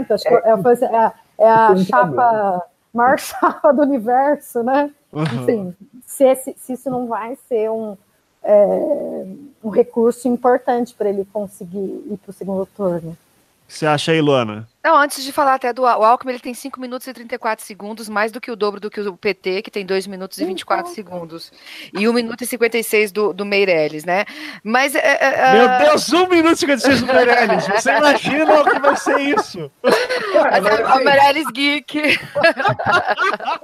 é. 0.09 0.13
acho 0.13 0.23
que 0.23 0.33
é, 0.33 0.37
é, 0.37 1.11
é 1.37 1.49
a 1.49 1.75
chapa, 1.77 2.63
maior 2.91 3.17
chapa 3.19 3.71
do 3.71 3.83
universo, 3.83 4.63
né? 4.63 4.89
Uhum. 5.13 5.23
Assim, 5.23 5.75
se, 6.05 6.23
esse, 6.23 6.55
se 6.57 6.73
isso 6.73 6.89
não 6.89 7.07
vai 7.07 7.37
ser 7.47 7.69
um, 7.69 7.95
é, 8.45 9.25
um 9.63 9.69
recurso 9.69 10.27
importante 10.27 10.93
para 10.93 11.09
ele 11.09 11.25
conseguir 11.33 11.79
ir 11.79 12.19
para 12.23 12.29
o 12.29 12.33
segundo 12.33 12.65
turno. 12.67 13.17
Você 13.67 13.85
acha 13.85 14.11
aí, 14.11 14.21
Luana? 14.21 14.67
Não, 14.83 14.95
antes 14.95 15.23
de 15.23 15.31
falar 15.31 15.55
até 15.55 15.73
do 15.73 15.81
o 15.81 15.87
Alckmin, 15.87 16.33
ele 16.33 16.39
tem 16.39 16.53
5 16.53 16.79
minutos 16.79 17.07
e 17.07 17.13
34 17.13 17.65
segundos, 17.65 18.07
mais 18.07 18.31
do 18.31 18.39
que 18.39 18.51
o 18.51 18.55
dobro 18.55 18.79
do 18.79 18.91
que 18.91 19.01
o 19.01 19.17
PT, 19.17 19.63
que 19.63 19.71
tem 19.71 19.83
2 19.83 20.05
minutos 20.05 20.37
e 20.37 20.45
24 20.45 20.83
então... 20.83 20.93
segundos. 20.93 21.51
E 21.91 22.07
1 22.07 22.13
minuto 22.13 22.43
e 22.43 22.45
56 22.45 23.11
do, 23.11 23.33
do 23.33 23.43
Meirelles, 23.43 24.05
né? 24.05 24.25
Mas. 24.63 24.93
É, 24.93 24.99
é, 24.99 25.33
é 25.39 25.53
Meu 25.53 25.89
Deus, 25.89 26.13
1 26.13 26.27
minuto 26.27 26.53
e 26.53 26.57
56 26.57 27.01
do 27.01 27.07
Meirelles! 27.07 27.67
Você 27.67 27.91
imagina 27.91 28.61
o 28.61 28.63
que 28.63 28.79
vai 28.79 28.95
ser 28.95 29.19
isso? 29.19 29.71
o 29.81 31.03
Meirelles 31.03 31.47
Geek. 31.51 32.19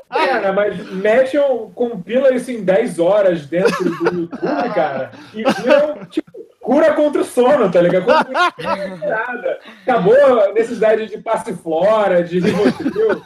Cara, 0.09 0.53
mas 0.53 0.91
Matthew 0.91 1.71
compila 1.75 2.33
isso 2.33 2.49
em 2.49 2.63
10 2.63 2.97
horas 2.97 3.45
dentro 3.45 3.83
do 3.83 4.21
YouTube, 4.21 4.73
cara, 4.73 5.11
e 5.33 5.43
viram, 5.43 6.03
tipo, 6.05 6.50
cura 6.61 6.93
contra 6.93 7.21
o 7.21 7.25
sono, 7.25 7.69
tá 7.71 7.81
ligado? 7.81 8.05
Contra 8.05 8.53
Acabou 9.81 10.41
a 10.41 10.53
necessidade 10.53 11.07
de 11.07 11.17
passiflora, 11.17 12.23
de 12.23 12.39
ribotril. 12.39 13.21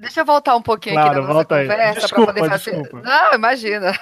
Deixa 0.00 0.20
eu 0.20 0.24
voltar 0.24 0.56
um 0.56 0.62
pouquinho 0.62 0.94
claro, 0.94 1.10
aqui 1.10 1.20
na 1.20 1.34
nossa 1.34 1.44
conversa 1.44 2.08
para 2.08 2.26
poder 2.26 2.48
fazer. 2.48 2.70
Desculpa. 2.70 3.02
Não, 3.02 3.34
imagina. 3.34 3.92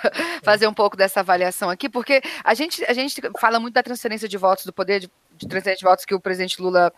Fazer 0.42 0.66
um 0.66 0.74
pouco 0.74 0.96
dessa 0.96 1.20
avaliação 1.20 1.70
aqui, 1.70 1.88
porque 1.88 2.20
a 2.44 2.54
gente, 2.54 2.84
a 2.84 2.92
gente 2.92 3.20
fala 3.40 3.58
muito 3.58 3.74
da 3.74 3.82
transferência 3.82 4.28
de 4.28 4.36
votos 4.36 4.66
do 4.66 4.72
poder 4.72 5.00
de 5.00 5.10
de 5.42 5.48
300 5.48 5.82
votos 5.82 6.04
que 6.04 6.14
o 6.14 6.20
presidente 6.20 6.60
Lula 6.60 6.92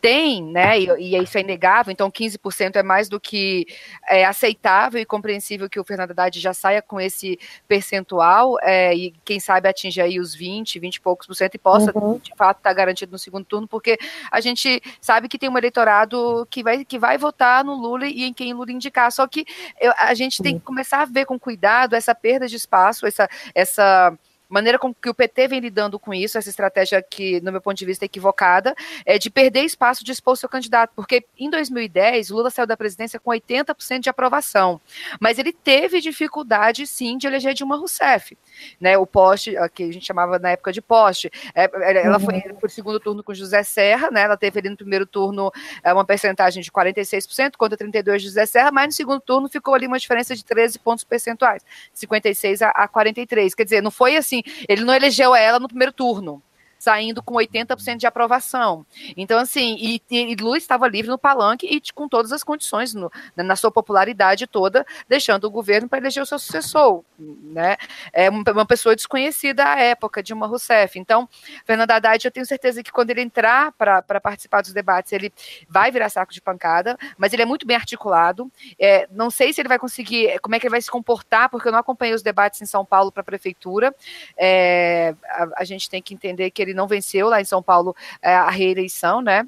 tem, 0.00 0.42
né, 0.42 0.80
e, 0.80 1.14
e 1.14 1.22
isso 1.22 1.36
é 1.36 1.42
inegável, 1.42 1.92
então 1.92 2.10
15% 2.10 2.76
é 2.76 2.82
mais 2.82 3.08
do 3.08 3.20
que 3.20 3.66
é, 4.08 4.24
aceitável 4.24 4.98
e 4.98 5.04
compreensível 5.04 5.68
que 5.68 5.78
o 5.78 5.84
Fernando 5.84 6.12
Haddad 6.12 6.40
já 6.40 6.54
saia 6.54 6.80
com 6.80 6.98
esse 6.98 7.38
percentual 7.68 8.56
é, 8.62 8.94
e 8.94 9.12
quem 9.24 9.38
sabe 9.38 9.68
atinja 9.68 10.04
aí 10.04 10.18
os 10.18 10.34
20, 10.34 10.78
20 10.78 10.96
e 10.96 11.00
poucos 11.00 11.26
por 11.26 11.34
cento 11.34 11.54
e 11.54 11.58
possa, 11.58 11.92
uhum. 11.96 12.18
de 12.18 12.32
fato, 12.34 12.58
estar 12.58 12.70
tá 12.70 12.74
garantido 12.74 13.12
no 13.12 13.18
segundo 13.18 13.44
turno, 13.44 13.68
porque 13.68 13.98
a 14.30 14.40
gente 14.40 14.80
sabe 15.00 15.28
que 15.28 15.38
tem 15.38 15.50
um 15.50 15.58
eleitorado 15.58 16.46
que 16.50 16.62
vai, 16.62 16.82
que 16.84 16.98
vai 16.98 17.18
votar 17.18 17.62
no 17.62 17.74
Lula 17.74 18.06
e 18.06 18.24
em 18.24 18.32
quem 18.32 18.54
Lula 18.54 18.72
indicar, 18.72 19.12
só 19.12 19.26
que 19.26 19.44
eu, 19.78 19.92
a 19.98 20.14
gente 20.14 20.42
tem 20.42 20.58
que 20.58 20.64
começar 20.64 21.02
a 21.02 21.06
ver 21.06 21.26
com 21.26 21.38
cuidado 21.38 21.94
essa 21.94 22.14
perda 22.14 22.48
de 22.48 22.56
espaço, 22.56 23.06
essa, 23.06 23.28
essa 23.54 24.16
maneira 24.50 24.78
com 24.78 24.92
que 24.92 25.08
o 25.08 25.14
PT 25.14 25.48
vem 25.48 25.60
lidando 25.60 25.98
com 25.98 26.12
isso, 26.12 26.36
essa 26.36 26.50
estratégia 26.50 27.00
que, 27.00 27.40
no 27.40 27.52
meu 27.52 27.60
ponto 27.60 27.78
de 27.78 27.86
vista, 27.86 28.04
é 28.04 28.06
equivocada, 28.06 28.74
é 29.06 29.16
de 29.16 29.30
perder 29.30 29.62
espaço 29.64 30.04
de 30.04 30.10
expor 30.10 30.36
seu 30.36 30.48
candidato, 30.48 30.92
porque 30.94 31.24
em 31.38 31.48
2010, 31.48 32.30
Lula 32.30 32.50
saiu 32.50 32.66
da 32.66 32.76
presidência 32.76 33.20
com 33.20 33.30
80% 33.30 34.00
de 34.00 34.10
aprovação, 34.10 34.80
mas 35.20 35.38
ele 35.38 35.52
teve 35.52 36.00
dificuldade, 36.00 36.86
sim, 36.86 37.16
de 37.16 37.26
eleger 37.26 37.54
Dilma 37.54 37.76
Rousseff, 37.76 38.36
né, 38.80 38.98
o 38.98 39.06
poste, 39.06 39.54
que 39.72 39.84
a 39.84 39.92
gente 39.92 40.04
chamava 40.04 40.38
na 40.38 40.50
época 40.50 40.72
de 40.72 40.82
poste, 40.82 41.30
é, 41.54 41.70
ela 42.04 42.18
foi 42.18 42.34
uhum. 42.34 42.56
por 42.56 42.70
segundo 42.70 42.98
turno 42.98 43.22
com 43.22 43.32
José 43.32 43.62
Serra, 43.62 44.10
né, 44.10 44.22
ela 44.22 44.36
teve 44.36 44.58
ali 44.58 44.68
no 44.68 44.76
primeiro 44.76 45.06
turno 45.06 45.52
é, 45.84 45.92
uma 45.92 46.04
percentagem 46.04 46.62
de 46.62 46.70
46% 46.72 47.52
contra 47.56 47.78
32% 47.78 48.16
de 48.16 48.24
José 48.24 48.46
Serra, 48.46 48.72
mas 48.72 48.86
no 48.86 48.92
segundo 48.92 49.20
turno 49.20 49.48
ficou 49.48 49.74
ali 49.74 49.86
uma 49.86 49.98
diferença 49.98 50.34
de 50.34 50.44
13 50.44 50.78
pontos 50.80 51.04
percentuais, 51.04 51.64
56 51.92 52.62
a, 52.62 52.70
a 52.70 52.88
43, 52.88 53.54
quer 53.54 53.64
dizer, 53.64 53.82
não 53.82 53.90
foi 53.90 54.16
assim, 54.16 54.39
ele 54.68 54.84
não 54.84 54.94
elegeu 54.94 55.34
ela 55.34 55.58
no 55.58 55.68
primeiro 55.68 55.92
turno 55.92 56.42
saindo 56.80 57.22
com 57.22 57.34
80% 57.34 57.98
de 57.98 58.06
aprovação. 58.06 58.86
Então, 59.14 59.38
assim, 59.38 59.76
e, 59.78 60.02
e 60.10 60.34
Lula 60.34 60.56
estava 60.56 60.88
livre 60.88 61.10
no 61.10 61.18
palanque 61.18 61.66
e 61.66 61.80
com 61.92 62.08
todas 62.08 62.32
as 62.32 62.42
condições, 62.42 62.94
no, 62.94 63.12
na 63.36 63.54
sua 63.54 63.70
popularidade 63.70 64.46
toda, 64.46 64.86
deixando 65.06 65.44
o 65.44 65.50
governo 65.50 65.90
para 65.90 65.98
eleger 65.98 66.22
o 66.22 66.26
seu 66.26 66.38
sucessor, 66.38 67.04
né? 67.18 67.76
É 68.14 68.30
uma 68.30 68.64
pessoa 68.64 68.96
desconhecida 68.96 69.62
à 69.62 69.78
época, 69.78 70.22
Dilma 70.22 70.46
Rousseff. 70.46 70.98
Então, 70.98 71.28
Fernando 71.66 71.90
Haddad, 71.90 72.24
eu 72.24 72.30
tenho 72.30 72.46
certeza 72.46 72.82
que 72.82 72.90
quando 72.90 73.10
ele 73.10 73.20
entrar 73.20 73.72
para 73.72 74.20
participar 74.20 74.62
dos 74.62 74.72
debates, 74.72 75.12
ele 75.12 75.30
vai 75.68 75.90
virar 75.90 76.08
saco 76.08 76.32
de 76.32 76.40
pancada, 76.40 76.96
mas 77.18 77.34
ele 77.34 77.42
é 77.42 77.46
muito 77.46 77.66
bem 77.66 77.76
articulado. 77.76 78.50
É, 78.78 79.06
não 79.10 79.30
sei 79.30 79.52
se 79.52 79.60
ele 79.60 79.68
vai 79.68 79.78
conseguir, 79.78 80.38
como 80.40 80.54
é 80.54 80.58
que 80.58 80.66
ele 80.66 80.70
vai 80.70 80.80
se 80.80 80.90
comportar, 80.90 81.50
porque 81.50 81.68
eu 81.68 81.72
não 81.72 81.78
acompanhei 81.78 82.14
os 82.14 82.22
debates 82.22 82.62
em 82.62 82.66
São 82.66 82.86
Paulo 82.86 83.12
para 83.12 83.20
a 83.20 83.24
prefeitura. 83.24 83.94
É, 84.34 85.14
a, 85.26 85.48
a 85.58 85.64
gente 85.64 85.90
tem 85.90 86.00
que 86.00 86.14
entender 86.14 86.50
que 86.50 86.62
ele 86.62 86.69
ele 86.70 86.76
não 86.76 86.88
venceu 86.88 87.28
lá 87.28 87.40
em 87.40 87.44
São 87.44 87.62
Paulo 87.62 87.94
é, 88.22 88.34
a 88.34 88.50
reeleição, 88.50 89.20
né? 89.20 89.46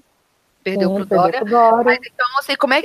Perdeu 0.62 0.92
para 0.94 1.02
o 1.02 1.06
Dória. 1.06 1.44
Dória. 1.44 1.84
Mas, 1.84 1.98
então, 1.98 2.26
sei 2.42 2.56
como 2.56 2.74
é 2.74 2.82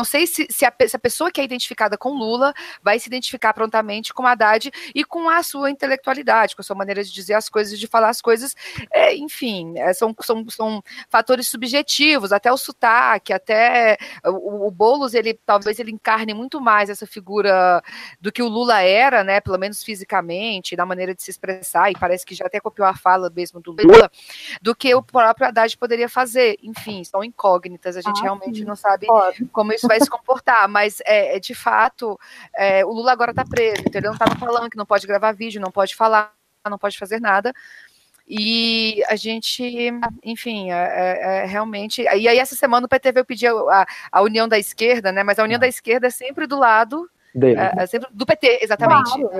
não 0.00 0.04
sei 0.04 0.26
se, 0.26 0.46
se, 0.48 0.64
a, 0.64 0.72
se, 0.88 0.96
a, 0.96 0.98
pessoa 0.98 1.30
que 1.30 1.42
é 1.42 1.44
identificada 1.44 1.98
com 1.98 2.08
Lula 2.08 2.54
vai 2.82 2.98
se 2.98 3.06
identificar 3.06 3.52
prontamente 3.52 4.14
com 4.14 4.26
Haddad 4.26 4.70
e 4.94 5.04
com 5.04 5.28
a 5.28 5.42
sua 5.42 5.70
intelectualidade, 5.70 6.56
com 6.56 6.62
a 6.62 6.64
sua 6.64 6.74
maneira 6.74 7.04
de 7.04 7.12
dizer 7.12 7.34
as 7.34 7.50
coisas, 7.50 7.78
de 7.78 7.86
falar 7.86 8.08
as 8.08 8.22
coisas. 8.22 8.56
É, 8.90 9.14
enfim, 9.14 9.74
é, 9.76 9.92
são, 9.92 10.16
são, 10.22 10.48
são 10.48 10.82
fatores 11.10 11.48
subjetivos, 11.48 12.32
até 12.32 12.50
o 12.50 12.56
sotaque, 12.56 13.30
até 13.30 13.98
o, 14.24 14.68
o 14.68 14.70
Boulos, 14.70 15.12
ele 15.12 15.34
talvez 15.44 15.78
ele 15.78 15.90
encarne 15.90 16.32
muito 16.32 16.62
mais 16.62 16.88
essa 16.88 17.06
figura 17.06 17.82
do 18.18 18.32
que 18.32 18.42
o 18.42 18.48
Lula 18.48 18.80
era, 18.80 19.22
né? 19.22 19.38
Pelo 19.38 19.58
menos 19.58 19.84
fisicamente, 19.84 20.76
na 20.76 20.86
maneira 20.86 21.14
de 21.14 21.22
se 21.22 21.30
expressar, 21.30 21.90
e 21.90 21.94
parece 21.94 22.24
que 22.24 22.34
já 22.34 22.46
até 22.46 22.58
copiou 22.58 22.88
a 22.88 22.96
fala 22.96 23.28
mesmo 23.28 23.60
do 23.60 23.72
Lula, 23.72 24.10
do 24.62 24.74
que 24.74 24.94
o 24.94 25.02
próprio 25.02 25.46
Haddad 25.48 25.76
poderia 25.76 26.08
fazer. 26.08 26.56
Enfim, 26.62 27.04
são 27.04 27.22
incógnitas, 27.22 27.98
a 27.98 28.00
gente 28.00 28.20
ah, 28.20 28.22
realmente 28.22 28.64
não 28.64 28.74
sabe 28.74 29.06
Pode. 29.06 29.44
como 29.52 29.74
isso 29.74 29.89
vai 29.90 30.00
se 30.00 30.08
comportar, 30.08 30.68
mas 30.68 31.00
é, 31.04 31.36
é 31.36 31.40
de 31.40 31.52
fato, 31.52 32.18
é, 32.56 32.84
o 32.84 32.90
Lula 32.90 33.10
agora 33.10 33.32
está 33.32 33.44
preso, 33.44 33.80
entendeu? 33.80 34.12
Não 34.12 34.12
está 34.12 34.26
no 34.26 34.38
palanque, 34.38 34.76
não 34.76 34.86
pode 34.86 35.04
gravar 35.04 35.32
vídeo, 35.32 35.60
não 35.60 35.72
pode 35.72 35.96
falar, 35.96 36.32
não 36.68 36.78
pode 36.78 36.96
fazer 36.96 37.20
nada. 37.20 37.52
E 38.28 39.02
a 39.08 39.16
gente, 39.16 39.90
enfim, 40.22 40.70
é, 40.70 40.76
é, 40.76 41.38
é 41.38 41.44
realmente. 41.44 42.02
E 42.02 42.28
aí, 42.28 42.38
essa 42.38 42.54
semana 42.54 42.86
o 42.86 42.88
PT 42.88 43.10
veio 43.10 43.26
pedir 43.26 43.48
a, 43.48 43.84
a, 44.12 44.22
união 44.22 44.46
da 44.46 44.56
esquerda, 44.56 45.10
né? 45.10 45.24
Mas 45.24 45.40
a 45.40 45.42
união 45.42 45.56
ah. 45.56 45.60
da 45.62 45.66
esquerda 45.66 46.06
é 46.06 46.10
sempre 46.10 46.46
do 46.46 46.56
lado. 46.56 47.10
É, 47.34 47.96
é 47.96 47.98
do 48.10 48.26
PT, 48.26 48.58
exatamente. 48.62 49.12
Claro, 49.12 49.30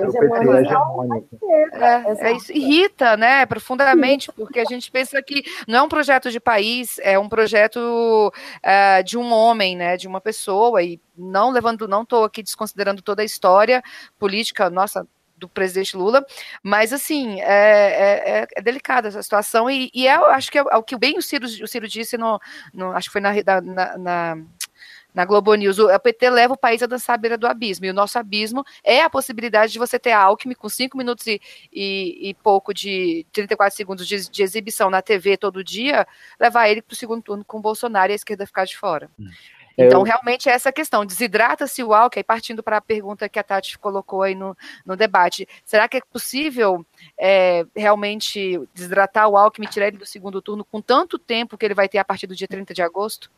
é, 1.73 2.27
é, 2.27 2.29
é, 2.29 2.33
isso. 2.33 2.51
Irrita, 2.51 3.17
né, 3.17 3.45
profundamente, 3.45 4.31
porque 4.31 4.59
a 4.59 4.65
gente 4.65 4.89
pensa 4.89 5.21
que 5.21 5.43
não 5.67 5.79
é 5.79 5.81
um 5.81 5.89
projeto 5.89 6.31
de 6.31 6.39
país, 6.39 6.99
é 6.99 7.19
um 7.19 7.27
projeto 7.27 8.31
é, 8.63 9.03
de 9.03 9.17
um 9.17 9.33
homem, 9.33 9.75
né, 9.75 9.97
de 9.97 10.07
uma 10.07 10.21
pessoa, 10.21 10.81
e 10.81 11.01
não 11.17 11.51
levando, 11.51 11.87
não 11.87 12.03
estou 12.03 12.23
aqui 12.23 12.41
desconsiderando 12.41 13.01
toda 13.01 13.21
a 13.21 13.25
história 13.25 13.83
política, 14.17 14.69
nossa, 14.69 15.05
do 15.41 15.49
presidente 15.49 15.97
Lula, 15.97 16.23
mas 16.63 16.93
assim, 16.93 17.41
é, 17.41 18.43
é, 18.43 18.47
é 18.55 18.61
delicada 18.61 19.07
essa 19.07 19.23
situação, 19.23 19.69
e, 19.69 19.89
e 19.93 20.07
é, 20.07 20.13
acho 20.13 20.51
que 20.51 20.59
é, 20.59 20.61
o 20.61 20.83
que 20.83 20.95
bem 20.95 21.17
o 21.17 21.21
Ciro, 21.21 21.45
o 21.45 21.67
Ciro 21.67 21.87
disse 21.87 22.15
no, 22.15 22.39
no 22.71 22.91
acho 22.91 23.09
que 23.09 23.13
foi 23.13 23.21
na, 23.21 23.33
na, 23.61 23.97
na 23.97 24.37
na 25.13 25.25
Globo 25.25 25.53
News, 25.55 25.77
o 25.79 25.99
PT 25.99 26.29
leva 26.29 26.53
o 26.53 26.57
país 26.57 26.81
a 26.81 26.87
dançar 26.87 27.15
à 27.15 27.17
beira 27.17 27.37
do 27.37 27.47
abismo, 27.47 27.85
e 27.85 27.89
o 27.89 27.93
nosso 27.93 28.17
abismo 28.17 28.63
é 28.83 29.01
a 29.01 29.09
possibilidade 29.09 29.73
de 29.73 29.79
você 29.79 29.99
ter 29.99 30.11
a 30.11 30.19
Alckmin 30.19 30.55
com 30.55 30.69
5 30.69 30.97
minutos 30.97 31.27
e, 31.27 31.41
e, 31.71 32.29
e, 32.29 32.33
pouco 32.35 32.73
de 32.73 33.25
34 33.31 33.75
segundos 33.75 34.07
de, 34.07 34.29
de, 34.29 34.43
exibição 34.43 34.89
na 34.89 35.01
TV 35.01 35.37
todo 35.37 35.63
dia, 35.63 36.07
levar 36.39 36.69
ele 36.69 36.81
para 36.81 36.93
o 36.93 36.95
segundo 36.95 37.21
turno 37.21 37.43
com 37.43 37.57
o 37.57 37.61
Bolsonaro 37.61 38.11
e 38.11 38.13
a 38.13 38.15
esquerda 38.15 38.45
ficar 38.45 38.65
de 38.65 38.77
fora. 38.77 39.09
Hum. 39.19 39.29
Então, 39.77 40.03
realmente, 40.03 40.49
é 40.49 40.51
essa 40.51 40.71
questão. 40.71 41.05
Desidrata-se 41.05 41.83
o 41.83 41.93
Alckmin, 41.93 42.23
partindo 42.23 42.61
para 42.61 42.77
a 42.77 42.81
pergunta 42.81 43.27
que 43.29 43.39
a 43.39 43.43
Tati 43.43 43.79
colocou 43.79 44.21
aí 44.21 44.35
no, 44.35 44.55
no 44.85 44.95
debate. 44.95 45.47
Será 45.65 45.87
que 45.87 45.97
é 45.97 46.01
possível 46.01 46.85
é, 47.17 47.65
realmente 47.75 48.59
desidratar 48.73 49.27
o 49.27 49.37
Alckmin 49.37 49.67
e 49.67 49.69
tirar 49.69 49.87
ele 49.87 49.97
do 49.97 50.05
segundo 50.05 50.41
turno 50.41 50.65
com 50.65 50.81
tanto 50.81 51.17
tempo 51.17 51.57
que 51.57 51.65
ele 51.65 51.73
vai 51.73 51.87
ter 51.87 51.97
a 51.97 52.05
partir 52.05 52.27
do 52.27 52.35
dia 52.35 52.47
30 52.47 52.73
de 52.73 52.81
agosto? 52.81 53.31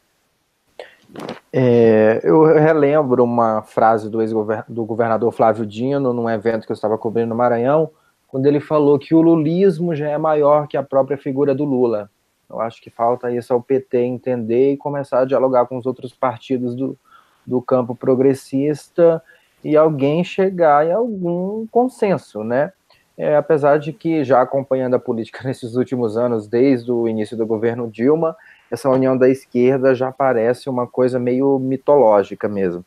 É, 1.52 2.20
eu 2.24 2.44
relembro 2.44 3.24
uma 3.24 3.62
frase 3.62 4.10
do, 4.10 4.20
do 4.68 4.86
governador 4.86 5.32
Flávio 5.32 5.66
Dino, 5.66 6.14
num 6.14 6.30
evento 6.30 6.66
que 6.66 6.72
eu 6.72 6.76
estava 6.76 6.98
cobrindo 6.98 7.30
no 7.30 7.36
Maranhão, 7.36 7.92
quando 8.28 8.48
ele 8.48 8.60
falou 8.60 8.98
que 8.98 9.14
o 9.14 9.22
lulismo 9.22 9.96
já 9.96 10.10
é 10.10 10.18
maior 10.18 10.68
que 10.68 10.76
a 10.76 10.82
própria 10.82 11.18
figura 11.18 11.54
do 11.54 11.64
Lula. 11.64 12.10
Eu 12.50 12.60
acho 12.60 12.82
que 12.82 12.90
falta 12.90 13.32
isso 13.32 13.54
ao 13.54 13.62
PT 13.62 14.00
entender 14.00 14.74
e 14.74 14.78
começar 14.78 15.20
a 15.20 15.26
dialogar 15.26 15.66
com 15.68 15.78
os 15.78 15.86
outros 15.86 16.14
partidos 16.14 16.76
do, 16.76 16.98
do 17.46 17.62
campo 17.62 17.96
progressista 17.96 19.22
e 19.64 19.78
alguém 19.78 20.24
chegar 20.24 20.86
em 20.86 20.92
algum 20.92 21.66
consenso, 21.68 22.44
né? 22.44 22.74
É, 23.18 23.36
apesar 23.36 23.78
de 23.78 23.94
que, 23.94 24.24
já 24.24 24.42
acompanhando 24.42 24.96
a 24.96 25.00
política 25.00 25.42
nesses 25.48 25.76
últimos 25.76 26.18
anos, 26.18 26.48
desde 26.48 26.92
o 26.92 27.08
início 27.08 27.38
do 27.38 27.46
governo 27.46 27.90
Dilma, 27.90 28.36
essa 28.72 28.90
união 28.90 29.16
da 29.16 29.30
esquerda 29.30 29.94
já 29.94 30.12
parece 30.12 30.68
uma 30.68 30.88
coisa 30.88 31.20
meio 31.20 31.60
mitológica 31.60 32.48
mesmo. 32.48 32.84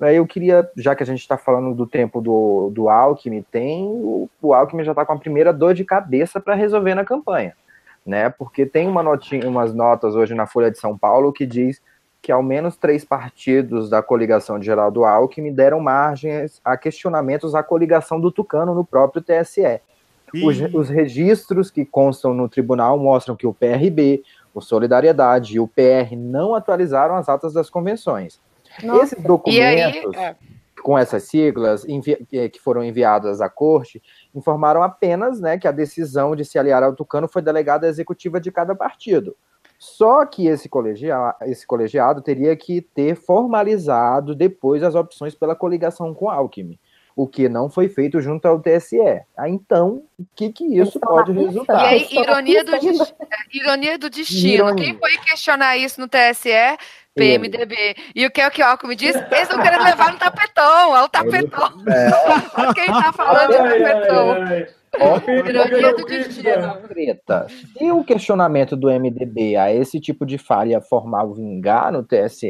Eu 0.00 0.26
queria, 0.26 0.68
já 0.76 0.94
que 0.94 1.02
a 1.02 1.06
gente 1.06 1.20
está 1.20 1.36
falando 1.36 1.74
do 1.74 1.86
tempo 1.86 2.20
do, 2.20 2.70
do 2.72 2.88
Alckmin, 2.88 3.44
tem 3.50 3.84
o, 3.84 4.28
o 4.40 4.54
Alckmin 4.54 4.84
já 4.84 4.92
está 4.92 5.04
com 5.04 5.12
a 5.12 5.18
primeira 5.18 5.52
dor 5.52 5.74
de 5.74 5.84
cabeça 5.84 6.40
para 6.40 6.54
resolver 6.54 6.94
na 6.94 7.04
campanha, 7.04 7.54
né? 8.06 8.30
Porque 8.30 8.64
tem 8.64 8.86
uma 8.86 9.02
notinha, 9.02 9.48
umas 9.48 9.74
notas 9.74 10.14
hoje 10.14 10.34
na 10.34 10.46
Folha 10.46 10.70
de 10.70 10.78
São 10.78 10.96
Paulo 10.96 11.32
que 11.32 11.44
diz 11.44 11.80
que 12.20 12.32
ao 12.32 12.42
menos 12.42 12.76
três 12.76 13.04
partidos 13.04 13.88
da 13.88 14.02
coligação 14.02 14.58
de 14.58 14.66
Geraldo 14.66 15.04
Alckmin 15.04 15.52
deram 15.52 15.80
margens 15.80 16.60
a 16.64 16.76
questionamentos 16.76 17.54
à 17.54 17.62
coligação 17.62 18.20
do 18.20 18.30
Tucano 18.30 18.74
no 18.74 18.84
próprio 18.84 19.22
TSE. 19.22 19.80
Os, 20.34 20.60
os, 20.74 20.88
registros 20.90 21.70
que 21.70 21.86
constam 21.86 22.34
no 22.34 22.48
tribunal 22.48 22.98
mostram 22.98 23.34
que 23.34 23.46
o 23.46 23.54
PRB, 23.54 24.22
o 24.52 24.60
Solidariedade 24.60 25.56
e 25.56 25.60
o 25.60 25.66
PR 25.66 26.14
não 26.16 26.54
atualizaram 26.54 27.14
as 27.14 27.30
atas 27.30 27.54
das 27.54 27.70
convenções. 27.70 28.38
Nossa. 28.82 29.04
Esses 29.04 29.24
documentos, 29.24 30.14
aí, 30.14 30.22
é. 30.22 30.36
com 30.82 30.98
essas 30.98 31.22
siglas, 31.22 31.86
que 32.52 32.60
foram 32.60 32.84
enviadas 32.84 33.40
à 33.40 33.48
corte, 33.48 34.02
informaram 34.34 34.82
apenas 34.82 35.40
né, 35.40 35.56
que 35.56 35.66
a 35.66 35.72
decisão 35.72 36.36
de 36.36 36.44
se 36.44 36.58
aliar 36.58 36.82
ao 36.82 36.94
Tucano 36.94 37.26
foi 37.26 37.40
delegada 37.40 37.86
à 37.86 37.88
executiva 37.88 38.38
de 38.38 38.52
cada 38.52 38.74
partido. 38.74 39.34
Só 39.78 40.26
que 40.26 40.46
esse 40.46 40.68
colegiado, 40.68 41.36
esse 41.42 41.66
colegiado 41.66 42.20
teria 42.20 42.56
que 42.56 42.80
ter 42.80 43.14
formalizado 43.14 44.34
depois 44.34 44.82
as 44.82 44.94
opções 44.94 45.34
pela 45.34 45.54
coligação 45.54 46.12
com 46.12 46.28
Alckmin 46.28 46.78
o 47.18 47.26
que 47.26 47.48
não 47.48 47.68
foi 47.68 47.88
feito 47.88 48.20
junto 48.20 48.46
ao 48.46 48.60
TSE. 48.60 49.00
Ah, 49.36 49.48
então, 49.48 50.04
o 50.16 50.24
que, 50.36 50.52
que 50.52 50.64
isso 50.64 51.00
pode 51.00 51.32
resultar? 51.32 51.92
E 51.92 51.96
aí, 51.96 52.08
ironia 52.12 52.64
do, 52.64 52.70
ironia 53.52 53.98
do 53.98 54.08
destino. 54.08 54.68
Ironia. 54.68 54.84
Quem 54.84 54.96
foi 54.96 55.18
questionar 55.18 55.76
isso 55.76 56.00
no 56.00 56.06
TSE? 56.06 56.78
PMDB. 57.16 57.96
E 58.14 58.24
o 58.24 58.30
que 58.30 58.40
é 58.40 58.46
o 58.46 58.50
que 58.52 58.62
o 58.62 58.64
Alckmin 58.64 58.94
diz? 58.94 59.16
Eles 59.32 59.42
estão 59.42 59.60
querendo 59.60 59.82
levar 59.82 60.12
no 60.12 60.18
tapetão, 60.20 60.96
é 60.96 61.02
o 61.02 61.08
tapetão. 61.08 61.84
É. 61.88 62.72
Quem 62.74 62.84
está 62.84 63.12
falando 63.12 63.50
de 63.50 63.56
tapetão. 63.56 64.77
Ironia 65.48 65.94
do 65.94 66.04
destino. 66.04 66.78
Se 67.76 67.90
o 67.90 68.04
questionamento 68.04 68.76
do 68.76 68.88
MDB 68.88 69.56
a 69.56 69.72
esse 69.72 70.00
tipo 70.00 70.24
de 70.24 70.38
falha 70.38 70.80
formal 70.80 71.34
vingar 71.34 71.92
no 71.92 72.02
TSE, 72.02 72.48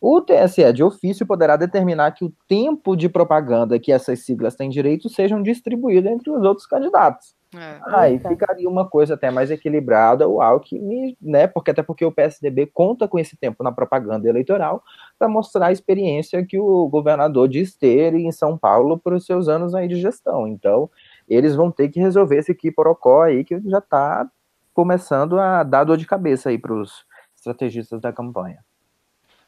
o 0.00 0.20
TSE 0.20 0.72
de 0.72 0.84
ofício 0.84 1.26
poderá 1.26 1.56
determinar 1.56 2.12
que 2.12 2.24
o 2.24 2.32
tempo 2.46 2.94
de 2.94 3.08
propaganda 3.08 3.78
que 3.80 3.90
essas 3.90 4.24
siglas 4.24 4.54
têm 4.54 4.70
direito 4.70 5.08
sejam 5.08 5.42
distribuídos 5.42 6.10
entre 6.10 6.30
os 6.30 6.42
outros 6.44 6.66
candidatos. 6.66 7.36
É. 7.56 7.80
Aí 7.86 8.18
ficaria 8.18 8.68
uma 8.68 8.86
coisa 8.86 9.14
até 9.14 9.30
mais 9.30 9.50
equilibrada, 9.50 10.28
o 10.28 10.40
Alckmin, 10.40 11.16
né? 11.20 11.46
Porque 11.46 11.70
até 11.70 11.82
porque 11.82 12.04
o 12.04 12.12
PSDB 12.12 12.66
conta 12.66 13.08
com 13.08 13.18
esse 13.18 13.36
tempo 13.36 13.64
na 13.64 13.72
propaganda 13.72 14.28
eleitoral 14.28 14.82
para 15.18 15.28
mostrar 15.28 15.68
a 15.68 15.72
experiência 15.72 16.44
que 16.44 16.58
o 16.58 16.86
governador 16.88 17.48
diz 17.48 17.74
ter 17.74 18.14
em 18.14 18.30
São 18.30 18.56
Paulo 18.56 18.98
por 18.98 19.18
seus 19.20 19.48
anos 19.48 19.74
aí 19.74 19.88
de 19.88 19.96
gestão. 19.96 20.46
Então, 20.46 20.90
eles 21.34 21.54
vão 21.54 21.70
ter 21.70 21.88
que 21.88 22.00
resolver 22.00 22.36
esse 22.36 22.54
quiporocó 22.54 23.22
aí 23.22 23.44
que 23.44 23.60
já 23.68 23.78
está 23.78 24.26
começando 24.72 25.38
a 25.38 25.62
dar 25.62 25.84
dor 25.84 25.96
de 25.96 26.06
cabeça 26.06 26.48
aí 26.48 26.58
para 26.58 26.72
os 26.72 27.04
estrategistas 27.36 28.00
da 28.00 28.12
campanha. 28.12 28.58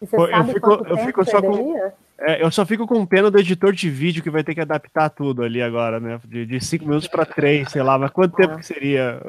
E 0.01 0.07
você 0.07 0.17
Pô, 0.17 0.29
sabe 0.29 0.51
eu 0.51 0.55
fico, 0.55 0.71
eu 0.87 0.97
fico 0.99 1.25
só 1.25 1.43
com, 1.43 1.77
é, 2.23 2.43
eu 2.43 2.51
só 2.51 2.67
fico 2.67 2.87
com 2.87 3.07
pena 3.07 3.31
do 3.31 3.39
editor 3.39 3.73
de 3.73 3.89
vídeo 3.89 4.23
que 4.23 4.29
vai 4.29 4.45
ter 4.45 4.55
que 4.55 4.61
adaptar 4.61 5.09
tudo 5.09 5.43
ali 5.43 5.63
agora, 5.63 5.99
né? 5.99 6.21
De, 6.27 6.45
de 6.45 6.61
cinco 6.61 6.85
minutos 6.85 7.09
para 7.09 7.25
três, 7.25 7.71
sei 7.71 7.83
lá, 7.83 7.99
mas 7.99 8.11
quanto 8.11 8.37
tempo 8.37 8.59
que 8.59 8.67
seria? 8.67 9.21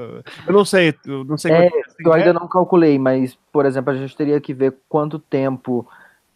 Eu 0.46 0.54
não 0.54 0.66
sei, 0.66 0.94
eu 1.06 1.24
não 1.24 1.38
sei. 1.38 1.54
É, 1.54 1.70
eu 2.06 2.12
ainda 2.12 2.34
não 2.34 2.50
calculei, 2.50 3.00
mas, 3.00 3.38
por 3.52 3.66
exemplo, 3.66 3.94
a 3.94 3.96
gente 3.96 4.16
teria 4.16 4.42
que 4.42 4.54
ver 4.54 4.76
quanto 4.90 5.20
tempo 5.20 5.88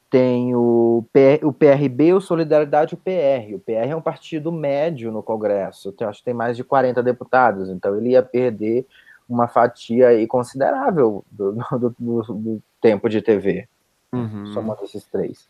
tem 0.10 0.56
o, 0.56 1.06
PR, 1.12 1.46
o 1.46 1.52
PRB, 1.52 2.14
o 2.14 2.22
Solidariedade 2.22 2.94
e 2.94 2.96
o 2.96 2.98
PR. 2.98 3.56
O 3.56 3.60
PR 3.60 3.90
é 3.92 3.96
um 3.96 4.02
partido 4.02 4.52
médio 4.52 5.12
no 5.12 5.24
Congresso, 5.24 5.94
eu 6.00 6.10
acho 6.10 6.20
que 6.20 6.26
tem 6.26 6.34
mais 6.34 6.56
de 6.56 6.64
40 6.64 7.02
deputados, 7.04 7.70
então 7.70 7.98
ele 7.98 8.12
ia 8.12 8.24
perder 8.24 8.86
uma 9.28 9.48
fatia 9.48 10.10
aí 10.10 10.28
considerável 10.28 11.26
do, 11.32 11.54
do, 11.80 11.96
do, 12.00 12.22
do 12.22 12.64
tempo 12.80 13.10
de 13.10 13.22
TV 13.22 13.68
uhum. 14.16 14.54
somando 14.54 14.84
esses 14.84 15.06
três. 15.06 15.48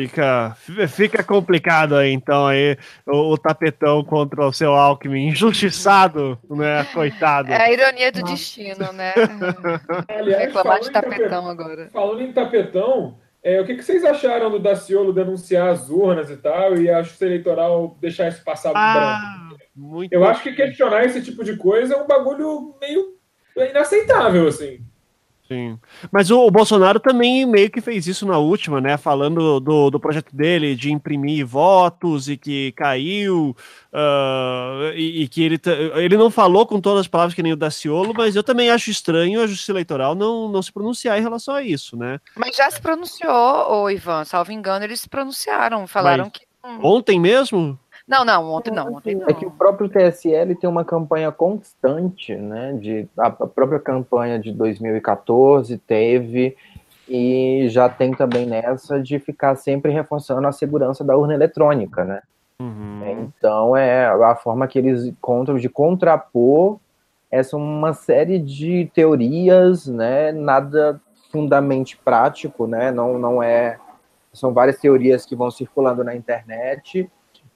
Fica, 0.00 0.56
fica 0.88 1.24
complicado 1.24 1.96
aí, 1.96 2.12
então, 2.12 2.46
aí, 2.46 2.78
o, 3.04 3.32
o, 3.32 3.36
tapetão 3.36 4.04
contra 4.04 4.46
o 4.46 4.52
seu 4.52 4.72
Alckmin, 4.72 5.26
injustiçado, 5.26 6.38
né? 6.48 6.84
Coitado. 6.94 7.50
É 7.50 7.62
a 7.62 7.72
ironia 7.72 8.12
do 8.12 8.20
Nossa. 8.20 8.32
destino, 8.32 8.92
né? 8.92 9.12
Aliás, 10.06 10.44
Reclamar 10.44 10.78
de 10.78 10.92
tapetão, 10.92 11.18
tapetão, 11.18 11.48
agora. 11.48 11.88
Falando 11.92 12.22
em 12.22 12.32
tapetão, 12.32 13.18
é, 13.42 13.60
o 13.60 13.66
que, 13.66 13.74
que, 13.74 13.82
vocês 13.82 14.04
acharam 14.04 14.52
do 14.52 14.60
Daciolo 14.60 15.12
denunciar 15.12 15.70
as 15.70 15.90
urnas 15.90 16.30
e 16.30 16.36
tal, 16.36 16.76
e 16.76 16.88
a 16.88 17.02
Justiça 17.02 17.26
Eleitoral 17.26 17.98
deixar 18.00 18.28
isso 18.28 18.44
passar 18.44 18.70
ah, 18.76 19.48
branco? 19.74 20.06
Eu 20.12 20.24
acho 20.24 20.44
que 20.44 20.52
questionar 20.52 21.06
esse 21.06 21.20
tipo 21.22 21.42
de 21.42 21.56
coisa 21.56 21.94
é 21.94 21.96
um 22.00 22.06
bagulho 22.06 22.72
meio 22.80 23.18
inaceitável, 23.68 24.46
assim. 24.46 24.78
Sim. 25.48 25.78
Mas 26.12 26.30
o, 26.30 26.46
o, 26.46 26.50
Bolsonaro 26.50 27.00
também 27.00 27.46
meio 27.46 27.70
que 27.70 27.80
fez 27.80 28.06
isso 28.06 28.26
na 28.26 28.36
última, 28.36 28.82
né? 28.82 28.98
Falando 28.98 29.58
do, 29.58 29.90
do 29.90 29.98
projeto 29.98 30.36
dele 30.36 30.76
de 30.76 30.92
imprimir 30.92 31.46
votos 31.46 32.28
e 32.28 32.36
que 32.36 32.72
caiu. 32.72 33.56
Uh, 33.90 34.92
e, 34.94 35.22
e, 35.22 35.28
que 35.28 35.42
ele, 35.42 35.58
ele 35.94 36.18
não 36.18 36.30
falou 36.30 36.66
com 36.66 36.78
todas 36.78 37.00
as 37.00 37.08
palavras 37.08 37.34
que 37.34 37.42
nem 37.42 37.54
o 37.54 37.56
Daciolo, 37.56 38.12
mas 38.12 38.36
eu 38.36 38.42
também 38.42 38.68
acho 38.68 38.90
estranho 38.90 39.40
a 39.40 39.46
Justiça 39.46 39.72
Eleitoral 39.72 40.14
não, 40.14 40.50
não 40.50 40.60
se 40.60 40.70
pronunciar 40.70 41.18
em 41.18 41.22
relação 41.22 41.54
a 41.54 41.62
isso, 41.62 41.96
né? 41.96 42.20
Mas 42.36 42.54
já 42.54 42.70
se 42.70 42.80
pronunciou, 42.82 43.84
o 43.84 43.90
Ivan, 43.90 44.26
salvo 44.26 44.52
engano, 44.52 44.84
eles 44.84 45.00
se 45.00 45.08
pronunciaram, 45.08 45.86
falaram 45.86 46.24
mas 46.24 46.32
que. 46.34 46.46
Ontem 46.82 47.18
mesmo? 47.18 47.78
Não, 48.08 48.24
não, 48.24 48.50
ontem 48.52 48.70
não, 48.70 48.94
ontem 48.94 49.14
não. 49.14 49.28
É 49.28 49.34
que 49.34 49.44
o 49.44 49.50
próprio 49.50 49.86
TSL 49.86 50.54
tem 50.58 50.68
uma 50.68 50.82
campanha 50.82 51.30
constante, 51.30 52.34
né? 52.34 52.72
De, 52.72 53.06
a 53.18 53.30
própria 53.30 53.78
campanha 53.78 54.38
de 54.38 54.50
2014 54.50 55.76
teve, 55.76 56.56
e 57.06 57.66
já 57.68 57.86
tem 57.86 58.12
também 58.14 58.46
nessa 58.46 58.98
de 58.98 59.18
ficar 59.18 59.56
sempre 59.56 59.92
reforçando 59.92 60.46
a 60.46 60.52
segurança 60.52 61.04
da 61.04 61.16
urna 61.16 61.34
eletrônica, 61.34 62.02
né? 62.02 62.22
Uhum. 62.60 63.28
Então 63.28 63.76
é 63.76 64.06
a 64.06 64.34
forma 64.34 64.66
que 64.66 64.78
eles 64.78 65.04
encontram 65.04 65.56
de 65.56 65.68
contrapor 65.68 66.78
essa 67.30 67.58
uma 67.58 67.92
série 67.92 68.38
de 68.38 68.90
teorias, 68.94 69.86
né? 69.86 70.32
Nada 70.32 70.98
fundamente 71.30 71.94
prático, 71.98 72.66
né? 72.66 72.90
Não, 72.90 73.18
não 73.18 73.42
é. 73.42 73.78
São 74.32 74.54
várias 74.54 74.78
teorias 74.78 75.26
que 75.26 75.36
vão 75.36 75.50
circulando 75.50 76.02
na 76.02 76.14
internet 76.14 77.10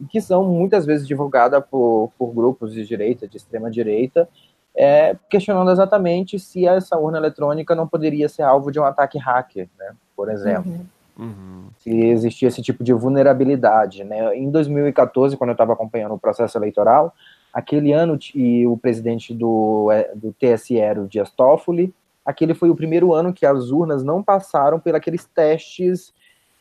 que 0.09 0.21
são 0.21 0.45
muitas 0.45 0.87
vezes 0.87 1.07
divulgadas 1.07 1.63
por, 1.71 2.11
por 2.19 2.33
grupos 2.33 2.73
de 2.73 2.85
direita, 2.87 3.29
de 3.29 3.37
extrema 3.37 3.71
direita, 3.71 4.29
é, 4.75 5.17
questionando 5.29 5.71
exatamente 5.71 6.39
se 6.39 6.67
essa 6.67 6.97
urna 6.97 7.19
eletrônica 7.19 7.75
não 7.75 7.87
poderia 7.87 8.29
ser 8.29 8.43
alvo 8.43 8.71
de 8.71 8.81
um 8.81 8.85
ataque 8.85 9.19
hacker, 9.19 9.69
né, 9.79 9.95
por 10.17 10.31
exemplo. 10.31 10.73
Uhum. 10.73 10.87
Uhum. 11.19 11.67
Se 11.79 11.91
existia 11.91 12.49
esse 12.49 12.63
tipo 12.63 12.83
de 12.83 12.93
vulnerabilidade. 12.93 14.03
Né? 14.03 14.35
Em 14.35 14.51
2014, 14.51 15.37
quando 15.37 15.51
eu 15.51 15.55
estava 15.55 15.75
acompanhando 15.75 16.15
o 16.15 16.19
processo 16.19 16.57
eleitoral, 16.57 17.15
aquele 17.53 17.93
ano 17.93 18.19
e 18.35 18.67
o 18.67 18.77
presidente 18.79 19.35
do, 19.35 19.91
é, 19.93 20.11
do 20.15 20.33
TSE 20.33 20.79
era 20.79 21.01
o 21.01 21.07
Dias 21.07 21.31
Toffoli, 21.31 21.95
aquele 22.25 22.55
foi 22.55 22.71
o 22.71 22.75
primeiro 22.77 23.13
ano 23.13 23.33
que 23.33 23.45
as 23.45 23.71
urnas 23.71 24.03
não 24.03 24.23
passaram 24.23 24.81
por 24.81 24.95
aqueles 24.95 25.27
testes 25.27 26.15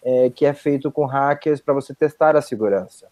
é, 0.04 0.30
que 0.30 0.46
é 0.46 0.54
feito 0.54 0.92
com 0.92 1.06
hackers 1.06 1.62
para 1.62 1.74
você 1.74 1.94
testar 1.94 2.36
a 2.36 2.42
segurança. 2.42 3.08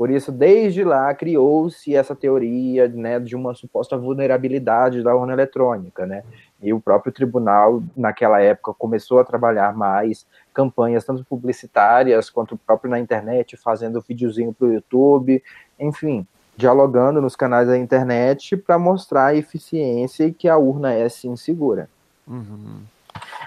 Por 0.00 0.10
isso, 0.10 0.32
desde 0.32 0.82
lá, 0.82 1.12
criou-se 1.14 1.94
essa 1.94 2.16
teoria 2.16 2.88
né, 2.88 3.20
de 3.20 3.36
uma 3.36 3.52
suposta 3.52 3.98
vulnerabilidade 3.98 5.02
da 5.02 5.14
urna 5.14 5.34
eletrônica. 5.34 6.06
Né? 6.06 6.24
E 6.62 6.72
o 6.72 6.80
próprio 6.80 7.12
tribunal, 7.12 7.82
naquela 7.94 8.40
época, 8.40 8.72
começou 8.72 9.18
a 9.18 9.24
trabalhar 9.26 9.76
mais 9.76 10.26
campanhas, 10.54 11.04
tanto 11.04 11.22
publicitárias 11.22 12.30
quanto 12.30 12.56
próprio 12.56 12.90
na 12.90 12.98
internet, 12.98 13.58
fazendo 13.58 14.00
videozinho 14.00 14.54
para 14.54 14.68
o 14.68 14.72
YouTube, 14.72 15.42
enfim, 15.78 16.26
dialogando 16.56 17.20
nos 17.20 17.36
canais 17.36 17.68
da 17.68 17.76
internet 17.76 18.56
para 18.56 18.78
mostrar 18.78 19.26
a 19.26 19.34
eficiência 19.34 20.24
e 20.24 20.32
que 20.32 20.48
a 20.48 20.56
urna 20.56 20.94
é 20.94 21.10
sim 21.10 21.36
segura. 21.36 21.90
Uhum. 22.26 22.80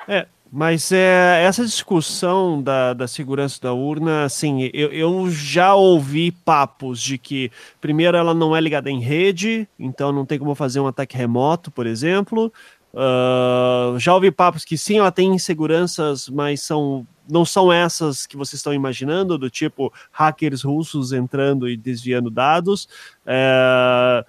É, 0.07 0.27
mas 0.55 0.91
é, 0.91 1.43
essa 1.43 1.65
discussão 1.65 2.61
da, 2.61 2.93
da 2.93 3.07
segurança 3.07 3.59
da 3.59 3.73
urna, 3.73 4.23
assim, 4.23 4.69
eu, 4.71 4.91
eu 4.91 5.27
já 5.31 5.73
ouvi 5.73 6.29
papos 6.29 7.01
de 7.01 7.17
que, 7.17 7.51
primeiro, 7.81 8.15
ela 8.15 8.35
não 8.35 8.55
é 8.55 8.61
ligada 8.61 8.87
em 8.87 8.99
rede, 8.99 9.67
então 9.79 10.11
não 10.11 10.27
tem 10.27 10.37
como 10.37 10.53
fazer 10.53 10.79
um 10.79 10.85
ataque 10.85 11.17
remoto, 11.17 11.71
por 11.71 11.87
exemplo. 11.87 12.53
Uh, 12.93 13.97
já 13.97 14.13
ouvi 14.13 14.29
papos 14.29 14.63
que 14.63 14.77
sim, 14.77 14.99
ela 14.99 15.11
tem 15.11 15.33
inseguranças, 15.33 16.29
mas 16.29 16.61
são 16.61 17.03
não 17.29 17.45
são 17.45 17.71
essas 17.71 18.25
que 18.25 18.35
vocês 18.35 18.59
estão 18.59 18.73
imaginando, 18.73 19.37
do 19.37 19.49
tipo 19.49 19.91
hackers 20.11 20.63
russos 20.63 21.13
entrando 21.13 21.69
e 21.69 21.77
desviando 21.77 22.29
dados. 22.29 22.87
É, 23.25 24.25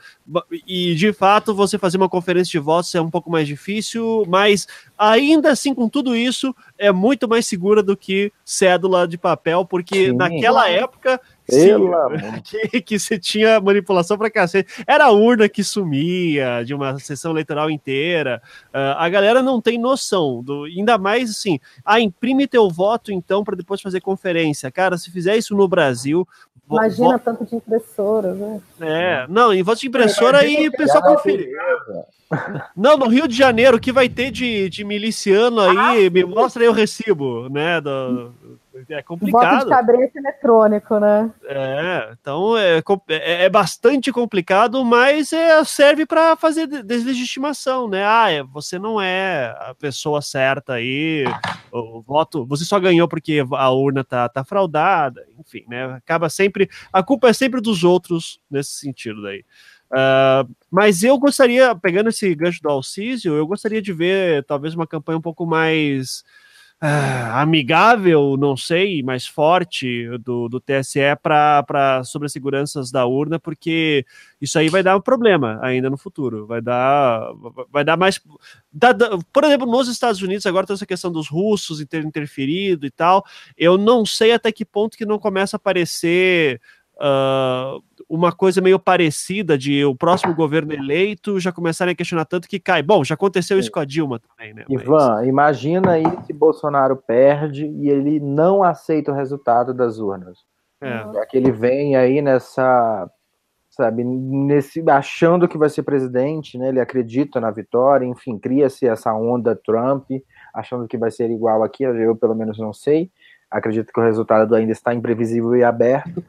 e 0.66 0.94
de 0.94 1.12
fato, 1.12 1.54
você 1.54 1.78
fazer 1.78 1.96
uma 1.96 2.08
conferência 2.08 2.52
de 2.52 2.58
votos 2.58 2.94
é 2.94 3.00
um 3.00 3.10
pouco 3.10 3.30
mais 3.30 3.46
difícil, 3.46 4.24
mas 4.28 4.66
ainda 4.96 5.50
assim, 5.50 5.74
com 5.74 5.88
tudo 5.88 6.14
isso, 6.14 6.54
é 6.78 6.92
muito 6.92 7.28
mais 7.28 7.46
segura 7.46 7.82
do 7.82 7.96
que 7.96 8.32
cédula 8.44 9.06
de 9.08 9.18
papel, 9.18 9.64
porque 9.64 10.06
Sim. 10.06 10.16
naquela 10.16 10.68
época 10.68 11.20
pelo 11.46 11.90
que, 12.42 12.80
que 12.80 12.98
você 12.98 13.18
tinha 13.18 13.60
manipulação 13.60 14.16
pra 14.16 14.30
cacete. 14.30 14.84
Era 14.86 15.06
a 15.06 15.10
urna 15.10 15.48
que 15.48 15.62
sumia 15.62 16.62
de 16.64 16.74
uma 16.74 16.98
sessão 16.98 17.32
eleitoral 17.32 17.70
inteira. 17.70 18.42
Uh, 18.68 18.96
a 18.96 19.08
galera 19.08 19.42
não 19.42 19.60
tem 19.60 19.78
noção. 19.78 20.42
Do, 20.42 20.64
ainda 20.64 20.96
mais 20.98 21.30
assim, 21.30 21.58
ah, 21.84 22.00
imprime 22.00 22.46
teu 22.46 22.68
voto 22.68 23.12
então 23.12 23.44
para 23.44 23.56
depois 23.56 23.80
fazer 23.80 24.00
conferência. 24.00 24.70
Cara, 24.70 24.96
se 24.96 25.10
fizer 25.10 25.36
isso 25.36 25.54
no 25.54 25.68
Brasil. 25.68 26.26
Imagina 26.70 27.18
tanto 27.18 27.44
de 27.44 27.56
impressora, 27.56 28.32
né? 28.32 28.60
É, 28.80 29.26
não, 29.28 29.52
em 29.52 29.62
voto 29.62 29.80
de 29.80 29.88
impressora 29.88 30.38
aí 30.38 30.68
o 30.68 30.72
pessoal 30.72 31.02
conferir. 31.02 31.50
Não, 32.76 32.96
no 32.96 33.06
Rio 33.06 33.28
de 33.28 33.36
Janeiro, 33.36 33.76
o 33.76 33.80
que 33.80 33.92
vai 33.92 34.08
ter 34.08 34.30
de, 34.30 34.68
de 34.68 34.82
miliciano 34.82 35.60
aí? 35.60 36.06
Ah, 36.06 36.10
me 36.10 36.24
mostra 36.24 36.62
aí 36.62 36.68
o 36.68 36.72
recibo, 36.72 37.48
né? 37.48 37.80
Do, 37.80 38.32
é 38.90 39.02
complicado. 39.02 39.54
Voto 39.54 39.64
de 39.64 39.70
cabresto 39.70 40.18
eletrônico, 40.18 40.98
né? 40.98 41.30
É, 41.44 42.10
então 42.12 42.56
é, 42.56 42.82
é, 43.08 43.44
é 43.44 43.48
bastante 43.48 44.12
complicado, 44.12 44.84
mas 44.84 45.32
é, 45.32 45.62
serve 45.64 46.06
para 46.06 46.36
fazer 46.36 46.66
deslegitimação, 46.66 47.88
né? 47.88 48.04
Ah, 48.06 48.30
é, 48.30 48.42
você 48.42 48.78
não 48.78 49.00
é 49.00 49.54
a 49.60 49.74
pessoa 49.74 50.20
certa 50.20 50.74
aí, 50.74 51.24
o 51.72 52.02
voto, 52.02 52.44
você 52.46 52.64
só 52.64 52.78
ganhou 52.78 53.08
porque 53.08 53.44
a 53.52 53.70
urna 53.70 54.04
tá, 54.04 54.28
tá 54.28 54.44
fraudada, 54.44 55.24
enfim, 55.38 55.64
né? 55.68 55.84
Acaba 55.94 56.28
sempre, 56.28 56.68
a 56.92 57.02
culpa 57.02 57.28
é 57.28 57.32
sempre 57.32 57.60
dos 57.60 57.84
outros 57.84 58.40
nesse 58.50 58.72
sentido 58.72 59.22
daí. 59.22 59.44
Uh, 59.94 60.52
mas 60.70 61.04
eu 61.04 61.16
gostaria, 61.18 61.74
pegando 61.76 62.08
esse 62.08 62.34
gancho 62.34 62.60
do 62.60 62.68
Alcísio, 62.68 63.34
eu 63.34 63.46
gostaria 63.46 63.80
de 63.80 63.92
ver 63.92 64.44
talvez 64.44 64.74
uma 64.74 64.86
campanha 64.86 65.18
um 65.18 65.22
pouco 65.22 65.46
mais 65.46 66.24
uh, 66.84 67.40
amigável, 67.40 68.36
não 68.36 68.56
sei, 68.56 69.02
mais 69.02 69.26
forte 69.26 70.06
do, 70.18 70.48
do 70.48 70.60
TSE 70.60 71.00
para 71.22 72.02
sobre 72.04 72.26
as 72.26 72.32
seguranças 72.32 72.90
da 72.90 73.06
urna, 73.06 73.40
porque 73.40 74.04
isso 74.40 74.58
aí 74.58 74.68
vai 74.68 74.82
dar 74.82 74.96
um 74.96 75.00
problema 75.00 75.58
ainda 75.62 75.88
no 75.88 75.96
futuro. 75.96 76.46
Vai 76.46 76.60
dar, 76.60 77.32
vai 77.70 77.84
dar 77.84 77.96
mais. 77.96 78.20
Dá, 78.70 78.94
por 79.32 79.44
exemplo, 79.44 79.66
nos 79.66 79.88
Estados 79.88 80.20
Unidos, 80.20 80.44
agora 80.44 80.66
tem 80.66 80.74
essa 80.74 80.86
questão 80.86 81.10
dos 81.10 81.28
russos 81.28 81.82
ter 81.86 82.04
interferido 82.04 82.84
e 82.84 82.90
tal. 82.90 83.24
Eu 83.56 83.78
não 83.78 84.04
sei 84.04 84.32
até 84.32 84.52
que 84.52 84.64
ponto 84.64 84.96
que 84.96 85.06
não 85.06 85.18
começa 85.18 85.56
a 85.56 85.58
aparecer. 85.58 86.60
Uh, 86.96 87.82
uma 88.08 88.32
coisa 88.32 88.60
meio 88.60 88.78
parecida 88.78 89.56
de 89.56 89.84
o 89.84 89.94
próximo 89.94 90.34
governo 90.34 90.72
eleito 90.72 91.38
já 91.40 91.52
começarem 91.52 91.92
a 91.92 91.96
questionar 91.96 92.24
tanto 92.24 92.48
que 92.48 92.60
cai. 92.60 92.82
Bom, 92.82 93.04
já 93.04 93.14
aconteceu 93.14 93.58
isso 93.58 93.70
com 93.70 93.80
a 93.80 93.84
Dilma 93.84 94.20
também, 94.20 94.54
né? 94.54 94.64
Ivan, 94.68 95.16
Mas... 95.16 95.28
imagina 95.28 95.92
aí 95.92 96.04
se 96.26 96.32
Bolsonaro 96.32 96.96
perde 96.96 97.66
e 97.66 97.88
ele 97.88 98.20
não 98.20 98.62
aceita 98.62 99.12
o 99.12 99.14
resultado 99.14 99.72
das 99.72 99.98
urnas. 99.98 100.38
É. 100.80 101.12
Já 101.12 101.26
que 101.26 101.36
ele 101.36 101.50
vem 101.50 101.96
aí 101.96 102.20
nessa 102.20 103.08
sabe, 103.74 104.04
nesse 104.04 104.88
achando 104.88 105.48
que 105.48 105.58
vai 105.58 105.68
ser 105.68 105.82
presidente, 105.82 106.56
né? 106.56 106.68
Ele 106.68 106.80
acredita 106.80 107.40
na 107.40 107.50
vitória, 107.50 108.06
enfim, 108.06 108.38
cria-se 108.38 108.86
essa 108.86 109.12
onda 109.12 109.56
Trump, 109.56 110.08
achando 110.54 110.86
que 110.86 110.96
vai 110.96 111.10
ser 111.10 111.28
igual 111.30 111.62
aqui, 111.62 111.82
eu 111.82 112.14
pelo 112.14 112.34
menos 112.34 112.56
não 112.58 112.72
sei. 112.72 113.10
Acredito 113.50 113.92
que 113.92 114.00
o 114.00 114.04
resultado 114.04 114.54
ainda 114.54 114.72
está 114.72 114.94
imprevisível 114.94 115.54
e 115.56 115.64
aberto, 115.64 116.24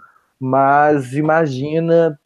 mas 0.45 1.13
imagina 1.13 2.19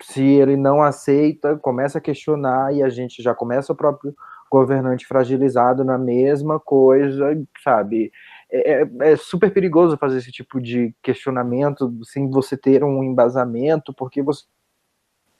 se 0.00 0.22
ele 0.22 0.56
não 0.56 0.80
aceita, 0.80 1.56
começa 1.56 1.98
a 1.98 2.00
questionar 2.00 2.72
e 2.72 2.84
a 2.84 2.88
gente 2.88 3.20
já 3.20 3.34
começa 3.34 3.72
o 3.72 3.76
próprio 3.76 4.14
governante 4.50 5.04
fragilizado 5.04 5.84
na 5.84 5.98
mesma 5.98 6.60
coisa, 6.60 7.36
sabe? 7.62 8.12
É, 8.48 8.82
é, 8.82 8.90
é, 9.00 9.16
super 9.16 9.52
perigoso 9.52 9.96
fazer 9.96 10.18
esse 10.18 10.30
tipo 10.30 10.60
de 10.60 10.94
questionamento 11.02 11.92
sem 12.04 12.30
você 12.30 12.56
ter 12.56 12.84
um 12.84 13.02
embasamento, 13.02 13.92
porque 13.92 14.22
você 14.22 14.44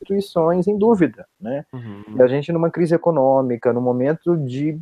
instituições 0.03 0.67
em 0.67 0.77
dúvida, 0.77 1.27
né? 1.41 1.65
Uhum. 1.73 2.17
E 2.17 2.23
a 2.23 2.27
gente 2.27 2.53
numa 2.53 2.69
crise 2.69 2.95
econômica, 2.95 3.73
no 3.73 3.81
momento 3.81 4.37
de 4.37 4.79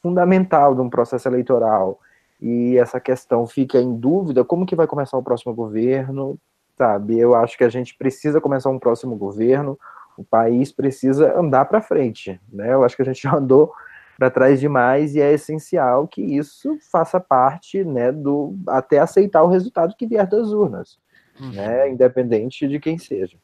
fundamental 0.00 0.74
de 0.74 0.82
um 0.82 0.90
processo 0.90 1.26
eleitoral, 1.26 1.98
e 2.40 2.76
essa 2.76 3.00
questão 3.00 3.46
fica 3.46 3.78
em 3.78 3.96
dúvida, 3.96 4.44
como 4.44 4.66
que 4.66 4.76
vai 4.76 4.86
começar 4.86 5.16
o 5.16 5.22
próximo 5.22 5.54
governo, 5.54 6.38
sabe? 6.76 7.18
Eu 7.18 7.34
acho 7.34 7.56
que 7.56 7.64
a 7.64 7.68
gente 7.68 7.94
precisa 7.96 8.40
começar 8.40 8.70
um 8.70 8.78
próximo 8.78 9.16
governo, 9.16 9.78
o 10.16 10.24
país 10.24 10.70
precisa 10.72 11.38
andar 11.38 11.64
para 11.64 11.80
frente, 11.80 12.40
né? 12.52 12.72
Eu 12.72 12.84
acho 12.84 12.96
que 12.96 13.02
a 13.02 13.04
gente 13.04 13.22
já 13.24 13.34
andou 13.34 13.72
para 14.18 14.30
trás 14.30 14.60
demais 14.60 15.14
e 15.14 15.20
é 15.20 15.32
essencial 15.32 16.06
que 16.06 16.20
isso 16.22 16.78
faça 16.90 17.18
parte, 17.18 17.82
né, 17.82 18.12
do 18.12 18.56
até 18.68 18.98
aceitar 18.98 19.42
o 19.42 19.48
resultado 19.48 19.96
que 19.96 20.06
vier 20.06 20.26
das 20.26 20.52
urnas, 20.52 20.98
uhum. 21.40 21.50
né, 21.50 21.90
independente 21.90 22.68
de 22.68 22.78
quem 22.78 22.98
seja. 22.98 23.36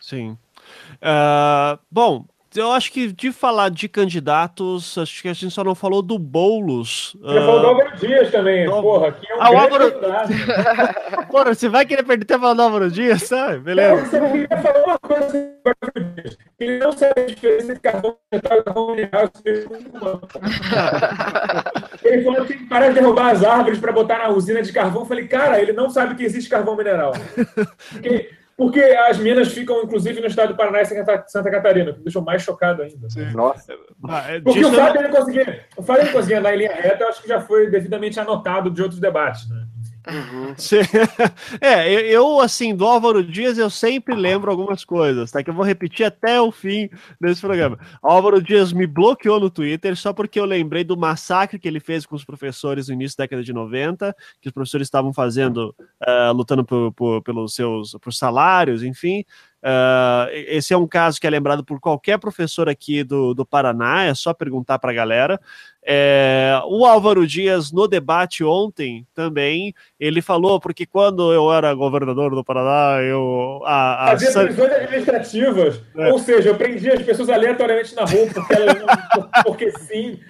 Sim. 0.00 0.36
Uh, 0.94 1.78
bom, 1.90 2.26
eu 2.54 2.72
acho 2.72 2.92
que 2.92 3.10
de 3.12 3.32
falar 3.32 3.70
de 3.70 3.88
candidatos, 3.88 4.98
acho 4.98 5.22
que 5.22 5.28
a 5.28 5.32
gente 5.32 5.52
só 5.52 5.64
não 5.64 5.74
falou 5.74 6.02
do 6.02 6.18
Boulos. 6.18 7.16
Você 7.20 7.38
uh... 7.38 7.46
falou 7.46 7.60
do 7.60 7.66
Álvaro 7.66 7.96
Dias 7.96 8.30
também, 8.30 8.66
do... 8.66 8.82
porra, 8.82 9.08
aqui 9.08 9.26
é 9.30 9.36
um 9.36 9.42
ah, 9.42 9.46
Álvaro... 9.46 9.92
Porra, 11.30 11.54
você 11.54 11.68
vai 11.68 11.86
querer 11.86 12.02
perder 12.02 12.24
tempo 12.24 12.52
no 12.54 12.62
Álvaro 12.62 12.90
Dias, 12.90 13.22
sabe? 13.22 13.60
Beleza. 13.60 14.16
Eu 14.16 14.30
queria 14.30 14.62
falar 14.62 14.84
uma 14.84 14.98
coisa 14.98 15.30
sobre 15.30 15.52
o 15.64 15.68
Álvaro 15.68 16.14
Dias. 16.14 16.36
Ele 16.60 16.78
não 16.78 16.92
sabe 16.92 17.20
a 17.20 17.26
diferença 17.26 17.72
entre 17.72 17.80
carvão 17.80 18.16
metal 18.30 18.58
e 18.58 18.62
carvão 18.62 18.94
mineral. 18.94 19.30
Ele 22.04 22.22
falou 22.22 22.44
que 22.44 22.54
para 22.66 22.88
de 22.88 22.94
derrubar 22.94 23.30
as 23.30 23.44
árvores 23.44 23.78
para 23.78 23.92
botar 23.92 24.18
na 24.18 24.28
usina 24.28 24.62
de 24.62 24.72
carvão. 24.72 25.02
Eu 25.02 25.06
falei, 25.06 25.26
cara, 25.26 25.60
ele 25.60 25.72
não 25.72 25.90
sabe 25.90 26.14
que 26.14 26.24
existe 26.24 26.50
carvão 26.50 26.76
mineral. 26.76 27.12
Porque 27.92 28.30
porque 28.56 28.80
as 28.80 29.18
minas 29.18 29.52
ficam, 29.52 29.82
inclusive, 29.82 30.20
no 30.20 30.26
estado 30.26 30.50
do 30.50 30.56
Paraná 30.56 30.82
e 30.82 30.84
Santa 30.84 31.50
Catarina, 31.50 31.92
que 31.92 31.98
me 31.98 32.04
deixou 32.04 32.22
mais 32.22 32.42
chocado 32.42 32.82
ainda. 32.82 33.08
Sim. 33.08 33.30
Nossa. 33.32 33.74
Ah, 34.08 34.32
é, 34.32 34.40
Porque 34.40 34.64
o 34.64 34.72
fato, 34.72 34.92
de 34.92 35.04
ele 35.04 35.08
conseguir, 35.08 35.66
o 35.76 35.82
fato 35.82 36.00
de 36.00 36.06
ele 36.06 36.12
conseguir 36.12 36.34
andar 36.34 36.54
em 36.54 36.58
linha 36.58 36.72
reta, 36.72 37.04
eu 37.04 37.08
acho 37.08 37.22
que 37.22 37.28
já 37.28 37.40
foi 37.40 37.68
devidamente 37.68 38.20
anotado 38.20 38.70
de 38.70 38.82
outros 38.82 39.00
debates, 39.00 39.48
né? 39.48 39.61
Uhum. 40.08 40.54
É, 41.60 41.92
eu, 41.92 42.40
assim, 42.40 42.74
do 42.74 42.84
Álvaro 42.84 43.22
Dias, 43.22 43.58
eu 43.58 43.70
sempre 43.70 44.14
lembro 44.14 44.50
algumas 44.50 44.84
coisas, 44.84 45.30
tá? 45.30 45.42
Que 45.42 45.50
eu 45.50 45.54
vou 45.54 45.64
repetir 45.64 46.04
até 46.04 46.40
o 46.40 46.50
fim 46.50 46.88
desse 47.20 47.40
programa. 47.40 47.78
Álvaro 48.02 48.42
Dias 48.42 48.72
me 48.72 48.86
bloqueou 48.86 49.38
no 49.38 49.50
Twitter 49.50 49.96
só 49.96 50.12
porque 50.12 50.40
eu 50.40 50.44
lembrei 50.44 50.82
do 50.84 50.96
massacre 50.96 51.58
que 51.58 51.68
ele 51.68 51.80
fez 51.80 52.04
com 52.04 52.16
os 52.16 52.24
professores 52.24 52.88
no 52.88 52.94
início 52.94 53.16
da 53.16 53.24
década 53.24 53.42
de 53.42 53.52
90, 53.52 54.14
que 54.40 54.48
os 54.48 54.52
professores 54.52 54.86
estavam 54.86 55.12
fazendo, 55.12 55.74
uh, 56.02 56.32
lutando 56.32 56.64
por, 56.64 56.92
por, 56.92 57.22
pelos 57.22 57.54
seus 57.54 57.92
por 58.00 58.12
salários, 58.12 58.82
enfim. 58.82 59.24
Uh, 59.62 60.26
esse 60.32 60.74
é 60.74 60.76
um 60.76 60.88
caso 60.88 61.20
que 61.20 61.26
é 61.26 61.30
lembrado 61.30 61.64
por 61.64 61.78
qualquer 61.78 62.18
professor 62.18 62.68
aqui 62.68 63.04
do, 63.04 63.32
do 63.32 63.46
Paraná, 63.46 64.02
é 64.02 64.12
só 64.12 64.34
perguntar 64.34 64.80
para 64.80 64.90
a 64.90 64.94
galera. 64.94 65.40
É, 65.84 66.60
o 66.66 66.86
Álvaro 66.86 67.26
Dias, 67.26 67.72
no 67.72 67.88
debate 67.88 68.44
ontem, 68.44 69.04
também, 69.14 69.74
ele 69.98 70.22
falou, 70.22 70.60
porque 70.60 70.86
quando 70.86 71.32
eu 71.32 71.52
era 71.52 71.74
governador 71.74 72.34
do 72.34 72.44
Paraná, 72.44 73.02
eu. 73.02 73.60
A, 73.64 74.04
a 74.04 74.06
Fazia 74.12 74.30
san... 74.30 74.44
prisões 74.44 74.72
administrativas, 74.72 75.82
é. 75.96 76.12
ou 76.12 76.18
seja, 76.20 76.50
eu 76.50 76.54
prendia 76.54 76.94
as 76.94 77.02
pessoas 77.02 77.28
aleatoriamente 77.28 77.96
na 77.96 78.04
rua, 78.04 78.28
porque, 78.32 78.54
porque 79.44 79.70
sim. 79.72 80.20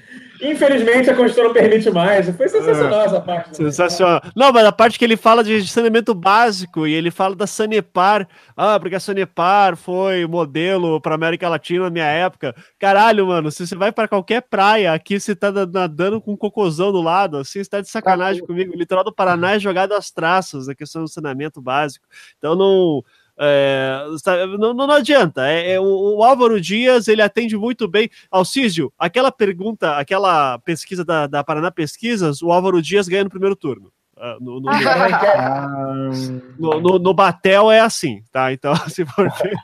Infelizmente 0.43 1.09
a 1.09 1.15
Constituição 1.15 1.45
não 1.45 1.53
permite 1.53 1.89
mais. 1.89 2.29
Foi 2.35 2.49
sensacional 2.49 3.03
é, 3.03 3.05
essa 3.05 3.21
parte. 3.21 3.57
Sensacional. 3.57 4.21
Não, 4.35 4.53
mas 4.53 4.67
a 4.67 4.73
parte 4.73 4.99
que 4.99 5.05
ele 5.05 5.17
fala 5.17 5.45
de 5.45 5.67
saneamento 5.69 6.13
básico 6.15 6.85
e 6.85 6.93
ele 6.93 7.13
fala 7.13 7.37
da 7.37 7.47
Sanepar. 7.47 8.29
Ah, 8.57 8.79
porque 8.81 8.97
a 8.97 9.01
Sanepar 9.01 9.77
foi 9.77 10.27
modelo 10.27 11.01
para 11.01 11.15
América 11.15 11.49
Latina 11.49 11.85
na 11.85 11.91
minha 11.91 12.07
época. 12.07 12.57
Caralho, 12.77 13.29
mano, 13.29 13.53
se 13.53 13.65
você 13.65 13.77
vai 13.77 13.93
para 13.93 14.09
qualquer 14.09 14.43
praia, 14.43 14.93
aqui 14.93 15.21
você 15.21 15.37
tá 15.37 15.53
nadando 15.53 16.21
com 16.21 16.33
um 16.33 16.37
cocôzão 16.37 16.91
do 16.91 17.01
lado, 17.01 17.37
assim, 17.37 17.63
você 17.63 17.71
tá 17.71 17.81
de 17.81 17.89
sacanagem 17.89 18.45
comigo. 18.45 18.75
O 18.75 18.77
litoral 18.77 19.05
do 19.05 19.15
Paraná 19.15 19.53
é 19.53 19.61
jogado 19.61 19.93
às 19.93 20.11
traças 20.11 20.69
a 20.69 20.75
questão 20.75 21.03
do 21.05 21.09
saneamento 21.09 21.61
básico. 21.63 22.05
Então 22.39 22.57
não 22.57 23.05
é, 23.39 24.05
não, 24.59 24.75
não, 24.75 24.91
adianta. 24.91 25.47
É, 25.49 25.73
é 25.73 25.81
o, 25.81 26.17
o, 26.19 26.23
Álvaro 26.23 26.61
Dias 26.61 27.09
ele 27.09 27.23
atende 27.23 27.57
muito 27.57 27.89
bem. 27.89 28.11
Alcísio, 28.31 28.93
aquela 28.99 29.33
pergunta, 29.33 29.97
aquela 29.97 30.59
pesquisa 30.61 31.05
da, 31.05 31.27
da 31.27 31.43
Paraná 31.43 31.71
Pesquisas, 31.71 32.43
o 32.43 32.53
Álvaro 32.53 32.83
Dias 32.83 33.09
ganha 33.09 33.25
no 33.25 33.31
primeiro 33.31 33.57
turno. 33.57 33.93
Uh, 34.17 34.39
no, 34.41 34.61
no, 34.61 34.71
no, 36.59 36.81
no, 36.81 36.99
no, 36.99 37.15
Batel 37.15 37.73
é 37.73 37.81
assim, 37.81 38.23
tá? 38.31 38.53
Então, 38.53 38.75
se 38.89 39.05
for 39.05 39.29
ver. 39.43 39.57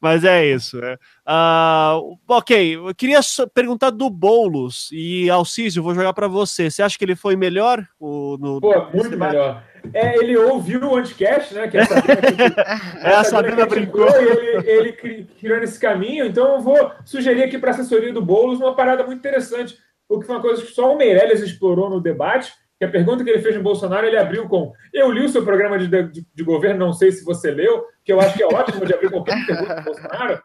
Mas 0.00 0.24
é 0.24 0.46
isso. 0.46 0.78
É. 0.78 0.94
Uh, 1.26 2.18
ok, 2.28 2.76
eu 2.76 2.94
queria 2.94 3.20
perguntar 3.54 3.90
do 3.90 4.10
Boulos 4.10 4.88
e 4.92 5.30
Alcísio, 5.30 5.82
vou 5.82 5.94
jogar 5.94 6.12
para 6.12 6.28
você. 6.28 6.70
Você 6.70 6.82
acha 6.82 6.98
que 6.98 7.04
ele 7.04 7.16
foi 7.16 7.36
melhor? 7.36 7.86
O, 7.98 8.36
no, 8.38 8.60
Pô, 8.60 8.72
muito 8.92 9.10
debate? 9.10 9.32
melhor. 9.32 9.64
É, 9.92 10.16
ele 10.16 10.36
ouviu 10.36 10.80
o 10.80 10.96
Anticast, 10.96 11.54
né? 11.54 11.68
Que 11.68 11.78
é 11.78 11.82
a 11.82 13.24
Sabrina, 13.24 13.66
brincou. 13.66 14.08
E 14.08 14.24
ele, 14.24 14.70
ele 14.70 14.92
criou 15.38 15.60
nesse 15.60 15.78
caminho. 15.78 16.26
Então 16.26 16.54
eu 16.54 16.60
vou 16.60 16.92
sugerir 17.04 17.42
aqui 17.42 17.58
para 17.58 17.70
a 17.70 17.74
assessoria 17.74 18.12
do 18.12 18.22
Boulos 18.22 18.60
uma 18.60 18.76
parada 18.76 19.04
muito 19.04 19.18
interessante. 19.18 19.76
O 20.08 20.20
que 20.20 20.26
foi 20.26 20.36
uma 20.36 20.42
coisa 20.42 20.62
que 20.62 20.72
só 20.72 20.92
o 20.92 20.96
Meirelles 20.96 21.40
explorou 21.40 21.88
no 21.88 22.00
debate, 22.00 22.52
que 22.78 22.84
a 22.84 22.90
pergunta 22.90 23.24
que 23.24 23.30
ele 23.30 23.42
fez 23.42 23.56
no 23.56 23.62
Bolsonaro, 23.62 24.06
ele 24.06 24.16
abriu 24.16 24.48
com 24.48 24.72
eu 24.92 25.10
li 25.10 25.24
o 25.24 25.28
seu 25.28 25.44
programa 25.44 25.78
de, 25.78 25.88
de, 25.88 26.26
de 26.34 26.44
governo, 26.44 26.86
não 26.86 26.92
sei 26.92 27.10
se 27.10 27.24
você 27.24 27.50
leu, 27.50 27.84
que 28.04 28.12
eu 28.12 28.20
acho 28.20 28.36
que 28.36 28.42
é 28.42 28.46
ótimo 28.46 28.84
de 28.84 28.94
abrir 28.94 29.10
qualquer 29.10 29.46
pergunta 29.46 29.74
do 29.74 29.82
Bolsonaro. 29.82 30.42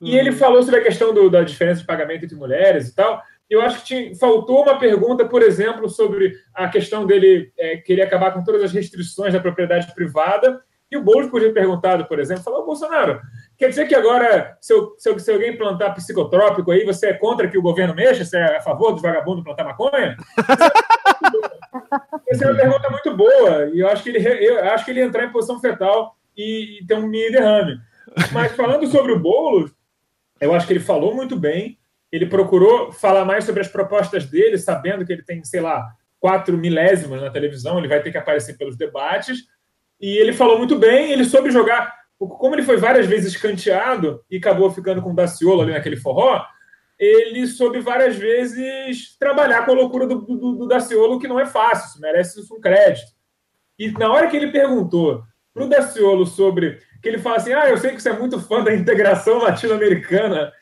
E 0.00 0.16
ele 0.16 0.30
falou 0.32 0.62
sobre 0.62 0.80
a 0.80 0.84
questão 0.84 1.12
do, 1.12 1.28
da 1.28 1.42
diferença 1.42 1.80
de 1.80 1.86
pagamento 1.86 2.24
entre 2.24 2.36
mulheres 2.36 2.88
e 2.88 2.94
tal 2.94 3.22
eu 3.48 3.62
acho 3.62 3.84
que 3.84 4.14
faltou 4.14 4.62
uma 4.62 4.78
pergunta, 4.78 5.24
por 5.24 5.42
exemplo, 5.42 5.88
sobre 5.88 6.34
a 6.54 6.68
questão 6.68 7.06
dele 7.06 7.50
é, 7.58 7.78
querer 7.78 8.02
acabar 8.02 8.32
com 8.32 8.44
todas 8.44 8.62
as 8.62 8.72
restrições 8.72 9.32
da 9.32 9.40
propriedade 9.40 9.94
privada. 9.94 10.62
E 10.90 10.96
o 10.96 11.02
Boulos 11.02 11.30
podia 11.30 11.48
ter 11.48 11.54
perguntado, 11.54 12.06
por 12.06 12.18
exemplo, 12.18 12.42
falou, 12.42 12.64
Bolsonaro, 12.64 13.20
quer 13.58 13.68
dizer 13.68 13.86
que 13.86 13.94
agora, 13.94 14.56
se, 14.60 14.72
eu, 14.72 14.94
se, 14.96 15.08
eu, 15.08 15.18
se, 15.18 15.30
alguém 15.30 15.56
plantar 15.56 15.94
psicotrópico 15.94 16.70
aí, 16.70 16.84
você 16.84 17.08
é 17.08 17.12
contra 17.12 17.48
que 17.48 17.58
o 17.58 17.62
governo 17.62 17.94
mexa? 17.94 18.24
Você 18.24 18.38
é 18.38 18.56
a 18.56 18.60
favor 18.62 18.92
dos 18.92 19.02
vagabundos 19.02 19.44
plantar 19.44 19.64
maconha? 19.64 20.16
Essa 22.28 22.44
é 22.44 22.50
uma 22.50 22.56
pergunta 22.56 22.90
muito 22.90 23.16
boa. 23.16 23.66
E 23.72 23.80
eu 23.80 23.88
acho 23.88 24.02
que 24.02 24.10
ele, 24.10 24.46
eu 24.46 24.64
acho 24.70 24.84
que 24.84 24.90
ele 24.90 25.00
ia 25.00 25.06
entrar 25.06 25.24
em 25.24 25.32
posição 25.32 25.60
fetal 25.60 26.16
e, 26.36 26.80
e 26.80 26.86
ter 26.86 26.94
um 26.94 27.06
mini 27.06 27.32
derrame. 27.32 27.78
Mas 28.32 28.52
falando 28.52 28.86
sobre 28.86 29.12
o 29.12 29.18
Boulos, 29.18 29.70
eu 30.40 30.54
acho 30.54 30.66
que 30.66 30.72
ele 30.72 30.80
falou 30.80 31.14
muito 31.14 31.36
bem 31.36 31.78
ele 32.10 32.26
procurou 32.26 32.92
falar 32.92 33.24
mais 33.24 33.44
sobre 33.44 33.60
as 33.60 33.68
propostas 33.68 34.26
dele, 34.26 34.58
sabendo 34.58 35.04
que 35.04 35.12
ele 35.12 35.22
tem, 35.22 35.44
sei 35.44 35.60
lá, 35.60 35.86
quatro 36.18 36.56
milésimos 36.56 37.20
na 37.20 37.30
televisão, 37.30 37.78
ele 37.78 37.88
vai 37.88 38.02
ter 38.02 38.10
que 38.10 38.18
aparecer 38.18 38.56
pelos 38.56 38.76
debates. 38.76 39.38
E 40.00 40.16
ele 40.16 40.32
falou 40.32 40.58
muito 40.58 40.76
bem, 40.76 41.12
ele 41.12 41.24
soube 41.24 41.50
jogar. 41.50 41.94
Como 42.18 42.54
ele 42.54 42.62
foi 42.62 42.76
várias 42.76 43.06
vezes 43.06 43.36
canteado 43.36 44.24
e 44.30 44.38
acabou 44.38 44.70
ficando 44.70 45.02
com 45.02 45.10
o 45.10 45.14
Daciolo 45.14 45.62
ali 45.62 45.72
naquele 45.72 45.96
forró, 45.96 46.44
ele 46.98 47.46
soube 47.46 47.78
várias 47.78 48.16
vezes 48.16 49.16
trabalhar 49.18 49.64
com 49.64 49.70
a 49.70 49.74
loucura 49.74 50.06
do, 50.06 50.20
do, 50.20 50.56
do 50.56 50.66
Daciolo, 50.66 51.20
que 51.20 51.28
não 51.28 51.38
é 51.38 51.46
fácil, 51.46 51.88
isso 51.88 52.00
merece 52.00 52.40
um 52.52 52.60
crédito. 52.60 53.12
E 53.78 53.90
na 53.92 54.10
hora 54.10 54.26
que 54.26 54.36
ele 54.36 54.50
perguntou 54.50 55.22
para 55.54 55.64
o 55.64 55.68
Daciolo 55.68 56.26
sobre. 56.26 56.80
que 57.00 57.08
ele 57.08 57.18
fala 57.18 57.36
assim: 57.36 57.52
ah, 57.52 57.68
eu 57.68 57.76
sei 57.76 57.92
que 57.92 58.02
você 58.02 58.10
é 58.10 58.18
muito 58.18 58.40
fã 58.40 58.62
da 58.62 58.74
integração 58.74 59.38
latino-americana 59.38 60.52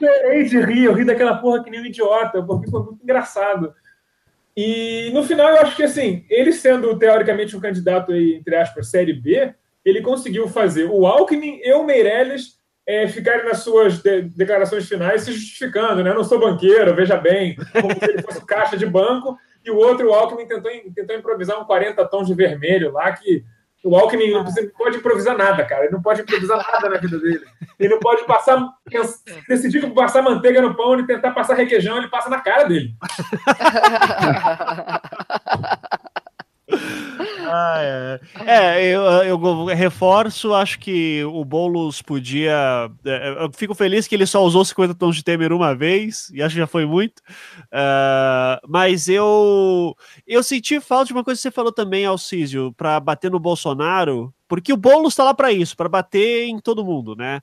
eu 0.00 0.44
de 0.44 0.60
rir, 0.60 0.84
eu 0.84 0.94
ri 0.94 1.04
daquela 1.04 1.36
porra 1.36 1.62
que 1.62 1.70
nem 1.70 1.80
um 1.80 1.86
idiota, 1.86 2.42
porque 2.42 2.70
foi 2.70 2.82
muito 2.82 3.02
engraçado. 3.02 3.74
E 4.56 5.10
no 5.14 5.22
final, 5.22 5.48
eu 5.48 5.62
acho 5.62 5.76
que 5.76 5.82
assim, 5.82 6.24
ele 6.28 6.52
sendo 6.52 6.98
teoricamente 6.98 7.56
um 7.56 7.60
candidato 7.60 8.12
aí, 8.12 8.34
entre 8.34 8.56
aspas, 8.56 8.90
série 8.90 9.12
B, 9.12 9.54
ele 9.84 10.02
conseguiu 10.02 10.48
fazer 10.48 10.84
o 10.84 11.06
Alckmin 11.06 11.60
e 11.62 11.72
o 11.72 11.84
Meirelles 11.84 12.58
é, 12.86 13.06
ficarem 13.06 13.44
nas 13.44 13.58
suas 13.60 14.02
de 14.02 14.22
declarações 14.22 14.88
finais 14.88 15.22
se 15.22 15.32
justificando, 15.32 16.02
né? 16.02 16.12
Não 16.12 16.24
sou 16.24 16.40
banqueiro, 16.40 16.94
veja 16.94 17.16
bem, 17.16 17.56
como 17.80 17.92
se 17.98 18.10
ele 18.10 18.22
fosse 18.22 18.44
caixa 18.44 18.76
de 18.76 18.84
banco, 18.84 19.38
e 19.64 19.70
o 19.70 19.76
outro, 19.76 20.08
o 20.08 20.14
Alckmin, 20.14 20.46
tentou, 20.46 20.70
tentou 20.94 21.16
improvisar 21.16 21.60
um 21.60 21.64
40 21.64 22.04
tons 22.06 22.26
de 22.26 22.34
vermelho 22.34 22.92
lá 22.92 23.12
que 23.12 23.44
O 23.82 23.96
Alckmin 23.96 24.30
não 24.30 24.44
pode 24.76 24.98
improvisar 24.98 25.36
nada, 25.36 25.64
cara. 25.64 25.84
Ele 25.84 25.92
não 25.92 26.02
pode 26.02 26.20
improvisar 26.20 26.58
nada 26.58 26.88
na 26.88 26.98
vida 26.98 27.18
dele. 27.18 27.40
Ele 27.78 27.94
não 27.94 27.98
pode 27.98 28.26
passar. 28.26 28.62
Decidir 29.48 29.90
passar 29.94 30.22
manteiga 30.22 30.60
no 30.60 30.76
pão 30.76 31.00
e 31.00 31.06
tentar 31.06 31.30
passar 31.30 31.54
requeijão, 31.54 31.96
ele 31.96 32.08
passa 32.08 32.28
na 32.28 32.40
cara 32.40 32.64
dele. 32.64 32.94
Ah, 37.52 37.78
é, 37.80 38.20
é 38.46 38.84
eu, 38.84 39.02
eu, 39.02 39.64
reforço, 39.66 40.54
acho 40.54 40.78
que 40.78 41.24
o 41.24 41.44
Boulos 41.44 42.00
podia. 42.00 42.90
É, 43.04 43.44
eu 43.44 43.50
fico 43.52 43.74
feliz 43.74 44.06
que 44.06 44.14
ele 44.14 44.26
só 44.26 44.44
usou 44.44 44.64
50 44.64 44.94
tons 44.94 45.16
de 45.16 45.24
Temer 45.24 45.52
uma 45.52 45.74
vez, 45.74 46.30
e 46.32 46.42
acho 46.42 46.54
que 46.54 46.60
já 46.60 46.66
foi 46.66 46.86
muito. 46.86 47.18
Uh, 47.66 48.60
mas 48.68 49.08
eu 49.08 49.96
eu 50.26 50.42
senti 50.42 50.80
falta 50.80 51.06
de 51.06 51.12
uma 51.12 51.24
coisa 51.24 51.38
que 51.38 51.42
você 51.42 51.50
falou 51.50 51.72
também, 51.72 52.06
Alcísio, 52.06 52.72
para 52.74 53.00
bater 53.00 53.30
no 53.30 53.40
Bolsonaro, 53.40 54.32
porque 54.46 54.72
o 54.72 54.76
Boulos 54.76 55.14
está 55.14 55.24
lá 55.24 55.34
para 55.34 55.52
isso, 55.52 55.76
para 55.76 55.88
bater 55.88 56.44
em 56.44 56.58
todo 56.60 56.84
mundo, 56.84 57.16
né? 57.16 57.40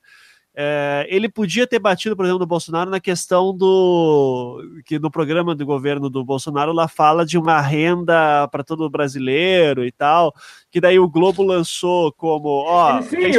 É, 0.60 1.06
ele 1.08 1.28
podia 1.28 1.68
ter 1.68 1.78
batido, 1.78 2.16
por 2.16 2.24
exemplo, 2.24 2.40
no 2.40 2.46
Bolsonaro 2.46 2.90
na 2.90 2.98
questão 2.98 3.56
do 3.56 4.60
que 4.84 4.98
no 4.98 5.08
programa 5.08 5.54
do 5.54 5.64
governo 5.64 6.10
do 6.10 6.24
Bolsonaro 6.24 6.72
lá 6.72 6.88
fala 6.88 7.24
de 7.24 7.38
uma 7.38 7.60
renda 7.60 8.48
para 8.48 8.64
todo 8.64 8.90
brasileiro 8.90 9.84
e 9.84 9.92
tal, 9.92 10.34
que 10.70 10.80
daí 10.80 10.98
o 10.98 11.08
Globo 11.08 11.42
lançou 11.42 12.12
como, 12.12 12.48
ó, 12.66 13.00
sim, 13.00 13.16
ele, 13.16 13.38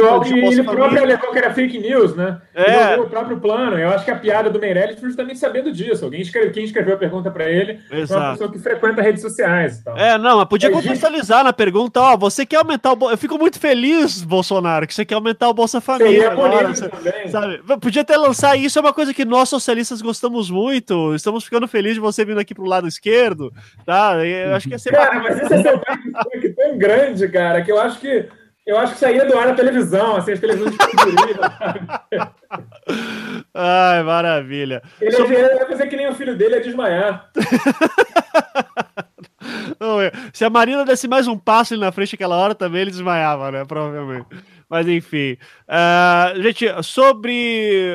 próprio 0.64 1.02
alegou 1.02 1.30
que 1.30 1.38
era 1.38 1.54
fake 1.54 1.78
news, 1.78 2.16
né? 2.16 2.40
É. 2.52 2.96
O 2.96 3.08
próprio 3.08 3.38
plano. 3.38 3.78
Eu 3.78 3.90
acho 3.90 4.04
que 4.04 4.10
a 4.10 4.16
piada 4.16 4.50
do 4.50 4.58
Meirelles 4.58 4.98
foi 4.98 5.08
justamente 5.08 5.38
sabendo 5.38 5.70
disso. 5.70 6.04
Alguém 6.04 6.20
escreveu, 6.20 6.50
quem 6.50 6.64
escreveu 6.64 6.94
a 6.94 6.98
pergunta 6.98 7.30
para 7.30 7.48
ele, 7.48 7.78
Exato. 7.90 8.20
uma 8.20 8.32
pessoa 8.32 8.52
que 8.52 8.58
frequenta 8.58 9.00
redes 9.00 9.22
sociais 9.22 9.78
e 9.78 9.84
tal. 9.84 9.96
É, 9.96 10.18
não, 10.18 10.38
mas 10.38 10.48
podia 10.48 10.70
contextualizar 10.70 11.38
gente... 11.38 11.46
na 11.46 11.52
pergunta, 11.52 12.00
ó, 12.00 12.16
você 12.16 12.44
quer 12.44 12.56
aumentar 12.56 12.92
o, 12.92 13.10
eu 13.10 13.18
fico 13.18 13.38
muito 13.38 13.60
feliz, 13.60 14.22
Bolsonaro, 14.22 14.86
que 14.86 14.94
você 14.94 15.04
quer 15.04 15.14
aumentar 15.14 15.48
o 15.48 15.54
Bolsa 15.54 15.80
Família. 15.80 16.32
Agora, 16.32 16.72
também. 16.72 17.28
Sabe? 17.28 17.60
Podia 17.80 18.02
até 18.02 18.16
lançar 18.16 18.56
isso, 18.56 18.78
é 18.78 18.82
uma 18.82 18.92
coisa 18.92 19.14
que 19.14 19.24
nós 19.24 19.48
socialistas 19.48 20.02
gostamos 20.02 20.50
muito. 20.50 21.14
Estamos 21.14 21.44
ficando 21.44 21.68
felizes 21.68 21.94
de 21.94 22.00
você 22.00 22.24
vindo 22.24 22.40
aqui 22.40 22.54
pro 22.54 22.64
lado 22.64 22.88
esquerdo, 22.88 23.52
tá? 23.86 24.16
Eu 24.24 24.54
acho 24.54 24.66
que 24.66 24.74
ia 24.74 24.78
ser 24.78 24.90
Cara, 24.90 25.20
mas 25.20 25.40
esse 25.40 25.54
é 25.54 25.62
seu 25.62 25.80
tão 26.54 26.78
grande, 26.78 27.19
cara, 27.28 27.62
que 27.62 27.70
eu 27.70 27.80
acho 27.80 28.00
que 28.00 28.28
eu 28.66 28.78
acho 28.78 28.92
que 28.92 29.00
saía 29.00 29.24
do 29.24 29.36
ar 29.36 29.48
na 29.48 29.54
televisão, 29.54 30.16
assim, 30.16 30.32
as 30.32 30.40
televisões 30.40 30.76
Ai, 33.52 34.02
maravilha. 34.02 34.82
Ele 35.00 35.12
Sobre... 35.12 35.42
vai 35.42 35.66
fazer 35.66 35.88
que 35.88 35.96
nem 35.96 36.08
o 36.08 36.14
filho 36.14 36.36
dele, 36.36 36.56
é 36.56 36.60
desmaiar. 36.60 37.30
Não, 39.80 40.00
é. 40.00 40.12
se 40.32 40.44
a 40.44 40.50
Marina 40.50 40.84
desse 40.84 41.08
mais 41.08 41.26
um 41.26 41.38
passo 41.38 41.74
ali 41.74 41.80
na 41.80 41.90
frente 41.90 42.14
aquela 42.14 42.36
hora, 42.36 42.54
também 42.54 42.82
ele 42.82 42.90
desmaiava, 42.90 43.50
né? 43.50 43.64
Provavelmente. 43.64 44.26
Mas 44.68 44.86
enfim. 44.86 45.36
Uh, 45.66 46.42
gente, 46.42 46.66
sobre. 46.84 47.94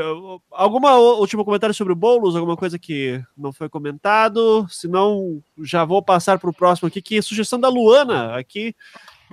Alguma 0.52 0.98
último 0.98 1.46
comentário 1.46 1.74
sobre 1.74 1.94
o 1.94 1.96
Boulos? 1.96 2.36
Alguma 2.36 2.58
coisa 2.58 2.78
que 2.78 3.24
não 3.38 3.54
foi 3.54 3.70
comentado? 3.70 4.68
Se 4.70 4.88
não, 4.88 5.42
já 5.64 5.86
vou 5.86 6.02
passar 6.02 6.38
para 6.38 6.50
o 6.50 6.54
próximo 6.54 6.88
aqui, 6.88 7.02
que 7.02 7.18
é 7.18 7.22
sugestão 7.22 7.60
da 7.60 7.70
Luana 7.70 8.36
aqui. 8.36 8.76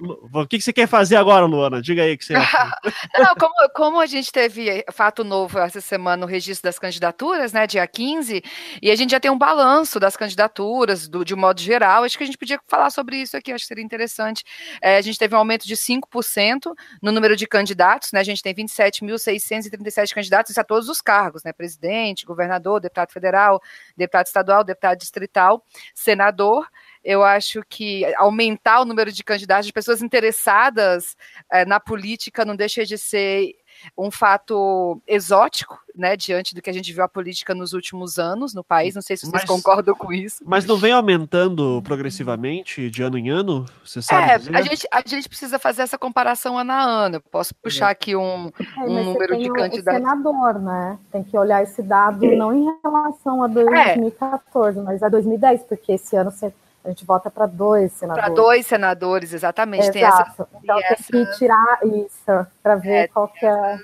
O 0.00 0.46
que, 0.46 0.60
você 0.60 0.72
quer 0.72 0.86
fazer 0.86 1.16
agora, 1.16 1.44
Luana? 1.44 1.82
Diga 1.82 2.02
aí 2.02 2.16
que 2.16 2.24
você. 2.24 2.32
Não, 3.18 3.34
como, 3.38 3.54
como, 3.74 4.00
a 4.00 4.06
gente 4.06 4.32
teve 4.32 4.84
fato 4.90 5.22
novo 5.22 5.58
essa 5.58 5.80
semana 5.80 6.22
no 6.22 6.26
registro 6.26 6.66
das 6.66 6.78
candidaturas, 6.78 7.52
né, 7.52 7.66
dia 7.66 7.86
15, 7.86 8.42
e 8.80 8.90
a 8.90 8.96
gente 8.96 9.10
já 9.10 9.20
tem 9.20 9.30
um 9.30 9.36
balanço 9.36 10.00
das 10.00 10.16
candidaturas, 10.16 11.08
do, 11.08 11.24
de 11.24 11.34
modo 11.34 11.60
geral, 11.60 12.04
acho 12.04 12.16
que 12.16 12.24
a 12.24 12.26
gente 12.26 12.38
podia 12.38 12.58
falar 12.66 12.88
sobre 12.90 13.16
isso 13.16 13.36
aqui, 13.36 13.52
acho 13.52 13.64
que 13.64 13.68
seria 13.68 13.84
interessante. 13.84 14.44
É, 14.80 14.96
a 14.96 15.00
gente 15.02 15.18
teve 15.18 15.34
um 15.34 15.38
aumento 15.38 15.66
de 15.66 15.76
5% 15.76 16.72
no 17.02 17.12
número 17.12 17.36
de 17.36 17.46
candidatos, 17.46 18.12
né, 18.12 18.20
a 18.20 18.24
gente 18.24 18.42
tem 18.42 18.54
27.637 18.54 20.14
candidatos 20.14 20.56
a 20.56 20.64
todos 20.64 20.88
os 20.88 21.02
cargos, 21.02 21.44
né, 21.44 21.52
presidente, 21.52 22.24
governador, 22.24 22.80
deputado 22.80 23.12
federal, 23.12 23.60
deputado 23.96 24.26
estadual, 24.26 24.64
deputado 24.64 24.98
distrital, 24.98 25.62
senador. 25.94 26.66
Eu 27.04 27.22
acho 27.22 27.62
que 27.68 28.04
aumentar 28.14 28.80
o 28.80 28.84
número 28.84 29.10
de 29.10 29.24
candidatos, 29.24 29.66
de 29.66 29.72
pessoas 29.72 30.02
interessadas 30.02 31.16
é, 31.50 31.64
na 31.64 31.80
política, 31.80 32.44
não 32.44 32.54
deixa 32.54 32.84
de 32.84 32.96
ser 32.96 33.54
um 33.96 34.10
fato 34.10 35.00
exótico, 35.06 35.78
né, 35.94 36.16
diante 36.16 36.54
do 36.54 36.62
que 36.62 36.70
a 36.70 36.72
gente 36.72 36.92
viu 36.92 37.04
a 37.04 37.08
política 37.08 37.54
nos 37.54 37.72
últimos 37.74 38.18
anos 38.18 38.54
no 38.54 38.64
país. 38.64 38.94
Não 38.94 39.02
sei 39.02 39.16
se 39.16 39.22
vocês 39.22 39.32
mas, 39.32 39.44
concordam 39.44 39.94
com 39.94 40.12
isso. 40.12 40.42
Mas 40.46 40.64
não 40.64 40.76
vem 40.76 40.92
aumentando 40.92 41.82
progressivamente 41.82 42.88
de 42.88 43.02
ano 43.02 43.18
em 43.18 43.28
ano? 43.28 43.66
Você 43.84 44.00
sabe? 44.00 44.30
É, 44.30 44.56
a 44.56 44.62
gente, 44.62 44.86
a 44.90 45.02
gente 45.04 45.28
precisa 45.28 45.58
fazer 45.58 45.82
essa 45.82 45.98
comparação 45.98 46.56
ano 46.56 46.72
a 46.72 46.82
ano. 46.82 47.16
Eu 47.16 47.20
posso 47.20 47.54
puxar 47.56 47.90
aqui 47.90 48.16
um, 48.16 48.50
é, 48.78 48.80
um 48.80 49.04
número 49.04 49.36
de 49.36 49.50
candidatos. 49.52 50.00
O 50.00 50.04
senador, 50.04 50.58
né? 50.60 50.98
Tem 51.10 51.22
que 51.22 51.36
olhar 51.36 51.62
esse 51.62 51.82
dado 51.82 52.24
não 52.36 52.54
em 52.54 52.74
relação 52.82 53.42
a 53.42 53.46
2014, 53.46 54.78
é. 54.78 54.82
mas 54.82 55.02
a 55.02 55.08
2010, 55.08 55.64
porque 55.64 55.92
esse 55.92 56.16
ano 56.16 56.30
você 56.30 56.52
a 56.84 56.88
gente 56.88 57.04
vota 57.04 57.30
para 57.30 57.46
dois 57.46 57.92
senadores. 57.92 58.24
Para 58.24 58.34
dois 58.34 58.66
senadores, 58.66 59.32
exatamente. 59.32 59.88
Exato. 59.88 59.92
Tem 59.92 60.04
essa, 60.04 60.48
então 60.62 60.76
tem, 60.76 60.86
essa... 60.86 61.12
que 61.12 61.38
tirar 61.38 61.78
isso 61.84 62.46
para 62.62 62.76
ver 62.76 62.92
é, 62.92 63.08
qual 63.08 63.28
que 63.28 63.46
é. 63.46 63.78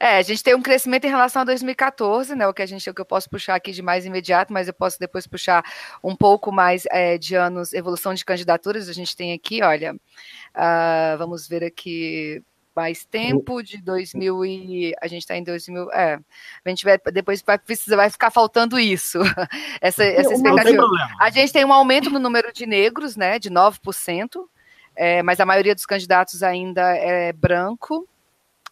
É, 0.00 0.18
a 0.18 0.22
gente 0.22 0.42
tem 0.44 0.54
um 0.54 0.62
crescimento 0.62 1.04
em 1.06 1.10
relação 1.10 1.42
a 1.42 1.44
2014, 1.44 2.34
né? 2.34 2.46
O 2.46 2.54
que 2.54 2.62
a 2.62 2.66
gente, 2.66 2.88
o 2.88 2.94
que 2.94 3.00
eu 3.00 3.04
posso 3.04 3.28
puxar 3.28 3.56
aqui 3.56 3.72
de 3.72 3.82
mais 3.82 4.06
imediato, 4.06 4.52
mas 4.52 4.68
eu 4.68 4.74
posso 4.74 4.98
depois 4.98 5.26
puxar 5.26 5.64
um 6.02 6.14
pouco 6.14 6.52
mais 6.52 6.84
é, 6.90 7.18
de 7.18 7.34
anos, 7.34 7.72
evolução 7.72 8.14
de 8.14 8.24
candidaturas. 8.24 8.88
A 8.88 8.92
gente 8.92 9.16
tem 9.16 9.32
aqui, 9.32 9.60
olha, 9.62 9.94
uh, 9.94 11.18
vamos 11.18 11.48
ver 11.48 11.64
aqui 11.64 12.42
mais 12.78 13.04
tempo 13.04 13.60
de 13.60 13.82
2000 13.82 14.44
e 14.44 14.94
a 15.02 15.08
gente 15.08 15.22
está 15.22 15.36
em 15.36 15.42
2000, 15.42 15.90
é, 15.90 16.20
a 16.64 16.68
gente 16.68 16.84
vai 16.84 16.96
depois 17.12 17.42
vai 17.42 17.58
precisar 17.58 17.96
vai 17.96 18.08
ficar 18.08 18.30
faltando 18.30 18.78
isso. 18.78 19.18
essa, 19.82 20.04
essa 20.04 20.32
expectativa. 20.32 20.84
A 21.18 21.28
gente 21.28 21.52
tem 21.52 21.64
um 21.64 21.72
aumento 21.72 22.08
no 22.08 22.20
número 22.20 22.52
de 22.52 22.66
negros, 22.66 23.16
né, 23.16 23.40
de 23.40 23.50
9%, 23.50 24.44
é, 24.94 25.24
mas 25.24 25.40
a 25.40 25.44
maioria 25.44 25.74
dos 25.74 25.84
candidatos 25.84 26.44
ainda 26.44 26.94
é 26.96 27.32
branco 27.32 28.08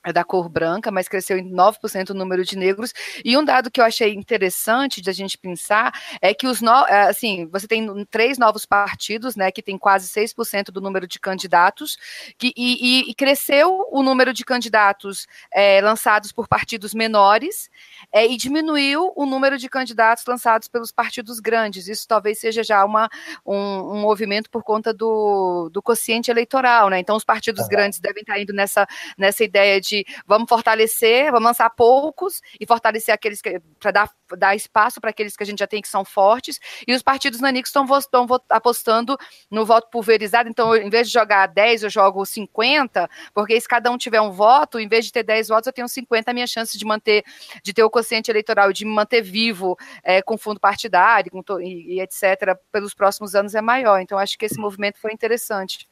é 0.06 0.12
da 0.12 0.22
cor 0.22 0.48
branca, 0.48 0.92
mas 0.92 1.08
cresceu 1.08 1.36
em 1.36 1.50
9% 1.50 2.10
o 2.10 2.14
número 2.14 2.44
de 2.44 2.56
negros. 2.56 2.94
E 3.24 3.36
um 3.36 3.44
dado 3.44 3.70
que 3.70 3.80
eu 3.80 3.84
achei 3.84 4.14
interessante 4.14 5.00
de 5.00 5.10
a 5.10 5.12
gente 5.12 5.36
pensar 5.36 5.92
é 6.22 6.32
que 6.32 6.46
os 6.46 6.60
no, 6.60 6.86
é, 6.86 7.08
assim, 7.08 7.48
você 7.50 7.66
tem 7.66 8.04
três 8.04 8.38
novos 8.38 8.64
partidos, 8.64 9.34
né, 9.34 9.50
que 9.50 9.60
tem 9.60 9.76
quase 9.76 10.08
6% 10.08 10.66
do 10.70 10.80
número 10.80 11.08
de 11.08 11.18
candidatos, 11.18 11.98
que, 12.38 12.52
e, 12.56 13.10
e, 13.10 13.14
cresceu 13.14 13.88
o 13.90 14.00
número 14.00 14.32
de 14.32 14.44
candidatos 14.44 15.26
é, 15.52 15.80
lançados 15.80 16.30
por 16.30 16.46
partidos 16.46 16.94
menores 16.94 17.68
é, 18.12 18.24
e 18.26 18.36
diminuiu 18.36 19.12
o 19.16 19.26
número 19.26 19.58
de 19.58 19.68
candidatos 19.68 20.24
lançados 20.24 20.68
pelos 20.68 20.92
partidos 20.92 21.40
grandes. 21.40 21.88
Isso 21.88 22.06
talvez 22.06 22.38
seja 22.38 22.62
já 22.62 22.84
uma, 22.84 23.08
um, 23.44 23.56
um 23.56 24.00
movimento 24.00 24.48
por 24.50 24.62
conta 24.62 24.94
do, 24.94 25.68
do 25.72 25.82
quociente 25.82 26.30
eleitoral, 26.30 26.90
né? 26.90 27.00
Então 27.00 27.16
os 27.16 27.24
partidos 27.24 27.66
grandes 27.66 27.98
devem 27.98 28.20
estar 28.20 28.38
indo 28.38 28.52
nessa, 28.52 28.86
nessa 29.18 29.42
ideia 29.42 29.80
de 29.80 29.95
vamos 30.26 30.48
fortalecer, 30.48 31.26
vamos 31.26 31.44
lançar 31.44 31.70
poucos 31.70 32.40
e 32.58 32.66
fortalecer 32.66 33.14
aqueles 33.14 33.40
para 33.78 33.90
dar, 33.90 34.10
dar 34.36 34.56
espaço 34.56 35.00
para 35.00 35.10
aqueles 35.10 35.36
que 35.36 35.42
a 35.42 35.46
gente 35.46 35.58
já 35.58 35.66
tem 35.66 35.80
que 35.80 35.88
são 35.88 36.04
fortes. 36.04 36.58
E 36.86 36.94
os 36.94 37.02
partidos 37.02 37.40
nanicos 37.40 37.70
estão 37.70 38.26
apostando 38.50 39.16
no 39.50 39.64
voto 39.64 39.88
pulverizado. 39.90 40.48
Então, 40.48 40.74
em 40.74 40.90
vez 40.90 41.06
de 41.06 41.12
jogar 41.12 41.46
10, 41.46 41.84
eu 41.84 41.90
jogo 41.90 42.24
50, 42.24 43.08
porque 43.32 43.60
se 43.60 43.68
cada 43.68 43.90
um 43.90 43.96
tiver 43.96 44.20
um 44.20 44.30
voto, 44.30 44.78
em 44.78 44.88
vez 44.88 45.04
de 45.04 45.12
ter 45.12 45.22
10 45.22 45.48
votos, 45.48 45.66
eu 45.66 45.72
tenho 45.72 45.88
50, 45.88 46.30
a 46.30 46.34
minha 46.34 46.46
chance 46.46 46.76
de 46.76 46.84
manter, 46.84 47.24
de 47.62 47.72
ter 47.72 47.82
o 47.82 47.90
quociente 47.90 48.30
eleitoral, 48.30 48.72
de 48.72 48.84
me 48.84 48.92
manter 48.92 49.22
vivo 49.22 49.76
é, 50.02 50.20
com 50.22 50.36
fundo 50.36 50.60
partidário 50.60 51.30
com 51.30 51.42
e, 51.60 51.96
e 51.96 52.00
etc., 52.00 52.56
pelos 52.72 52.94
próximos 52.94 53.34
anos 53.34 53.54
é 53.54 53.60
maior. 53.60 54.00
Então, 54.00 54.18
acho 54.18 54.38
que 54.38 54.44
esse 54.44 54.58
movimento 54.58 54.98
foi 54.98 55.12
interessante. 55.12 55.88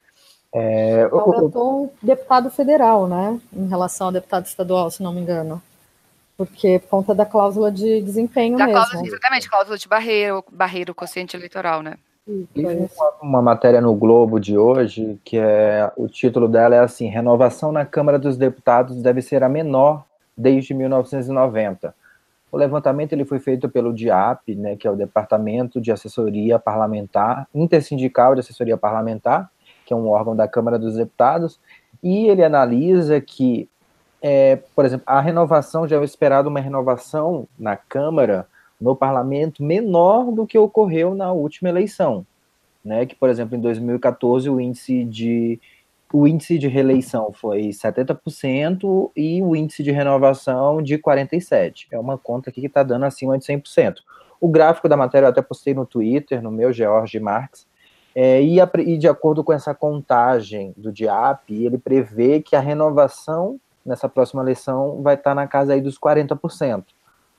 É, 0.56 1.08
o, 1.10 1.90
deputado 2.00 2.48
federal, 2.48 3.08
né? 3.08 3.40
Em 3.52 3.66
relação 3.66 4.06
ao 4.06 4.12
deputado 4.12 4.46
estadual, 4.46 4.88
se 4.88 5.02
não 5.02 5.12
me 5.12 5.20
engano. 5.20 5.60
Porque 6.36 6.78
por 6.78 6.88
conta 6.88 7.12
da 7.12 7.26
cláusula 7.26 7.72
de 7.72 8.00
desempenho 8.00 8.56
da 8.56 8.66
mesmo. 8.66 8.80
Cláusula, 8.80 9.06
exatamente, 9.06 9.50
cláusula 9.50 9.76
de 9.76 9.88
barreira, 9.88 10.42
barreira, 10.52 10.92
o 10.92 10.94
quociente 10.94 11.36
eleitoral, 11.36 11.82
né? 11.82 11.96
E 12.54 12.64
uma, 12.64 12.88
uma, 13.20 13.42
matéria 13.42 13.80
no 13.80 13.94
Globo 13.94 14.38
de 14.38 14.56
hoje, 14.56 15.18
que 15.24 15.36
é 15.36 15.92
o 15.96 16.08
título 16.08 16.48
dela 16.48 16.76
é 16.76 16.78
assim: 16.78 17.08
Renovação 17.08 17.72
na 17.72 17.84
Câmara 17.84 18.18
dos 18.18 18.36
Deputados 18.36 19.02
deve 19.02 19.20
ser 19.20 19.42
a 19.42 19.48
menor 19.48 20.04
desde 20.36 20.72
1990. 20.72 21.94
O 22.50 22.56
levantamento 22.56 23.12
ele 23.12 23.24
foi 23.24 23.40
feito 23.40 23.68
pelo 23.68 23.92
DIAP, 23.92 24.54
né, 24.54 24.76
que 24.76 24.86
é 24.86 24.90
o 24.90 24.94
Departamento 24.94 25.80
de 25.80 25.90
Assessoria 25.90 26.58
Parlamentar, 26.58 27.48
Intersindical 27.52 28.34
de 28.34 28.40
Assessoria 28.40 28.76
Parlamentar, 28.76 29.50
que 29.84 29.92
é 29.92 29.96
um 29.96 30.08
órgão 30.08 30.34
da 30.34 30.48
Câmara 30.48 30.78
dos 30.78 30.96
Deputados, 30.96 31.60
e 32.02 32.26
ele 32.26 32.44
analisa 32.44 33.20
que, 33.20 33.68
é, 34.22 34.56
por 34.74 34.84
exemplo, 34.84 35.04
a 35.06 35.20
renovação, 35.20 35.86
já 35.86 36.00
é 36.00 36.04
esperado 36.04 36.48
uma 36.48 36.60
renovação 36.60 37.48
na 37.58 37.76
Câmara, 37.76 38.46
no 38.80 38.94
parlamento, 38.94 39.62
menor 39.62 40.30
do 40.30 40.46
que 40.46 40.58
ocorreu 40.58 41.14
na 41.14 41.32
última 41.32 41.68
eleição. 41.68 42.26
Né, 42.84 43.06
que, 43.06 43.14
por 43.14 43.30
exemplo, 43.30 43.56
em 43.56 43.60
2014 43.60 44.50
o 44.50 44.60
índice 44.60 45.04
de 45.04 45.58
o 46.12 46.28
índice 46.28 46.58
de 46.58 46.68
reeleição 46.68 47.32
foi 47.32 47.70
70% 47.70 49.10
e 49.16 49.42
o 49.42 49.56
índice 49.56 49.82
de 49.82 49.90
renovação 49.90 50.80
de 50.80 50.96
47%. 50.96 51.86
É 51.90 51.98
uma 51.98 52.16
conta 52.16 52.50
aqui 52.50 52.60
que 52.60 52.68
está 52.68 52.84
dando 52.84 53.04
acima 53.04 53.36
de 53.36 53.44
100%. 53.44 53.96
O 54.40 54.46
gráfico 54.46 54.88
da 54.88 54.96
matéria 54.96 55.26
eu 55.26 55.30
até 55.30 55.42
postei 55.42 55.74
no 55.74 55.84
Twitter, 55.84 56.40
no 56.40 56.52
meu, 56.52 56.72
George 56.72 57.18
Marx, 57.18 57.66
é, 58.14 58.42
e, 58.42 58.60
a, 58.60 58.70
e, 58.78 58.96
de 58.96 59.08
acordo 59.08 59.42
com 59.42 59.52
essa 59.52 59.74
contagem 59.74 60.72
do 60.76 60.92
DIAP, 60.92 61.50
ele 61.50 61.78
prevê 61.78 62.40
que 62.40 62.54
a 62.54 62.60
renovação 62.60 63.58
nessa 63.84 64.08
próxima 64.08 64.42
eleição 64.42 65.02
vai 65.02 65.14
estar 65.14 65.34
na 65.34 65.46
casa 65.46 65.72
aí 65.72 65.80
dos 65.80 65.98
40%. 65.98 66.84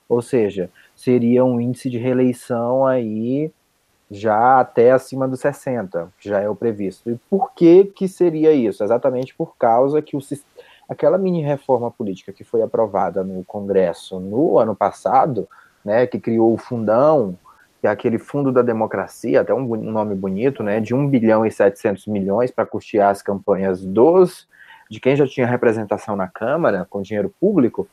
Ou 0.08 0.22
seja, 0.22 0.70
seria 0.94 1.44
um 1.44 1.60
índice 1.60 1.90
de 1.90 1.98
reeleição 1.98 2.86
aí 2.86 3.50
já 4.08 4.60
até 4.60 4.92
acima 4.92 5.26
dos 5.26 5.40
60, 5.40 6.12
que 6.20 6.28
já 6.28 6.40
é 6.40 6.48
o 6.48 6.54
previsto. 6.54 7.10
E 7.10 7.18
por 7.28 7.52
que 7.52 7.84
que 7.84 8.06
seria 8.06 8.52
isso? 8.52 8.84
Exatamente 8.84 9.34
por 9.34 9.56
causa 9.56 10.00
que 10.00 10.16
o, 10.16 10.20
aquela 10.88 11.18
mini 11.18 11.42
reforma 11.42 11.90
política 11.90 12.32
que 12.32 12.44
foi 12.44 12.62
aprovada 12.62 13.24
no 13.24 13.42
Congresso 13.44 14.20
no 14.20 14.58
ano 14.58 14.76
passado, 14.76 15.48
né, 15.84 16.06
que 16.06 16.20
criou 16.20 16.52
o 16.52 16.58
fundão, 16.58 17.36
que 17.86 17.88
é 17.88 17.92
aquele 17.92 18.18
fundo 18.18 18.50
da 18.50 18.62
democracia, 18.62 19.40
até 19.40 19.54
um, 19.54 19.62
um 19.62 19.92
nome 19.92 20.14
bonito, 20.14 20.62
né, 20.62 20.80
de 20.80 20.94
1 20.94 21.08
bilhão 21.08 21.46
e 21.46 21.50
700 21.50 22.06
milhões 22.06 22.50
para 22.50 22.66
custear 22.66 23.10
as 23.10 23.22
campanhas 23.22 23.84
dos 23.84 24.48
de 24.90 25.00
quem 25.00 25.16
já 25.16 25.26
tinha 25.26 25.46
representação 25.46 26.14
na 26.14 26.28
Câmara 26.28 26.86
com 26.88 27.02
dinheiro 27.02 27.32
público, 27.40 27.88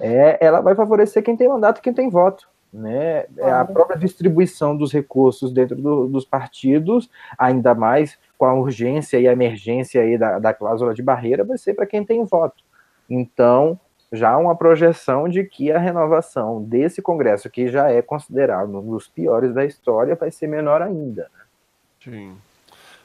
é, 0.00 0.36
ela 0.44 0.60
vai 0.60 0.74
favorecer 0.74 1.22
quem 1.22 1.36
tem 1.36 1.48
mandato 1.48 1.78
e 1.78 1.82
quem 1.82 1.92
tem 1.94 2.10
voto 2.10 2.46
né, 2.74 3.26
é 3.38 3.50
a 3.52 3.64
própria 3.64 3.96
distribuição 3.96 4.76
dos 4.76 4.92
recursos 4.92 5.52
dentro 5.52 5.76
do, 5.76 6.08
dos 6.08 6.24
partidos, 6.24 7.08
ainda 7.38 7.72
mais 7.72 8.18
com 8.36 8.46
a 8.46 8.54
urgência 8.54 9.18
e 9.20 9.28
a 9.28 9.32
emergência 9.32 10.02
aí 10.02 10.18
da, 10.18 10.40
da 10.40 10.52
cláusula 10.52 10.92
de 10.92 11.00
barreira, 11.00 11.44
vai 11.44 11.56
ser 11.56 11.74
para 11.74 11.86
quem 11.86 12.04
tem 12.04 12.24
voto. 12.24 12.64
Então, 13.08 13.78
já 14.14 14.36
uma 14.36 14.56
projeção 14.56 15.28
de 15.28 15.44
que 15.44 15.72
a 15.72 15.78
renovação 15.78 16.62
desse 16.62 17.02
Congresso, 17.02 17.50
que 17.50 17.68
já 17.68 17.90
é 17.90 18.00
considerado 18.00 18.78
um 18.78 18.90
dos 18.90 19.08
piores 19.08 19.52
da 19.52 19.64
história, 19.64 20.14
vai 20.14 20.30
ser 20.30 20.46
menor 20.46 20.80
ainda. 20.80 21.22
Né? 21.22 21.44
Sim. 22.00 22.36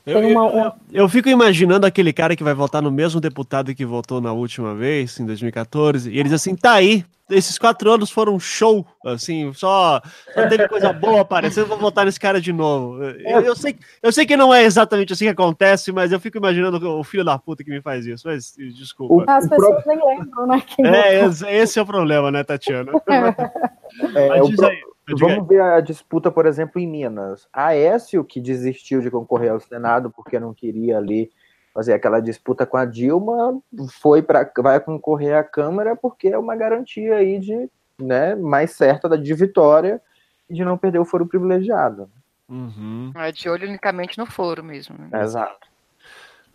Eu, 0.10 0.20
uma... 0.20 0.50
eu, 0.50 0.72
eu, 0.92 1.10
fico 1.10 1.30
imaginando 1.30 1.86
aquele 1.86 2.12
cara 2.12 2.36
que 2.36 2.44
vai 2.44 2.54
votar 2.54 2.82
no 2.82 2.92
mesmo 2.92 3.22
deputado 3.22 3.74
que 3.76 3.86
votou 3.86 4.20
na 4.20 4.32
última 4.32 4.74
vez, 4.74 5.20
em 5.20 5.26
2014, 5.26 6.10
e 6.10 6.14
ele 6.14 6.24
diz 6.24 6.34
assim: 6.34 6.56
tá 6.56 6.74
aí, 6.74 7.06
esses 7.30 7.58
quatro 7.58 7.92
anos 7.92 8.10
foram 8.10 8.36
um 8.36 8.40
show, 8.40 8.86
assim, 9.06 9.54
só, 9.54 10.02
só 10.34 10.48
teve 10.48 10.68
coisa 10.68 10.92
boa 10.92 11.22
aparecendo, 11.22 11.68
vou 11.68 11.78
votar 11.78 12.06
nesse 12.06 12.20
cara 12.20 12.42
de 12.42 12.52
novo. 12.52 13.04
Eu, 13.04 13.42
eu, 13.42 13.56
sei, 13.56 13.78
eu 14.02 14.12
sei 14.12 14.26
que 14.26 14.36
não 14.36 14.54
é 14.54 14.64
exatamente 14.64 15.14
assim 15.14 15.26
que 15.26 15.32
acontece, 15.32 15.92
mas 15.92 16.12
eu 16.12 16.20
fico 16.20 16.38
imaginando 16.38 16.90
o 16.90 17.04
filho 17.04 17.24
da 17.24 17.38
puta 17.38 17.64
que 17.64 17.70
me 17.70 17.82
faz 17.82 18.06
isso, 18.06 18.28
mas 18.28 18.54
desculpa. 18.58 19.32
As 19.32 19.48
pessoas 19.48 19.84
nem 19.86 19.98
lembram, 19.98 20.48
né? 20.48 20.64
É, 20.80 21.58
esse 21.58 21.78
é 21.78 21.82
o 21.82 21.86
problema, 21.86 22.32
né, 22.32 22.44
Tatiana? 22.44 22.92
É, 24.16 24.38
é 24.38 24.44
o, 24.44 24.56
pro... 24.56 24.68
aí. 24.68 24.78
Vamos 25.18 25.48
ver 25.48 25.62
a 25.62 25.80
disputa, 25.82 26.32
por 26.32 26.46
exemplo, 26.46 26.80
em 26.80 26.88
Minas. 26.88 27.48
Aécio, 27.54 28.24
que 28.24 28.40
desistiu 28.40 29.02
de 29.02 29.10
concorrer 29.10 29.52
ao 29.52 29.60
Senado 29.60 30.10
porque 30.10 30.40
não 30.40 30.54
queria 30.54 30.98
ali 30.98 31.32
fazer 31.74 31.94
aquela 31.94 32.20
disputa 32.20 32.66
com 32.66 32.78
a 32.78 32.86
Dilma, 32.86 33.60
foi 34.02 34.22
para 34.22 34.52
vai 34.58 34.80
concorrer 34.80 35.38
à 35.38 35.44
Câmara 35.44 35.96
porque 35.96 36.28
é 36.28 36.38
uma 36.38 36.56
garantia 36.56 37.16
aí 37.16 37.40
de, 37.40 37.70
né, 37.98 38.36
mais 38.36 38.72
certa 38.72 39.18
de 39.18 39.34
vitória 39.34 40.02
e 40.50 40.54
de 40.54 40.66
não 40.66 40.78
perder 40.78 41.00
o 41.00 41.06
foro 41.06 41.26
privilegiado. 41.26 42.10
Uhum. 42.50 43.12
É 43.16 43.32
de 43.32 43.48
olho 43.48 43.68
unicamente 43.68 44.18
no 44.18 44.26
foro 44.26 44.64
mesmo. 44.64 44.96
Né? 44.98 45.22
Exato. 45.22 45.70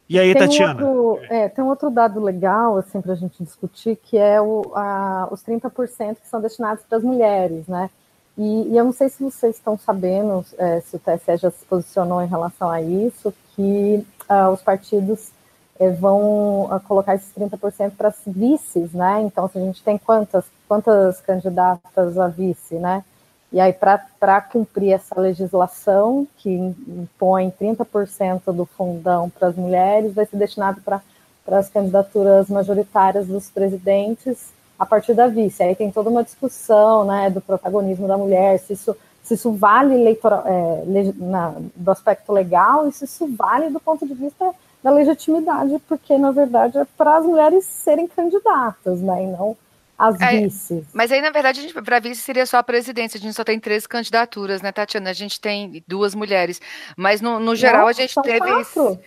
E 0.09 0.19
aí, 0.19 0.35
tem 0.35 0.43
Tatiana? 0.43 0.85
Outro, 0.85 1.25
é, 1.31 1.49
tem 1.49 1.65
um 1.65 1.69
outro 1.69 1.89
dado 1.89 2.21
legal, 2.21 2.77
assim, 2.77 3.01
para 3.01 3.13
a 3.13 3.17
gente 3.17 3.43
discutir, 3.43 3.97
que 3.97 4.19
é 4.19 4.41
o, 4.41 4.73
a, 4.75 5.29
os 5.31 5.43
30% 5.43 6.17
que 6.17 6.29
são 6.29 6.41
destinados 6.41 6.85
para 6.85 6.99
as 6.99 7.05
mulheres, 7.05 7.67
né? 7.67 7.89
E, 8.37 8.73
e, 8.73 8.77
eu 8.77 8.85
não 8.85 8.93
sei 8.93 9.09
se 9.09 9.23
vocês 9.23 9.57
estão 9.57 9.79
sabendo, 9.79 10.45
é, 10.59 10.81
se 10.81 10.97
o 10.97 10.99
TSE 10.99 11.37
já 11.37 11.51
se 11.51 11.65
posicionou 11.67 12.21
em 12.23 12.27
relação 12.27 12.69
a 12.69 12.83
isso, 12.83 13.33
que 13.55 14.05
uh, 14.29 14.51
os 14.53 14.61
partidos 14.61 15.31
é, 15.79 15.91
vão 15.91 16.65
uh, 16.65 16.81
colocar 16.81 17.15
esses 17.15 17.33
30% 17.33 17.93
para 17.97 18.09
as 18.09 18.21
vices, 18.27 18.93
né? 18.93 19.23
Então, 19.23 19.49
se 19.49 19.59
a 19.59 19.61
gente 19.61 19.83
tem 19.83 19.97
quantas, 19.97 20.45
quantas 20.67 21.21
candidatas 21.21 22.19
a 22.19 22.27
vice, 22.27 22.75
né? 22.75 23.05
E 23.53 23.61
aí, 23.61 23.73
para 23.73 24.41
cumprir 24.41 24.95
essa 24.95 25.21
legislação 25.21 26.27
que 26.39 26.51
impõe 26.51 27.53
30% 27.53 28.53
do 28.53 28.65
fundão 28.65 29.31
para 29.31 29.47
as 29.47 29.55
mulheres, 29.55 30.13
vai 30.13 30.27
ser 30.27 30.37
destinado 30.39 30.81
para 30.81 31.01
as 31.47 31.69
candidaturas 31.69 32.49
majoritárias 32.49 33.29
dos 33.29 33.49
presidentes 33.51 34.53
a 34.79 34.87
partir 34.87 35.15
da 35.15 35.27
vice. 35.27 35.63
Aí 35.63 35.75
tem 35.75 35.91
toda 35.91 36.11
uma 36.11 36.25
discussão 36.25 37.05
né, 37.05 37.31
do 37.31 37.41
protagonismo 37.41 38.09
da 38.09 38.17
mulher, 38.17 38.59
se 38.59 38.73
isso, 38.73 38.97
se 39.23 39.35
isso 39.35 39.53
vale 39.53 39.95
é, 39.95 41.13
na, 41.17 41.55
do 41.75 41.91
aspecto 41.91 42.33
legal 42.33 42.89
e 42.89 42.93
se 42.93 43.05
isso 43.05 43.27
vale 43.37 43.71
do 43.71 43.81
ponto 43.81 44.07
de 44.07 44.15
vista 44.15 44.53
da 44.83 44.91
legitimidade, 44.91 45.81
porque 45.89 46.19
na 46.19 46.31
verdade 46.31 46.77
é 46.77 46.85
para 46.97 47.17
as 47.17 47.25
mulheres 47.25 47.65
serem 47.65 48.07
candidatas, 48.07 49.01
né, 49.01 49.25
e 49.25 49.27
não 49.27 49.57
as 49.99 50.21
é, 50.21 50.41
vices. 50.41 50.85
Mas 50.93 51.11
aí, 51.13 51.21
na 51.21 51.31
verdade, 51.31 51.73
para 51.73 52.01
vice 52.01 52.21
seria 52.21 52.45
só 52.47 52.59
a 52.59 52.63
presidência. 52.63 53.17
A 53.17 53.21
gente 53.21 53.35
só 53.35 53.45
tem 53.45 53.61
três 53.61 53.87
candidaturas, 53.87 54.61
né, 54.61 54.73
Tatiana? 54.73 55.11
A 55.11 55.15
gente 55.15 55.41
tem 55.41 55.85
duas 55.87 56.15
mulheres. 56.15 56.61
Mas 56.97 57.21
no, 57.21 57.39
no 57.39 57.55
geral 57.55 57.83
não, 57.83 57.89
a 57.89 57.93
gente 57.93 58.15
teve. 58.23 58.41
Quatro. 58.41 58.99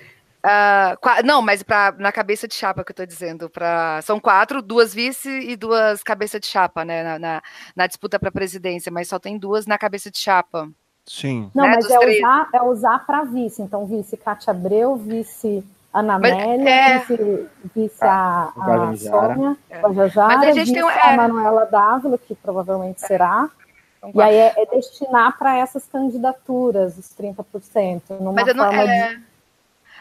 Uh, 0.45 1.25
não, 1.25 1.41
mas 1.41 1.63
pra, 1.63 1.93
na 1.97 2.11
cabeça 2.11 2.47
de 2.47 2.53
chapa 2.53 2.83
que 2.83 2.91
eu 2.91 2.95
tô 2.95 3.05
dizendo. 3.05 3.49
Pra, 3.49 3.99
são 4.03 4.19
quatro, 4.19 4.61
duas 4.61 4.93
vice 4.93 5.29
e 5.29 5.55
duas 5.55 6.03
cabeça 6.03 6.39
de 6.39 6.47
chapa, 6.47 6.85
né? 6.85 7.03
Na, 7.03 7.19
na, 7.19 7.41
na 7.75 7.87
disputa 7.87 8.19
para 8.19 8.31
presidência, 8.31 8.91
mas 8.91 9.07
só 9.07 9.19
tem 9.19 9.37
duas 9.37 9.65
na 9.65 9.77
cabeça 9.77 10.09
de 10.11 10.17
chapa. 10.17 10.69
Sim. 11.05 11.49
Não, 11.55 11.63
né, 11.63 11.75
mas 11.75 11.89
é 11.89 11.99
usar, 11.99 12.49
é 12.53 12.61
usar 12.61 13.05
para 13.05 13.23
vice. 13.23 13.61
Então, 13.61 13.85
vice 13.85 14.17
Cátia 14.17 14.51
Abreu, 14.51 14.95
vice 14.95 15.63
Ana 15.93 16.15
Amélia, 16.15 16.69
é... 16.69 16.99
vice, 16.99 17.47
vice 17.73 18.03
a, 18.03 18.51
a, 18.55 18.89
a 18.89 18.97
Sônia, 18.97 19.57
é. 19.69 19.79
Guajajara, 19.79 20.37
mas 20.37 20.47
a 20.49 20.51
gente 20.51 20.65
vice 20.65 20.73
tem 20.73 20.83
um, 20.83 20.89
é... 20.89 21.01
a 21.01 21.17
Manuela 21.17 21.65
Dávila, 21.65 22.17
que 22.17 22.35
provavelmente 22.35 23.01
será. 23.01 23.49
Então, 23.97 24.11
e 24.13 24.21
aí 24.21 24.35
é, 24.35 24.53
é 24.57 24.65
destinar 24.67 25.37
para 25.37 25.57
essas 25.57 25.87
candidaturas 25.87 26.97
os 26.97 27.07
30%, 27.17 28.01
numa 28.19 28.33
mas 28.33 28.45
forma 28.45 28.71
não, 28.71 28.73
é... 28.73 29.15
de 29.15 29.21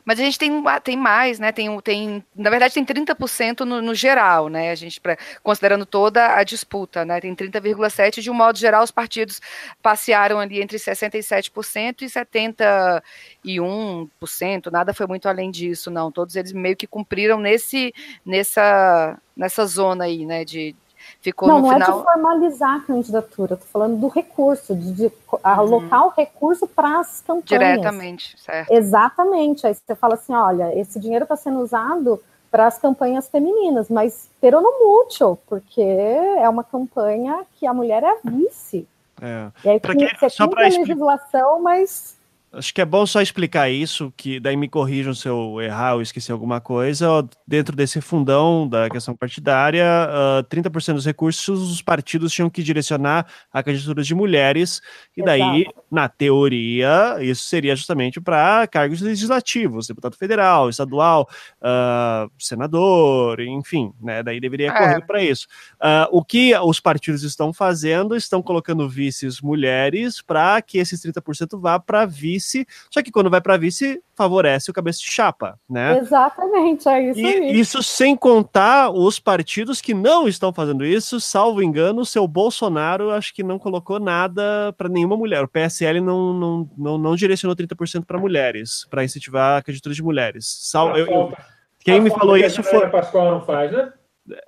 mas 0.06 0.18
a 0.20 0.22
gente 0.22 0.38
tem, 0.38 0.62
tem 0.84 0.96
mais, 0.96 1.40
né? 1.40 1.50
Tem, 1.50 1.80
tem, 1.80 2.24
na 2.36 2.48
verdade, 2.48 2.74
tem 2.74 2.84
30% 2.84 3.62
no, 3.62 3.82
no 3.82 3.92
geral, 3.92 4.48
né? 4.48 4.70
A 4.70 4.74
gente, 4.76 5.00
pra, 5.00 5.18
considerando 5.42 5.84
toda 5.84 6.36
a 6.36 6.44
disputa, 6.44 7.04
né? 7.04 7.20
Tem 7.20 7.34
30,7%. 7.34 8.22
De 8.22 8.30
um 8.30 8.34
modo 8.34 8.56
geral, 8.56 8.84
os 8.84 8.92
partidos 8.92 9.40
passearam 9.82 10.38
ali 10.38 10.62
entre 10.62 10.78
67% 10.78 12.02
e 12.02 12.06
71%. 12.06 14.70
Nada 14.70 14.94
foi 14.94 15.08
muito 15.08 15.28
além 15.28 15.50
disso, 15.50 15.90
não. 15.90 16.12
Todos 16.12 16.36
eles 16.36 16.52
meio 16.52 16.76
que 16.76 16.86
cumpriram 16.86 17.40
nesse, 17.40 17.92
nessa, 18.24 19.18
nessa 19.36 19.66
zona 19.66 20.04
aí, 20.04 20.24
né? 20.24 20.44
De, 20.44 20.76
ficou 21.20 21.48
não, 21.48 21.60
no 21.60 21.62
não 21.62 21.72
final. 21.72 21.88
Não, 21.88 21.96
é 21.96 21.98
de 21.98 22.04
formalizar 22.04 22.76
a 22.76 22.80
candidatura, 22.80 23.54
estou 23.54 23.68
falando 23.68 23.96
do 23.96 24.08
recurso, 24.08 24.74
de, 24.74 24.92
de 24.92 25.12
alocar 25.42 26.02
uhum. 26.02 26.08
o 26.08 26.10
recurso 26.10 26.66
para 26.66 27.00
as 27.00 27.20
campanhas. 27.20 27.44
Diretamente, 27.46 28.36
certo. 28.40 28.70
Exatamente. 28.70 29.66
Aí 29.66 29.74
você 29.74 29.94
fala 29.94 30.14
assim: 30.14 30.34
olha, 30.34 30.78
esse 30.78 30.98
dinheiro 30.98 31.24
está 31.24 31.36
sendo 31.36 31.60
usado 31.60 32.22
para 32.50 32.66
as 32.66 32.78
campanhas 32.78 33.28
femininas, 33.28 33.90
mas 33.90 34.30
peronomútil, 34.40 35.38
porque 35.46 35.82
é 35.82 36.48
uma 36.48 36.64
campanha 36.64 37.44
que 37.58 37.66
a 37.66 37.74
mulher 37.74 38.02
é 38.02 38.10
a 38.10 38.16
vice. 38.24 38.86
É. 39.20 39.48
E 39.64 39.68
aí, 39.68 39.80
que, 39.80 40.18
você 40.18 40.30
só 40.30 40.44
a 40.44 40.60
legislação, 40.60 41.60
mas 41.60 42.15
Acho 42.56 42.72
que 42.72 42.80
é 42.80 42.86
bom 42.86 43.04
só 43.04 43.20
explicar 43.20 43.68
isso, 43.68 44.10
que 44.16 44.40
daí 44.40 44.56
me 44.56 44.66
corrijam 44.66 45.12
se 45.12 45.28
eu 45.28 45.60
errar 45.60 45.94
ou 45.94 46.00
esquecer 46.00 46.32
alguma 46.32 46.58
coisa. 46.58 47.06
Dentro 47.46 47.76
desse 47.76 48.00
fundão 48.00 48.66
da 48.66 48.88
questão 48.88 49.14
partidária, 49.14 49.84
uh, 49.84 50.38
ah, 50.40 50.44
30% 50.48 50.94
dos 50.94 51.04
recursos 51.04 51.70
os 51.70 51.82
partidos 51.82 52.32
tinham 52.32 52.48
que 52.48 52.62
direcionar 52.62 53.26
a 53.52 53.62
candidaturas 53.62 54.06
de 54.06 54.14
mulheres, 54.14 54.80
e 55.14 55.22
daí, 55.22 55.62
Exato. 55.62 55.84
na 55.90 56.08
teoria, 56.08 57.18
isso 57.20 57.44
seria 57.44 57.76
justamente 57.76 58.22
para 58.22 58.66
cargos 58.66 59.02
legislativos, 59.02 59.86
deputado 59.86 60.16
federal, 60.16 60.70
estadual, 60.70 61.28
uh, 61.60 62.30
senador, 62.38 63.38
enfim, 63.40 63.92
né? 64.00 64.22
Daí 64.22 64.40
deveria 64.40 64.70
é. 64.70 64.72
correr 64.72 65.06
para 65.06 65.22
isso. 65.22 65.46
Uh, 65.74 66.08
o 66.10 66.24
que 66.24 66.56
os 66.56 66.80
partidos 66.80 67.22
estão 67.22 67.52
fazendo, 67.52 68.16
estão 68.16 68.40
colocando 68.40 68.88
vices 68.88 69.42
mulheres 69.42 70.22
para 70.22 70.62
que 70.62 70.78
esses 70.78 71.04
30% 71.04 71.60
vá 71.60 71.78
para 71.78 72.06
vice 72.06 72.45
vice, 72.46 72.66
só 72.90 73.02
que 73.02 73.10
quando 73.10 73.28
vai 73.28 73.40
para 73.40 73.56
vice, 73.56 74.00
favorece 74.14 74.70
o 74.70 74.74
cabeça 74.74 75.00
de 75.00 75.10
chapa, 75.10 75.58
né? 75.68 75.98
Exatamente, 75.98 76.88
é 76.88 77.10
isso 77.10 77.20
E 77.20 77.26
aí. 77.26 77.58
isso 77.60 77.82
sem 77.82 78.16
contar 78.16 78.90
os 78.90 79.18
partidos 79.18 79.80
que 79.80 79.92
não 79.92 80.28
estão 80.28 80.52
fazendo 80.52 80.84
isso, 80.84 81.20
salvo 81.20 81.62
engano, 81.62 82.02
o 82.02 82.06
seu 82.06 82.26
Bolsonaro 82.26 83.10
acho 83.10 83.34
que 83.34 83.42
não 83.42 83.58
colocou 83.58 83.98
nada 83.98 84.72
para 84.78 84.88
nenhuma 84.88 85.16
mulher. 85.16 85.42
O 85.42 85.48
PSL 85.48 86.00
não, 86.00 86.32
não, 86.32 86.70
não, 86.78 86.98
não 86.98 87.16
direcionou 87.16 87.56
30% 87.56 88.04
para 88.06 88.18
mulheres, 88.18 88.86
para 88.88 89.04
incentivar 89.04 89.58
a 89.58 89.62
candidatura 89.62 89.94
de 89.94 90.02
mulheres. 90.02 90.46
Sal, 90.62 90.94
A 90.94 90.98
eu- 90.98 91.06
eu- 91.06 91.32
quem 91.80 91.98
a 91.98 92.00
me 92.00 92.10
falou 92.10 92.36
isso 92.36 92.62
foi. 92.62 92.88
Pascoal 92.88 93.30
não 93.32 93.40
faz, 93.44 93.70
né? 93.72 93.92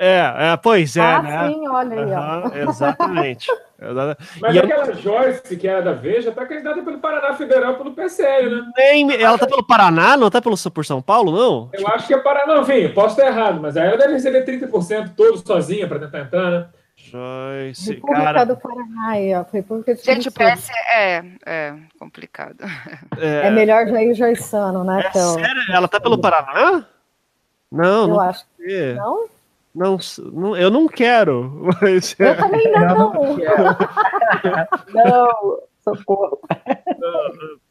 É, 0.00 0.18
é, 0.52 0.56
pois 0.56 0.96
é, 0.96 1.02
ah, 1.02 1.22
né? 1.22 1.48
sim, 1.48 1.68
olha 1.68 1.94
aí, 1.96 2.12
ó. 2.12 2.18
Aham, 2.18 2.52
exatamente. 2.68 3.46
Mas 4.40 4.54
E 4.54 4.58
eu- 4.58 4.64
aquela 4.64 4.92
Joyce, 4.92 5.56
que 5.56 5.68
era 5.68 5.80
da 5.80 5.92
Veja, 5.92 6.32
tá 6.32 6.44
candidata 6.44 6.82
pelo 6.82 6.98
Paraná 6.98 7.32
Federal 7.34 7.76
pelo 7.76 7.92
PSL, 7.94 8.50
né? 8.50 8.62
nem 8.76 9.12
ela 9.22 9.38
tá 9.38 9.46
pelo 9.46 9.64
Paraná, 9.64 10.16
não 10.16 10.28
tá 10.30 10.42
pelo, 10.42 10.56
por 10.72 10.84
São 10.84 11.00
Paulo, 11.00 11.30
não? 11.30 11.70
Eu 11.72 11.86
acho 11.88 12.06
que 12.08 12.14
é 12.14 12.18
Paraná. 12.18 12.54
Não, 12.56 12.62
enfim, 12.62 12.88
posso 12.92 13.16
estar 13.18 13.26
errado, 13.30 13.60
mas 13.60 13.76
aí 13.76 13.86
ela 13.88 13.96
deve 13.96 14.14
receber 14.14 14.44
30% 14.44 15.14
todo 15.16 15.38
sozinha 15.46 15.86
para 15.86 16.00
tentar 16.00 16.20
entrar, 16.20 16.50
né? 16.50 16.66
Joyce, 16.96 17.94
República 17.94 18.22
cara. 18.24 18.44
do 18.44 18.56
Paraná 18.56 19.10
aí, 19.10 19.32
ó. 19.32 19.44
República 19.52 19.94
de 19.94 20.02
Gente, 20.02 20.28
o. 20.28 20.32
PS 20.32 20.68
é, 20.92 21.22
é 21.46 21.74
complicado. 22.00 22.56
É 23.16 23.48
melhor 23.52 23.86
Jair 23.86 24.12
Joiçano, 24.14 24.82
né? 24.82 25.02
É 25.06 25.10
que 25.10 25.18
é 25.18 25.22
o- 25.24 25.34
sério? 25.34 25.62
Ela 25.72 25.86
tá 25.86 26.00
pelo 26.00 26.20
Paraná? 26.20 26.84
Não, 27.70 28.02
Eu 28.02 28.08
não. 28.08 28.20
acho 28.20 28.44
não. 28.96 29.26
Não, 29.78 29.96
não, 30.32 30.56
eu 30.56 30.70
não 30.70 30.88
quero. 30.88 31.70
Mas, 31.80 32.16
Eu 32.18 32.36
também 32.36 32.66
ainda 32.74 32.94
não. 32.94 33.12
Não, 34.92 35.58
socorro. 35.84 36.40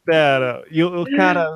pera, 0.06 0.64
e 0.70 0.82
o 0.82 1.02
o 1.02 1.16
cara, 1.16 1.46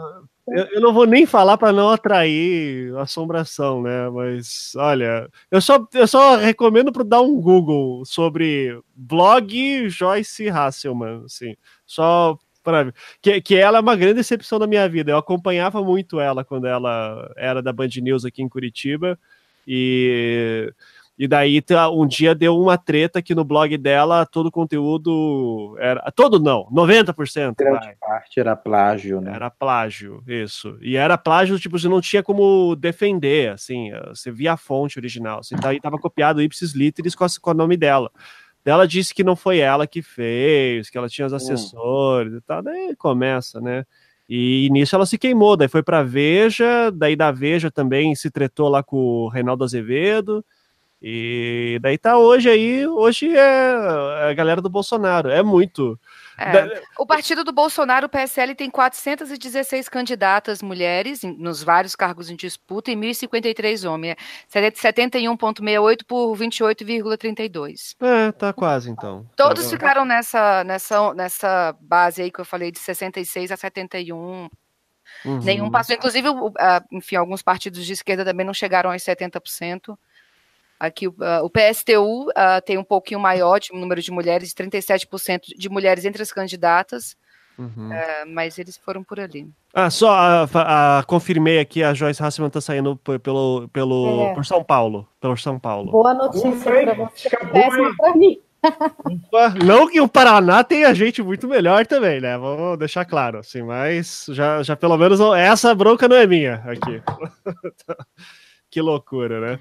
eu, 0.47 0.65
eu 0.73 0.81
não 0.83 0.93
vou 0.93 1.07
nem 1.07 1.25
falar 1.25 1.57
para 1.57 1.73
não 1.73 1.89
atrair 1.89 2.95
assombração, 2.99 3.81
né? 3.81 4.11
Mas 4.11 4.75
olha, 4.77 5.27
eu 5.51 5.61
só, 5.63 5.89
eu 5.95 6.07
só 6.07 6.37
recomendo 6.37 6.93
para 6.93 7.03
dar 7.03 7.23
um 7.23 7.41
Google 7.41 8.05
sobre 8.05 8.79
blog 8.95 9.89
Joyce 9.89 10.51
Hasselman, 10.51 11.23
assim, 11.25 11.57
só 11.87 12.37
para 12.63 12.93
que, 13.23 13.41
que 13.41 13.57
ela 13.57 13.79
é 13.79 13.81
uma 13.81 13.97
grande 13.97 14.17
decepção 14.17 14.59
da 14.59 14.67
minha 14.67 14.87
vida. 14.87 15.13
Eu 15.13 15.17
acompanhava 15.17 15.83
muito 15.83 16.21
ela 16.21 16.45
quando 16.45 16.67
ela 16.67 17.33
era 17.39 17.63
da 17.63 17.73
Band 17.73 17.89
News 18.03 18.27
aqui 18.27 18.43
em 18.43 18.49
Curitiba 18.51 19.19
e 19.67 20.73
e 21.19 21.29
daí 21.29 21.61
tá- 21.61 21.91
um 21.91 22.07
dia 22.07 22.35
deu 22.35 22.59
uma 22.59 22.77
treta 22.79 23.21
que 23.23 23.35
no 23.35 23.45
blog 23.45 23.77
dela 23.77 24.25
todo 24.27 24.47
o 24.47 24.51
conteúdo 24.51 25.77
era 25.79 26.11
todo 26.11 26.41
não, 26.41 26.67
90%, 26.73 27.55
vai. 27.63 27.71
Grande 27.71 27.97
parte 28.01 28.41
era 28.41 28.57
plágio, 28.57 29.21
né? 29.21 29.33
Era 29.35 29.51
plágio, 29.51 30.23
isso. 30.27 30.77
E 30.81 30.97
era 30.97 31.19
plágio, 31.19 31.59
tipo, 31.61 31.79
você 31.79 31.89
não 31.89 32.01
tinha 32.01 32.23
como 32.23 32.75
defender, 32.75 33.53
assim, 33.53 33.93
eh, 33.93 34.09
você 34.09 34.33
via 34.33 34.55
a 34.55 34.57
fonte 34.57 34.99
original. 34.99 35.41
Assim, 35.41 35.55
daí 35.55 35.79
tava 35.81 35.99
copiado 35.99 36.43
ipsis 36.43 36.73
literis 36.73 37.15
com, 37.15 37.27
com 37.41 37.51
o 37.51 37.55
nome 37.55 37.77
dela. 37.77 38.11
Ela 38.65 38.87
disse 38.87 39.15
que 39.15 39.23
não 39.23 39.37
foi 39.37 39.59
ela 39.59 39.87
que 39.87 40.03
fez, 40.03 40.89
que 40.89 40.97
ela 40.97 41.09
tinha 41.09 41.27
os 41.27 41.33
assessores 41.33 42.33
e 42.33 42.41
tal. 42.41 42.63
Daí 42.63 42.97
começa, 42.97 43.61
né? 43.61 43.85
E 44.35 44.71
nisso 44.71 44.97
ela 44.97 45.05
se 45.05 45.19
queimou, 45.19 45.59
daí 45.59 45.69
foi 45.69 45.83
pra 45.83 46.03
Veja, 46.03 46.91
daí 46.91 47.15
da 47.15 47.31
Veja 47.31 47.71
também 47.71 48.15
se 48.15 48.31
tretou 48.31 48.67
lá 48.71 48.83
com 48.83 48.97
o 48.97 49.29
Reinaldo 49.29 49.63
Azevedo. 49.63 50.43
E 51.05 51.81
daí 51.83 51.99
tá 51.99 52.17
hoje 52.17 52.49
aí, 52.49 52.87
hoje 52.87 53.37
é 53.37 54.31
a 54.31 54.33
galera 54.35 54.61
do 54.61 54.71
Bolsonaro. 54.71 55.29
É 55.31 55.43
muito. 55.43 55.99
É. 56.39 56.81
O 56.97 57.05
partido 57.05 57.43
do 57.43 57.53
Bolsonaro, 57.53 58.07
o 58.07 58.09
PSL, 58.09 58.55
tem 58.55 58.71
416 58.71 59.89
candidatas 59.89 60.63
mulheres 60.63 61.23
nos 61.25 61.63
vários 61.63 61.97
cargos 61.97 62.31
em 62.31 62.37
disputa 62.37 62.91
e 62.93 62.95
1.053 62.97 63.89
homens. 63.89 64.17
É 64.55 64.71
71,68 64.71 66.05
por 66.07 66.37
28,32. 66.37 67.97
É, 68.01 68.33
tá 68.33 68.53
quase 68.53 68.89
então. 68.91 69.27
Todos 69.37 69.65
Tá- 69.65 69.71
ficaram 69.71 70.05
nessa, 70.05 70.63
nessa, 70.65 71.13
nessa 71.15 71.77
base 71.81 72.23
aí 72.23 72.31
que 72.31 72.41
eu 72.41 72.45
falei, 72.45 72.71
de 72.71 72.79
66 72.79 73.51
a 73.51 73.57
71. 73.57 74.49
Uhum. 75.25 75.39
Nenhum 75.43 75.71
passou. 75.71 75.95
Inclusive, 75.95 76.29
enfim, 76.93 77.17
alguns 77.17 77.43
partidos 77.43 77.85
de 77.85 77.93
esquerda 77.93 78.25
também 78.25 78.47
não 78.47 78.55
chegaram 78.55 78.91
aos 78.91 79.03
70%. 79.03 79.97
Aqui 80.85 81.07
o, 81.07 81.15
ah, 81.21 81.43
o 81.45 81.49
PSTU 81.49 82.27
ah, 82.35 82.61
tem 82.61 82.77
um 82.77 82.83
pouquinho 82.83 83.21
maior 83.21 83.61
de 83.61 83.73
número 83.73 84.03
de 84.03 84.11
mulheres, 84.11 84.53
37% 84.53 85.41
de 85.57 85.69
mulheres 85.69 86.05
entre 86.05 86.21
as 86.23 86.33
candidatas, 86.33 87.17
Uhum. 87.57 87.91
ah, 87.93 88.25
mas 88.27 88.59
eles 88.59 88.77
foram 88.79 89.05
por 89.05 89.21
ali. 89.21 89.47
Ah, 89.73 89.91
só 89.91 90.11
a, 90.11 90.99
a- 90.99 91.05
confirmei 91.05 91.61
aqui, 91.61 91.85
a 91.85 91.95
Joyce 91.95 92.21
Hasselman 92.21 92.51
tá 92.51 92.61
saindo 92.61 92.97
pelo, 92.97 93.69
pelo, 93.69 94.27
É. 94.31 94.35
por 94.35 94.45
São 94.45 94.65
Paulo. 94.65 95.07
Pelo 95.21 95.37
São 95.37 95.57
Paulo. 95.59 95.93
Boa 95.93 96.15
notícia 96.15 96.51
pra 96.51 96.95
você. 96.95 97.29
Péssima 97.31 97.95
pra 97.97 98.17
mim. 98.17 98.41
Não 99.65 99.89
que 99.89 100.01
o 100.01 100.09
Paraná 100.09 100.65
tenha 100.65 100.93
gente 100.95 101.23
muito 101.23 101.47
melhor 101.47 101.87
também, 101.87 102.21
né? 102.21 102.37
Vamos 102.39 102.79
deixar 102.79 103.05
claro, 103.05 103.39
assim, 103.39 103.63
mas 103.63 104.27
já, 104.31 104.63
já 104.63 104.75
pelo 104.75 104.97
menos 104.97 105.21
essa 105.37 105.75
bronca 105.75 106.09
não 106.09 106.17
é 106.17 106.27
minha 106.27 106.55
aqui. 106.67 107.03
que 108.71 108.81
loucura, 108.81 109.41
né? 109.41 109.59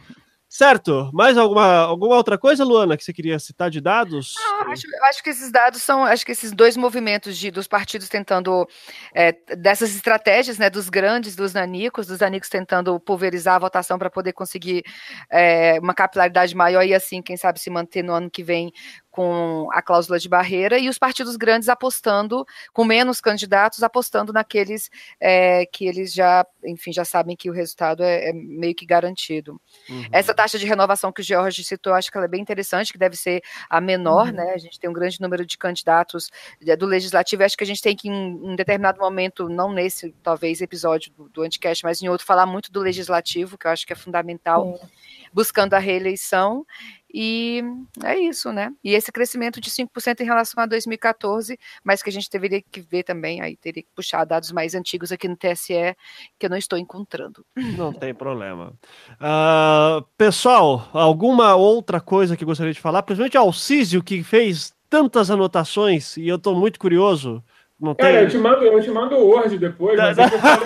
Certo, 0.53 1.10
mais 1.14 1.38
alguma, 1.38 1.78
alguma 1.78 2.18
outra 2.18 2.38
coisa, 2.38 2.65
Luana, 2.65 2.98
que 2.98 3.06
você 3.06 3.14
queria 3.14 3.40
citar 3.40 3.69
de 3.69 3.80
dados? 3.80 4.36
Eu 4.60 4.69
acho, 4.73 4.86
eu 4.86 5.06
acho 5.06 5.23
que 5.23 5.30
esses 5.30 5.49
dados 5.49 5.82
são, 5.82 6.03
acho 6.03 6.26
que 6.26 6.34
esses 6.34 6.52
dois 6.52 6.76
movimentos 6.76 7.38
de, 7.38 7.49
dos 7.49 7.69
partidos 7.69 8.10
tentando, 8.10 8.68
é, 9.15 9.32
dessas 9.56 9.95
estratégias, 9.95 10.57
né, 10.57 10.69
dos 10.69 10.90
grandes, 10.90 11.38
dos 11.38 11.53
nanicos, 11.53 12.06
dos 12.06 12.19
nanicos 12.19 12.49
tentando 12.49 12.99
pulverizar 12.99 13.56
a 13.56 13.60
votação 13.60 13.98
para 13.98 14.10
poder 14.10 14.34
conseguir 14.34 14.84
é, 15.30 15.80
uma 15.80 15.94
capilaridade 15.94 16.53
maior 16.53 16.84
e 16.84 16.94
assim, 16.94 17.22
quem 17.22 17.38
sabe, 17.38 17.57
se 17.57 17.69
manter 17.69 18.03
no 18.03 18.11
ano 18.11 18.30
que 18.30 18.44
vem 18.44 18.73
com 19.11 19.67
a 19.73 19.81
cláusula 19.81 20.17
de 20.17 20.29
barreira, 20.29 20.79
e 20.79 20.88
os 20.88 20.97
partidos 20.97 21.35
grandes 21.35 21.67
apostando, 21.67 22.45
com 22.73 22.85
menos 22.85 23.19
candidatos, 23.19 23.83
apostando 23.83 24.31
naqueles 24.31 24.89
é, 25.19 25.65
que 25.65 25.85
eles 25.85 26.13
já, 26.13 26.45
enfim, 26.63 26.93
já 26.93 27.03
sabem 27.03 27.35
que 27.35 27.49
o 27.49 27.53
resultado 27.53 28.03
é, 28.03 28.29
é 28.29 28.33
meio 28.33 28.73
que 28.73 28.85
garantido. 28.85 29.61
Uhum. 29.89 30.05
Essa 30.11 30.33
taxa 30.33 30.57
de 30.57 30.65
renovação 30.65 31.11
que 31.11 31.21
o 31.21 31.23
George 31.23 31.63
citou, 31.63 31.93
acho 31.93 32.09
que 32.09 32.17
ela 32.17 32.25
é 32.25 32.29
bem 32.29 32.41
interessante, 32.41 32.91
que 32.93 32.97
deve 32.97 33.17
ser 33.17 33.43
a 33.69 33.81
menor, 33.81 34.27
Uhum. 34.27 34.33
né? 34.33 34.51
A 34.53 34.57
gente 34.57 34.79
tem 34.79 34.89
um 34.89 34.93
grande 34.93 35.19
número 35.19 35.45
de 35.45 35.57
candidatos 35.57 36.31
eh, 36.65 36.75
do 36.75 36.85
legislativo. 36.85 37.43
Acho 37.43 37.57
que 37.57 37.63
a 37.63 37.67
gente 37.67 37.81
tem 37.81 37.95
que, 37.95 38.07
em 38.07 38.13
um 38.13 38.55
determinado 38.55 38.99
momento, 38.99 39.49
não 39.49 39.71
nesse 39.73 40.13
talvez 40.23 40.61
episódio 40.61 41.11
do, 41.11 41.27
do 41.29 41.41
Anticast, 41.41 41.83
mas 41.83 42.01
em 42.01 42.07
outro, 42.07 42.25
falar 42.25 42.45
muito 42.45 42.71
do 42.71 42.79
legislativo, 42.79 43.57
que 43.57 43.67
eu 43.67 43.71
acho 43.71 43.85
que 43.85 43.93
é 43.93 43.95
fundamental, 43.95 44.79
Sim. 44.79 44.88
buscando 45.33 45.73
a 45.73 45.79
reeleição. 45.79 46.65
E 47.13 47.61
é 48.03 48.17
isso, 48.17 48.51
né? 48.53 48.71
E 48.83 48.93
esse 48.93 49.11
crescimento 49.11 49.59
de 49.59 49.69
5% 49.69 50.21
em 50.21 50.25
relação 50.25 50.63
a 50.63 50.65
2014, 50.65 51.59
mas 51.83 52.01
que 52.01 52.09
a 52.09 52.13
gente 52.13 52.29
deveria 52.29 52.61
que 52.61 52.79
ver 52.79 53.03
também, 53.03 53.41
aí 53.41 53.57
teria 53.57 53.83
que 53.83 53.89
puxar 53.93 54.23
dados 54.23 54.51
mais 54.51 54.73
antigos 54.73 55.11
aqui 55.11 55.27
no 55.27 55.35
TSE, 55.35 55.95
que 56.39 56.45
eu 56.45 56.49
não 56.49 56.57
estou 56.57 56.79
encontrando. 56.79 57.45
Não 57.77 57.91
tem 57.91 58.13
problema. 58.13 58.73
Ah, 59.19 60.03
pessoal, 60.17 60.89
alguma 60.93 61.55
outra 61.55 61.99
coisa 61.99 62.38
que 62.38 62.45
gostaria 62.45 62.73
de 62.73 62.79
falar? 62.79 63.03
Principalmente 63.03 63.38
Alcísio, 63.38 64.01
que 64.03 64.23
fez 64.23 64.73
tantas 64.89 65.29
anotações, 65.31 66.17
e 66.17 66.27
eu 66.27 66.38
tô 66.39 66.53
muito 66.53 66.79
curioso. 66.79 67.43
Não 67.79 67.95
tem... 67.95 68.05
Cara, 68.05 68.21
eu 68.23 68.29
te 68.29 68.38
mando, 68.38 68.63
eu 68.63 68.81
te 68.81 68.91
mando 68.91 69.15
o 69.15 69.27
Word 69.29 69.57
depois, 69.57 69.97
mas 69.97 70.15
eu 70.17 70.29
falo- 70.39 70.65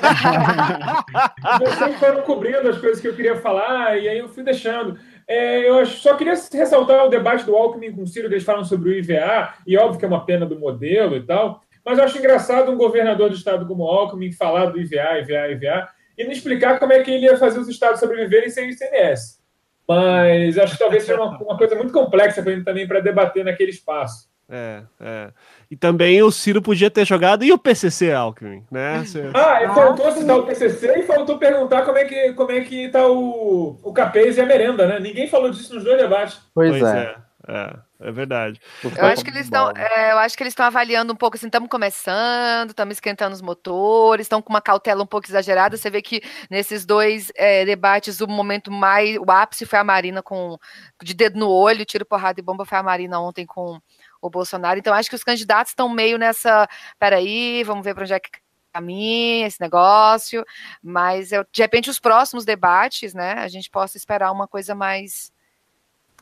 vocês 1.60 1.96
foram 1.98 2.22
cobrindo 2.24 2.68
as 2.68 2.78
coisas 2.78 3.00
que 3.00 3.08
eu 3.08 3.16
queria 3.16 3.38
falar, 3.38 3.98
e 3.98 4.10
aí 4.10 4.18
eu 4.20 4.28
fui 4.28 4.44
deixando. 4.44 5.00
É, 5.28 5.68
eu 5.68 5.86
só 5.86 6.16
queria 6.16 6.34
ressaltar 6.34 7.06
o 7.06 7.10
debate 7.10 7.46
do 7.46 7.56
Alckmin 7.56 7.92
com 7.92 8.04
o 8.04 8.08
Ciro, 8.08 8.28
que 8.28 8.36
eles 8.36 8.44
falam 8.44 8.64
sobre 8.64 8.90
o 8.90 8.94
IVA, 8.94 9.54
e 9.66 9.78
óbvio 9.78 10.00
que 10.00 10.06
é 10.06 10.08
uma 10.08 10.26
pena 10.26 10.46
do 10.46 10.60
modelo 10.60 11.16
e 11.16 11.26
tal, 11.26 11.62
mas 11.84 11.98
eu 11.98 12.04
acho 12.04 12.18
engraçado 12.18 12.72
um 12.72 12.78
governador 12.78 13.30
do 13.30 13.36
estado 13.36 13.66
como 13.66 13.84
o 13.84 13.88
Alckmin 13.88 14.32
falar 14.32 14.68
do 14.68 14.80
IVA, 14.80 15.20
IVA, 15.20 15.52
IVA, 15.52 15.90
e 16.18 16.24
não 16.24 16.32
explicar 16.32 16.80
como 16.80 16.94
é 16.94 17.04
que 17.04 17.12
ele 17.12 17.26
ia 17.26 17.38
fazer 17.38 17.60
os 17.60 17.68
estados 17.68 18.00
sobreviverem 18.00 18.50
sem 18.50 18.68
o 18.68 18.72
ICMS. 18.72 19.40
Mas 19.88 20.58
acho 20.58 20.74
que 20.74 20.80
talvez 20.80 21.04
seja 21.04 21.22
uma, 21.22 21.38
uma 21.38 21.58
coisa 21.58 21.76
muito 21.76 21.94
complexa 21.94 22.44
também 22.64 22.88
para 22.88 23.00
debater 23.00 23.44
naquele 23.44 23.72
espaço. 23.72 24.30
É, 24.48 24.84
é. 25.00 25.32
E 25.72 25.76
também 25.76 26.22
o 26.22 26.30
Ciro 26.32 26.62
podia 26.62 26.92
ter 26.92 27.06
jogado 27.06 27.44
e 27.44 27.52
o 27.52 27.58
PCC 27.58 28.12
Alckmin, 28.12 28.64
né? 28.72 29.04
Cê- 29.06 29.32
Ah, 29.34 29.62
e 29.64 29.66
Ah, 29.66 29.74
faltou 29.74 30.12
citar 30.12 30.38
o 30.38 30.44
PCC 30.46 31.00
e 31.00 31.04
faltou 31.04 31.38
perguntar 31.40 31.84
como 31.84 31.98
é 31.98 32.06
que, 32.06 32.34
como 32.34 32.52
é 32.52 32.62
que 32.62 32.90
tá 32.90 33.08
o, 33.08 33.80
o 33.84 33.94
Capês 33.94 34.38
e 34.38 34.42
a 34.42 34.46
merenda, 34.46 34.86
né? 34.86 35.00
Ninguém 35.00 35.28
falou 35.28 35.50
disso 35.50 35.74
nos 35.74 35.84
dois 35.84 35.98
debates. 35.98 36.40
Pois, 36.54 36.80
é. 36.82 37.16
é, 37.48 37.52
é, 37.52 37.74
é 38.08 38.12
verdade. 38.12 38.62
Eu 38.84 39.06
acho 39.08 39.24
que 39.24 39.32
eles 39.32 39.46
estão, 39.46 39.72
é, 39.76 40.12
eu 40.12 40.20
acho 40.20 40.38
que 40.38 40.44
eles 40.44 40.52
estão 40.52 40.66
avaliando 40.68 41.12
um 41.12 41.16
pouco 41.16 41.38
assim, 41.38 41.48
estamos 41.48 41.68
começando, 41.70 42.70
estamos 42.70 42.94
esquentando 42.98 43.34
os 43.34 43.42
motores, 43.42 44.26
estão 44.26 44.44
com 44.44 44.52
uma 44.54 44.62
cautela 44.62 45.02
um 45.02 45.08
pouco 45.08 45.28
exagerada. 45.28 45.76
Você 45.76 45.90
vê 45.90 46.04
que 46.04 46.22
nesses 46.52 46.86
dois 46.86 47.32
é, 47.36 47.66
debates 47.66 48.22
o 48.22 48.28
momento 48.28 48.72
mais, 48.72 49.18
o 49.18 49.26
ápice 49.32 49.66
foi 49.66 49.80
a 49.80 49.84
Marina 49.84 50.22
com 50.22 50.56
de 51.02 51.16
dedo 51.16 51.40
no 51.40 51.50
olho, 51.50 51.84
tiro 51.84 52.06
porrada 52.06 52.40
e 52.40 52.44
bomba 52.44 52.64
foi 52.64 52.78
a 52.78 52.84
Marina 52.84 53.20
ontem 53.20 53.44
com 53.46 53.80
o 54.28 54.30
Bolsonaro. 54.30 54.80
Então, 54.80 54.94
acho 54.94 55.10
que 55.10 55.16
os 55.16 55.24
candidatos 55.24 55.72
estão 55.72 55.90
meio 55.90 56.18
nessa. 56.18 56.68
Peraí, 57.00 57.64
vamos 57.64 57.84
ver 57.84 57.94
para 57.94 58.04
onde 58.04 58.14
é 58.14 58.20
que 58.20 58.30
caminha 58.74 59.48
esse 59.48 59.62
negócio. 59.62 60.44
Mas 60.84 61.32
eu, 61.32 61.46
de 61.52 61.62
repente, 61.62 61.90
os 61.90 62.00
próximos 62.00 62.46
debates, 62.46 63.14
né? 63.14 63.34
A 63.34 63.48
gente 63.48 63.70
possa 63.70 63.98
esperar 63.98 64.32
uma 64.32 64.48
coisa 64.48 64.76
mais 64.76 65.34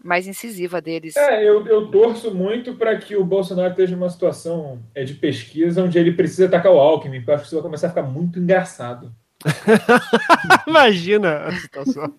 mais 0.04 0.28
incisiva 0.28 0.82
deles. 0.82 1.16
É, 1.16 1.48
eu, 1.48 1.66
eu 1.66 1.90
torço 1.90 2.34
muito 2.34 2.76
para 2.76 2.98
que 2.98 3.16
o 3.16 3.24
Bolsonaro 3.24 3.70
esteja 3.70 3.96
numa 3.96 4.10
situação 4.10 4.80
é, 4.94 5.04
de 5.04 5.14
pesquisa 5.14 5.82
onde 5.82 5.98
ele 5.98 6.12
precisa 6.12 6.48
atacar 6.48 6.72
o 6.72 6.80
Alckmin, 6.80 7.20
porque 7.20 7.32
eu 7.32 7.36
acho 7.36 7.44
que 7.44 7.48
isso 7.48 7.56
vai 7.56 7.64
começar 7.64 7.88
a 7.88 7.90
ficar 7.92 8.04
muito 8.04 8.40
engraçado. 8.40 9.14
Imagina 10.68 11.46
a 11.46 11.52
situação. 11.54 12.14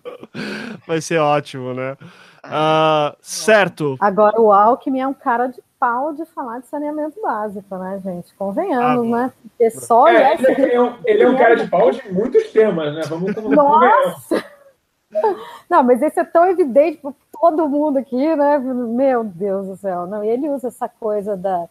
Vai 0.87 1.01
ser 1.01 1.17
ótimo, 1.19 1.73
né? 1.73 1.97
Uh, 2.45 3.15
certo. 3.21 3.97
Agora, 3.99 4.39
o 4.39 4.51
Alckmin 4.51 4.99
é 4.99 5.07
um 5.07 5.13
cara 5.13 5.47
de 5.47 5.61
pau 5.79 6.13
de 6.13 6.25
falar 6.25 6.59
de 6.59 6.67
saneamento 6.67 7.21
básico, 7.21 7.75
né, 7.77 8.01
gente? 8.03 8.33
Convenhamos, 8.35 9.13
ah, 9.13 9.17
né? 9.17 9.33
Porque 9.41 9.71
só 9.71 10.07
é, 10.07 10.33
ele, 10.33 10.71
é, 10.71 10.81
um, 10.81 10.95
ele 11.05 11.23
é 11.23 11.29
um 11.29 11.37
cara 11.37 11.55
de 11.55 11.69
pau 11.69 11.91
de 11.91 12.11
muitos 12.11 12.51
temas, 12.51 12.93
né? 12.93 13.01
Vamos, 13.07 13.35
Nossa! 13.35 14.43
Não, 15.69 15.83
mas 15.83 16.01
esse 16.01 16.19
é 16.19 16.23
tão 16.23 16.45
evidente 16.45 16.97
para 16.97 17.13
todo 17.39 17.69
mundo 17.69 17.97
aqui, 17.97 18.35
né? 18.35 18.57
Meu 18.57 19.23
Deus 19.23 19.67
do 19.67 19.77
céu. 19.77 20.07
Não, 20.07 20.23
e 20.23 20.27
ele 20.27 20.49
usa 20.49 20.67
essa 20.67 20.89
coisa 20.89 21.37
da 21.37 21.67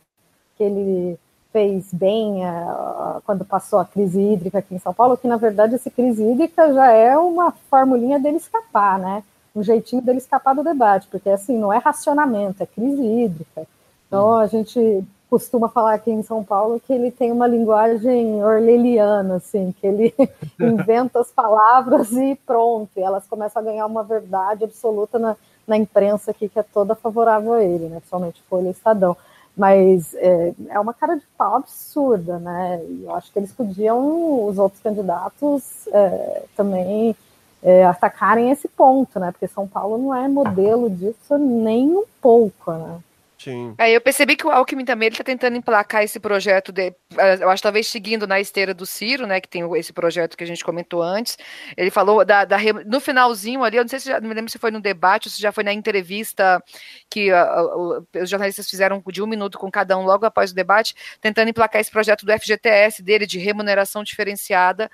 que 0.56 0.62
ele 0.62 1.18
fez 1.52 1.92
bem 1.92 2.44
uh, 2.44 3.20
quando 3.24 3.44
passou 3.44 3.78
a 3.78 3.84
crise 3.84 4.20
hídrica 4.20 4.58
aqui 4.58 4.74
em 4.74 4.78
São 4.78 4.92
Paulo, 4.92 5.16
que 5.16 5.28
na 5.28 5.36
verdade 5.36 5.74
essa 5.74 5.90
crise 5.90 6.22
hídrica 6.22 6.72
já 6.72 6.90
é 6.90 7.16
uma 7.16 7.52
formulinha 7.70 8.18
dele 8.18 8.38
escapar, 8.38 8.98
né? 8.98 9.22
Um 9.54 9.62
jeitinho 9.62 10.02
dele 10.02 10.18
escapar 10.18 10.54
do 10.54 10.64
debate, 10.64 11.06
porque 11.08 11.30
assim, 11.30 11.56
não 11.56 11.72
é 11.72 11.78
racionamento, 11.78 12.62
é 12.62 12.66
crise 12.66 13.02
hídrica. 13.02 13.66
Então 14.14 14.34
a 14.34 14.46
gente 14.46 15.04
costuma 15.28 15.68
falar 15.68 15.94
aqui 15.94 16.08
em 16.08 16.22
São 16.22 16.44
Paulo 16.44 16.78
que 16.78 16.92
ele 16.92 17.10
tem 17.10 17.32
uma 17.32 17.48
linguagem 17.48 18.44
orleliana, 18.44 19.34
assim, 19.34 19.74
que 19.80 19.84
ele 19.84 20.14
inventa 20.60 21.18
as 21.18 21.32
palavras 21.32 22.12
e 22.12 22.38
pronto, 22.46 22.90
e 22.96 23.00
elas 23.00 23.26
começam 23.26 23.60
a 23.60 23.64
ganhar 23.64 23.86
uma 23.86 24.04
verdade 24.04 24.62
absoluta 24.62 25.18
na, 25.18 25.34
na 25.66 25.76
imprensa 25.76 26.30
aqui, 26.30 26.48
que 26.48 26.60
é 26.60 26.62
toda 26.62 26.94
favorável 26.94 27.54
a 27.54 27.64
ele, 27.64 27.86
né, 27.86 27.96
principalmente 27.96 28.40
Folha 28.48 28.68
e 28.68 28.70
Estadão. 28.70 29.16
Mas 29.56 30.14
é, 30.14 30.54
é 30.68 30.78
uma 30.78 30.94
cara 30.94 31.16
de 31.16 31.26
pau 31.36 31.56
absurda, 31.56 32.38
né? 32.38 32.84
E 32.88 33.02
eu 33.02 33.14
acho 33.16 33.32
que 33.32 33.38
eles 33.40 33.50
podiam, 33.50 34.46
os 34.46 34.58
outros 34.58 34.80
candidatos, 34.80 35.88
é, 35.88 36.44
também 36.56 37.16
é, 37.60 37.84
atacarem 37.84 38.52
esse 38.52 38.68
ponto, 38.68 39.18
né? 39.18 39.32
Porque 39.32 39.48
São 39.48 39.66
Paulo 39.66 39.98
não 39.98 40.14
é 40.14 40.28
modelo 40.28 40.88
disso 40.88 41.36
nem 41.36 41.90
um 41.90 42.04
pouco, 42.20 42.70
né? 42.72 43.00
Sim. 43.44 43.74
Eu 43.78 44.00
percebi 44.00 44.36
que 44.36 44.46
o 44.46 44.50
Alckmin 44.50 44.86
também 44.86 45.08
ele 45.08 45.16
tá 45.16 45.22
tentando 45.22 45.54
emplacar 45.54 46.02
esse 46.02 46.18
projeto 46.18 46.72
de, 46.72 46.94
eh, 47.18 47.38
eu 47.40 47.50
acho 47.50 47.62
talvez 47.62 47.86
seguindo 47.86 48.26
na 48.26 48.40
esteira 48.40 48.72
do 48.72 48.86
Ciro, 48.86 49.26
né, 49.26 49.38
que 49.38 49.48
tem 49.48 49.62
esse 49.76 49.92
projeto 49.92 50.34
que 50.34 50.42
a 50.42 50.46
gente 50.46 50.64
comentou 50.64 51.02
antes. 51.02 51.36
Ele 51.76 51.90
falou 51.90 52.24
da, 52.24 52.46
da 52.46 52.56
no 52.86 53.00
finalzinho 53.00 53.62
ali, 53.62 53.76
eu 53.76 53.82
não 53.82 53.88
sei 53.88 54.00
se 54.00 54.08
já, 54.08 54.18
não 54.18 54.28
me 54.30 54.34
lembro 54.34 54.50
se 54.50 54.58
foi 54.58 54.70
no 54.70 54.80
debate 54.80 55.28
ou 55.28 55.30
se 55.30 55.42
já 55.42 55.52
foi 55.52 55.62
na 55.62 55.74
entrevista 55.74 56.62
que 57.10 57.30
uh, 57.30 58.06
os 58.22 58.30
jornalistas 58.30 58.68
fizeram 58.68 59.02
de 59.12 59.22
um 59.22 59.26
minuto 59.26 59.58
com 59.58 59.70
cada 59.70 59.98
um 59.98 60.04
logo 60.04 60.24
após 60.24 60.50
o 60.50 60.54
debate, 60.54 60.94
tentando 61.20 61.50
emplacar 61.50 61.82
esse 61.82 61.90
projeto 61.90 62.24
do 62.24 62.32
FGTS 62.32 63.02
dele 63.02 63.26
de 63.26 63.38
remuneração 63.38 64.02
diferenciada 64.02 64.90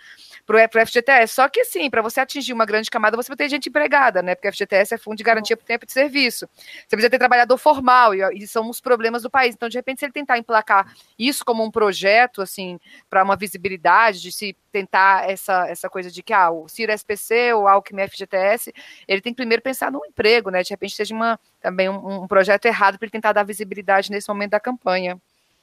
para 0.50 0.82
o 0.82 0.86
FGTS. 0.86 1.34
Só 1.34 1.48
que, 1.48 1.60
assim, 1.60 1.88
para 1.88 2.02
você 2.02 2.20
atingir 2.20 2.52
uma 2.52 2.66
grande 2.66 2.90
camada, 2.90 3.16
você 3.16 3.28
vai 3.28 3.36
ter 3.36 3.48
gente 3.48 3.68
empregada, 3.68 4.20
né? 4.20 4.34
Porque 4.34 4.48
o 4.48 4.52
FGTS 4.52 4.94
é 4.94 4.98
Fundo 4.98 5.16
de 5.16 5.22
Garantia 5.22 5.56
por 5.56 5.64
Tempo 5.64 5.86
de 5.86 5.92
Serviço. 5.92 6.48
Você 6.56 6.96
precisa 6.96 7.08
ter 7.08 7.18
trabalhador 7.18 7.56
formal, 7.56 8.14
e, 8.14 8.20
e 8.34 8.46
são 8.48 8.68
os 8.68 8.80
problemas 8.80 9.22
do 9.22 9.30
país. 9.30 9.54
Então, 9.54 9.68
de 9.68 9.78
repente, 9.78 10.00
se 10.00 10.06
ele 10.06 10.12
tentar 10.12 10.38
emplacar 10.38 10.92
isso 11.16 11.44
como 11.44 11.62
um 11.62 11.70
projeto, 11.70 12.42
assim, 12.42 12.80
para 13.08 13.22
uma 13.22 13.36
visibilidade, 13.36 14.20
de 14.20 14.32
se 14.32 14.56
tentar 14.72 15.30
essa, 15.30 15.68
essa 15.68 15.88
coisa 15.88 16.10
de 16.10 16.22
que 16.22 16.32
ah, 16.32 16.50
o 16.50 16.68
Ciro 16.68 16.92
SPC, 16.92 17.52
o 17.54 17.68
Alckmin 17.68 18.08
FGTS, 18.08 18.72
ele 19.06 19.20
tem 19.20 19.32
que 19.32 19.36
primeiro 19.36 19.62
pensar 19.62 19.92
no 19.92 20.04
emprego, 20.04 20.50
né? 20.50 20.62
De 20.64 20.70
repente 20.70 20.96
seja 20.96 21.14
uma, 21.14 21.38
também 21.60 21.88
um, 21.88 22.22
um 22.24 22.26
projeto 22.26 22.66
errado 22.66 22.98
para 22.98 23.06
ele 23.06 23.12
tentar 23.12 23.32
dar 23.32 23.44
visibilidade 23.44 24.10
nesse 24.10 24.28
momento 24.28 24.50
da 24.50 24.60
campanha. 24.60 25.16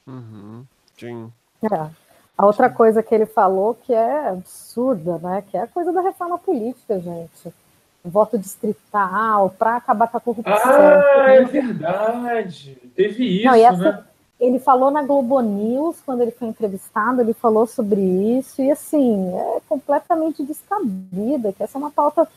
Uhum. 0.05 0.65
Sim. 0.97 1.31
É. 1.64 2.06
A 2.38 2.45
outra 2.45 2.69
coisa 2.69 3.01
que 3.01 3.15
ele 3.15 3.26
falou 3.26 3.73
que 3.73 3.93
é 3.93 4.30
absurda, 4.30 5.18
né? 5.18 5.43
Que 5.49 5.57
é 5.57 5.61
a 5.61 5.68
coisa 5.68 5.91
da 5.91 6.01
reforma 6.01 6.38
política, 6.38 6.99
gente. 6.99 7.53
Voto 8.05 8.38
distrital 8.38 9.49
para 9.57 9.77
acabar 9.77 10.07
com 10.07 10.18
a 10.18 10.22
corrupção. 10.22 10.53
Ah, 10.55 11.26
é 11.30 11.43
verdade. 11.43 12.77
Teve 12.95 13.26
isso, 13.39 13.45
Não, 13.45 13.55
essa, 13.55 13.91
né? 13.91 14.03
Ele 14.39 14.59
falou 14.59 14.91
na 14.91 15.01
Globo 15.01 15.41
News, 15.41 15.97
quando 16.05 16.22
ele 16.22 16.31
foi 16.31 16.47
entrevistado, 16.47 17.22
ele 17.22 17.34
falou 17.34 17.65
sobre 17.65 17.99
isso, 17.99 18.61
e 18.61 18.69
assim, 18.69 19.34
é 19.35 19.59
completamente 19.68 20.43
descabida, 20.43 21.51
que 21.51 21.64
essa 21.64 21.77
é 21.77 21.80
uma 21.80 21.89
pauta 21.89 22.27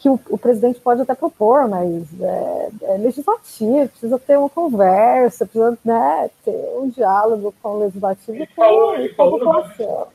que 0.00 0.08
o, 0.08 0.18
o, 0.30 0.38
presidente 0.38 0.80
pode 0.80 1.02
até 1.02 1.14
propor, 1.14 1.68
mas 1.68 2.04
é, 2.18 2.68
é, 2.84 2.96
legislativo, 2.96 3.86
precisa 3.88 4.18
ter 4.18 4.38
uma 4.38 4.48
conversa, 4.48 5.44
precisa 5.44 5.78
né, 5.84 6.30
ter 6.42 6.56
um 6.78 6.88
diálogo 6.88 7.54
com 7.62 7.68
o 7.68 7.80
legislativo 7.80 8.34
ele 8.34 8.46
com, 8.46 8.62
falou, 8.62 8.94
ele 8.94 9.08
com 9.10 9.22
a 9.22 9.30
população. 9.30 10.06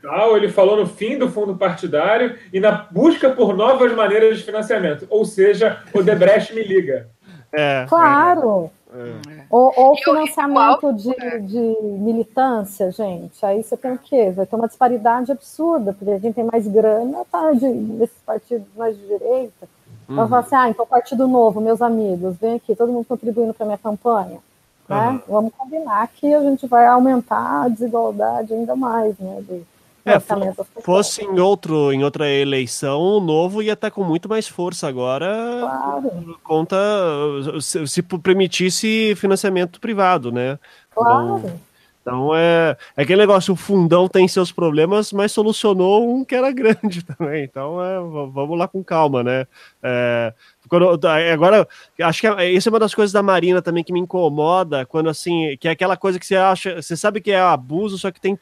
Tal, 0.00 0.36
ele 0.36 0.48
falou 0.48 0.76
no 0.76 0.86
fim 0.86 1.18
do 1.18 1.28
fundo 1.28 1.56
partidário 1.56 2.38
e 2.52 2.60
na 2.60 2.70
busca 2.70 3.30
por 3.30 3.56
novas 3.56 3.92
maneiras 3.94 4.38
de 4.38 4.44
financiamento. 4.44 5.06
Ou 5.10 5.24
seja, 5.24 5.82
o 5.92 6.02
Debrecht 6.02 6.54
me 6.54 6.62
liga. 6.62 7.08
É, 7.52 7.84
claro. 7.88 8.70
É. 8.78 8.81
É. 8.94 9.44
Ou, 9.48 9.72
ou 9.74 9.96
financiamento 9.96 10.92
de, 10.92 11.14
de 11.40 11.76
militância, 11.82 12.90
gente. 12.90 13.44
Aí 13.44 13.62
você 13.62 13.76
tem 13.76 13.92
o 13.92 13.98
quê? 13.98 14.30
Vai 14.30 14.44
ter 14.44 14.56
uma 14.56 14.68
disparidade 14.68 15.32
absurda, 15.32 15.92
porque 15.92 16.20
quem 16.20 16.32
tem 16.32 16.44
mais 16.44 16.68
grana 16.68 17.24
tá 17.30 17.52
de, 17.52 17.66
nesses 17.66 18.18
partidos 18.24 18.66
mais 18.76 18.96
de 18.96 19.06
direita. 19.06 19.68
Então, 20.04 20.18
uhum. 20.18 20.26
Então, 20.26 20.38
assim, 20.38 20.54
ah, 20.54 20.68
então 20.68 20.86
Partido 20.86 21.26
Novo, 21.26 21.60
meus 21.60 21.80
amigos, 21.80 22.36
vem 22.36 22.56
aqui, 22.56 22.76
todo 22.76 22.92
mundo 22.92 23.06
contribuindo 23.06 23.54
para 23.54 23.64
minha 23.66 23.78
campanha. 23.78 24.38
Né? 24.88 25.08
Uhum. 25.08 25.20
Vamos 25.28 25.52
combinar 25.56 26.06
que 26.08 26.32
a 26.34 26.40
gente 26.40 26.66
vai 26.66 26.86
aumentar 26.86 27.64
a 27.64 27.68
desigualdade 27.68 28.52
ainda 28.52 28.76
mais, 28.76 29.16
né? 29.18 29.42
De, 29.48 29.62
é, 30.04 30.18
fosse 30.82 31.22
em, 31.22 31.38
outro, 31.38 31.92
em 31.92 32.02
outra 32.02 32.28
eleição, 32.28 33.00
o 33.00 33.20
novo 33.20 33.62
ia 33.62 33.74
estar 33.74 33.90
com 33.90 34.02
muito 34.02 34.28
mais 34.28 34.48
força 34.48 34.88
agora. 34.88 35.28
Claro. 35.60 36.40
Conta 36.42 36.76
se, 37.60 37.86
se 37.86 38.02
permitisse 38.02 39.14
financiamento 39.16 39.80
privado, 39.80 40.32
né? 40.32 40.58
Claro. 40.94 41.38
Então, 41.38 41.60
então 42.02 42.34
é, 42.34 42.76
é 42.96 43.02
aquele 43.02 43.20
negócio, 43.20 43.54
o 43.54 43.56
fundão 43.56 44.08
tem 44.08 44.26
seus 44.26 44.50
problemas, 44.50 45.12
mas 45.12 45.30
solucionou 45.30 46.12
um 46.12 46.24
que 46.24 46.34
era 46.34 46.50
grande 46.52 47.04
também. 47.04 47.44
Então 47.44 47.82
é, 47.82 47.94
vamos 48.28 48.58
lá 48.58 48.66
com 48.66 48.82
calma, 48.82 49.22
né? 49.22 49.46
É, 49.82 50.34
quando, 50.72 51.06
agora, 51.06 51.68
acho 52.00 52.20
que 52.22 52.26
é, 52.26 52.50
isso 52.50 52.66
é 52.66 52.72
uma 52.72 52.78
das 52.78 52.94
coisas 52.94 53.12
da 53.12 53.22
Marina 53.22 53.60
também 53.60 53.84
que 53.84 53.92
me 53.92 54.00
incomoda, 54.00 54.86
quando 54.86 55.10
assim, 55.10 55.54
que 55.60 55.68
é 55.68 55.72
aquela 55.72 55.98
coisa 55.98 56.18
que 56.18 56.24
você 56.24 56.34
acha, 56.34 56.80
você 56.80 56.96
sabe 56.96 57.20
que 57.20 57.30
é 57.30 57.38
abuso, 57.38 57.98
só 57.98 58.10
que 58.10 58.18
tem, 58.18 58.34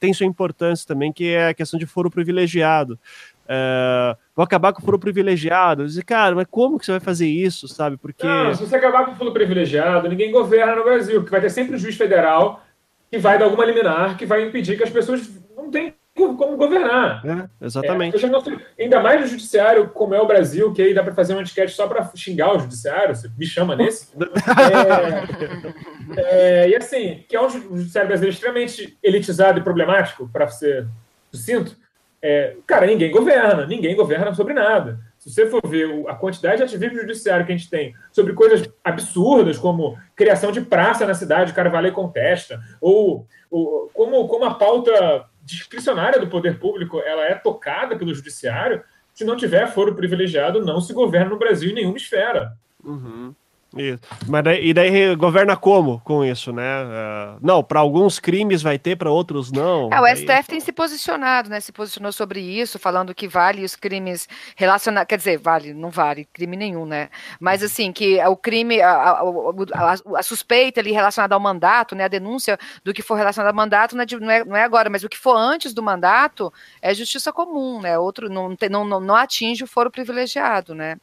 tem 0.00 0.14
sua 0.14 0.24
importância 0.24 0.88
também, 0.88 1.12
que 1.12 1.28
é 1.28 1.48
a 1.48 1.54
questão 1.54 1.78
de 1.78 1.84
foro 1.84 2.10
privilegiado. 2.10 2.98
É, 3.46 4.16
vou 4.34 4.42
acabar 4.42 4.72
com 4.72 4.80
o 4.80 4.84
foro 4.84 4.98
privilegiado. 4.98 5.84
Dizer, 5.84 6.04
cara, 6.04 6.34
mas 6.34 6.46
como 6.50 6.78
que 6.78 6.86
você 6.86 6.92
vai 6.92 7.00
fazer 7.00 7.28
isso, 7.28 7.68
sabe? 7.68 7.98
Porque. 7.98 8.26
Não, 8.26 8.54
se 8.54 8.64
você 8.64 8.76
acabar 8.76 9.04
com 9.04 9.12
o 9.12 9.16
foro 9.16 9.32
privilegiado, 9.34 10.08
ninguém 10.08 10.32
governa 10.32 10.74
no 10.74 10.84
Brasil, 10.84 11.20
porque 11.20 11.30
vai 11.30 11.42
ter 11.42 11.50
sempre 11.50 11.76
um 11.76 11.78
juiz 11.78 11.96
federal 11.96 12.62
que 13.10 13.18
vai 13.18 13.38
dar 13.38 13.44
alguma 13.44 13.66
liminar 13.66 14.16
que 14.16 14.24
vai 14.24 14.42
impedir 14.42 14.78
que 14.78 14.84
as 14.84 14.90
pessoas 14.90 15.28
não 15.54 15.70
tenham 15.70 15.92
como 16.38 16.56
governar. 16.56 17.22
É, 17.26 17.66
exatamente. 17.66 18.24
É, 18.24 18.28
não, 18.28 18.42
ainda 18.78 19.02
mais 19.02 19.20
no 19.20 19.26
judiciário, 19.26 19.88
como 19.88 20.14
é 20.14 20.20
o 20.20 20.26
Brasil, 20.26 20.72
que 20.72 20.80
aí 20.80 20.94
dá 20.94 21.02
para 21.02 21.14
fazer 21.14 21.34
uma 21.34 21.42
etiquete 21.42 21.72
só 21.72 21.86
para 21.86 22.10
xingar 22.14 22.56
o 22.56 22.60
judiciário, 22.60 23.14
você 23.14 23.28
me 23.36 23.44
chama 23.44 23.76
nesse. 23.76 24.08
é, 26.16 26.64
é, 26.64 26.68
e 26.70 26.76
assim, 26.76 27.24
que 27.28 27.36
é 27.36 27.42
um 27.42 27.50
judiciário 27.50 28.08
brasileiro 28.08 28.34
extremamente 28.34 28.96
elitizado 29.02 29.58
e 29.58 29.62
problemático, 29.62 30.28
para 30.32 30.48
ser 30.48 30.86
sucinto, 31.30 31.76
é, 32.22 32.56
cara, 32.66 32.86
ninguém 32.86 33.10
governa, 33.10 33.66
ninguém 33.66 33.94
governa 33.94 34.34
sobre 34.34 34.54
nada. 34.54 34.98
Se 35.18 35.30
você 35.30 35.46
for 35.46 35.60
ver 35.66 36.04
a 36.08 36.14
quantidade 36.14 36.58
de 36.58 36.62
ativismo 36.62 37.00
judiciário 37.00 37.44
que 37.44 37.52
a 37.52 37.56
gente 37.56 37.68
tem 37.68 37.94
sobre 38.12 38.32
coisas 38.32 38.68
absurdas, 38.82 39.58
como 39.58 39.98
criação 40.16 40.50
de 40.50 40.60
praça 40.60 41.06
na 41.06 41.14
cidade, 41.14 41.52
o 41.52 41.86
e 41.86 41.90
contesta, 41.90 42.60
ou, 42.80 43.26
ou 43.50 43.90
como, 43.92 44.26
como 44.28 44.44
a 44.44 44.54
pauta 44.54 45.26
discricionária 45.48 46.20
do 46.20 46.28
poder 46.28 46.58
público 46.58 47.00
ela 47.00 47.24
é 47.24 47.34
tocada 47.34 47.96
pelo 47.96 48.14
judiciário, 48.14 48.82
se 49.14 49.24
não 49.24 49.36
tiver 49.36 49.66
foro 49.68 49.94
privilegiado, 49.94 50.64
não 50.64 50.80
se 50.80 50.92
governa 50.92 51.30
no 51.30 51.38
Brasil 51.38 51.70
em 51.70 51.74
nenhuma 51.74 51.96
esfera. 51.96 52.56
Uhum. 52.84 53.34
Isso. 53.78 54.00
Mas 54.26 54.44
daí, 54.44 54.68
e 54.68 54.74
daí 54.74 55.14
governa 55.14 55.56
como 55.56 56.00
com 56.00 56.24
isso, 56.24 56.52
né? 56.52 56.84
Uh, 56.84 57.38
não, 57.40 57.62
para 57.62 57.80
alguns 57.80 58.18
crimes 58.18 58.62
vai 58.62 58.78
ter, 58.78 58.96
para 58.96 59.10
outros 59.10 59.52
não. 59.52 59.90
É, 59.92 60.00
o 60.00 60.16
STF 60.16 60.48
tem 60.48 60.60
se 60.60 60.72
posicionado, 60.72 61.48
né? 61.48 61.60
Se 61.60 61.72
posicionou 61.72 62.12
sobre 62.12 62.40
isso, 62.40 62.78
falando 62.78 63.14
que 63.14 63.28
vale 63.28 63.64
os 63.64 63.76
crimes 63.76 64.28
relacionados. 64.56 65.08
Quer 65.08 65.18
dizer, 65.18 65.38
vale, 65.38 65.72
não 65.72 65.90
vale 65.90 66.26
crime 66.32 66.56
nenhum, 66.56 66.84
né? 66.84 67.08
Mas 67.40 67.62
assim, 67.62 67.92
que 67.92 68.20
o 68.26 68.36
crime, 68.36 68.80
a, 68.80 68.90
a, 68.90 69.22
a, 69.22 70.18
a 70.18 70.22
suspeita 70.22 70.80
ali 70.80 70.92
relacionada 70.92 71.34
ao 71.34 71.40
mandato, 71.40 71.94
né? 71.94 72.04
A 72.04 72.08
denúncia 72.08 72.58
do 72.84 72.92
que 72.92 73.02
for 73.02 73.14
relacionado 73.14 73.50
ao 73.50 73.56
mandato 73.56 73.98
é, 74.00 74.04
de, 74.04 74.18
não, 74.18 74.30
é, 74.30 74.44
não 74.44 74.56
é 74.56 74.62
agora, 74.62 74.90
mas 74.90 75.04
o 75.04 75.08
que 75.08 75.18
for 75.18 75.36
antes 75.36 75.72
do 75.72 75.82
mandato 75.82 76.52
é 76.80 76.94
justiça 76.94 77.32
comum, 77.32 77.80
né? 77.80 77.98
Outro 77.98 78.28
não, 78.28 78.54
não, 78.70 79.00
não 79.00 79.14
atinge 79.14 79.64
o 79.64 79.66
foro 79.66 79.90
privilegiado, 79.90 80.74
né? 80.74 80.96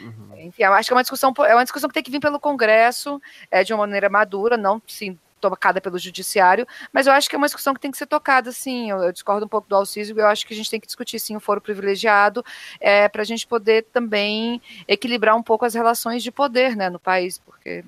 Uhum. 0.00 0.30
Enfim, 0.38 0.62
eu 0.62 0.72
acho 0.72 0.88
que 0.88 0.92
é 0.92 0.96
uma 0.96 1.02
discussão, 1.02 1.32
é 1.46 1.54
uma 1.54 1.64
discussão 1.64 1.88
que 1.88 1.94
tem 1.94 2.02
que 2.02 2.10
vir 2.10 2.20
pelo 2.20 2.40
Congresso 2.40 3.20
é, 3.50 3.64
de 3.64 3.72
uma 3.72 3.86
maneira 3.86 4.08
madura, 4.08 4.56
não 4.56 4.80
sim 4.86 5.18
tocada 5.40 5.80
pelo 5.80 5.98
judiciário, 5.98 6.66
mas 6.92 7.06
eu 7.06 7.12
acho 7.12 7.28
que 7.28 7.34
é 7.34 7.38
uma 7.38 7.46
discussão 7.46 7.72
que 7.72 7.80
tem 7.80 7.90
que 7.90 7.98
ser 7.98 8.06
tocada, 8.06 8.52
sim. 8.52 8.90
Eu, 8.90 8.98
eu 8.98 9.12
discordo 9.12 9.46
um 9.46 9.48
pouco 9.48 9.68
do 9.68 9.76
Alcísio, 9.76 10.18
eu 10.18 10.26
acho 10.26 10.46
que 10.46 10.52
a 10.52 10.56
gente 10.56 10.70
tem 10.70 10.80
que 10.80 10.86
discutir 10.86 11.18
sim 11.18 11.36
o 11.36 11.40
foro 11.40 11.60
privilegiado 11.60 12.44
é, 12.80 13.08
para 13.08 13.22
a 13.22 13.24
gente 13.24 13.46
poder 13.46 13.84
também 13.92 14.60
equilibrar 14.86 15.36
um 15.36 15.42
pouco 15.42 15.64
as 15.64 15.74
relações 15.74 16.22
de 16.22 16.30
poder 16.30 16.76
né, 16.76 16.90
no 16.90 16.98
país, 16.98 17.38
porque 17.38 17.82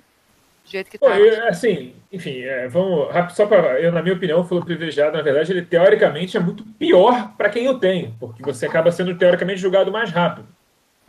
do 0.65 0.71
jeito 0.71 0.91
que 0.91 0.97
está. 0.97 1.49
Assim, 1.49 1.95
enfim, 2.13 2.43
é, 2.43 2.69
vamos 2.69 3.09
só 3.35 3.47
para 3.47 3.81
eu 3.81 3.93
na 3.93 4.03
minha 4.03 4.15
opinião, 4.15 4.41
o 4.41 4.45
foro 4.45 4.65
privilegiado, 4.65 5.17
na 5.17 5.23
verdade, 5.23 5.53
ele 5.53 5.63
teoricamente 5.63 6.37
é 6.37 6.41
muito 6.41 6.65
pior 6.79 7.33
para 7.37 7.51
quem 7.51 7.69
o 7.69 7.79
tem, 7.79 8.15
porque 8.19 8.43
você 8.43 8.67
acaba 8.67 8.93
sendo 8.93 9.17
teoricamente 9.17 9.61
julgado 9.61 9.91
mais 9.91 10.11
rápido. 10.11 10.49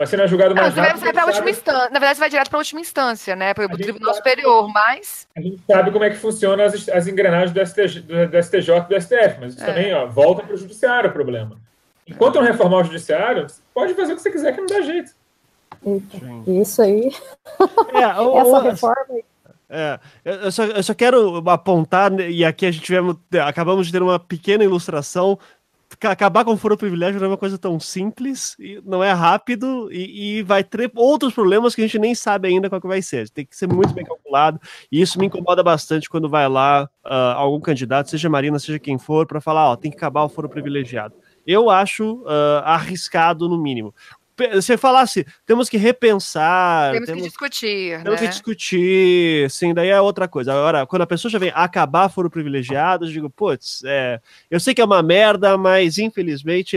Vai 0.02 0.06
ser 0.08 0.28
julgado 0.28 0.52
mais 0.52 0.74
rápido. 0.74 1.00
Vai 1.00 1.12
pra 1.12 1.26
última 1.26 1.50
instância. 1.50 1.90
Na 1.90 1.98
verdade, 2.00 2.16
você 2.16 2.20
vai 2.20 2.30
direto 2.30 2.48
para 2.48 2.56
a 2.56 2.60
última 2.60 2.80
instância, 2.80 3.36
né? 3.36 3.54
Para 3.54 3.66
o 3.66 3.78
Tribunal 3.78 4.14
Superior, 4.14 4.68
mas. 4.72 5.28
A 5.36 5.40
gente 5.40 5.62
sabe 5.64 5.92
como 5.92 6.04
é 6.04 6.10
que 6.10 6.16
funcionam 6.16 6.64
as, 6.64 6.88
as 6.88 7.06
engrenagens 7.06 7.52
do, 7.52 7.64
STJ, 7.64 8.00
do, 8.00 8.28
do 8.28 8.42
STJ 8.42 8.78
e 8.78 8.80
do 8.88 9.00
STF, 9.00 9.40
mas 9.40 9.54
isso 9.54 9.62
é. 9.62 9.66
também 9.66 9.94
ó, 9.94 10.06
volta 10.06 10.42
para 10.42 10.54
o 10.54 10.56
judiciário 10.56 11.10
o 11.10 11.12
problema. 11.12 11.56
Enquanto 12.04 12.34
não 12.34 12.42
reformar 12.42 12.78
o 12.78 12.84
judiciário, 12.84 13.46
pode 13.72 13.94
fazer 13.94 14.14
o 14.14 14.16
que 14.16 14.22
você 14.22 14.30
quiser 14.32 14.52
que 14.52 14.60
não 14.60 14.66
dá 14.66 14.80
jeito. 14.80 15.12
Isso 16.46 16.82
aí. 16.82 17.12
É, 17.94 18.20
ou, 18.20 18.40
Essa 18.58 18.62
reforma 18.62 19.06
aí. 19.10 19.24
É, 19.70 20.00
eu 20.24 20.50
só, 20.50 20.64
eu 20.64 20.82
só 20.82 20.94
quero 20.94 21.48
apontar, 21.48 22.12
e 22.20 22.44
aqui 22.44 22.66
a 22.66 22.70
gente 22.70 22.84
tivemos, 22.84 23.16
acabamos 23.46 23.86
de 23.86 23.92
ter 23.92 24.02
uma 24.02 24.18
pequena 24.18 24.64
ilustração 24.64 25.38
acabar 26.06 26.44
com 26.44 26.52
o 26.52 26.56
furo 26.56 26.76
privilégio 26.76 27.20
não 27.20 27.26
é 27.26 27.30
uma 27.30 27.36
coisa 27.36 27.58
tão 27.58 27.78
simples, 27.78 28.56
não 28.84 29.02
é 29.02 29.12
rápido 29.12 29.88
e, 29.92 30.38
e, 30.38 30.42
vai 30.42 30.64
ter 30.64 30.90
outros 30.94 31.32
problemas 31.32 31.74
que 31.74 31.82
a 31.82 31.86
gente 31.86 31.98
nem 31.98 32.14
sabe 32.14 32.48
ainda 32.48 32.68
qual 32.68 32.80
que 32.80 32.86
vai 32.86 33.02
ser. 33.02 33.28
Tem 33.30 33.46
que 33.46 33.56
ser 33.56 33.66
muito 33.66 33.92
bem 33.94 34.04
calculado 34.04 34.60
e 34.90 35.00
isso 35.00 35.18
me 35.18 35.26
incomoda 35.26 35.62
bastante 35.62 36.08
quando 36.08 36.28
vai 36.28 36.48
lá 36.48 36.88
uh, 37.04 37.36
algum 37.36 37.60
candidato, 37.60 38.10
seja 38.10 38.28
Marina, 38.28 38.58
seja 38.58 38.78
quem 38.78 38.98
for, 38.98 39.26
para 39.26 39.40
falar, 39.40 39.70
ó, 39.70 39.76
tem 39.76 39.90
que 39.90 39.96
acabar 39.96 40.24
o 40.24 40.28
foro 40.28 40.48
privilegiado. 40.48 41.14
Eu 41.46 41.70
acho 41.70 42.22
uh, 42.22 42.62
arriscado 42.64 43.48
no 43.48 43.60
mínimo 43.60 43.94
você 44.54 44.76
falasse, 44.76 45.26
temos 45.44 45.68
que 45.68 45.76
repensar. 45.76 46.92
Temos, 46.92 47.06
temos 47.06 47.22
que 47.22 47.28
discutir. 47.28 48.02
Temos 48.02 48.20
né? 48.20 48.26
que 48.26 48.32
discutir. 48.32 49.50
Sim, 49.50 49.74
daí 49.74 49.88
é 49.88 50.00
outra 50.00 50.26
coisa. 50.26 50.52
Agora, 50.52 50.86
quando 50.86 51.02
a 51.02 51.06
pessoa 51.06 51.30
já 51.30 51.38
vem 51.38 51.52
acabar 51.54 52.08
foro 52.08 52.30
privilegiado, 52.30 53.04
eu 53.04 53.10
digo, 53.10 53.30
putz, 53.30 53.82
é, 53.84 54.20
eu 54.50 54.58
sei 54.58 54.74
que 54.74 54.80
é 54.80 54.84
uma 54.84 55.02
merda, 55.02 55.56
mas 55.58 55.98
infelizmente 55.98 56.76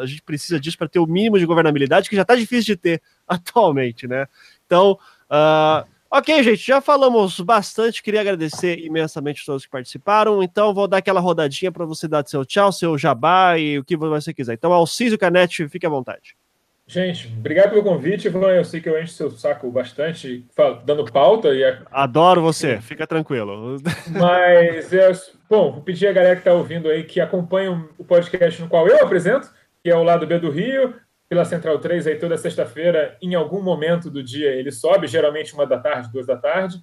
a 0.00 0.06
gente 0.06 0.22
precisa 0.22 0.60
disso 0.60 0.78
para 0.78 0.88
ter 0.88 0.98
o 0.98 1.06
mínimo 1.06 1.38
de 1.38 1.46
governabilidade 1.46 2.08
que 2.08 2.16
já 2.16 2.22
está 2.22 2.34
difícil 2.34 2.74
de 2.74 2.80
ter 2.80 3.02
atualmente, 3.26 4.06
né? 4.06 4.26
Então, 4.66 4.98
uh, 5.30 5.86
ok, 6.10 6.42
gente, 6.42 6.66
já 6.66 6.80
falamos 6.80 7.40
bastante. 7.40 8.02
Queria 8.02 8.20
agradecer 8.20 8.78
imensamente 8.78 9.42
a 9.42 9.46
todos 9.46 9.64
que 9.64 9.70
participaram. 9.70 10.42
Então, 10.42 10.74
vou 10.74 10.86
dar 10.86 10.98
aquela 10.98 11.20
rodadinha 11.20 11.72
para 11.72 11.84
você 11.84 12.06
dar 12.06 12.26
seu 12.26 12.44
tchau, 12.44 12.70
seu 12.70 12.96
jabá 12.98 13.58
e 13.58 13.78
o 13.78 13.84
que 13.84 13.96
você 13.96 14.34
quiser. 14.34 14.54
Então, 14.54 14.72
Alcísio 14.72 15.18
Canete, 15.18 15.68
fique 15.68 15.86
à 15.86 15.90
vontade. 15.90 16.36
Gente, 16.86 17.32
obrigado 17.38 17.70
pelo 17.70 17.82
convite, 17.82 18.26
Ivan. 18.26 18.50
Eu 18.50 18.64
sei 18.64 18.78
que 18.78 18.88
eu 18.88 19.00
encho 19.00 19.14
seu 19.14 19.30
saco 19.30 19.70
bastante 19.70 20.46
dando 20.84 21.04
pauta. 21.10 21.48
E 21.54 21.64
a... 21.64 21.82
Adoro 21.90 22.42
você, 22.42 22.78
fica 22.80 23.06
tranquilo. 23.06 23.76
Mas, 24.12 24.92
é, 24.92 25.10
bom, 25.48 25.72
vou 25.72 25.82
pedir 25.82 26.08
a 26.08 26.12
galera 26.12 26.36
que 26.36 26.42
está 26.42 26.52
ouvindo 26.52 26.88
aí 26.88 27.02
que 27.04 27.20
acompanhe 27.20 27.68
o 27.96 28.04
podcast 28.04 28.60
no 28.60 28.68
qual 28.68 28.86
eu 28.86 29.02
apresento, 29.02 29.50
que 29.82 29.90
é 29.90 29.96
o 29.96 30.02
Lado 30.02 30.26
B 30.26 30.38
do 30.38 30.50
Rio, 30.50 30.94
pela 31.26 31.46
Central 31.46 31.78
3, 31.78 32.06
aí 32.06 32.16
toda 32.16 32.36
sexta-feira, 32.36 33.16
em 33.20 33.34
algum 33.34 33.62
momento 33.62 34.10
do 34.10 34.22
dia 34.22 34.50
ele 34.50 34.70
sobe, 34.70 35.06
geralmente 35.06 35.54
uma 35.54 35.66
da 35.66 35.78
tarde, 35.78 36.12
duas 36.12 36.26
da 36.26 36.36
tarde. 36.36 36.78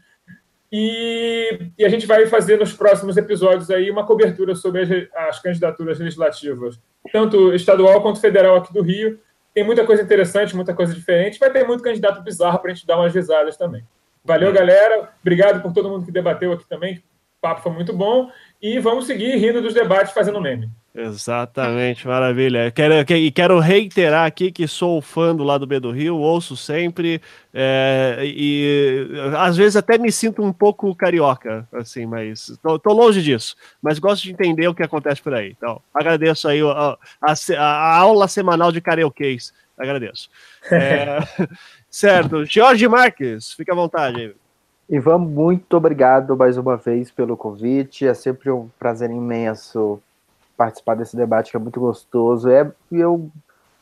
E, 0.72 1.70
e, 1.78 1.86
a 1.86 1.90
gente 1.90 2.08
vai 2.08 2.26
fazer 2.26 2.58
nos 2.58 2.74
próximos 2.74 3.18
episódios 3.18 3.70
aí 3.70 3.92
uma 3.92 4.06
cobertura 4.06 4.56
sobre 4.56 4.82
as, 4.82 5.28
as 5.30 5.40
candidaturas 5.40 6.00
legislativas, 6.00 6.80
tanto 7.12 7.54
estadual 7.54 8.02
quanto 8.02 8.22
federal 8.22 8.56
aqui 8.56 8.74
do 8.74 8.82
Rio 8.82 9.20
tem 9.54 9.64
muita 9.64 9.86
coisa 9.86 10.02
interessante, 10.02 10.56
muita 10.56 10.74
coisa 10.74 10.94
diferente. 10.94 11.40
Vai 11.40 11.52
ter 11.52 11.66
muito 11.66 11.84
candidato 11.84 12.22
bizarro 12.22 12.60
para 12.60 12.72
a 12.72 12.74
gente 12.74 12.88
dar 12.88 12.98
umas 12.98 13.14
visadas 13.14 13.58
também. 13.58 13.84
Valeu, 14.24 14.52
galera. 14.54 15.12
Obrigado 15.22 15.62
por 15.62 15.74
todo 15.74 15.90
mundo 15.90 16.06
que 16.06 16.12
debateu 16.12 16.54
aqui 16.54 16.66
também. 16.68 16.98
O 16.98 17.42
papo 17.42 17.62
foi 17.62 17.72
muito 17.72 17.92
bom. 17.92 18.32
E 18.62 18.80
vamos 18.80 19.08
seguir 19.08 19.36
rindo 19.38 19.62
dos 19.62 19.74
debates 19.74 20.14
fazendo 20.14 20.40
meme. 20.40 20.70
Exatamente, 20.94 22.06
maravilha. 22.06 22.70
Quero, 22.70 23.14
e 23.16 23.32
quero 23.32 23.60
reiterar 23.60 24.26
aqui 24.26 24.52
que 24.52 24.68
sou 24.68 25.02
fã 25.02 25.34
do 25.34 25.42
lado 25.42 25.66
B 25.66 25.80
do 25.80 25.90
Rio, 25.90 26.18
ouço 26.18 26.58
sempre, 26.58 27.22
é, 27.54 28.20
e 28.24 29.08
às 29.38 29.56
vezes 29.56 29.78
até 29.78 29.98
me 29.98 30.12
sinto 30.12 30.44
um 30.44 30.52
pouco 30.52 30.94
carioca, 30.94 31.66
assim, 31.72 32.06
mas 32.06 32.60
tô, 32.62 32.78
tô, 32.78 32.92
longe 32.92 33.22
disso. 33.22 33.56
Mas 33.82 34.00
gosto 34.00 34.24
de 34.24 34.34
entender 34.34 34.68
o 34.68 34.76
que 34.76 34.84
acontece 34.84 35.22
por 35.22 35.34
aí. 35.34 35.56
Então, 35.58 35.82
agradeço 35.94 36.50
aí 36.50 36.60
a, 36.62 36.98
a, 37.22 37.34
a 37.58 37.98
aula 37.98 38.28
semanal 38.28 38.70
de 38.70 38.82
karaokês. 38.82 39.54
Agradeço. 39.78 40.30
É, 40.70 41.20
certo. 41.90 42.44
Jorge 42.46 42.86
Marques, 42.90 43.54
fica 43.54 43.72
à 43.72 43.76
vontade. 43.76 44.36
Ivan, 44.90 45.20
muito 45.20 45.78
obrigado 45.78 46.36
mais 46.36 46.58
uma 46.58 46.76
vez 46.76 47.10
pelo 47.10 47.38
convite. 47.38 48.06
É 48.06 48.14
sempre 48.14 48.52
um 48.52 48.70
prazer 48.78 49.10
imenso 49.10 50.02
participar 50.62 50.94
desse 50.94 51.18
debate 51.18 51.50
que 51.50 51.58
é 51.58 51.60
muito 51.60 51.80
gostoso. 51.80 52.48
É, 52.48 52.72
eu, 52.92 53.32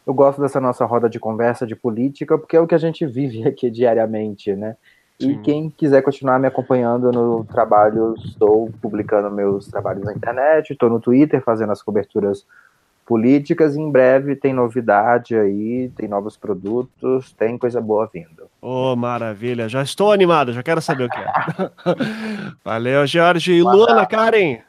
eu 0.08 0.14
gosto 0.14 0.40
dessa 0.40 0.62
nossa 0.62 0.86
roda 0.86 1.10
de 1.10 1.20
conversa 1.20 1.68
de 1.68 1.76
política, 1.76 2.38
porque 2.38 2.56
é 2.56 2.62
o 2.62 2.66
que 2.66 2.74
a 2.74 2.80
gente 2.80 3.06
vive 3.06 3.44
aqui 3.48 3.70
diariamente, 3.70 4.56
né? 4.56 4.78
Sim. 5.22 5.32
E 5.32 5.38
quem 5.40 5.70
quiser 5.70 6.02
continuar 6.02 6.40
me 6.40 6.48
acompanhando 6.48 7.12
no 7.12 7.44
trabalho, 7.44 8.16
estou 8.24 8.72
publicando 8.82 9.30
meus 9.30 9.68
trabalhos 9.68 10.06
na 10.06 10.14
internet, 10.14 10.72
estou 10.72 10.90
no 10.90 11.02
Twitter 11.02 11.44
fazendo 11.44 11.74
as 11.74 11.82
coberturas 11.82 12.46
políticas. 13.06 13.76
E 13.76 13.82
em 13.82 13.92
breve 13.92 14.38
tem 14.38 14.54
novidade 14.54 15.36
aí, 15.36 15.92
tem 15.98 16.08
novos 16.08 16.38
produtos, 16.38 17.34
tem 17.34 17.58
coisa 17.58 17.82
boa 17.82 18.10
vindo. 18.14 18.48
Oh, 18.62 18.96
maravilha! 18.96 19.68
Já 19.68 19.82
estou 19.82 20.14
animado, 20.14 20.54
já 20.54 20.64
quero 20.64 20.82
saber 20.82 21.04
o 21.04 21.10
que 21.10 21.20
é. 21.20 21.26
Valeu, 22.64 23.06
Jorge. 23.06 23.52
E 23.52 23.62
Luana, 23.62 24.06
Karen. 24.06 24.69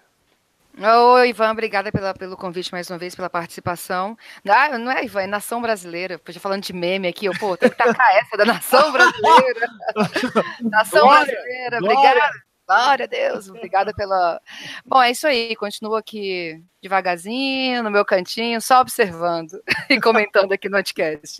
Oi, 0.83 1.29
Ivan, 1.29 1.51
obrigada 1.51 1.93
pela, 1.93 2.15
pelo 2.15 2.39
convite 2.39 2.73
mais 2.73 2.89
uma 2.89 2.97
vez, 2.97 3.15
pela 3.15 3.29
participação. 3.29 4.17
Ah, 4.49 4.79
não 4.79 4.91
é, 4.91 5.05
Ivan, 5.05 5.21
é 5.21 5.27
Nação 5.27 5.61
Brasileira. 5.61 6.19
Podia 6.19 6.41
falando 6.41 6.63
de 6.63 6.73
meme 6.73 7.07
aqui, 7.07 7.27
eu, 7.27 7.33
pô, 7.39 7.55
tem 7.55 7.69
que 7.69 7.77
tacar 7.77 8.09
essa 8.17 8.35
da 8.35 8.47
Nação 8.47 8.91
Brasileira. 8.91 9.69
Nação 10.71 11.03
glória, 11.03 11.35
Brasileira, 11.35 11.79
obrigada. 11.79 12.31
Glória 12.67 13.05
a 13.05 13.09
Deus, 13.09 13.51
obrigada 13.51 13.93
pela. 13.93 14.41
Bom, 14.87 15.03
é 15.03 15.11
isso 15.11 15.27
aí, 15.27 15.55
continuo 15.55 15.97
aqui 15.97 16.63
devagarzinho, 16.83 17.83
no 17.83 17.91
meu 17.91 18.05
cantinho, 18.05 18.59
só 18.59 18.81
observando 18.81 19.63
e 19.91 20.01
comentando 20.01 20.53
aqui 20.53 20.71
no 20.71 20.79
podcast. 20.79 21.37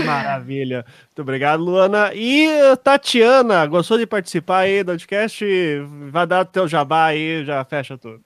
Maravilha. 0.06 0.84
Muito 1.06 1.22
obrigado, 1.22 1.62
Luana. 1.62 2.10
E 2.14 2.48
Tatiana, 2.82 3.66
gostou 3.66 3.98
de 3.98 4.06
participar 4.06 4.60
aí 4.60 4.82
do 4.82 4.92
podcast? 4.92 5.44
Vai 6.10 6.26
dar 6.26 6.42
o 6.42 6.44
teu 6.44 6.68
jabá 6.68 7.06
aí, 7.06 7.44
já 7.44 7.64
fecha 7.64 7.96
tudo. 7.96 8.20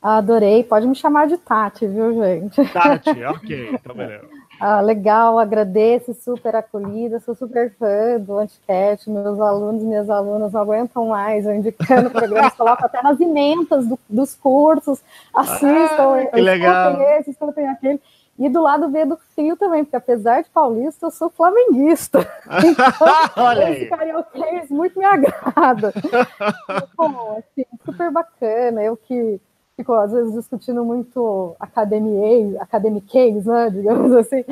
Adorei. 0.00 0.62
Pode 0.62 0.86
me 0.86 0.94
chamar 0.94 1.26
de 1.26 1.36
Tati, 1.38 1.86
viu, 1.86 2.14
gente? 2.14 2.64
Tati, 2.72 3.10
ok. 3.24 3.70
Então, 3.72 3.94
beleza. 3.94 4.26
Ah, 4.60 4.80
legal, 4.80 5.38
agradeço, 5.38 6.12
super 6.14 6.56
acolhida, 6.56 7.20
sou 7.20 7.32
super 7.32 7.72
fã 7.78 8.18
do 8.18 8.38
Anticast, 8.38 9.08
meus 9.08 9.38
alunos 9.38 9.82
e 9.82 9.86
minhas 9.86 10.10
alunas 10.10 10.52
não 10.52 10.60
aguentam 10.60 11.06
mais, 11.06 11.46
eu 11.46 11.54
indicando 11.54 12.10
programas, 12.10 12.54
coloco 12.58 12.84
até 12.84 13.00
nas 13.00 13.20
ementas 13.20 13.86
do, 13.86 13.96
dos 14.08 14.34
cursos, 14.34 15.00
assistam, 15.32 16.16
ah, 16.16 16.26
que 16.34 16.40
legal. 16.40 17.00
esse, 17.00 17.30
escutem 17.30 17.68
aquele. 17.68 18.00
E 18.38 18.48
do 18.48 18.62
lado 18.62 18.88
B 18.88 19.04
do 19.04 19.18
Rio 19.36 19.56
também, 19.56 19.84
porque 19.84 19.96
apesar 19.96 20.42
de 20.42 20.50
paulista, 20.50 21.06
eu 21.06 21.10
sou 21.10 21.28
flamenguista. 21.28 22.20
Então, 22.64 23.44
Olha 23.44 23.70
esse 23.70 23.86
carioquês 23.86 24.70
muito 24.70 24.98
me 24.98 25.04
agrada. 25.04 25.92
Bom, 26.96 27.36
assim, 27.38 27.64
super 27.84 28.10
bacana. 28.10 28.82
Eu 28.82 28.96
que 28.96 29.40
fico, 29.76 29.92
às 29.92 30.12
vezes, 30.12 30.32
discutindo 30.34 30.84
muito 30.84 31.56
academiquez, 31.60 33.44
né, 33.44 33.70
digamos 33.70 34.12
assim, 34.12 34.44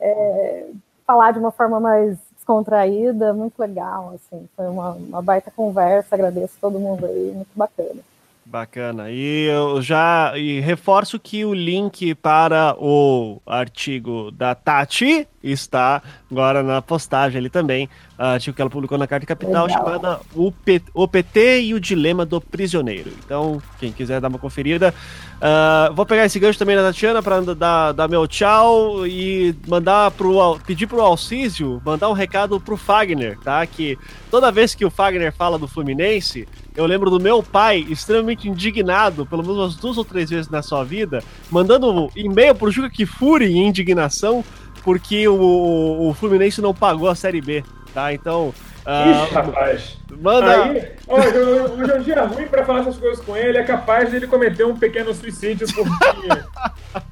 é, 0.00 0.66
falar 1.06 1.32
de 1.32 1.38
uma 1.38 1.52
forma 1.52 1.78
mais 1.78 2.18
descontraída, 2.34 3.32
muito 3.32 3.58
legal, 3.60 4.12
assim, 4.14 4.48
foi 4.56 4.66
uma, 4.66 4.90
uma 4.92 5.22
baita 5.22 5.52
conversa, 5.52 6.14
agradeço 6.16 6.58
todo 6.60 6.80
mundo 6.80 7.06
aí, 7.06 7.32
muito 7.32 7.50
bacana. 7.54 8.00
Bacana. 8.44 9.10
E 9.10 9.46
eu 9.46 9.80
já 9.80 10.32
e 10.36 10.60
reforço 10.60 11.18
que 11.18 11.44
o 11.44 11.54
link 11.54 12.14
para 12.16 12.74
o 12.78 13.40
artigo 13.46 14.30
da 14.32 14.54
Tati 14.54 15.26
está 15.42 16.02
agora 16.30 16.62
na 16.62 16.82
postagem 16.82 17.38
ali 17.38 17.48
também. 17.48 17.88
Artigo 18.18 18.54
que 18.54 18.60
ela 18.60 18.70
publicou 18.70 18.98
na 18.98 19.06
Carta 19.06 19.24
Capital, 19.26 19.66
Legal. 19.66 19.82
chamada 19.82 20.20
o, 20.34 20.50
P, 20.50 20.82
o 20.92 21.08
PT 21.08 21.62
e 21.62 21.74
o 21.74 21.80
Dilema 21.80 22.26
do 22.26 22.40
Prisioneiro. 22.40 23.12
Então, 23.24 23.62
quem 23.78 23.92
quiser 23.92 24.20
dar 24.20 24.28
uma 24.28 24.38
conferida. 24.38 24.92
Uh, 25.38 25.92
vou 25.94 26.06
pegar 26.06 26.24
esse 26.24 26.38
gancho 26.38 26.58
também 26.58 26.76
da 26.76 26.82
Tatiana 26.82 27.22
para 27.22 27.40
dar, 27.40 27.92
dar 27.92 28.08
meu 28.08 28.26
tchau 28.28 29.06
e 29.06 29.54
mandar 29.66 30.10
pro, 30.12 30.58
pedir 30.66 30.86
pro 30.86 31.00
Alcísio 31.00 31.82
mandar 31.84 32.08
um 32.08 32.12
recado 32.12 32.60
pro 32.60 32.76
Fagner, 32.76 33.38
tá? 33.40 33.64
Que 33.66 33.98
toda 34.30 34.52
vez 34.52 34.74
que 34.74 34.84
o 34.84 34.90
Fagner 34.90 35.32
fala 35.32 35.58
do 35.58 35.66
Fluminense, 35.66 36.46
eu 36.74 36.86
lembro 36.86 37.10
do 37.10 37.20
meu 37.20 37.42
pai 37.42 37.86
extremamente 37.88 38.48
indignado, 38.48 39.26
pelo 39.26 39.42
menos 39.42 39.58
umas 39.58 39.76
duas 39.76 39.98
ou 39.98 40.04
três 40.04 40.30
vezes 40.30 40.50
na 40.50 40.62
sua 40.62 40.84
vida, 40.84 41.22
mandando 41.50 42.10
e-mail 42.16 42.54
pro 42.54 42.70
Juca 42.70 42.90
Kifuri 42.90 43.52
em 43.52 43.68
indignação 43.68 44.44
porque 44.82 45.26
o, 45.28 46.08
o 46.08 46.14
Fluminense 46.14 46.60
não 46.60 46.74
pagou 46.74 47.08
a 47.08 47.14
Série 47.14 47.40
B, 47.40 47.64
tá? 47.94 48.12
Então. 48.12 48.52
Ixi, 48.86 49.34
rapaz. 49.34 49.98
Manda. 50.20 50.64
Aí, 50.64 50.92
olha, 51.06 51.64
o 51.72 51.86
Jandir 51.86 52.18
é 52.18 52.24
ruim 52.24 52.46
pra 52.46 52.64
falar 52.64 52.80
essas 52.80 52.98
coisas 52.98 53.24
com 53.24 53.36
ele, 53.36 53.58
é 53.58 53.62
capaz 53.62 54.10
dele 54.10 54.26
cometer 54.26 54.64
um 54.64 54.76
pequeno 54.76 55.14
suicídio 55.14 55.66
porque 55.72 56.28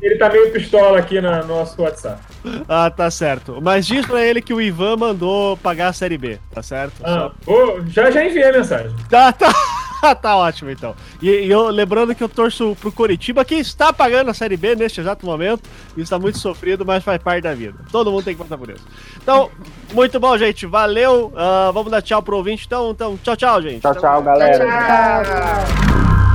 ele 0.03 0.17
tá 0.17 0.29
meio 0.29 0.51
pistola 0.51 0.99
aqui 0.99 1.21
no 1.21 1.45
nosso 1.45 1.81
WhatsApp. 1.81 2.21
Ah, 2.69 2.91
tá 2.91 3.11
certo. 3.11 3.59
Mas 3.63 3.87
diz 3.87 4.05
pra 4.05 4.25
ele 4.25 4.43
que 4.43 4.53
o 4.53 4.61
Ivan 4.61 4.97
mandou 4.97 5.57
pagar 5.59 5.89
a 5.89 5.93
Série 5.93 6.19
B, 6.19 6.39
tá 6.53 6.63
certo? 6.63 6.95
Ah, 7.05 7.31
Só... 7.45 7.81
já, 7.87 8.11
já 8.11 8.25
enviei 8.25 8.49
a 8.49 8.53
mensagem. 8.53 8.95
Tá, 9.09 9.33
tá. 9.33 9.53
tá 10.21 10.37
ótimo, 10.37 10.71
então. 10.71 10.95
E, 11.21 11.29
e, 11.29 11.51
eu 11.51 11.69
lembrando 11.69 12.15
que 12.15 12.23
eu 12.23 12.29
torço 12.29 12.77
pro 12.81 12.93
Coritiba, 12.93 13.45
que 13.45 13.55
está 13.55 13.93
pagando 13.93 14.31
a 14.31 14.35
Série 14.35 14.57
B 14.57 14.75
neste 14.75 15.01
exato 15.01 15.25
momento. 15.27 15.63
E 15.97 16.01
está 16.01 16.19
muito 16.19 16.39
sofrido, 16.39 16.85
mas 16.85 17.05
faz 17.05 17.23
parte 17.23 17.43
da 17.43 17.55
vida. 17.55 17.79
Todo 17.91 18.11
mundo 18.11 18.25
tem 18.25 18.35
que 18.35 18.43
passar 18.43 18.59
por 18.59 18.71
isso. 18.71 18.85
Então, 19.23 19.51
muito 19.93 20.19
bom, 20.19 20.37
gente. 20.39 20.67
Valeu. 20.67 21.27
Uh, 21.27 21.73
vamos 21.73 21.91
dar 21.91 22.03
tchau 22.03 22.23
pro 22.23 22.37
ouvinte. 22.37 22.65
Então, 22.67 22.91
então 22.91 23.19
tchau, 23.23 23.37
tchau, 23.37 23.63
gente. 23.63 23.81
Tchau, 23.81 23.95
tchau, 23.95 24.23
galera. 24.23 24.59
tchau. 24.59 25.25
tchau. 25.25 26.30